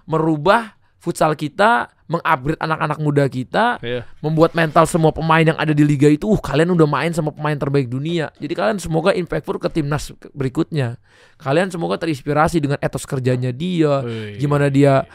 merubah 0.06 0.76
futsal 0.96 1.34
kita, 1.34 1.90
mengupgrade 2.12 2.60
anak-anak 2.60 3.00
muda 3.00 3.24
kita, 3.32 3.80
Iya. 3.80 4.04
membuat 4.20 4.52
mental 4.52 4.84
semua 4.84 5.16
pemain 5.16 5.48
yang 5.48 5.56
ada 5.56 5.72
di 5.72 5.88
liga 5.88 6.12
itu, 6.12 6.28
uh 6.28 6.36
kalian 6.36 6.76
udah 6.76 6.84
main 6.84 7.16
sama 7.16 7.32
pemain 7.32 7.56
terbaik 7.56 7.88
dunia. 7.88 8.28
Jadi 8.36 8.52
kalian 8.52 8.78
semoga 8.84 9.16
impactful 9.16 9.56
ke 9.64 9.72
timnas 9.72 10.12
berikutnya. 10.36 11.00
Kalian 11.40 11.72
semoga 11.72 11.96
terinspirasi 11.96 12.60
dengan 12.60 12.76
etos 12.84 13.08
kerjanya 13.08 13.56
dia, 13.56 14.04
Wih. 14.04 14.36
gimana 14.44 14.68
dia 14.68 15.08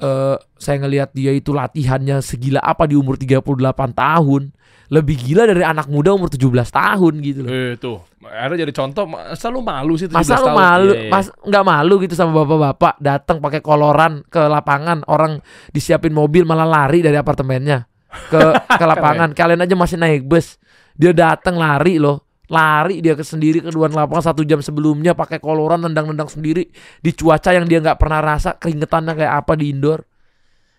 eh 0.00 0.36
saya 0.56 0.76
ngelihat 0.80 1.12
dia 1.12 1.30
itu 1.30 1.52
latihannya 1.52 2.18
segila 2.18 2.58
apa 2.58 2.88
di 2.88 2.96
umur 2.96 3.14
38 3.14 3.44
tahun. 3.92 4.50
Lebih 4.84 5.16
gila 5.16 5.48
dari 5.48 5.64
anak 5.64 5.88
muda 5.88 6.12
umur 6.12 6.28
17 6.28 6.44
tahun 6.68 7.12
gitu 7.24 7.40
loh. 7.40 7.48
Eh, 7.48 7.72
tuh. 7.80 8.04
Akhirnya 8.20 8.68
jadi 8.68 8.72
contoh 8.76 9.08
masa 9.08 9.48
lu 9.48 9.64
malu 9.64 9.96
sih 9.96 10.06
17 10.06 10.12
Masa 10.12 10.36
lu 10.36 10.48
tahun. 10.52 10.56
malu, 10.56 10.92
Iya, 10.92 11.00
iya. 11.00 11.10
mas 11.10 11.26
nggak 11.32 11.64
malu 11.64 11.94
gitu 12.04 12.14
sama 12.14 12.32
bapak-bapak 12.44 12.94
datang 13.00 13.36
pakai 13.40 13.60
koloran 13.60 14.20
ke 14.28 14.40
lapangan, 14.40 15.00
orang 15.08 15.40
disiapin 15.72 16.12
mobil 16.12 16.44
malah 16.44 16.68
lari 16.68 17.00
dari 17.00 17.16
apartemennya 17.16 17.88
ke 18.28 18.40
ke 18.60 18.84
lapangan. 18.92 19.32
Kalian 19.32 19.64
aja 19.64 19.72
masih 19.72 19.96
naik 19.96 20.24
bus, 20.24 20.60
dia 20.94 21.16
datang 21.16 21.56
lari 21.56 21.96
loh, 21.96 22.23
lari 22.44 23.00
dia 23.00 23.16
ke 23.16 23.24
sendiri 23.24 23.64
ke 23.64 23.72
dua 23.72 23.88
lapangan 23.88 24.32
satu 24.32 24.44
jam 24.44 24.60
sebelumnya 24.60 25.16
pakai 25.16 25.40
koloran 25.40 25.80
nendang-nendang 25.80 26.28
sendiri 26.28 26.68
di 27.00 27.10
cuaca 27.16 27.56
yang 27.56 27.64
dia 27.64 27.80
nggak 27.80 27.96
pernah 27.96 28.20
rasa 28.20 28.56
keringetannya 28.60 29.12
kayak 29.16 29.34
apa 29.44 29.52
di 29.56 29.72
indoor. 29.72 30.04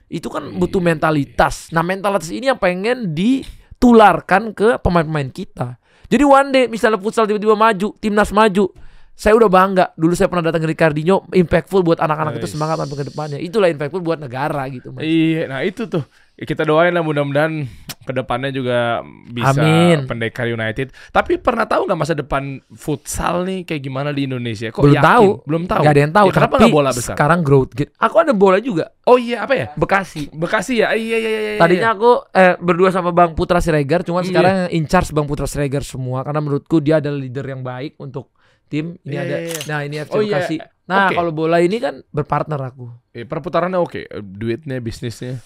Itu 0.06 0.30
kan 0.30 0.54
butuh 0.62 0.78
Iya. 0.78 0.88
mentalitas. 0.94 1.74
Nah 1.74 1.82
mentalitas 1.82 2.30
ini 2.30 2.54
yang 2.54 2.62
pengen 2.62 3.18
ditularkan 3.18 4.54
ke 4.54 4.78
pemain-pemain 4.80 5.34
kita. 5.34 5.82
Jadi 6.06 6.22
one 6.22 6.50
day 6.54 6.64
misalnya 6.70 7.02
futsal 7.02 7.26
tiba-tiba 7.26 7.58
maju, 7.58 7.98
timnas 7.98 8.30
maju, 8.30 8.70
saya 9.18 9.34
udah 9.34 9.50
bangga. 9.50 9.86
Dulu 9.98 10.14
saya 10.14 10.30
pernah 10.30 10.54
datang 10.54 10.62
ke 10.62 10.70
Ricardinho, 10.70 11.26
impactful 11.34 11.82
buat 11.82 11.98
anak-anak 11.98 12.38
itu 12.38 12.46
semangat 12.46 12.78
sampai 12.78 12.98
ke 13.02 13.06
depannya. 13.10 13.38
Itulah 13.42 13.74
impactful 13.74 14.06
buat 14.06 14.22
negara 14.22 14.70
gitu. 14.70 14.94
Iya, 15.02 15.50
nah 15.50 15.66
itu 15.66 15.90
tuh. 15.90 16.06
Ya, 16.36 16.44
kita 16.44 16.62
doain 16.62 16.92
lah 16.92 17.00
mudah-mudahan 17.00 17.64
ke 18.02 18.12
depannya 18.12 18.52
juga 18.52 19.00
bisa 19.26 19.56
Amin. 19.56 20.04
Pendekar 20.04 20.46
United. 20.46 20.92
Tapi 21.10 21.40
pernah 21.40 21.64
tahu 21.64 21.88
nggak 21.88 21.96
masa 21.98 22.14
depan 22.14 22.44
futsal 22.70 23.42
nih 23.42 23.64
kayak 23.64 23.82
gimana 23.82 24.12
di 24.12 24.28
Indonesia? 24.28 24.68
Kok 24.68 24.78
Belum 24.80 24.96
yakin? 24.96 25.08
tahu. 25.08 25.28
Belum 25.42 25.64
tahu. 25.66 25.82
Gak 25.82 25.90
ada 25.90 26.02
yang 26.02 26.14
tahu. 26.14 26.28
Ya, 26.28 26.34
kenapa 26.34 26.52
tapi 26.52 26.62
nggak 26.62 26.76
bola 26.76 26.92
besar? 26.92 27.16
sekarang 27.16 27.40
growth 27.42 27.72
gate. 27.72 27.92
Aku 27.98 28.16
ada 28.20 28.32
bola 28.32 28.60
juga. 28.60 28.92
Oh 29.04 29.16
iya 29.16 29.42
apa 29.42 29.54
ya? 29.56 29.68
Bekasi. 29.74 30.28
Bekasi 30.30 30.84
ya? 30.84 30.92
Iya 30.92 31.18
iya 31.18 31.18
iya. 31.18 31.42
iya. 31.50 31.54
Tadinya 31.58 31.90
aku 31.92 32.12
eh, 32.30 32.54
berdua 32.60 32.92
sama 32.92 33.10
Bang 33.10 33.32
Putra 33.32 33.58
Siregar, 33.58 34.04
cuman 34.04 34.22
Iya. 34.22 34.30
sekarang 34.30 34.56
in 34.70 34.86
charge 34.86 35.10
Bang 35.10 35.26
Putra 35.26 35.48
Siregar 35.48 35.82
semua 35.82 36.22
karena 36.22 36.40
menurutku 36.40 36.78
dia 36.78 37.00
adalah 37.00 37.18
leader 37.18 37.48
yang 37.48 37.64
baik 37.64 37.96
untuk 37.98 38.36
tim. 38.68 39.00
Ini 39.02 39.10
Iya, 39.10 39.22
ada. 39.24 39.36
iya, 39.36 39.48
iya. 39.48 39.60
Nah, 39.66 39.80
ini 39.82 39.96
FC 39.98 40.12
Oh, 40.12 40.22
iya. 40.22 40.38
Bekasi. 40.38 40.56
Nah, 40.86 41.10
Oke. 41.10 41.16
kalau 41.16 41.32
bola 41.32 41.58
ini 41.58 41.80
kan 41.80 42.06
berpartner 42.06 42.62
aku. 42.62 42.86
Eh, 43.10 43.26
perputarannya 43.26 43.80
oke, 43.80 44.02
Eh, 44.04 44.22
duitnya, 44.22 44.78
bisnisnya. 44.78 45.42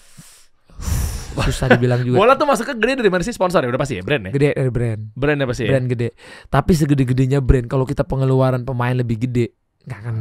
Susah 1.46 1.66
dibilang 1.72 2.00
juga. 2.02 2.16
Bola 2.18 2.34
tuh 2.34 2.46
masuknya 2.48 2.74
gede 2.74 2.92
dari 3.06 3.10
mana 3.12 3.22
sih 3.22 3.34
sponsor 3.34 3.62
ya? 3.62 3.68
Udah 3.70 3.80
pasti 3.80 3.98
ya 3.98 4.02
brand 4.02 4.28
ya? 4.28 4.32
Gede 4.34 4.50
dari 4.56 4.72
brand. 4.72 5.00
Brand 5.14 5.38
ya 5.38 5.46
pasti 5.46 5.62
ya? 5.66 5.70
Brand 5.74 5.86
gede. 5.86 6.08
Tapi 6.50 6.72
segede-gedenya 6.74 7.38
brand 7.38 7.66
kalau 7.70 7.86
kita 7.86 8.02
pengeluaran 8.02 8.66
pemain 8.66 8.94
lebih 8.94 9.28
gede, 9.28 9.54
nggak 9.86 9.98
akan. 10.02 10.14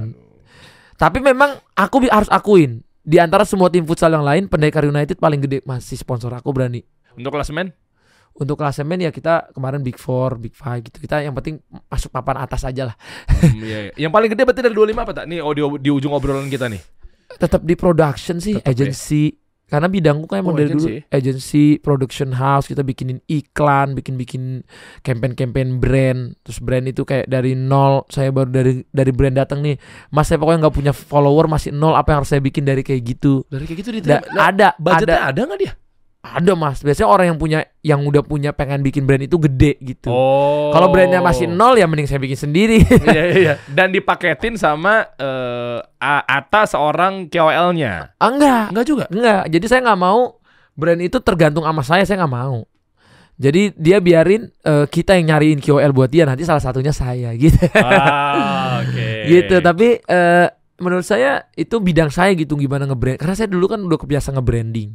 Tapi 0.99 1.17
memang 1.23 1.57
aku 1.73 2.05
harus 2.11 2.27
akuin 2.27 2.83
di 3.09 3.17
antara 3.17 3.47
semua 3.47 3.71
tim 3.73 3.87
futsal 3.87 4.13
yang 4.13 4.21
lain, 4.21 4.45
Pendekar 4.45 4.85
United 4.85 5.17
paling 5.17 5.41
gede 5.41 5.65
masih 5.65 5.97
sponsor 5.97 6.29
aku 6.35 6.53
berani. 6.53 6.85
Untuk 7.17 7.33
klasemen? 7.33 7.73
Untuk 8.37 8.55
klasemen 8.55 9.01
ya 9.01 9.09
kita 9.09 9.49
kemarin 9.51 9.81
Big 9.81 9.97
Four, 9.97 10.37
Big 10.37 10.53
Five 10.53 10.85
gitu. 10.85 11.01
Kita 11.01 11.19
yang 11.19 11.33
penting 11.33 11.59
masuk 11.89 12.13
papan 12.13 12.39
atas 12.45 12.63
aja 12.63 12.93
lah. 12.93 12.95
Hmm, 13.25 13.65
iya, 13.65 13.77
iya. 13.89 13.93
Yang 13.97 14.11
paling 14.13 14.29
gede 14.29 14.43
berarti 14.45 14.61
dari 14.61 14.75
25 14.77 15.01
apa 15.01 15.13
tak? 15.17 15.25
Nih 15.25 15.39
oh, 15.41 15.51
di, 15.51 15.61
di 15.81 15.89
ujung 15.89 16.13
obrolan 16.13 16.47
kita 16.47 16.69
nih. 16.69 16.79
Tetap 17.41 17.61
di 17.65 17.73
production 17.73 18.37
sih, 18.37 18.61
Tetep 18.61 18.69
ya. 18.93 18.93
Karena 19.69 19.85
bidangku 19.85 20.25
kan 20.25 20.41
emang 20.41 20.53
Oh, 20.53 20.59
dari 20.59 20.73
agency. 20.73 20.99
dulu 20.99 21.13
agency, 21.13 21.65
production 21.77 22.29
house, 22.33 22.65
kita 22.65 22.81
bikinin 22.81 23.21
iklan, 23.29 23.93
bikin-bikin 23.93 24.65
campaign-campaign 25.05 25.77
brand. 25.77 26.33
Terus 26.41 26.59
brand 26.59 26.85
itu 26.89 27.05
kayak 27.05 27.29
dari 27.29 27.53
nol, 27.53 28.03
saya 28.09 28.33
baru 28.33 28.49
dari 28.49 28.81
dari 28.89 29.11
brand 29.13 29.37
datang 29.37 29.61
nih. 29.61 29.77
Mas 30.09 30.27
saya 30.27 30.41
pokoknya 30.41 30.67
nggak 30.67 30.75
punya 30.75 30.93
follower 30.93 31.45
masih 31.45 31.69
nol, 31.71 31.93
apa 31.93 32.11
yang 32.11 32.25
harus 32.25 32.33
saya 32.33 32.41
bikin 32.41 32.65
dari 32.65 32.81
kayak 32.81 33.01
gitu? 33.05 33.45
Dari 33.47 33.63
kayak 33.69 33.79
gitu 33.85 33.89
diterima. 33.95 34.25
Ada, 34.25 34.41
ada, 34.41 34.67
budgetnya 34.81 35.19
ada 35.23 35.41
nggak 35.45 35.59
dia? 35.61 35.73
Ada 36.19 36.51
mas. 36.51 36.83
Biasanya 36.83 37.07
orang 37.07 37.25
yang 37.31 37.39
punya, 37.39 37.59
yang 37.79 38.03
udah 38.03 38.19
punya 38.19 38.51
pengen 38.51 38.83
bikin 38.83 39.07
brand 39.07 39.23
itu 39.23 39.39
gede 39.39 39.79
gitu. 39.79 40.11
Oh. 40.11 40.69
Kalau 40.69 40.91
brandnya 40.91 41.19
masih 41.19 41.47
nol 41.47 41.79
ya 41.79 41.87
mending 41.87 42.05
saya 42.05 42.19
bikin 42.19 42.35
sendiri. 42.35 42.83
iya, 42.83 43.23
iya, 43.25 43.37
iya. 43.39 43.53
Dan 43.77 43.89
dipaketin 43.89 44.59
sama 44.59 45.07
eh 45.15 45.79
A- 45.99 46.25
Ata 46.27 46.67
seorang 46.67 47.27
KOL-nya. 47.27 48.15
ah, 48.15 48.29
enggak, 48.29 48.71
Enggak 48.71 48.85
juga. 48.85 49.05
enggak. 49.07 49.43
Jadi 49.47 49.65
saya 49.65 49.79
nggak 49.81 49.99
mau 49.99 50.39
brand 50.75 50.99
itu 50.99 51.17
tergantung 51.19 51.63
sama 51.63 51.83
saya, 51.83 52.03
saya 52.03 52.19
nggak 52.19 52.35
mau. 52.35 52.67
Jadi 53.39 53.71
dia 53.79 54.03
biarin 54.03 54.51
eh, 54.51 54.85
kita 54.85 55.15
yang 55.15 55.31
nyariin 55.31 55.63
KOL 55.63 55.95
buat 55.95 56.11
dia 56.11 56.27
nanti 56.27 56.43
salah 56.43 56.59
satunya 56.59 56.91
saya 56.91 57.31
gitu. 57.39 57.55
Ah, 57.79 58.83
oke. 58.83 59.09
gitu. 59.31 59.55
Tapi 59.63 60.03
eh, 60.03 60.47
menurut 60.79 61.07
saya 61.07 61.47
itu 61.55 61.79
bidang 61.79 62.11
saya 62.11 62.35
gitu 62.35 62.59
gimana 62.59 62.83
ngebrand. 62.83 63.15
Karena 63.15 63.35
saya 63.35 63.47
dulu 63.47 63.71
kan 63.71 63.79
udah 63.79 63.95
kebiasa 63.95 64.35
ngebranding. 64.35 64.91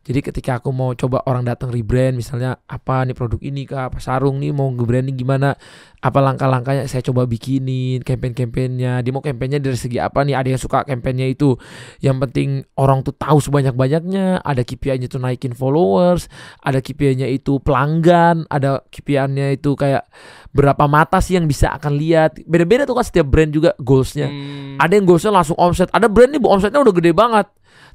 Jadi 0.00 0.24
ketika 0.24 0.56
aku 0.56 0.72
mau 0.72 0.96
coba 0.96 1.20
orang 1.28 1.44
datang 1.44 1.68
rebrand 1.68 2.16
misalnya 2.16 2.56
apa 2.64 3.04
nih 3.04 3.12
produk 3.12 3.36
ini 3.44 3.68
kah? 3.68 3.92
Apa 3.92 4.00
sarung 4.00 4.40
nih? 4.40 4.48
Mau 4.48 4.72
nge-branding 4.72 5.12
gimana? 5.12 5.52
Apa 6.00 6.24
langkah-langkahnya? 6.24 6.88
Saya 6.88 7.04
coba 7.04 7.28
bikinin 7.28 8.00
campaign-campaignnya. 8.00 9.04
Dia 9.04 9.12
mau 9.12 9.20
campaignnya 9.20 9.60
dari 9.60 9.76
segi 9.76 10.00
apa 10.00 10.24
nih? 10.24 10.40
Ada 10.40 10.48
yang 10.56 10.60
suka 10.60 10.88
campaignnya 10.88 11.28
itu. 11.28 11.52
Yang 12.00 12.16
penting 12.16 12.48
orang 12.80 13.04
tuh 13.04 13.12
tahu 13.12 13.44
sebanyak-banyaknya. 13.44 14.40
Ada 14.40 14.64
KPI-nya 14.64 15.12
tuh 15.12 15.20
naikin 15.20 15.52
followers. 15.52 16.32
Ada 16.64 16.80
KPI-nya 16.80 17.28
itu 17.28 17.60
pelanggan. 17.60 18.48
Ada 18.48 18.80
KPI-nya 18.88 19.52
itu 19.52 19.76
kayak 19.76 20.08
berapa 20.56 20.88
mata 20.88 21.20
sih 21.20 21.36
yang 21.36 21.44
bisa 21.44 21.76
akan 21.76 22.00
lihat. 22.00 22.40
Beda-beda 22.48 22.88
tuh 22.88 22.96
kan 22.96 23.04
setiap 23.04 23.28
brand 23.28 23.52
juga 23.52 23.76
goalsnya. 23.76 24.32
Hmm. 24.32 24.80
ada 24.80 24.96
yang 24.96 25.04
goalsnya 25.04 25.28
langsung 25.28 25.60
omset. 25.60 25.92
Ada 25.92 26.08
brand 26.08 26.32
nih 26.32 26.40
bu 26.40 26.48
omsetnya 26.48 26.80
udah 26.80 26.94
gede 26.96 27.12
banget 27.12 27.46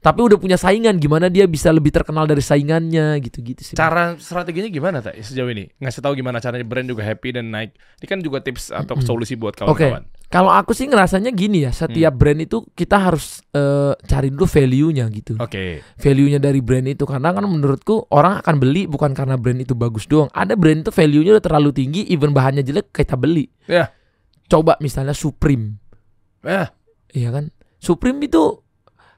tapi 0.06 0.22
udah 0.22 0.38
punya 0.38 0.54
saingan 0.54 1.02
gimana 1.02 1.34
dia 1.34 1.50
bisa 1.50 1.74
lebih 1.74 1.90
terkenal 1.90 2.30
dari 2.30 2.38
saingannya 2.38 3.18
gitu-gitu 3.26 3.66
sih. 3.66 3.74
Cara 3.74 4.14
strateginya 4.22 4.70
gimana 4.70 5.02
tak 5.02 5.18
sejauh 5.18 5.50
ini? 5.50 5.66
Ngasih 5.82 6.06
tahu 6.06 6.14
gimana 6.14 6.38
caranya 6.38 6.62
brand 6.62 6.86
juga 6.86 7.02
happy 7.02 7.34
dan 7.34 7.50
naik. 7.50 7.74
Ini 7.74 8.06
kan 8.06 8.22
juga 8.22 8.38
tips 8.46 8.70
atau 8.70 9.02
solusi 9.02 9.34
buat 9.34 9.58
Oke. 9.58 9.66
kawan-kawan. 9.66 10.06
Kalau 10.30 10.54
aku 10.54 10.78
sih 10.78 10.86
ngerasanya 10.86 11.34
gini 11.34 11.66
ya, 11.66 11.74
setiap 11.74 12.14
Hmm. 12.14 12.22
brand 12.22 12.38
itu 12.38 12.62
kita 12.78 13.02
harus 13.02 13.42
eh, 13.50 13.98
cari 14.06 14.30
dulu 14.30 14.46
value-nya 14.46 15.10
gitu. 15.10 15.42
Oke. 15.42 15.82
Value-nya 15.98 16.38
dari 16.38 16.62
brand 16.62 16.86
itu 16.86 17.10
karena 17.10 17.34
kan 17.34 17.42
menurutku 17.50 18.06
orang 18.14 18.46
akan 18.46 18.62
beli 18.62 18.86
bukan 18.86 19.18
karena 19.18 19.42
brand 19.42 19.58
itu 19.58 19.74
bagus 19.74 20.06
doang. 20.06 20.30
Ada 20.38 20.54
brand 20.54 20.86
itu 20.86 20.94
value-nya 20.94 21.42
udah 21.42 21.46
terlalu 21.50 21.74
tinggi, 21.74 22.06
even 22.14 22.30
bahannya 22.30 22.62
jelek 22.62 22.94
kita 22.94 23.18
beli. 23.18 23.50
Ya. 23.66 23.90
Coba 24.46 24.78
misalnya 24.78 25.18
Supreme. 25.18 25.82
Eh, 26.46 26.70
Iya 27.16 27.32
kan? 27.34 27.50
Supreme 27.82 28.22
itu 28.22 28.65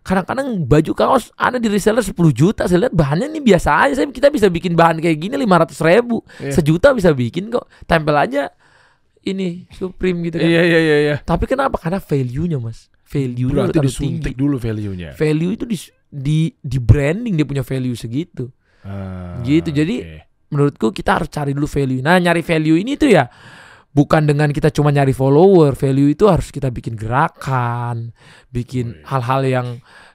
kadang-kadang 0.07 0.63
baju 0.63 0.91
kaos 0.95 1.35
ada 1.35 1.59
di 1.59 1.67
reseller 1.67 1.99
10 1.99 2.15
juta. 2.31 2.63
Saya 2.63 2.87
lihat 2.87 2.95
bahannya 2.95 3.27
ini 3.27 3.43
biasa 3.43 3.83
aja. 3.83 3.99
Saya 3.99 4.07
kita 4.07 4.31
bisa 4.31 4.47
bikin 4.47 4.71
bahan 4.71 5.03
kayak 5.03 5.19
gini 5.19 5.35
500 5.35 5.75
ribu. 5.83 6.23
Iya. 6.39 6.55
Sejuta 6.55 6.95
bisa 6.95 7.11
bikin 7.11 7.51
kok. 7.51 7.67
Tempel 7.83 8.15
aja 8.15 8.47
ini 9.27 9.67
Supreme 9.75 10.23
gitu 10.31 10.39
kan. 10.39 10.47
iya 10.47 10.63
iya 10.63 10.79
iya 10.79 10.97
iya. 11.03 11.15
Tapi 11.19 11.43
kenapa? 11.43 11.75
Karena 11.75 11.99
value-nya, 11.99 12.63
Mas. 12.63 12.87
Udah 13.51 13.67
Berarti 13.67 13.79
disuntik 13.83 14.31
tinggi. 14.31 14.39
dulu 14.39 14.55
value-nya. 14.55 15.11
Value 15.15 15.51
itu 15.51 15.65
di 15.67 15.77
di 16.07 16.39
di 16.55 16.77
branding 16.79 17.35
dia 17.35 17.43
punya 17.43 17.63
value 17.63 17.95
segitu. 17.95 18.47
Ah, 18.87 19.39
Gitu, 19.43 19.75
jadi 19.75 19.95
oke. 19.99 20.19
Menurutku 20.47 20.87
kita 20.95 21.19
harus 21.19 21.27
cari 21.27 21.51
dulu 21.51 21.67
value. 21.67 21.99
Nah, 21.99 22.15
nyari 22.23 22.39
value 22.39 22.79
ini 22.79 22.95
tuh 22.95 23.11
ya 23.11 23.27
bukan 23.97 24.29
dengan 24.29 24.53
kita 24.53 24.69
cuma 24.69 24.93
nyari 24.93 25.09
follower. 25.09 25.73
Value 25.73 26.13
itu 26.13 26.29
harus 26.29 26.53
kita 26.53 26.69
bikin 26.69 26.93
gerakan, 26.93 28.13
bikin 28.53 28.93
Wih. 28.93 29.09
hal-hal 29.09 29.41
yang 29.41 29.67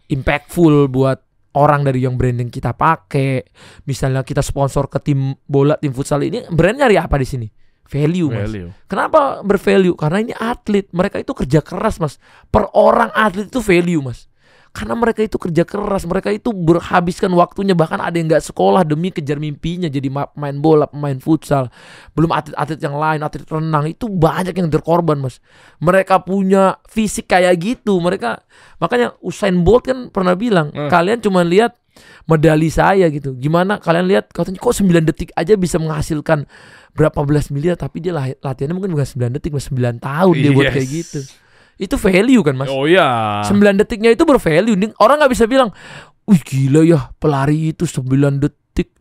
impactful 0.07 0.87
buat 0.87 1.19
orang 1.59 1.83
dari 1.83 2.07
yang 2.07 2.15
branding 2.15 2.47
kita 2.47 2.79
pakai. 2.79 3.43
Misalnya 3.91 4.23
kita 4.23 4.39
sponsor 4.39 4.87
ke 4.87 5.03
tim 5.03 5.35
bola, 5.51 5.75
tim 5.83 5.91
futsal 5.91 6.23
ini, 6.23 6.47
brand 6.47 6.79
nyari 6.79 6.95
apa 6.95 7.19
di 7.19 7.27
sini? 7.27 7.49
Value, 7.93 8.33
Mas. 8.33 8.49
value. 8.49 8.71
Kenapa 8.89 9.45
bervalue? 9.45 9.93
Karena 9.99 10.25
ini 10.25 10.33
atlet, 10.33 10.89
mereka 10.97 11.21
itu 11.21 11.37
kerja 11.37 11.61
keras, 11.61 12.01
Mas. 12.01 12.17
Per 12.49 12.73
orang 12.73 13.13
atlet 13.13 13.53
itu 13.53 13.61
value, 13.61 14.01
Mas. 14.01 14.32
Karena 14.73 14.97
mereka 14.97 15.21
itu 15.21 15.37
kerja 15.37 15.69
keras, 15.69 16.09
mereka 16.09 16.33
itu 16.33 16.49
berhabiskan 16.49 17.29
waktunya 17.37 17.77
bahkan 17.77 18.01
ada 18.01 18.17
yang 18.17 18.25
nggak 18.25 18.41
sekolah 18.41 18.83
demi 18.83 19.13
kejar 19.13 19.37
mimpinya 19.37 19.85
jadi 19.85 20.09
ma- 20.09 20.33
main 20.33 20.57
bola, 20.59 20.89
pemain 20.89 21.21
futsal. 21.21 21.69
Belum 22.17 22.33
atlet-atlet 22.33 22.81
yang 22.81 22.97
lain, 22.97 23.21
atlet 23.21 23.45
renang 23.45 23.85
itu 23.85 24.09
banyak 24.09 24.57
yang 24.57 24.73
terkorban, 24.73 25.21
Mas. 25.21 25.45
Mereka 25.77 26.25
punya 26.25 26.81
fisik 26.89 27.29
kayak 27.29 27.53
gitu, 27.61 28.01
mereka 28.01 28.41
makanya 28.77 29.13
Usain 29.21 29.61
Bolt 29.61 29.85
kan 29.85 30.09
pernah 30.09 30.33
bilang, 30.33 30.73
Eh. 30.73 30.89
kalian 30.89 31.21
cuma 31.21 31.45
lihat 31.45 31.77
medali 32.25 32.73
saya 32.73 33.13
gitu. 33.13 33.37
Gimana 33.37 33.77
kalian 33.77 34.09
lihat 34.09 34.33
katanya 34.33 34.57
kok 34.57 34.73
9 34.73 35.05
detik 35.05 35.37
aja 35.37 35.53
bisa 35.55 35.77
menghasilkan 35.77 36.49
berapa 36.93 37.21
belas 37.23 37.53
miliar 37.53 37.77
tapi 37.77 38.01
dia 38.01 38.17
latihannya 38.17 38.73
mungkin 38.73 38.97
bukan 38.97 39.05
9 39.05 39.37
detik, 39.37 39.53
mas 39.53 39.69
9 39.69 40.01
tahun 40.01 40.33
dia 40.35 40.51
buat 40.51 40.65
Yes. 40.65 40.75
kayak 40.75 40.89
gitu. 40.89 41.21
Itu 41.81 41.97
value 41.97 42.43
kan, 42.45 42.55
Mas. 42.57 42.71
Oh 42.71 42.85
iya. 42.85 43.43
9 43.47 43.81
detiknya 43.81 44.13
itu 44.13 44.23
bervalue. 44.23 44.77
Nih, 44.77 44.93
Orang 45.01 45.19
nggak 45.19 45.33
bisa 45.33 45.45
bilang, 45.49 45.73
"Wih, 46.29 46.41
gila 46.41 46.85
ya, 46.85 47.11
pelari 47.19 47.73
itu 47.75 47.89
9 47.89 48.39
detik 48.39 48.93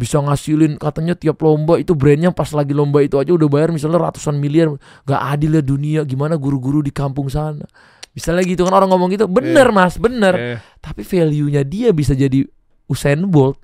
bisa 0.00 0.16
ngasilin. 0.16 0.80
Katanya 0.80 1.12
tiap 1.12 1.44
lomba 1.44 1.76
itu 1.76 1.92
brandnya 1.92 2.32
pas 2.32 2.48
lagi 2.56 2.72
lomba 2.72 3.04
itu 3.04 3.20
aja 3.20 3.36
udah 3.36 3.48
bayar 3.52 3.68
misalnya 3.68 4.00
ratusan 4.00 4.40
miliar. 4.40 4.72
Nggak 5.04 5.20
adil 5.36 5.50
ya 5.60 5.62
dunia. 5.62 6.00
Gimana 6.08 6.40
guru-guru 6.40 6.80
di 6.80 6.88
kampung 6.88 7.28
sana? 7.28 7.68
Misalnya 8.16 8.42
gitu 8.48 8.64
kan 8.64 8.72
orang 8.72 8.88
ngomong 8.88 9.12
gitu. 9.12 9.28
Bener 9.28 9.68
mas 9.70 10.00
bener. 10.00 10.34
Eh, 10.34 10.56
tapi 10.80 11.04
value-nya 11.04 11.62
dia 11.68 11.92
bisa 11.92 12.16
jadi 12.16 12.42
Usain 12.88 13.20
Bolt. 13.28 13.60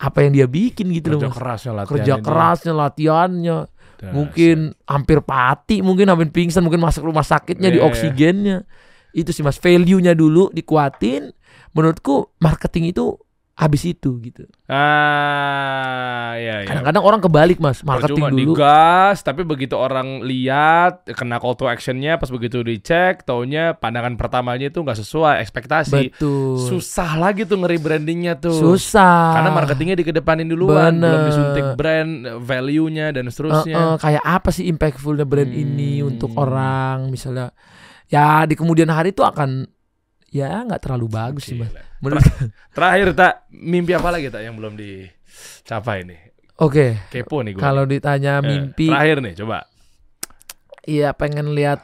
Apa 0.00 0.24
yang 0.24 0.32
dia 0.32 0.48
bikin 0.48 0.88
gitu 0.88 1.12
loh 1.12 1.20
kerja 1.20 1.28
mas? 1.28 1.36
kerasnya 1.36 1.72
latihan 1.76 1.92
kerja 1.92 2.12
kerasnya 2.24 2.72
latihannya 2.72 3.58
Dasar. 3.96 4.12
mungkin 4.12 4.56
hampir 4.84 5.18
pati 5.24 5.80
mungkin 5.80 6.12
hampir 6.12 6.28
pingsan 6.28 6.60
mungkin 6.60 6.80
masuk 6.84 7.08
rumah 7.08 7.24
sakitnya 7.24 7.72
di 7.72 7.80
Iya, 7.80 7.84
iya. 7.84 7.88
oksigennya 7.88 8.56
itu 9.16 9.32
sih 9.32 9.40
mas 9.40 9.56
value-nya 9.56 10.12
dulu 10.12 10.52
dikuatin 10.52 11.32
menurutku 11.72 12.36
marketing 12.40 12.92
itu 12.92 13.16
habis 13.56 13.82
itu 13.84 14.20
gitu 14.20 14.44
Ah, 14.68 16.36
ya 16.36 16.60
ya. 16.60 16.68
kadang-kadang 16.68 17.02
orang 17.02 17.20
kebalik 17.20 17.56
mas 17.56 17.80
marketing 17.80 18.12
Percuma 18.14 18.28
dulu 18.28 18.52
digas, 18.52 19.16
tapi 19.20 19.42
begitu 19.42 19.74
orang 19.74 20.20
lihat 20.20 21.08
kena 21.08 21.36
call 21.36 21.54
to 21.54 21.64
actionnya, 21.64 22.16
pas 22.16 22.28
begitu 22.28 22.60
dicek, 22.60 23.22
taunya 23.22 23.72
pandangan 23.72 24.14
pertamanya 24.14 24.68
itu 24.68 24.78
nggak 24.78 24.98
sesuai 24.98 25.40
ekspektasi. 25.40 26.12
betul 26.12 26.60
Susah 26.60 27.16
lagi 27.16 27.42
tuh 27.42 27.56
ngeri 27.56 27.78
brandingnya 27.78 28.36
tuh. 28.36 28.52
susah 28.52 29.32
Karena 29.34 29.50
marketingnya 29.50 29.96
dikedepanin 29.96 30.46
duluan, 30.46 30.92
belum 30.94 31.08
Bener. 31.16 31.26
disuntik 31.26 31.66
brand, 31.74 32.12
value-nya 32.38 33.06
dan 33.10 33.24
seterusnya. 33.26 33.74
eh, 33.74 33.96
kayak 33.96 34.20
apa 34.22 34.48
sih 34.50 34.66
impactfulnya 34.66 35.24
brand 35.24 35.48
ini 35.48 35.98
Hmm. 35.98 36.08
untuk 36.10 36.30
orang 36.34 37.08
misalnya 37.08 37.56
ya 38.06 38.44
di 38.44 38.52
kemudian 38.52 38.86
hari 38.86 39.10
itu 39.10 39.20
akan 39.20 39.64
ya 40.36 40.60
nggak 40.62 40.78
terlalu 40.78 41.06
bagus 41.08 41.48
sih 41.48 41.56
mas 41.56 41.72
menurut 41.98 42.20
Terakhir 42.76 43.08
tak 43.12 43.32
mimpi 43.48 43.90
apa 43.90 44.08
lagi 44.10 44.28
tak 44.28 44.44
yang 44.44 44.52
belum 44.52 44.76
dicapai 44.76 46.04
nih? 46.04 46.20
oke 46.56 47.08
Kepo 47.08 47.40
nih 47.40 47.52
gue. 47.52 47.60
kalau 47.60 47.84
ditanya 47.84 48.40
mimpi 48.40 48.88
terakhir 48.88 49.18
nih, 49.20 49.34
coba. 49.34 49.64
Iya 50.84 51.10
pengen 51.12 51.50
lihat 51.50 51.80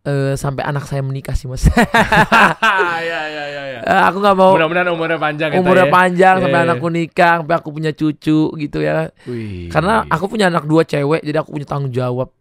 eh 0.00 0.32
sampai 0.34 0.64
anak 0.64 0.88
saya 0.88 0.98
menikah 1.00 1.32
sih 1.32 1.44
mas. 1.44 1.68
ya 1.68 3.20
ya 3.28 3.44
ya 3.46 3.62
ya. 3.68 3.80
Eh, 3.80 4.00
aku 4.02 4.16
nggak 4.18 4.32
mau 4.34 4.56
Mudah-mudahan 4.56 4.88
umurnya 4.90 5.16
panjang 5.16 5.48
ya, 5.52 5.60
umurnya 5.60 5.86
ya. 5.86 5.92
panjang 5.92 6.34
Iya, 6.36 6.42
sampai 6.42 6.58
iya. 6.58 6.66
anakku 6.66 6.88
nikah, 6.88 7.34
sampai 7.38 7.56
aku 7.56 7.68
punya 7.70 7.92
cucu 7.92 8.40
gitu 8.50 8.78
ya. 8.80 9.12
Wih. 9.24 9.68
Karena 9.68 10.08
aku 10.08 10.24
punya 10.26 10.48
anak 10.48 10.64
dua 10.64 10.82
cewek, 10.82 11.20
jadi 11.20 11.38
aku 11.38 11.52
punya 11.52 11.68
tanggung 11.68 11.92
jawab. 11.92 12.32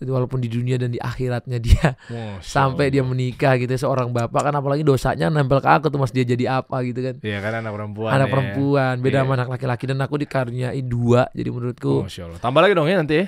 Walaupun 0.00 0.38
di 0.38 0.46
dunia 0.46 0.76
dan 0.76 0.88
di 0.88 0.96
akhiratnya 0.96 1.58
dia 1.58 1.98
Masya 2.06 2.38
sampai 2.38 2.86
dia 2.88 3.00
Allah. 3.00 3.10
menikah 3.10 3.56
gitu 3.56 3.74
seorang 3.74 4.08
bapak 4.08 4.40
kan 4.40 4.54
apalagi 4.54 4.80
dosanya 4.80 5.26
nempel 5.26 5.58
ke 5.58 5.66
aku 5.66 5.88
tuh 5.88 5.96
mas 5.96 6.10
dia 6.10 6.22
jadi 6.22 6.58
apa 6.58 6.82
gitu 6.82 7.00
kan 7.00 7.14
Iya 7.18 7.38
kan 7.38 7.52
anak 7.56 7.72
perempuan. 7.72 8.10
anak 8.10 8.26
ya. 8.26 8.32
perempuan 8.32 8.94
beda 8.98 9.10
Iya. 9.10 9.22
sama 9.22 9.32
anak 9.34 9.48
laki-laki 9.50 9.84
dan 9.84 9.98
aku 9.98 10.14
dikaruniai 10.16 10.80
dua 10.80 11.26
jadi 11.30 11.48
menurutku 11.48 12.04
Masya 12.04 12.22
Allah. 12.24 12.38
Tambah 12.38 12.60
lagi 12.60 12.72
dong 12.72 12.86
ya 12.86 12.96
nanti 12.96 13.16
ya. 13.16 13.26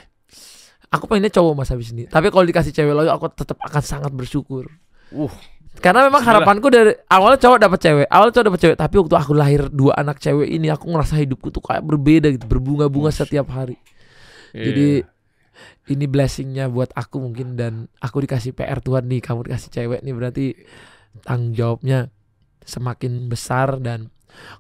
aku 0.89 1.05
pengennya 1.07 1.31
cowok 1.31 1.53
mas 1.55 1.69
habis 1.69 1.91
ini 1.91 2.05
tapi 2.05 2.29
kalau 2.29 2.43
dikasih 2.43 2.71
cewek 2.71 2.93
lagi 2.93 3.09
aku 3.09 3.27
tetap 3.31 3.59
akan 3.59 3.81
sangat 3.81 4.11
bersyukur 4.11 4.71
Uh. 5.11 5.27
Karena 5.77 6.03
memang 6.03 6.21
harapanku 6.21 6.67
dari 6.67 6.95
awalnya 7.07 7.39
cowok 7.41 7.59
dapat 7.61 7.79
cewek, 7.81 8.07
awalnya 8.07 8.31
cowok 8.33 8.47
dapat 8.47 8.61
cewek, 8.61 8.77
tapi 8.77 8.95
waktu 8.97 9.15
aku 9.17 9.33
lahir 9.33 9.63
dua 9.67 9.93
anak 9.97 10.19
cewek 10.19 10.47
ini 10.47 10.67
aku 10.67 10.87
ngerasa 10.87 11.15
hidupku 11.17 11.49
tuh 11.49 11.59
kayak 11.59 11.81
berbeda 11.81 12.27
gitu, 12.29 12.45
berbunga-bunga 12.45 13.09
setiap 13.09 13.49
hari. 13.49 13.75
Iya. 14.51 14.65
Jadi 14.67 14.87
ini 15.89 16.05
blessingnya 16.05 16.69
buat 16.69 16.93
aku 16.93 17.23
mungkin 17.23 17.57
dan 17.57 17.89
aku 17.99 18.27
dikasih 18.27 18.53
PR 18.53 18.79
Tuhan 18.79 19.09
nih, 19.09 19.25
kamu 19.25 19.49
dikasih 19.49 19.71
cewek 19.71 20.01
nih 20.03 20.13
berarti 20.13 20.47
tanggung 21.23 21.55
jawabnya 21.55 22.13
semakin 22.63 23.27
besar 23.27 23.81
dan 23.81 24.13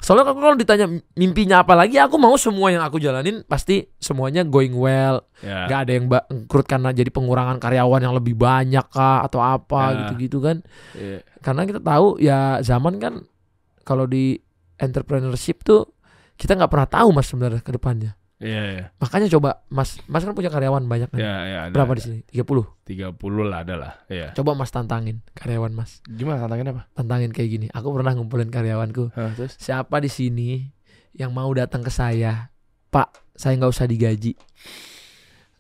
soalnya 0.02 0.26
kalau 0.26 0.58
ditanya 0.58 0.90
mimpinya 1.14 1.62
apa 1.62 1.78
lagi, 1.78 1.94
aku 1.94 2.18
mau 2.18 2.34
semua 2.34 2.74
yang 2.74 2.82
aku 2.82 2.98
jalanin 2.98 3.46
pasti 3.46 3.86
semuanya 3.96 4.42
going 4.42 4.74
well, 4.74 5.22
nggak 5.38 5.80
ada 5.86 5.92
yang 5.94 6.06
bangkrut 6.10 6.66
karena 6.66 6.90
jadi 6.90 7.06
pengurangan 7.08 7.62
karyawan 7.62 8.02
yang 8.02 8.14
lebih 8.18 8.34
banyak 8.34 8.82
kah 8.90 9.22
atau 9.22 9.38
apa 9.38 9.82
Ya. 9.94 9.96
gitu-gitu 10.02 10.42
kan 10.42 10.66
Iya. 10.98 11.22
karena 11.38 11.62
kita 11.64 11.78
tahu 11.78 12.18
ya 12.18 12.58
zaman 12.60 12.98
kan 12.98 13.22
kalau 13.86 14.10
di 14.10 14.42
entrepreneurship 14.76 15.62
tuh 15.62 15.86
kita 16.34 16.58
nggak 16.58 16.72
pernah 16.72 16.88
tahu 16.90 17.08
mas 17.14 17.30
sebenarnya 17.30 17.62
ke 17.62 17.70
depannya 17.70 18.18
Iya, 18.40 18.62
iya. 18.72 18.84
makanya 18.96 19.28
coba 19.28 19.60
mas 19.68 20.00
mas 20.06 20.24
kan 20.24 20.32
punya 20.32 20.48
karyawan 20.48 20.80
banyak 20.82 21.06
kan 21.06 21.16
Ya, 21.16 21.34
ya, 21.44 21.58
ada, 21.62 21.72
berapa 21.72 21.92
ada. 21.92 22.00
di 22.00 22.02
sini 22.02 22.18
30 22.26 22.88
30 22.88 23.20
lah 23.44 23.58
ada 23.60 23.74
lah. 23.76 23.92
Iya. 24.06 24.32
coba 24.32 24.56
mas 24.56 24.68
tantangin 24.68 25.20
karyawan 25.32 25.68
mas 25.70 26.00
Gimana 26.06 26.40
tantangannya 26.40 26.72
apa? 26.72 26.82
tantangin 26.90 27.30
kayak 27.30 27.50
gini 27.50 27.66
aku 27.68 27.92
pernah 27.92 28.10
ngumpulin 28.10 28.48
karyawanku 28.48 29.12
Hah, 29.12 29.32
terus? 29.34 29.54
siapa 29.54 29.98
di 29.98 30.08
sini 30.08 30.72
yang 31.12 31.30
mau 31.30 31.52
datang 31.52 31.80
ke 31.80 31.90
saya 31.90 32.48
pak 32.88 33.12
saya 33.34 33.54
nggak 33.54 33.70
usah 33.70 33.84
digaji 33.84 34.32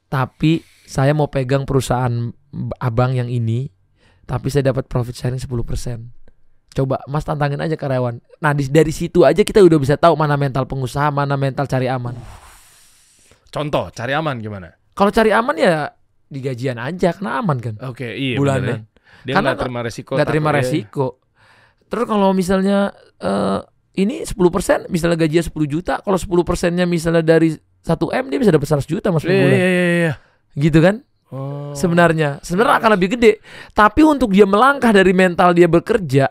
tapi 0.06 0.60
saya 0.84 1.12
mau 1.12 1.28
pegang 1.28 1.62
perusahaan 1.62 2.32
abang 2.76 3.12
yang 3.12 3.28
ini 3.28 3.70
tapi 4.24 4.48
saya 4.48 4.66
dapat 4.66 4.86
profit 4.86 5.14
sharing 5.14 5.38
10% 5.38 5.52
coba 6.72 7.02
mas 7.04 7.22
tantangin 7.22 7.58
aja 7.58 7.74
karyawan 7.74 8.18
nah 8.38 8.50
di- 8.50 8.66
dari 8.66 8.90
situ 8.90 9.20
aja 9.20 9.42
kita 9.42 9.60
udah 9.60 9.76
bisa 9.76 9.94
tahu 9.94 10.14
mana 10.14 10.34
mental 10.34 10.64
pengusaha 10.64 11.10
mana 11.10 11.34
mental 11.34 11.66
cari 11.66 11.86
aman 11.86 12.14
Contoh, 13.50 13.90
cari 13.90 14.12
aman 14.12 14.38
gimana? 14.38 14.68
kalau 14.90 15.10
cari 15.10 15.30
aman 15.30 15.56
ya 15.56 15.88
digajian 16.26 16.76
aja 16.76 17.10
karena 17.10 17.40
aman 17.40 17.56
kan 17.56 17.74
Oke, 17.82 18.04
iya 18.06 18.36
bulanan 18.36 18.60
bener 18.60 18.76
ya. 18.76 18.78
Dia 19.20 19.34
Karena 19.34 19.48
nggak 19.50 19.60
terima 19.60 19.80
resiko. 19.80 20.12
nggak 20.14 20.28
terima 20.28 20.50
ya. 20.50 20.56
resiko 20.56 21.06
terus 21.86 22.04
kalau 22.06 22.30
misalnya 22.30 22.78
eh, 23.16 23.60
ini 23.96 24.22
10% 24.22 24.38
misalnya 24.86 25.16
gajinya 25.18 25.42
10 25.42 25.50
juta 25.66 25.94
kalau 25.98 26.14
10 26.14 26.30
persennya 26.44 26.86
misalnya 26.86 27.24
dari 27.26 27.50
1 27.50 27.90
m 28.12 28.24
dia 28.28 28.38
bisa 28.38 28.52
dapat 28.52 28.68
100 28.70 28.86
juta 28.86 29.08
mas 29.08 29.20
per 29.20 29.28
Iya, 29.28 29.40
bulan 29.40 29.56
iya, 29.56 29.68
iya, 29.68 29.84
iya. 29.98 30.12
gitu 30.54 30.78
kan 30.78 30.96
Oh. 31.30 31.70
sebenarnya 31.72 32.42
sebenarnya 32.42 32.76
akan 32.76 32.90
lebih 32.94 33.14
gede 33.14 33.38
tapi 33.70 34.02
untuk 34.02 34.30
dia 34.30 34.42
melangkah 34.44 34.90
dari 34.90 35.10
mental 35.10 35.54
dia 35.54 35.66
bekerja 35.66 36.26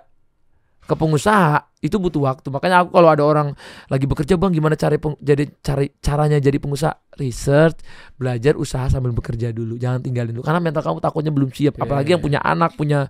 ke 0.90 0.98
pengusaha 0.98 1.70
itu 1.86 2.02
butuh 2.02 2.26
waktu. 2.26 2.50
Makanya 2.50 2.82
aku 2.82 2.98
kalau 2.98 3.10
ada 3.14 3.22
orang 3.22 3.48
lagi 3.88 4.10
bekerja 4.10 4.34
bang, 4.42 4.50
gimana 4.50 4.74
cara 4.74 4.98
peng- 4.98 5.22
jadi 5.22 5.46
cari 5.62 5.94
caranya 6.02 6.42
jadi 6.42 6.58
pengusaha? 6.58 6.98
Research, 7.22 7.86
belajar, 8.18 8.58
usaha 8.58 8.90
sambil 8.90 9.14
bekerja 9.14 9.54
dulu. 9.54 9.78
Jangan 9.78 10.02
tinggalin 10.02 10.34
dulu. 10.34 10.42
Karena 10.42 10.58
mental 10.58 10.82
kamu 10.82 10.98
takutnya 10.98 11.30
belum 11.30 11.54
siap. 11.54 11.78
Iya, 11.78 11.86
Apalagi 11.86 12.10
iya, 12.10 12.14
yang 12.18 12.24
punya 12.26 12.40
anak, 12.42 12.74
punya 12.74 13.06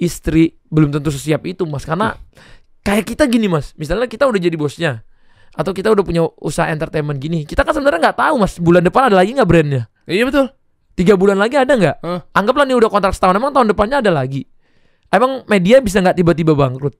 istri, 0.00 0.56
belum 0.72 0.88
tentu 0.88 1.12
sesiap 1.12 1.44
itu 1.44 1.68
mas. 1.68 1.84
Karena 1.84 2.16
kayak 2.80 3.04
kita 3.04 3.28
gini 3.28 3.46
mas. 3.52 3.76
Misalnya 3.76 4.08
kita 4.08 4.24
udah 4.24 4.40
jadi 4.40 4.56
bosnya, 4.56 5.04
atau 5.52 5.74
kita 5.76 5.92
udah 5.92 6.04
punya 6.06 6.22
usaha 6.40 6.70
entertainment 6.72 7.20
gini. 7.20 7.44
Kita 7.44 7.66
kan 7.66 7.76
sebenarnya 7.76 8.10
nggak 8.10 8.18
tahu 8.18 8.34
mas. 8.40 8.56
Bulan 8.56 8.80
depan 8.86 9.12
ada 9.12 9.20
lagi 9.20 9.36
nggak 9.36 9.48
brandnya? 9.48 9.82
Iya 10.08 10.24
betul. 10.24 10.48
Tiga 10.94 11.14
bulan 11.14 11.38
lagi 11.38 11.54
ada 11.58 11.72
nggak? 11.74 11.96
Hah? 12.02 12.20
Anggaplah 12.34 12.66
nih 12.66 12.76
udah 12.78 12.90
kontrak 12.90 13.14
setahun. 13.14 13.36
Emang 13.38 13.54
tahun 13.54 13.70
depannya 13.70 14.02
ada 14.02 14.10
lagi? 14.14 14.46
Emang 15.10 15.42
media 15.50 15.82
bisa 15.82 15.98
nggak 15.98 16.22
tiba-tiba 16.22 16.54
bangkrut? 16.54 16.94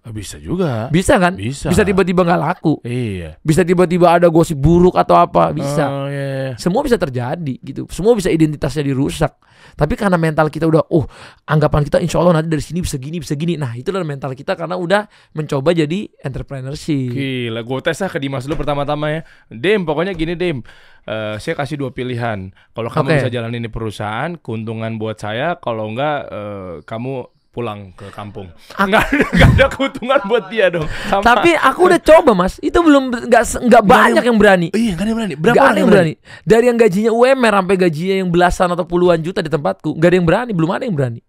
Ah, 0.00 0.12
Bisa 0.16 0.40
juga. 0.40 0.88
Bisa 0.88 1.20
kan? 1.20 1.36
Bisa. 1.36 1.68
Bisa 1.68 1.84
tiba-tiba 1.84 2.24
nggak 2.24 2.40
laku. 2.40 2.80
Iya. 2.80 3.36
Bisa 3.44 3.60
tiba-tiba 3.68 4.16
ada 4.16 4.32
gosip 4.32 4.56
buruk 4.56 4.96
atau 4.96 5.12
apa. 5.12 5.52
Bisa. 5.52 5.84
Oh, 5.84 6.08
iya. 6.08 6.56
Semua 6.56 6.80
bisa 6.80 6.96
terjadi 6.96 7.60
gitu. 7.60 7.84
Semua 7.92 8.16
bisa 8.16 8.32
identitasnya 8.32 8.80
dirusak. 8.80 9.36
Tapi 9.76 9.94
karena 9.94 10.16
mental 10.16 10.48
kita 10.48 10.64
udah, 10.64 10.88
oh 10.88 11.04
anggapan 11.44 11.84
kita 11.84 12.00
insya 12.00 12.16
Allah 12.16 12.40
nanti 12.40 12.48
dari 12.48 12.64
sini 12.64 12.80
bisa 12.80 12.96
gini, 12.96 13.20
bisa 13.20 13.36
gini. 13.36 13.60
Nah 13.60 13.76
itulah 13.76 14.00
mental 14.00 14.32
kita 14.32 14.56
karena 14.56 14.80
udah 14.80 15.04
mencoba 15.36 15.76
jadi 15.76 16.08
entrepreneurship. 16.24 17.12
Gila, 17.12 17.60
gue 17.60 17.78
tes 17.84 18.00
lah 18.00 18.10
ke 18.10 18.18
Dimas 18.18 18.48
dulu 18.48 18.64
pertama-tama 18.64 19.12
ya. 19.12 19.20
Dem, 19.52 19.84
pokoknya 19.84 20.16
gini 20.16 20.32
Dem. 20.32 20.64
Eh, 21.04 21.36
saya 21.40 21.54
kasih 21.56 21.76
dua 21.80 21.92
pilihan. 21.92 22.52
Kalau 22.72 22.88
kamu 22.88 23.08
Oke. 23.08 23.16
bisa 23.20 23.30
jalanin 23.32 23.64
di 23.64 23.70
perusahaan, 23.72 24.36
keuntungan 24.40 24.96
buat 24.96 25.20
saya. 25.20 25.60
Kalau 25.60 25.92
enggak, 25.92 26.18
eh, 26.28 26.72
kamu 26.88 27.39
pulang 27.50 27.90
ke 27.98 28.06
kampung. 28.14 28.46
Enggak 28.78 29.10
ada, 29.10 29.24
nggak 29.26 29.50
ada 29.58 29.66
keuntungan 29.74 30.20
buat 30.30 30.46
dia 30.46 30.70
dong. 30.70 30.86
Sama. 31.10 31.22
Tapi 31.26 31.50
aku 31.58 31.80
udah 31.90 32.00
coba 32.00 32.30
mas, 32.38 32.62
itu 32.62 32.78
belum 32.78 33.10
nggak 33.26 33.42
nggak 33.66 33.84
banyak 33.84 34.22
yang 34.22 34.38
berani. 34.38 34.68
iya, 34.70 34.94
nggak 34.94 35.02
ada 35.02 35.10
yang 35.10 35.18
berani. 35.18 35.34
Berapa 35.34 35.56
Gak 35.58 35.66
ada 35.66 35.78
yang 35.82 35.90
berani. 35.90 36.12
Dari 36.46 36.64
yang 36.70 36.78
gajinya 36.78 37.10
UMR 37.10 37.54
sampai 37.58 37.76
gajinya 37.76 38.16
yang 38.22 38.28
belasan 38.30 38.68
atau 38.70 38.86
puluhan 38.86 39.18
juta 39.18 39.42
di 39.42 39.50
tempatku, 39.50 39.98
gak 39.98 40.08
ada 40.14 40.16
yang 40.16 40.26
berani, 40.30 40.50
belum 40.54 40.70
ada 40.70 40.84
yang 40.86 40.94
berani. 40.94 41.20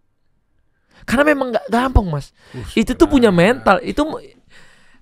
Karena 1.01 1.23
memang 1.25 1.47
nggak 1.57 1.65
gampang 1.73 2.05
mas. 2.05 2.29
Itu 2.77 2.93
tuh 2.93 3.09
punya 3.09 3.33
mental. 3.33 3.81
Itu 3.81 4.05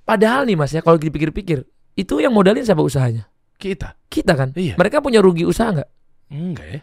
padahal 0.07 0.47
nih 0.47 0.55
mas 0.55 0.71
ya, 0.71 0.79
kalau 0.79 0.95
dipikir-pikir, 0.95 1.67
itu 1.99 2.13
yang 2.23 2.31
modalin 2.31 2.63
siapa 2.63 2.79
usahanya? 2.79 3.27
Kita? 3.59 3.99
Kita 4.07 4.39
kan. 4.39 4.55
Iya. 4.55 4.79
Mereka 4.79 5.03
punya 5.03 5.19
rugi 5.19 5.43
usaha 5.43 5.67
nggak? 5.67 5.89
Enggak 6.31 6.67
ya. 6.71 6.81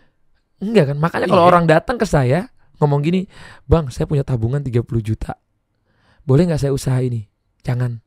Enggak 0.61 0.85
kan. 0.93 0.97
Makanya 1.01 1.27
kalau 1.33 1.45
Iya. 1.49 1.51
orang 1.57 1.65
datang 1.65 1.97
ke 1.97 2.05
saya 2.05 2.53
ngomong 2.81 3.01
gini, 3.05 3.27
bang, 3.65 3.89
saya 3.89 4.05
punya 4.09 4.23
tabungan 4.27 4.61
30 4.61 4.83
juta. 5.01 5.37
Boleh 6.27 6.49
nggak 6.51 6.61
saya 6.61 6.73
usaha 6.75 6.99
ini? 6.99 7.25
Jangan. 7.63 8.03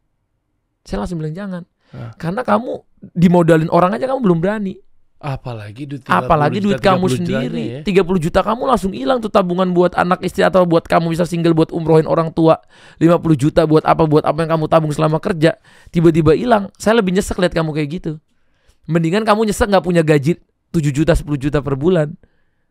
Saya 0.83 1.03
langsung 1.05 1.19
bilang 1.21 1.35
jangan. 1.35 1.63
Ah. 1.95 2.13
Karena 2.19 2.45
kamu 2.45 2.83
dimodalin 3.15 3.71
orang 3.71 3.95
aja 3.95 4.05
kamu 4.11 4.21
belum 4.21 4.39
berani. 4.43 4.75
Apalagi 5.19 5.83
duit 5.83 6.07
30 6.07 6.15
Apalagi 6.15 6.63
duit 6.63 6.79
juta, 6.79 6.95
kamu 6.95 7.05
30 7.11 7.15
jutanya 7.19 7.49
sendiri. 7.51 7.63
ya. 7.83 8.03
30 8.07 8.23
juta 8.23 8.39
kamu 8.39 8.63
langsung 8.71 8.91
hilang 8.95 9.19
tuh 9.19 9.27
tabungan 9.27 9.67
buat 9.75 9.91
anak 9.91 10.23
istri 10.23 10.47
atau 10.47 10.63
buat 10.63 10.87
kamu 10.87 11.11
bisa 11.11 11.27
single 11.27 11.51
buat 11.51 11.75
umrohin 11.75 12.07
orang 12.07 12.31
tua. 12.31 12.63
50 13.03 13.19
juta 13.35 13.67
buat 13.67 13.83
apa 13.83 14.07
buat 14.07 14.23
apa 14.23 14.47
yang 14.47 14.55
kamu 14.55 14.65
tabung 14.71 14.93
selama 14.95 15.19
kerja. 15.19 15.59
Tiba-tiba 15.91 16.39
hilang. 16.39 16.71
Saya 16.79 17.03
lebih 17.03 17.11
nyesek 17.11 17.35
lihat 17.35 17.51
kamu 17.51 17.75
kayak 17.75 17.89
gitu. 17.99 18.11
Mendingan 18.87 19.27
kamu 19.27 19.51
nyesek 19.51 19.67
nggak 19.67 19.83
punya 19.83 20.07
gaji 20.07 20.39
7 20.71 20.95
juta 20.95 21.11
10 21.11 21.27
juta 21.35 21.59
per 21.59 21.75
bulan. 21.75 22.15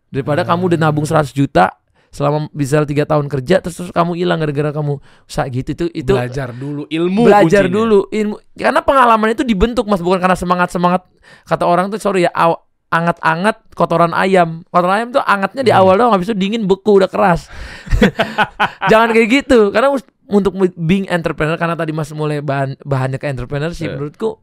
Daripada 0.09 0.41
kamu 0.41 0.73
udah 0.73 0.79
nabung 0.89 1.05
100 1.05 1.37
juta 1.37 1.78
selama 2.09 2.49
bisa 2.51 2.83
tiga 2.83 3.05
tahun 3.05 3.27
kerja 3.27 3.61
terus, 3.61 3.77
terus 3.77 3.91
kamu 3.91 4.15
hilang 4.15 4.39
gara-gara 4.39 4.71
kamu. 4.71 4.97
Usaha 5.25 5.45
gitu 5.47 5.69
itu 5.71 5.85
itu 5.93 6.13
belajar 6.13 6.51
dulu 6.51 6.85
ilmu 6.85 7.21
belajar 7.25 7.65
kuncinya. 7.65 7.77
dulu 7.77 7.99
ilmu. 8.09 8.35
Karena 8.53 8.81
pengalaman 8.81 9.29
itu 9.31 9.43
dibentuk 9.43 9.85
mas 9.85 9.99
bukan 9.99 10.19
karena 10.19 10.35
semangat 10.35 10.69
semangat 10.69 11.03
kata 11.45 11.63
orang 11.63 11.89
tuh 11.89 11.99
sorry 11.99 12.25
ya 12.25 12.33
aw- 12.33 12.65
anget-anget 12.89 13.57
kotoran 13.73 14.11
ayam. 14.11 14.65
Kotoran 14.67 14.97
ayam 14.97 15.09
tuh 15.11 15.21
angetnya 15.21 15.61
di 15.61 15.69
Hmm. 15.69 15.79
awal 15.79 15.95
doang 15.97 16.13
habis 16.13 16.27
itu 16.27 16.35
dingin 16.35 16.65
beku 16.65 16.97
udah 16.97 17.07
keras. 17.07 17.53
Jangan 18.91 19.13
kayak 19.13 19.29
gitu. 19.29 19.69
Karena 19.69 19.93
untuk 20.29 20.53
being 20.75 21.05
entrepreneur 21.07 21.57
karena 21.57 21.73
tadi 21.73 21.93
mas 21.93 22.09
mulai 22.11 22.41
bahan 22.41 22.81
bahannya 22.83 23.17
ke 23.17 23.27
entrepreneurship 23.27 23.89
Eh. 23.89 23.95
menurutku 23.95 24.41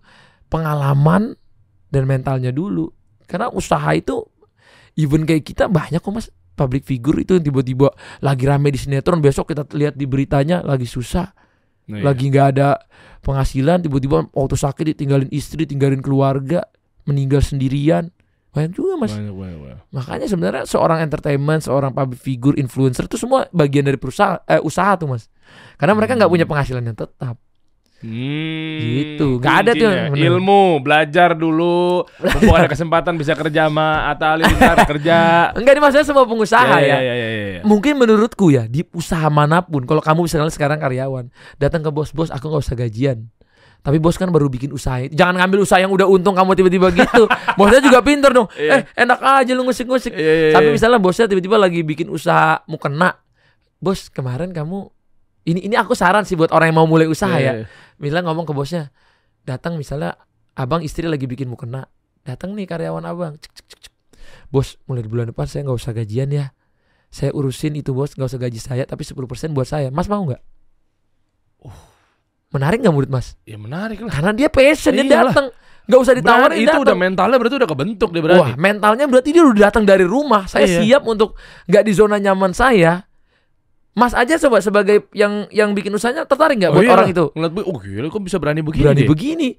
pengalaman 0.47 1.33
dan 1.89 2.03
mentalnya 2.05 2.49
dulu. 2.49 2.89
Karena 3.25 3.49
usaha 3.49 3.89
itu 3.91 4.21
even 4.95 5.25
kayak 5.25 5.43
kita 5.43 5.65
banyak 5.65 5.97
kok 5.97 6.13
mas 6.13 6.29
public 6.55 6.87
figure 6.87 7.19
itu 7.21 7.37
yang 7.37 7.45
tiba-tiba 7.45 7.91
lagi 8.23 8.47
rame 8.47 8.71
di 8.71 8.79
sinetron 8.79 9.19
besok 9.19 9.51
kita 9.51 9.67
lihat 9.75 9.93
di 9.99 10.07
beritanya 10.07 10.63
lagi 10.63 10.87
susah. 10.87 11.35
Nah, 11.85 12.01
iya. 12.01 12.03
lagi 12.09 12.33
nggak 12.33 12.47
ada 12.57 12.81
penghasilan 13.21 13.85
tiba-tiba 13.85 14.25
waktu 14.33 14.57
sakit 14.57 14.97
ditinggalin 14.97 15.29
istri 15.29 15.69
tinggalin 15.69 16.01
keluarga 16.01 16.65
meninggal 17.05 17.45
sendirian. 17.45 18.09
Banyak 18.55 18.71
juga 18.71 18.95
mas. 18.95 19.11
Banyak, 19.11 19.35
banyak, 19.35 19.59
banyak. 19.59 19.79
makanya 19.91 20.27
sebenarnya 20.31 20.63
seorang 20.63 21.03
entertainment 21.03 21.61
seorang 21.61 21.91
public 21.91 22.17
figure 22.23 22.55
influencer 22.55 23.05
itu 23.05 23.19
semua 23.19 23.51
bagian 23.51 23.83
dari 23.83 23.99
perusahaan 23.99 24.39
eh, 24.47 24.63
usaha 24.63 24.95
tuh 24.97 25.11
mas. 25.11 25.29
Karena 25.77 25.93
mereka 25.93 26.15
nggak 26.15 26.31
punya 26.31 26.47
penghasilan 26.47 26.81
yang 26.81 26.97
tetap 26.97 27.37
Hmm, 28.03 28.79
Gitu. 28.81 29.39
Nggak 29.39 29.55
ada 29.65 29.71
tuh 29.71 29.87
bener. 29.87 30.25
ilmu 30.29 30.83
belajar 30.83 31.33
dulu 31.33 32.03
mumpung 32.21 32.55
ada 32.55 32.69
kesempatan 32.69 33.15
bisa 33.15 33.33
kerja 33.33 33.71
sama 33.71 34.11
Atta 34.11 34.35
Halilintar 34.35 34.77
kerja 34.91 35.17
enggak 35.55 35.73
ini 35.73 35.81
maksudnya 35.81 36.05
semua 36.05 36.27
pengusaha 36.27 36.75
ya, 36.83 36.85
ya, 36.85 36.97
ya, 36.99 37.13
ya, 37.15 37.15
ya, 37.15 37.45
ya. 37.57 37.61
mungkin 37.63 37.95
menurutku 37.97 38.51
ya 38.51 38.67
di 38.67 38.83
usaha 38.91 39.25
mana 39.31 39.63
pun 39.63 39.87
kalau 39.87 40.03
kamu 40.03 40.27
misalnya 40.27 40.51
sekarang 40.51 40.77
karyawan 40.77 41.31
datang 41.57 41.81
ke 41.81 41.89
bos-bos 41.89 42.29
aku 42.29 42.51
nggak 42.51 42.63
usah 42.67 42.77
gajian 42.77 43.31
tapi 43.85 44.01
bos 44.01 44.17
kan 44.17 44.33
baru 44.33 44.49
bikin 44.49 44.73
usaha. 44.73 44.97
Jangan 45.13 45.37
ngambil 45.37 45.61
usaha 45.61 45.77
yang 45.77 45.93
udah 45.93 46.09
untung 46.09 46.33
kamu 46.33 46.57
tiba-tiba 46.57 46.89
gitu. 46.89 47.29
Bosnya 47.61 47.85
juga 47.85 48.01
pinter 48.01 48.33
dong. 48.33 48.49
Iya. 48.57 48.81
Eh, 48.81 49.05
enak 49.05 49.21
aja 49.21 49.53
lu 49.53 49.61
ngusik-ngusik. 49.61 50.09
Iya, 50.09 50.33
iya, 50.33 50.53
Tapi 50.57 50.73
iya. 50.73 50.73
misalnya 50.73 50.97
bosnya 50.97 51.29
tiba-tiba 51.29 51.53
lagi 51.61 51.85
bikin 51.85 52.09
usaha 52.09 52.65
mukena. 52.65 53.21
Bos, 53.77 54.09
kemarin 54.09 54.57
kamu 54.57 54.89
ini 55.45 55.59
ini 55.63 55.75
aku 55.75 55.93
saran 55.93 56.21
sih 56.21 56.33
buat 56.33 56.49
orang 56.49 56.69
yang 56.69 56.77
mau 56.77 56.87
mulai 56.87 57.05
usaha 57.05 57.31
Iya, 57.31 57.41
ya. 57.41 57.53
iya. 57.55 57.65
Misalnya 57.95 58.27
ngomong 58.27 58.43
ke 58.43 58.51
bosnya, 58.51 58.89
datang 59.41 59.75
misalnya 59.75 60.17
abang 60.53 60.81
istri 60.81 61.05
lagi 61.05 61.23
bikin 61.23 61.45
mukena. 61.45 61.85
Datang 62.21 62.51
nih 62.51 62.65
karyawan 62.65 63.03
abang. 63.03 63.33
Cek, 63.35 63.51
cek, 63.51 63.65
cek, 63.67 63.79
cek. 63.81 63.93
Bos, 64.47 64.75
mulai 64.83 65.01
di 65.01 65.07
bulan 65.07 65.29
depan 65.29 65.45
saya 65.45 65.63
nggak 65.63 65.77
usah 65.77 65.93
gajian 65.93 66.29
ya. 66.29 66.45
Saya 67.07 67.31
urusin 67.31 67.73
itu 67.73 67.91
bos, 67.91 68.11
nggak 68.11 68.27
usah 68.27 68.41
gaji 68.41 68.59
saya, 68.59 68.83
tapi 68.83 69.01
10% 69.01 69.23
buat 69.51 69.63
saya. 69.65 69.87
Mas 69.89 70.05
mau 70.05 70.19
nggak? 70.21 70.41
Menarik 72.47 72.79
nggak 72.79 72.93
menurut 72.93 73.11
mas? 73.11 73.35
ya 73.43 73.55
menarik 73.55 73.99
lah 73.99 74.09
Karena 74.09 74.31
dia 74.31 74.47
passion, 74.47 74.91
dia 74.91 75.03
Iyalah. 75.03 75.29
datang. 75.29 75.47
Nggak 75.85 75.99
usah 76.01 76.13
ditawarin, 76.15 76.57
itu 76.57 76.65
udah 76.65 76.81
datang. 76.81 76.97
mentalnya 76.97 77.37
berarti 77.37 77.55
udah 77.55 77.69
kebentuk 77.69 78.09
dia 78.09 78.21
berarti 78.23 78.41
Wah, 78.41 78.51
mentalnya 78.57 79.05
berarti 79.05 79.29
dia 79.29 79.43
udah 79.43 79.61
datang 79.61 79.83
dari 79.83 80.01
rumah. 80.01 80.43
Saya 80.45 80.65
Iya. 80.65 80.79
siap 80.81 81.03
untuk 81.05 81.37
nggak 81.65 81.83
di 81.85 81.93
zona 81.93 82.17
nyaman 82.17 82.51
saya. 82.51 83.05
Mas 83.95 84.11
aja 84.11 84.35
coba 84.37 84.59
sebagai 84.59 85.07
yang 85.11 85.47
yang 85.49 85.71
bikin 85.71 85.89
usahanya 85.89 86.23
tertarik 86.23 86.59
nggak 86.59 86.67
Oh 86.69 86.75
buat 86.75 86.83
iyalah. 86.83 86.97
orang 87.01 87.09
itu? 87.09 87.25
ngeliat 87.31 87.53
oh 87.63 87.77
gila 87.79 88.07
kok 88.09 88.21
bisa 88.21 88.37
berani 88.37 88.59
begini 88.59 88.83
Berani 88.83 89.03
begini. 89.05 89.49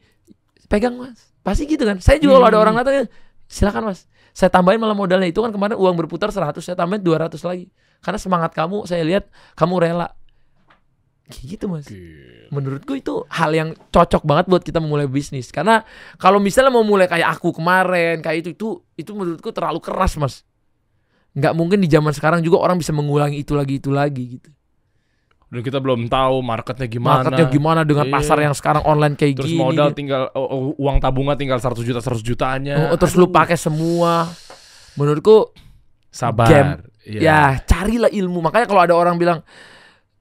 Pegang 0.67 0.95
Mas. 0.95 1.33
Pasti 1.41 1.65
gitu 1.65 1.83
kan. 1.83 1.97
Saya 1.99 2.19
juga 2.19 2.37
kalau 2.37 2.47
ada 2.47 2.55
Hmm. 2.55 2.65
orang 2.65 2.75
datang 2.77 3.09
silakan 3.47 3.83
Mas. 3.89 4.05
Saya 4.31 4.53
tambahin 4.53 4.77
malah 4.77 4.93
modalnya 4.93 5.25
itu 5.25 5.41
kan 5.41 5.49
kemarin 5.49 5.75
uang 5.75 5.97
berputar 5.97 6.29
100, 6.29 6.61
saya 6.61 6.77
tambahin 6.77 7.01
200 7.01 7.41
lagi. 7.41 7.73
Karena 7.99 8.19
semangat 8.19 8.53
kamu 8.53 8.85
saya 8.85 9.01
lihat 9.01 9.25
kamu 9.55 9.75
rela. 9.81 10.13
Kayak 11.27 11.45
gitu 11.49 11.65
Mas. 11.67 11.87
Gila. 11.87 12.53
Menurutku 12.53 12.93
itu 12.93 13.25
hal 13.27 13.51
yang 13.51 13.69
cocok 13.89 14.23
banget 14.23 14.47
buat 14.47 14.63
kita 14.63 14.79
memulai 14.79 15.09
bisnis. 15.09 15.49
Karena 15.49 15.83
kalau 16.17 16.37
misalnya 16.37 16.71
mau 16.71 16.85
mulai 16.85 17.09
kayak 17.09 17.27
aku 17.33 17.51
kemarin, 17.53 18.21
kayak 18.21 18.45
itu 18.45 18.51
itu 18.53 18.69
itu 18.95 19.11
menurutku 19.11 19.51
terlalu 19.51 19.81
keras, 19.81 20.15
Mas. 20.15 20.45
Nggak 21.37 21.53
mungkin 21.53 21.79
di 21.79 21.87
zaman 21.87 22.11
sekarang 22.11 22.41
juga 22.41 22.59
orang 22.59 22.77
bisa 22.77 22.91
mengulangi 22.91 23.39
itu 23.39 23.53
lagi 23.53 23.77
itu 23.77 23.91
lagi 23.91 24.25
gitu. 24.35 24.51
dan 25.47 25.63
kita 25.63 25.79
belum 25.79 26.07
tahu 26.07 26.43
marketnya 26.43 26.89
gimana 26.89 27.23
Marketnya 27.23 27.47
gimana 27.47 27.81
dengan 27.81 28.03
Iya. 28.03 28.13
pasar 28.13 28.39
yang 28.41 28.51
sekarang 28.51 28.83
online 28.83 29.15
kayak 29.15 29.39
terus 29.39 29.47
gini. 29.49 29.63
modal 29.63 29.89
gitu. 29.89 29.97
tinggal 29.97 30.27
oh, 30.35 30.75
uang 30.75 30.99
tabungan 30.99 31.33
tinggal 31.35 31.57
100 31.57 31.77
juta 31.79 32.01
100 32.01 32.19
jutanya 32.21 32.75
Oh, 32.89 32.97
terus 32.97 33.15
lu 33.15 33.25
Aduh. 33.25 33.37
pakai 33.37 33.55
semua. 33.55 34.27
Menurutku 34.95 35.55
sabar 36.09 36.49
game. 36.49 36.71
Iya. 37.07 37.21
ya 37.23 37.39
carilah 37.63 38.11
ilmu. 38.11 38.43
Makanya 38.43 38.67
kalau 38.67 38.83
ada 38.83 38.91
orang 38.93 39.15
bilang 39.15 39.39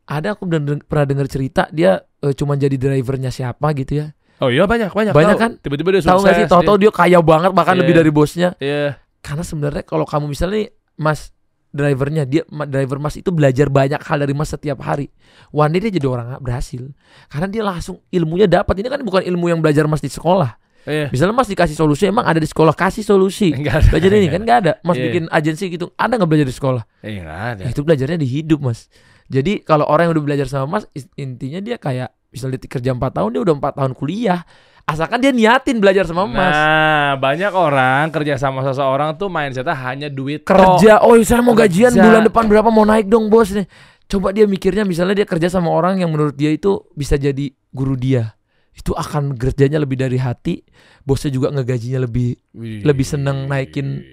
ada 0.06 0.38
aku 0.38 0.46
pernah 0.46 0.62
deng- 0.68 0.86
pernah 0.86 1.06
dengar 1.08 1.26
cerita 1.26 1.66
dia 1.70 1.98
eh, 2.20 2.34
cuma 2.34 2.54
jadi 2.54 2.76
drivernya 2.76 3.34
siapa 3.34 3.74
gitu 3.74 3.98
ya. 3.98 4.14
oh 4.38 4.54
iya 4.54 4.68
banyak 4.68 4.92
banyak 4.92 5.10
Banyak 5.12 5.36
kan? 5.36 5.52
tiba-tiba 5.58 5.90
dia 5.90 6.02
Tahu 6.04 6.22
nggak 6.22 6.36
sih? 6.36 6.44
sukses 6.44 6.54
Tahu-tahu 6.54 6.78
dia 6.78 6.92
kaya 6.92 7.18
banget 7.20 7.50
bahkan 7.50 7.74
Iya. 7.74 7.82
lebih 7.82 7.94
dari 7.96 8.12
bosnya. 8.12 8.50
iya 8.60 9.02
Karena 9.18 9.42
sebenarnya 9.42 9.82
kalau 9.82 10.06
kamu 10.06 10.30
misalnya 10.30 10.62
nih, 10.62 10.68
Mas 10.96 11.32
drivernya 11.70 12.24
dia 12.24 12.48
driver 12.48 13.04
Mas 13.04 13.20
itu 13.20 13.36
belajar 13.36 13.68
banyak 13.68 14.00
hal 14.00 14.18
dari 14.24 14.32
Mas 14.32 14.48
setiap 14.48 14.80
hari. 14.80 15.12
One 15.52 15.76
day 15.76 15.84
dia 15.88 16.00
jadi 16.00 16.08
orang 16.08 16.40
berhasil. 16.40 16.88
Karena 17.28 17.48
dia 17.52 17.64
langsung 17.68 18.00
ilmunya 18.08 18.48
dapat. 18.48 18.80
Ini 18.80 18.88
kan 18.88 19.04
bukan 19.04 19.22
ilmu 19.28 19.52
yang 19.52 19.60
belajar 19.60 19.84
Mas 19.84 20.00
di 20.00 20.08
sekolah. 20.08 20.56
iya 20.88 21.12
Misalnya 21.12 21.36
Mas 21.36 21.52
dikasih 21.52 21.76
solusi 21.76 22.08
emang 22.08 22.24
ada 22.24 22.40
di 22.40 22.48
sekolah 22.48 22.72
kasih 22.72 23.04
solusi. 23.04 23.52
enggak 23.52 23.84
ada 23.84 23.88
Belajar 23.92 24.10
ini 24.16 24.28
kan 24.32 24.42
nggak 24.48 24.60
ada. 24.64 24.74
Mas 24.82 24.96
Iya. 24.96 25.04
bikin 25.12 25.24
agensi 25.28 25.64
gitu. 25.68 25.92
Ada 26.00 26.16
nggak 26.16 26.30
belajar 26.32 26.48
di 26.48 26.56
sekolah? 26.56 26.84
Enggak 27.04 27.40
ada 27.60 27.62
Ya, 27.66 27.70
itu 27.76 27.82
belajarnya 27.84 28.18
di 28.24 28.28
hidup 28.30 28.60
Mas. 28.64 28.88
Jadi 29.28 29.66
kalau 29.66 29.84
orang 29.90 30.08
yang 30.08 30.14
udah 30.16 30.26
belajar 30.32 30.48
sama 30.48 30.80
Mas 30.80 30.86
intinya 31.18 31.60
dia 31.60 31.76
kayak 31.76 32.14
misalnya 32.32 32.62
dia 32.62 32.70
kerja 32.72 32.92
4 32.94 33.12
tahun 33.12 33.30
dia 33.36 33.42
udah 33.44 33.56
empat 33.60 33.74
tahun 33.76 33.92
kuliah. 33.98 34.48
Asalkan 34.86 35.18
dia 35.18 35.34
niatin 35.34 35.82
belajar 35.82 36.06
sama 36.06 36.30
Mas. 36.30 36.54
Nah, 36.54 37.18
banyak 37.18 37.50
orang 37.58 38.14
kerja 38.14 38.38
sama 38.38 38.62
seseorang 38.62 39.18
tuh 39.18 39.34
mindsetnya 39.34 39.74
hanya 39.74 40.14
duit 40.14 40.46
kerja, 40.46 41.02
oh 41.02 41.18
saya 41.26 41.42
mau 41.42 41.58
gajian 41.58 41.90
Kerja. 41.90 42.06
bulan 42.06 42.22
depan 42.30 42.46
berapa 42.46 42.70
mau 42.70 42.86
naik 42.86 43.10
dong 43.10 43.34
bos 43.34 43.50
nih. 43.50 43.66
Coba 44.06 44.30
dia 44.30 44.46
mikirnya 44.46 44.86
misalnya 44.86 45.18
dia 45.18 45.28
kerja 45.28 45.50
sama 45.50 45.74
orang 45.74 45.98
yang 45.98 46.14
menurut 46.14 46.38
dia 46.38 46.54
itu 46.54 46.86
bisa 46.94 47.18
jadi 47.18 47.50
guru 47.74 47.98
dia. 47.98 48.38
Itu 48.78 48.94
akan 48.94 49.34
kerjanya 49.34 49.82
lebih 49.82 49.98
dari 49.98 50.22
hati, 50.22 50.62
bosnya 51.02 51.34
juga 51.34 51.50
ngegajinya 51.50 52.06
lebih 52.06 52.38
Wih. 52.54 52.86
lebih 52.86 53.06
seneng 53.10 53.50
naikin 53.50 54.06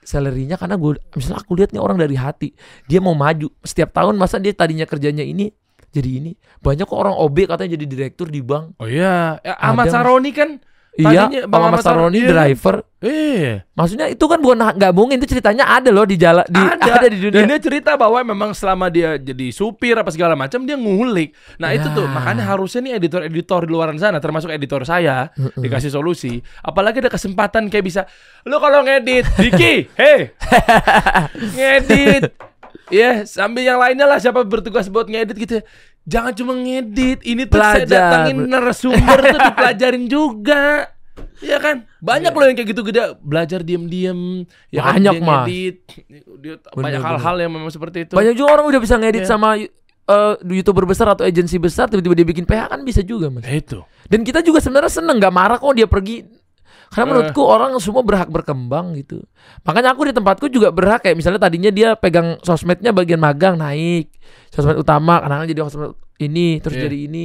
salary-nya 0.00 0.56
karena 0.56 0.80
gue 0.80 0.96
misalnya 1.12 1.44
aku 1.44 1.52
lihat 1.60 1.70
nih 1.76 1.82
orang 1.82 2.00
dari 2.00 2.16
hati 2.16 2.56
dia 2.88 2.98
mau 3.04 3.12
maju 3.12 3.52
setiap 3.62 3.92
tahun 3.94 4.16
masa 4.16 4.40
dia 4.40 4.56
tadinya 4.56 4.88
kerjanya 4.88 5.22
ini 5.22 5.52
jadi 5.90 6.22
ini 6.22 6.32
banyak 6.58 6.86
kok 6.86 6.94
orang 6.94 7.14
OB 7.14 7.50
katanya 7.50 7.74
jadi 7.74 7.86
direktur 7.86 8.30
di 8.30 8.40
bank 8.40 8.78
Oh 8.78 8.86
iya, 8.86 9.42
ya, 9.42 9.54
Ahmad 9.58 9.90
Ada. 9.90 10.00
Saroni 10.00 10.30
kan 10.30 10.50
iya 10.90 11.30
Bang 11.46 11.70
Ahmad 11.70 11.86
Saroni, 11.86 12.18
iya 12.18 12.28
driver 12.28 12.82
eh 13.00 13.62
maksudnya 13.72 14.10
itu 14.10 14.20
kan 14.26 14.42
bukan 14.42 14.76
nggak 14.76 14.92
mungkin 14.92 15.16
itu 15.22 15.32
ceritanya 15.32 15.64
ada 15.64 15.88
loh 15.88 16.04
di 16.04 16.18
jalan 16.20 16.44
di 16.50 16.60
ada, 16.60 17.06
di 17.14 17.30
Dan 17.30 17.46
dunia 17.46 17.56
dia 17.56 17.60
cerita 17.62 17.96
bahwa 17.96 18.20
memang 18.20 18.52
selama 18.52 18.92
dia 18.92 19.16
jadi 19.16 19.48
supir 19.54 19.96
apa 19.96 20.12
segala 20.12 20.36
macam 20.36 20.66
dia 20.68 20.76
ngulik. 20.76 21.32
Nah, 21.56 21.72
itu 21.72 21.88
tuh 21.96 22.04
Ya. 22.04 22.12
makanya 22.12 22.44
harusnya 22.44 22.84
nih 22.84 22.92
editor-editor 23.00 23.64
di 23.64 23.70
luar 23.72 23.88
sana 23.96 24.20
termasuk 24.20 24.52
editor 24.52 24.84
saya 24.84 25.32
dikasih 25.56 25.88
solusi. 25.88 26.42
Apalagi 26.60 27.00
ada 27.00 27.08
kesempatan 27.08 27.72
kayak 27.72 27.84
bisa 27.86 28.02
lu 28.44 28.60
kalau 28.60 28.84
ngedit, 28.84 29.24
Diki, 29.38 29.88
hey. 29.96 30.34
ngedit. 31.56 32.49
Ya, 32.90 33.22
sambil 33.22 33.62
yang 33.62 33.78
lainnya 33.78 34.04
lah 34.04 34.18
siapa 34.18 34.42
bertugas 34.42 34.86
buat 34.86 35.06
ngedit 35.06 35.36
gitu. 35.36 35.54
ya. 35.58 35.64
Jangan 36.02 36.32
cuma 36.34 36.52
ngedit, 36.54 37.22
ini 37.22 37.44
tuh 37.44 37.56
saya 37.56 37.82
Belajar. 37.82 37.90
datangin 38.10 38.36
narasumber 38.44 39.18
tuh 39.24 39.38
dipelajarin 39.40 40.04
juga. 40.06 40.90
Iya 41.38 41.56
kan? 41.56 41.76
Banyak 42.00 42.32
loh 42.32 42.44
yang 42.44 42.56
kayak 42.56 42.68
gitu 42.68 42.82
gede 42.82 43.00
belajar 43.20 43.60
diem-diem. 43.60 44.44
Ya 44.68 44.80
kan? 44.82 44.98
Banyak, 44.98 45.14
ngedit. 45.18 45.76
Dia 46.38 46.54
banyak 46.72 47.00
hal-hal 47.00 47.36
yang 47.38 47.52
memang 47.52 47.68
seperti 47.68 48.04
itu. 48.04 48.12
banyak 48.12 48.34
juga 48.34 48.50
orang 48.54 48.66
udah 48.66 48.80
bisa 48.80 48.96
ngedit 48.96 49.22
Iya. 49.22 49.30
sama 49.30 49.48
eh, 49.56 50.34
youtuber 50.42 50.84
besar 50.84 51.06
atau 51.08 51.22
agensi 51.22 51.54
besar 51.56 51.86
tiba-tiba 51.86 52.12
dia 52.12 52.26
bikin 52.26 52.42
PH 52.42 52.62
kan 52.68 52.80
bisa 52.82 52.98
juga 52.98 53.30
mas 53.30 53.46
itu. 53.46 53.78
dan 54.04 54.20
kita 54.20 54.42
juga 54.42 54.58
sebenarnya 54.58 54.90
seneng 54.90 55.16
nggak 55.16 55.30
marah 55.30 55.54
kok 55.54 55.70
dia 55.70 55.86
pergi 55.86 56.26
karena 56.90 57.02
Eh. 57.02 57.08
menurutku 57.08 57.42
orang 57.42 57.70
semua 57.78 58.02
berhak 58.02 58.26
berkembang 58.26 58.92
gitu 58.94 59.22
makanya 59.62 59.94
aku 59.94 60.04
di 60.04 60.12
tempatku 60.12 60.46
juga 60.46 60.68
berhak 60.68 61.00
kayak 61.00 61.14
misalnya 61.14 61.38
tadinya 61.38 61.70
dia 61.70 61.94
pegang 61.94 62.36
sosmednya 62.40 62.90
bagian 62.90 63.16
magang 63.16 63.54
naik 63.54 64.10
sosmed 64.48 64.74
utama 64.74 65.22
kadang 65.22 65.46
jadi 65.46 65.62
sosmed 65.64 65.94
ini 66.18 66.58
terus 66.58 66.76
Iya. 66.76 66.84
jadi 66.84 66.98
ini 67.06 67.24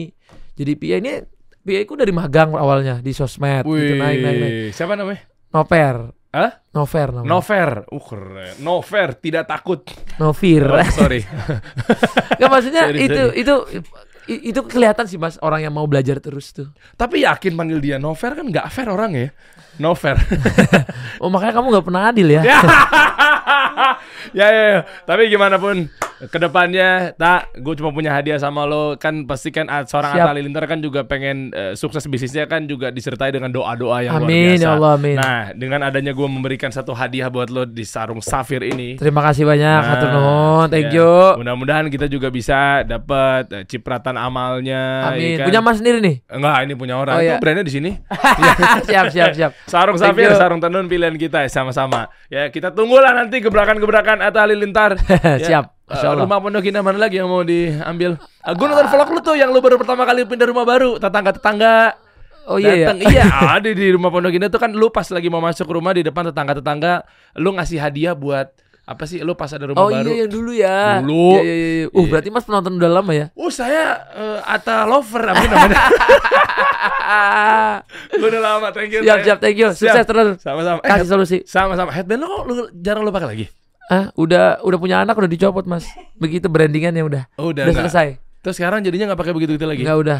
jadi 0.53 0.71
PA 0.73 0.95
ini 0.99 1.11
PA 1.59 1.81
ku 1.83 1.93
dari 1.93 2.13
magang 2.13 2.53
awalnya 2.53 3.01
di 3.01 3.09
sosmed 3.09 3.65
gitu 3.65 3.93
naik 3.95 4.17
naik 4.21 4.37
naik 4.37 4.53
Wih, 4.53 4.69
siapa 4.69 4.93
namanya? 4.93 5.25
Nover 5.49 6.13
Hah? 6.29 6.51
Nover 6.69 7.07
namanya 7.15 7.31
Nover. 7.31 7.69
Uh, 7.87 8.03
keren. 8.03 8.53
Nover 8.59 9.09
tidak 9.15 9.47
takut. 9.47 9.87
Novir 10.19 10.67
Oh, 10.67 10.83
sorry. 10.91 11.23
Nggak, 12.37 12.49
maksudnya 12.51 12.83
Sorry, 12.91 12.99
itu 13.01 13.21
sorry. 13.23 13.39
itu 13.39 13.53
itu 14.25 14.59
kelihatan 14.65 15.05
sih 15.05 15.21
mas 15.21 15.37
orang 15.41 15.61
yang 15.69 15.73
mau 15.73 15.85
belajar 15.85 16.17
terus 16.17 16.49
tuh 16.49 16.69
Tapi 16.97 17.25
yakin 17.25 17.53
panggil 17.53 17.79
dia 17.81 17.97
Nover 18.01 18.33
kan 18.33 18.45
nggak 18.49 18.65
fair 18.73 18.89
orang 18.89 19.11
ya. 19.13 19.29
Nover. 19.77 20.15
oh 21.21 21.29
makanya 21.29 21.53
kamu 21.61 21.67
nggak 21.77 21.85
pernah 21.85 22.03
adil 22.09 22.27
ya 22.31 22.41
ya. 23.75 23.89
ya, 24.39 24.47
ya, 24.47 24.63
ya. 24.69 24.79
Tapi 25.03 25.27
gimana 25.27 25.55
pun 25.55 25.87
ke 26.17 26.37
depannya, 26.37 27.11
tak, 27.13 27.51
gue 27.53 27.75
cuma 27.75 27.91
punya 27.91 28.09
hadiah 28.09 28.35
sama 28.35 28.63
lo. 28.63 28.95
Kan 28.95 29.25
pasti 29.25 29.51
kan 29.51 29.67
ah, 29.67 29.83
seorang 29.83 30.15
Siap. 30.15 30.21
Atta 30.21 30.31
Halilintar 30.31 30.63
kan 30.65 30.79
juga 30.79 31.03
pengen 31.03 31.51
eh, 31.51 31.73
sukses 31.73 32.05
bisnisnya 32.05 32.45
kan 32.45 32.65
juga 32.65 32.87
disertai 32.87 33.29
dengan 33.29 33.51
doa-doa 33.51 33.99
yang 34.01 34.15
luar 34.15 34.23
Amin, 34.23 34.55
biasa. 34.55 34.63
ya 34.63 34.69
Allah, 34.73 34.91
amin. 34.95 35.15
Nah, 35.15 35.39
dengan 35.51 35.79
adanya 35.83 36.11
gue 36.11 36.23
memberikan 36.25 36.71
satu 36.71 36.91
hadiah 36.91 37.27
buat 37.27 37.47
lo 37.47 37.63
di 37.63 37.83
sarung 37.83 38.19
safir 38.19 38.63
ini. 38.63 38.95
terima 38.95 39.19
kasih 39.21 39.43
banyak 39.43 39.63
Nah, 39.75 39.89
hatur 39.91 40.09
nuhun 40.09 40.67
thank 40.69 40.87
ya. 40.89 40.97
you 40.97 41.13
Mudah-mudahan 41.35 41.85
kita 41.87 42.07
juga 42.07 42.31
bisa 42.31 42.55
dapat 42.81 43.43
eh, 43.51 43.63
cipratan 43.65 44.15
amalnya. 44.15 45.11
amin 45.11 45.35
ya 45.35 45.37
kan? 45.41 45.47
punya 45.47 45.59
mas 45.59 45.77
sendiri 45.77 45.99
nih 45.99 46.15
Enggak, 46.25 46.57
ini 46.63 46.73
punya 46.73 46.95
orang. 46.95 47.15
Oh, 47.15 47.21
Itu 47.21 47.27
iya. 47.27 47.37
brandnya 47.37 47.63
di 47.63 47.73
sini. 47.73 47.91
siap 48.87 49.11
siap 49.11 49.31
siap 49.33 49.51
Sarung 49.65 49.95
Thank 49.95 50.15
safir, 50.15 50.29
you. 50.31 50.37
sarung 50.37 50.59
tenun 50.59 50.85
pilihan 50.85 51.15
kita 51.15 51.43
ya, 51.43 51.49
sama-sama. 51.49 52.07
Ya, 52.27 52.47
kita 52.47 52.71
tunggulah 52.71 53.11
nanti 53.11 53.39
gebrakan-gebrakan 53.65 54.17
Atta 54.21 54.39
Halilintar. 54.45 54.91
Ya, 55.25 55.41
Siap, 55.41 55.65
eh, 55.89 55.97
Allah. 56.05 56.21
rumah 56.25 56.37
pondok 56.37 56.61
indah 56.65 56.85
mana 56.85 57.01
lagi 57.01 57.17
yang 57.17 57.29
mau 57.29 57.41
diambil? 57.41 58.21
Uh, 58.45 58.53
gue 58.53 58.65
nonton 58.69 58.87
vlog 58.87 59.09
lu 59.09 59.19
tuh 59.21 59.35
yang 59.35 59.49
lu 59.49 59.57
baru 59.57 59.81
pertama 59.81 60.05
kali 60.05 60.21
pindah 60.25 60.47
rumah 60.49 60.65
baru, 60.65 61.01
tetangga-tetangga. 61.01 61.97
oh 62.45 62.61
iya 62.61 62.73
ya 62.77 62.87
Datang, 62.93 62.99
iya 63.09 63.23
ada 63.57 63.69
di 63.73 63.85
rumah 63.89 64.13
pondok 64.13 64.29
indah 64.37 64.49
tuh 64.53 64.61
kan 64.61 64.69
lu 64.69 64.93
pas 64.93 65.09
lagi 65.09 65.33
mau 65.33 65.41
masuk 65.41 65.65
rumah 65.65 65.97
di 65.97 66.05
depan 66.05 66.29
tetangga-tetangga, 66.29 67.01
lu 67.41 67.57
ngasih 67.57 67.81
hadiah 67.81 68.13
buat 68.13 68.53
apa 68.85 69.03
sih? 69.03 69.17
Lu 69.19 69.33
pas 69.33 69.49
ada 69.49 69.65
rumah 69.65 69.77
oh 69.77 69.89
baru. 69.89 70.05
iya 70.05 70.13
yang 70.19 70.29
dulu 70.29 70.51
ya 70.53 71.01
Dulu. 71.01 71.25
Iya, 71.35 71.41
iya, 71.41 71.55
iya. 71.55 71.85
uh 71.85 71.95
Iya. 71.95 72.07
berarti 72.07 72.29
mas 72.29 72.43
penonton 72.43 72.73
udah 72.75 72.91
lama 72.91 73.11
ya 73.11 73.25
Oh 73.33 73.49
saya 73.49 73.83
eh, 74.13 74.39
Atta 74.45 74.85
Lover 74.85 75.23
apa 75.25 75.41
namanya? 75.43 75.79
Gue 78.11 78.27
udah 78.31 78.41
lama, 78.41 78.67
thank 78.69 78.89
you. 78.89 79.01
siap 79.01 79.17
Tay. 79.17 79.25
siap 79.25 79.37
thank 79.39 79.57
you 79.57 79.69
Siap. 79.69 79.79
sukses 79.79 80.05
terus 80.05 80.27
Sama-sama. 80.39 80.79
Eh, 80.79 80.89
kasih 80.91 81.07
solusi 81.07 81.37
sama-sama. 81.43 81.89
Headband 81.89 82.19
lo 82.19 82.27
kok 82.27 82.43
lu 82.45 82.53
jarang 82.75 83.01
lu 83.01 83.09
pakai 83.09 83.25
lagi? 83.27 83.45
ah 83.85 84.09
udah 84.13 84.61
udah 84.61 84.77
punya 84.77 84.97
anak 84.99 85.13
udah 85.13 85.27
dicopot 85.27 85.61
mas 85.63 85.85
begitu 86.15 86.45
brandingannya 86.45 87.01
udah 87.01 87.23
Oh, 87.35 87.49
udah, 87.49 87.65
udah 87.65 87.73
enggak. 87.75 87.85
selesai 87.85 88.07
Terus 88.41 88.55
sekarang 88.55 88.81
jadinya 88.81 89.09
nggak 89.09 89.19
pakai 89.19 89.29
begitu-begitu 89.31 89.61
lagi? 89.63 89.81
Enggak 89.81 89.97
udah 89.99 90.19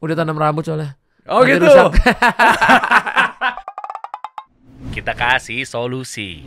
udah 0.00 0.14
tanam 0.16 0.34
rambut 0.34 0.62
soalnya 0.62 0.98
Oh 1.24 1.38
Nanti 1.40 1.54
gitu. 1.54 1.66
rusak. 1.66 1.94
Kita 4.94 5.12
kasih 5.12 5.62
solusi. 5.62 6.42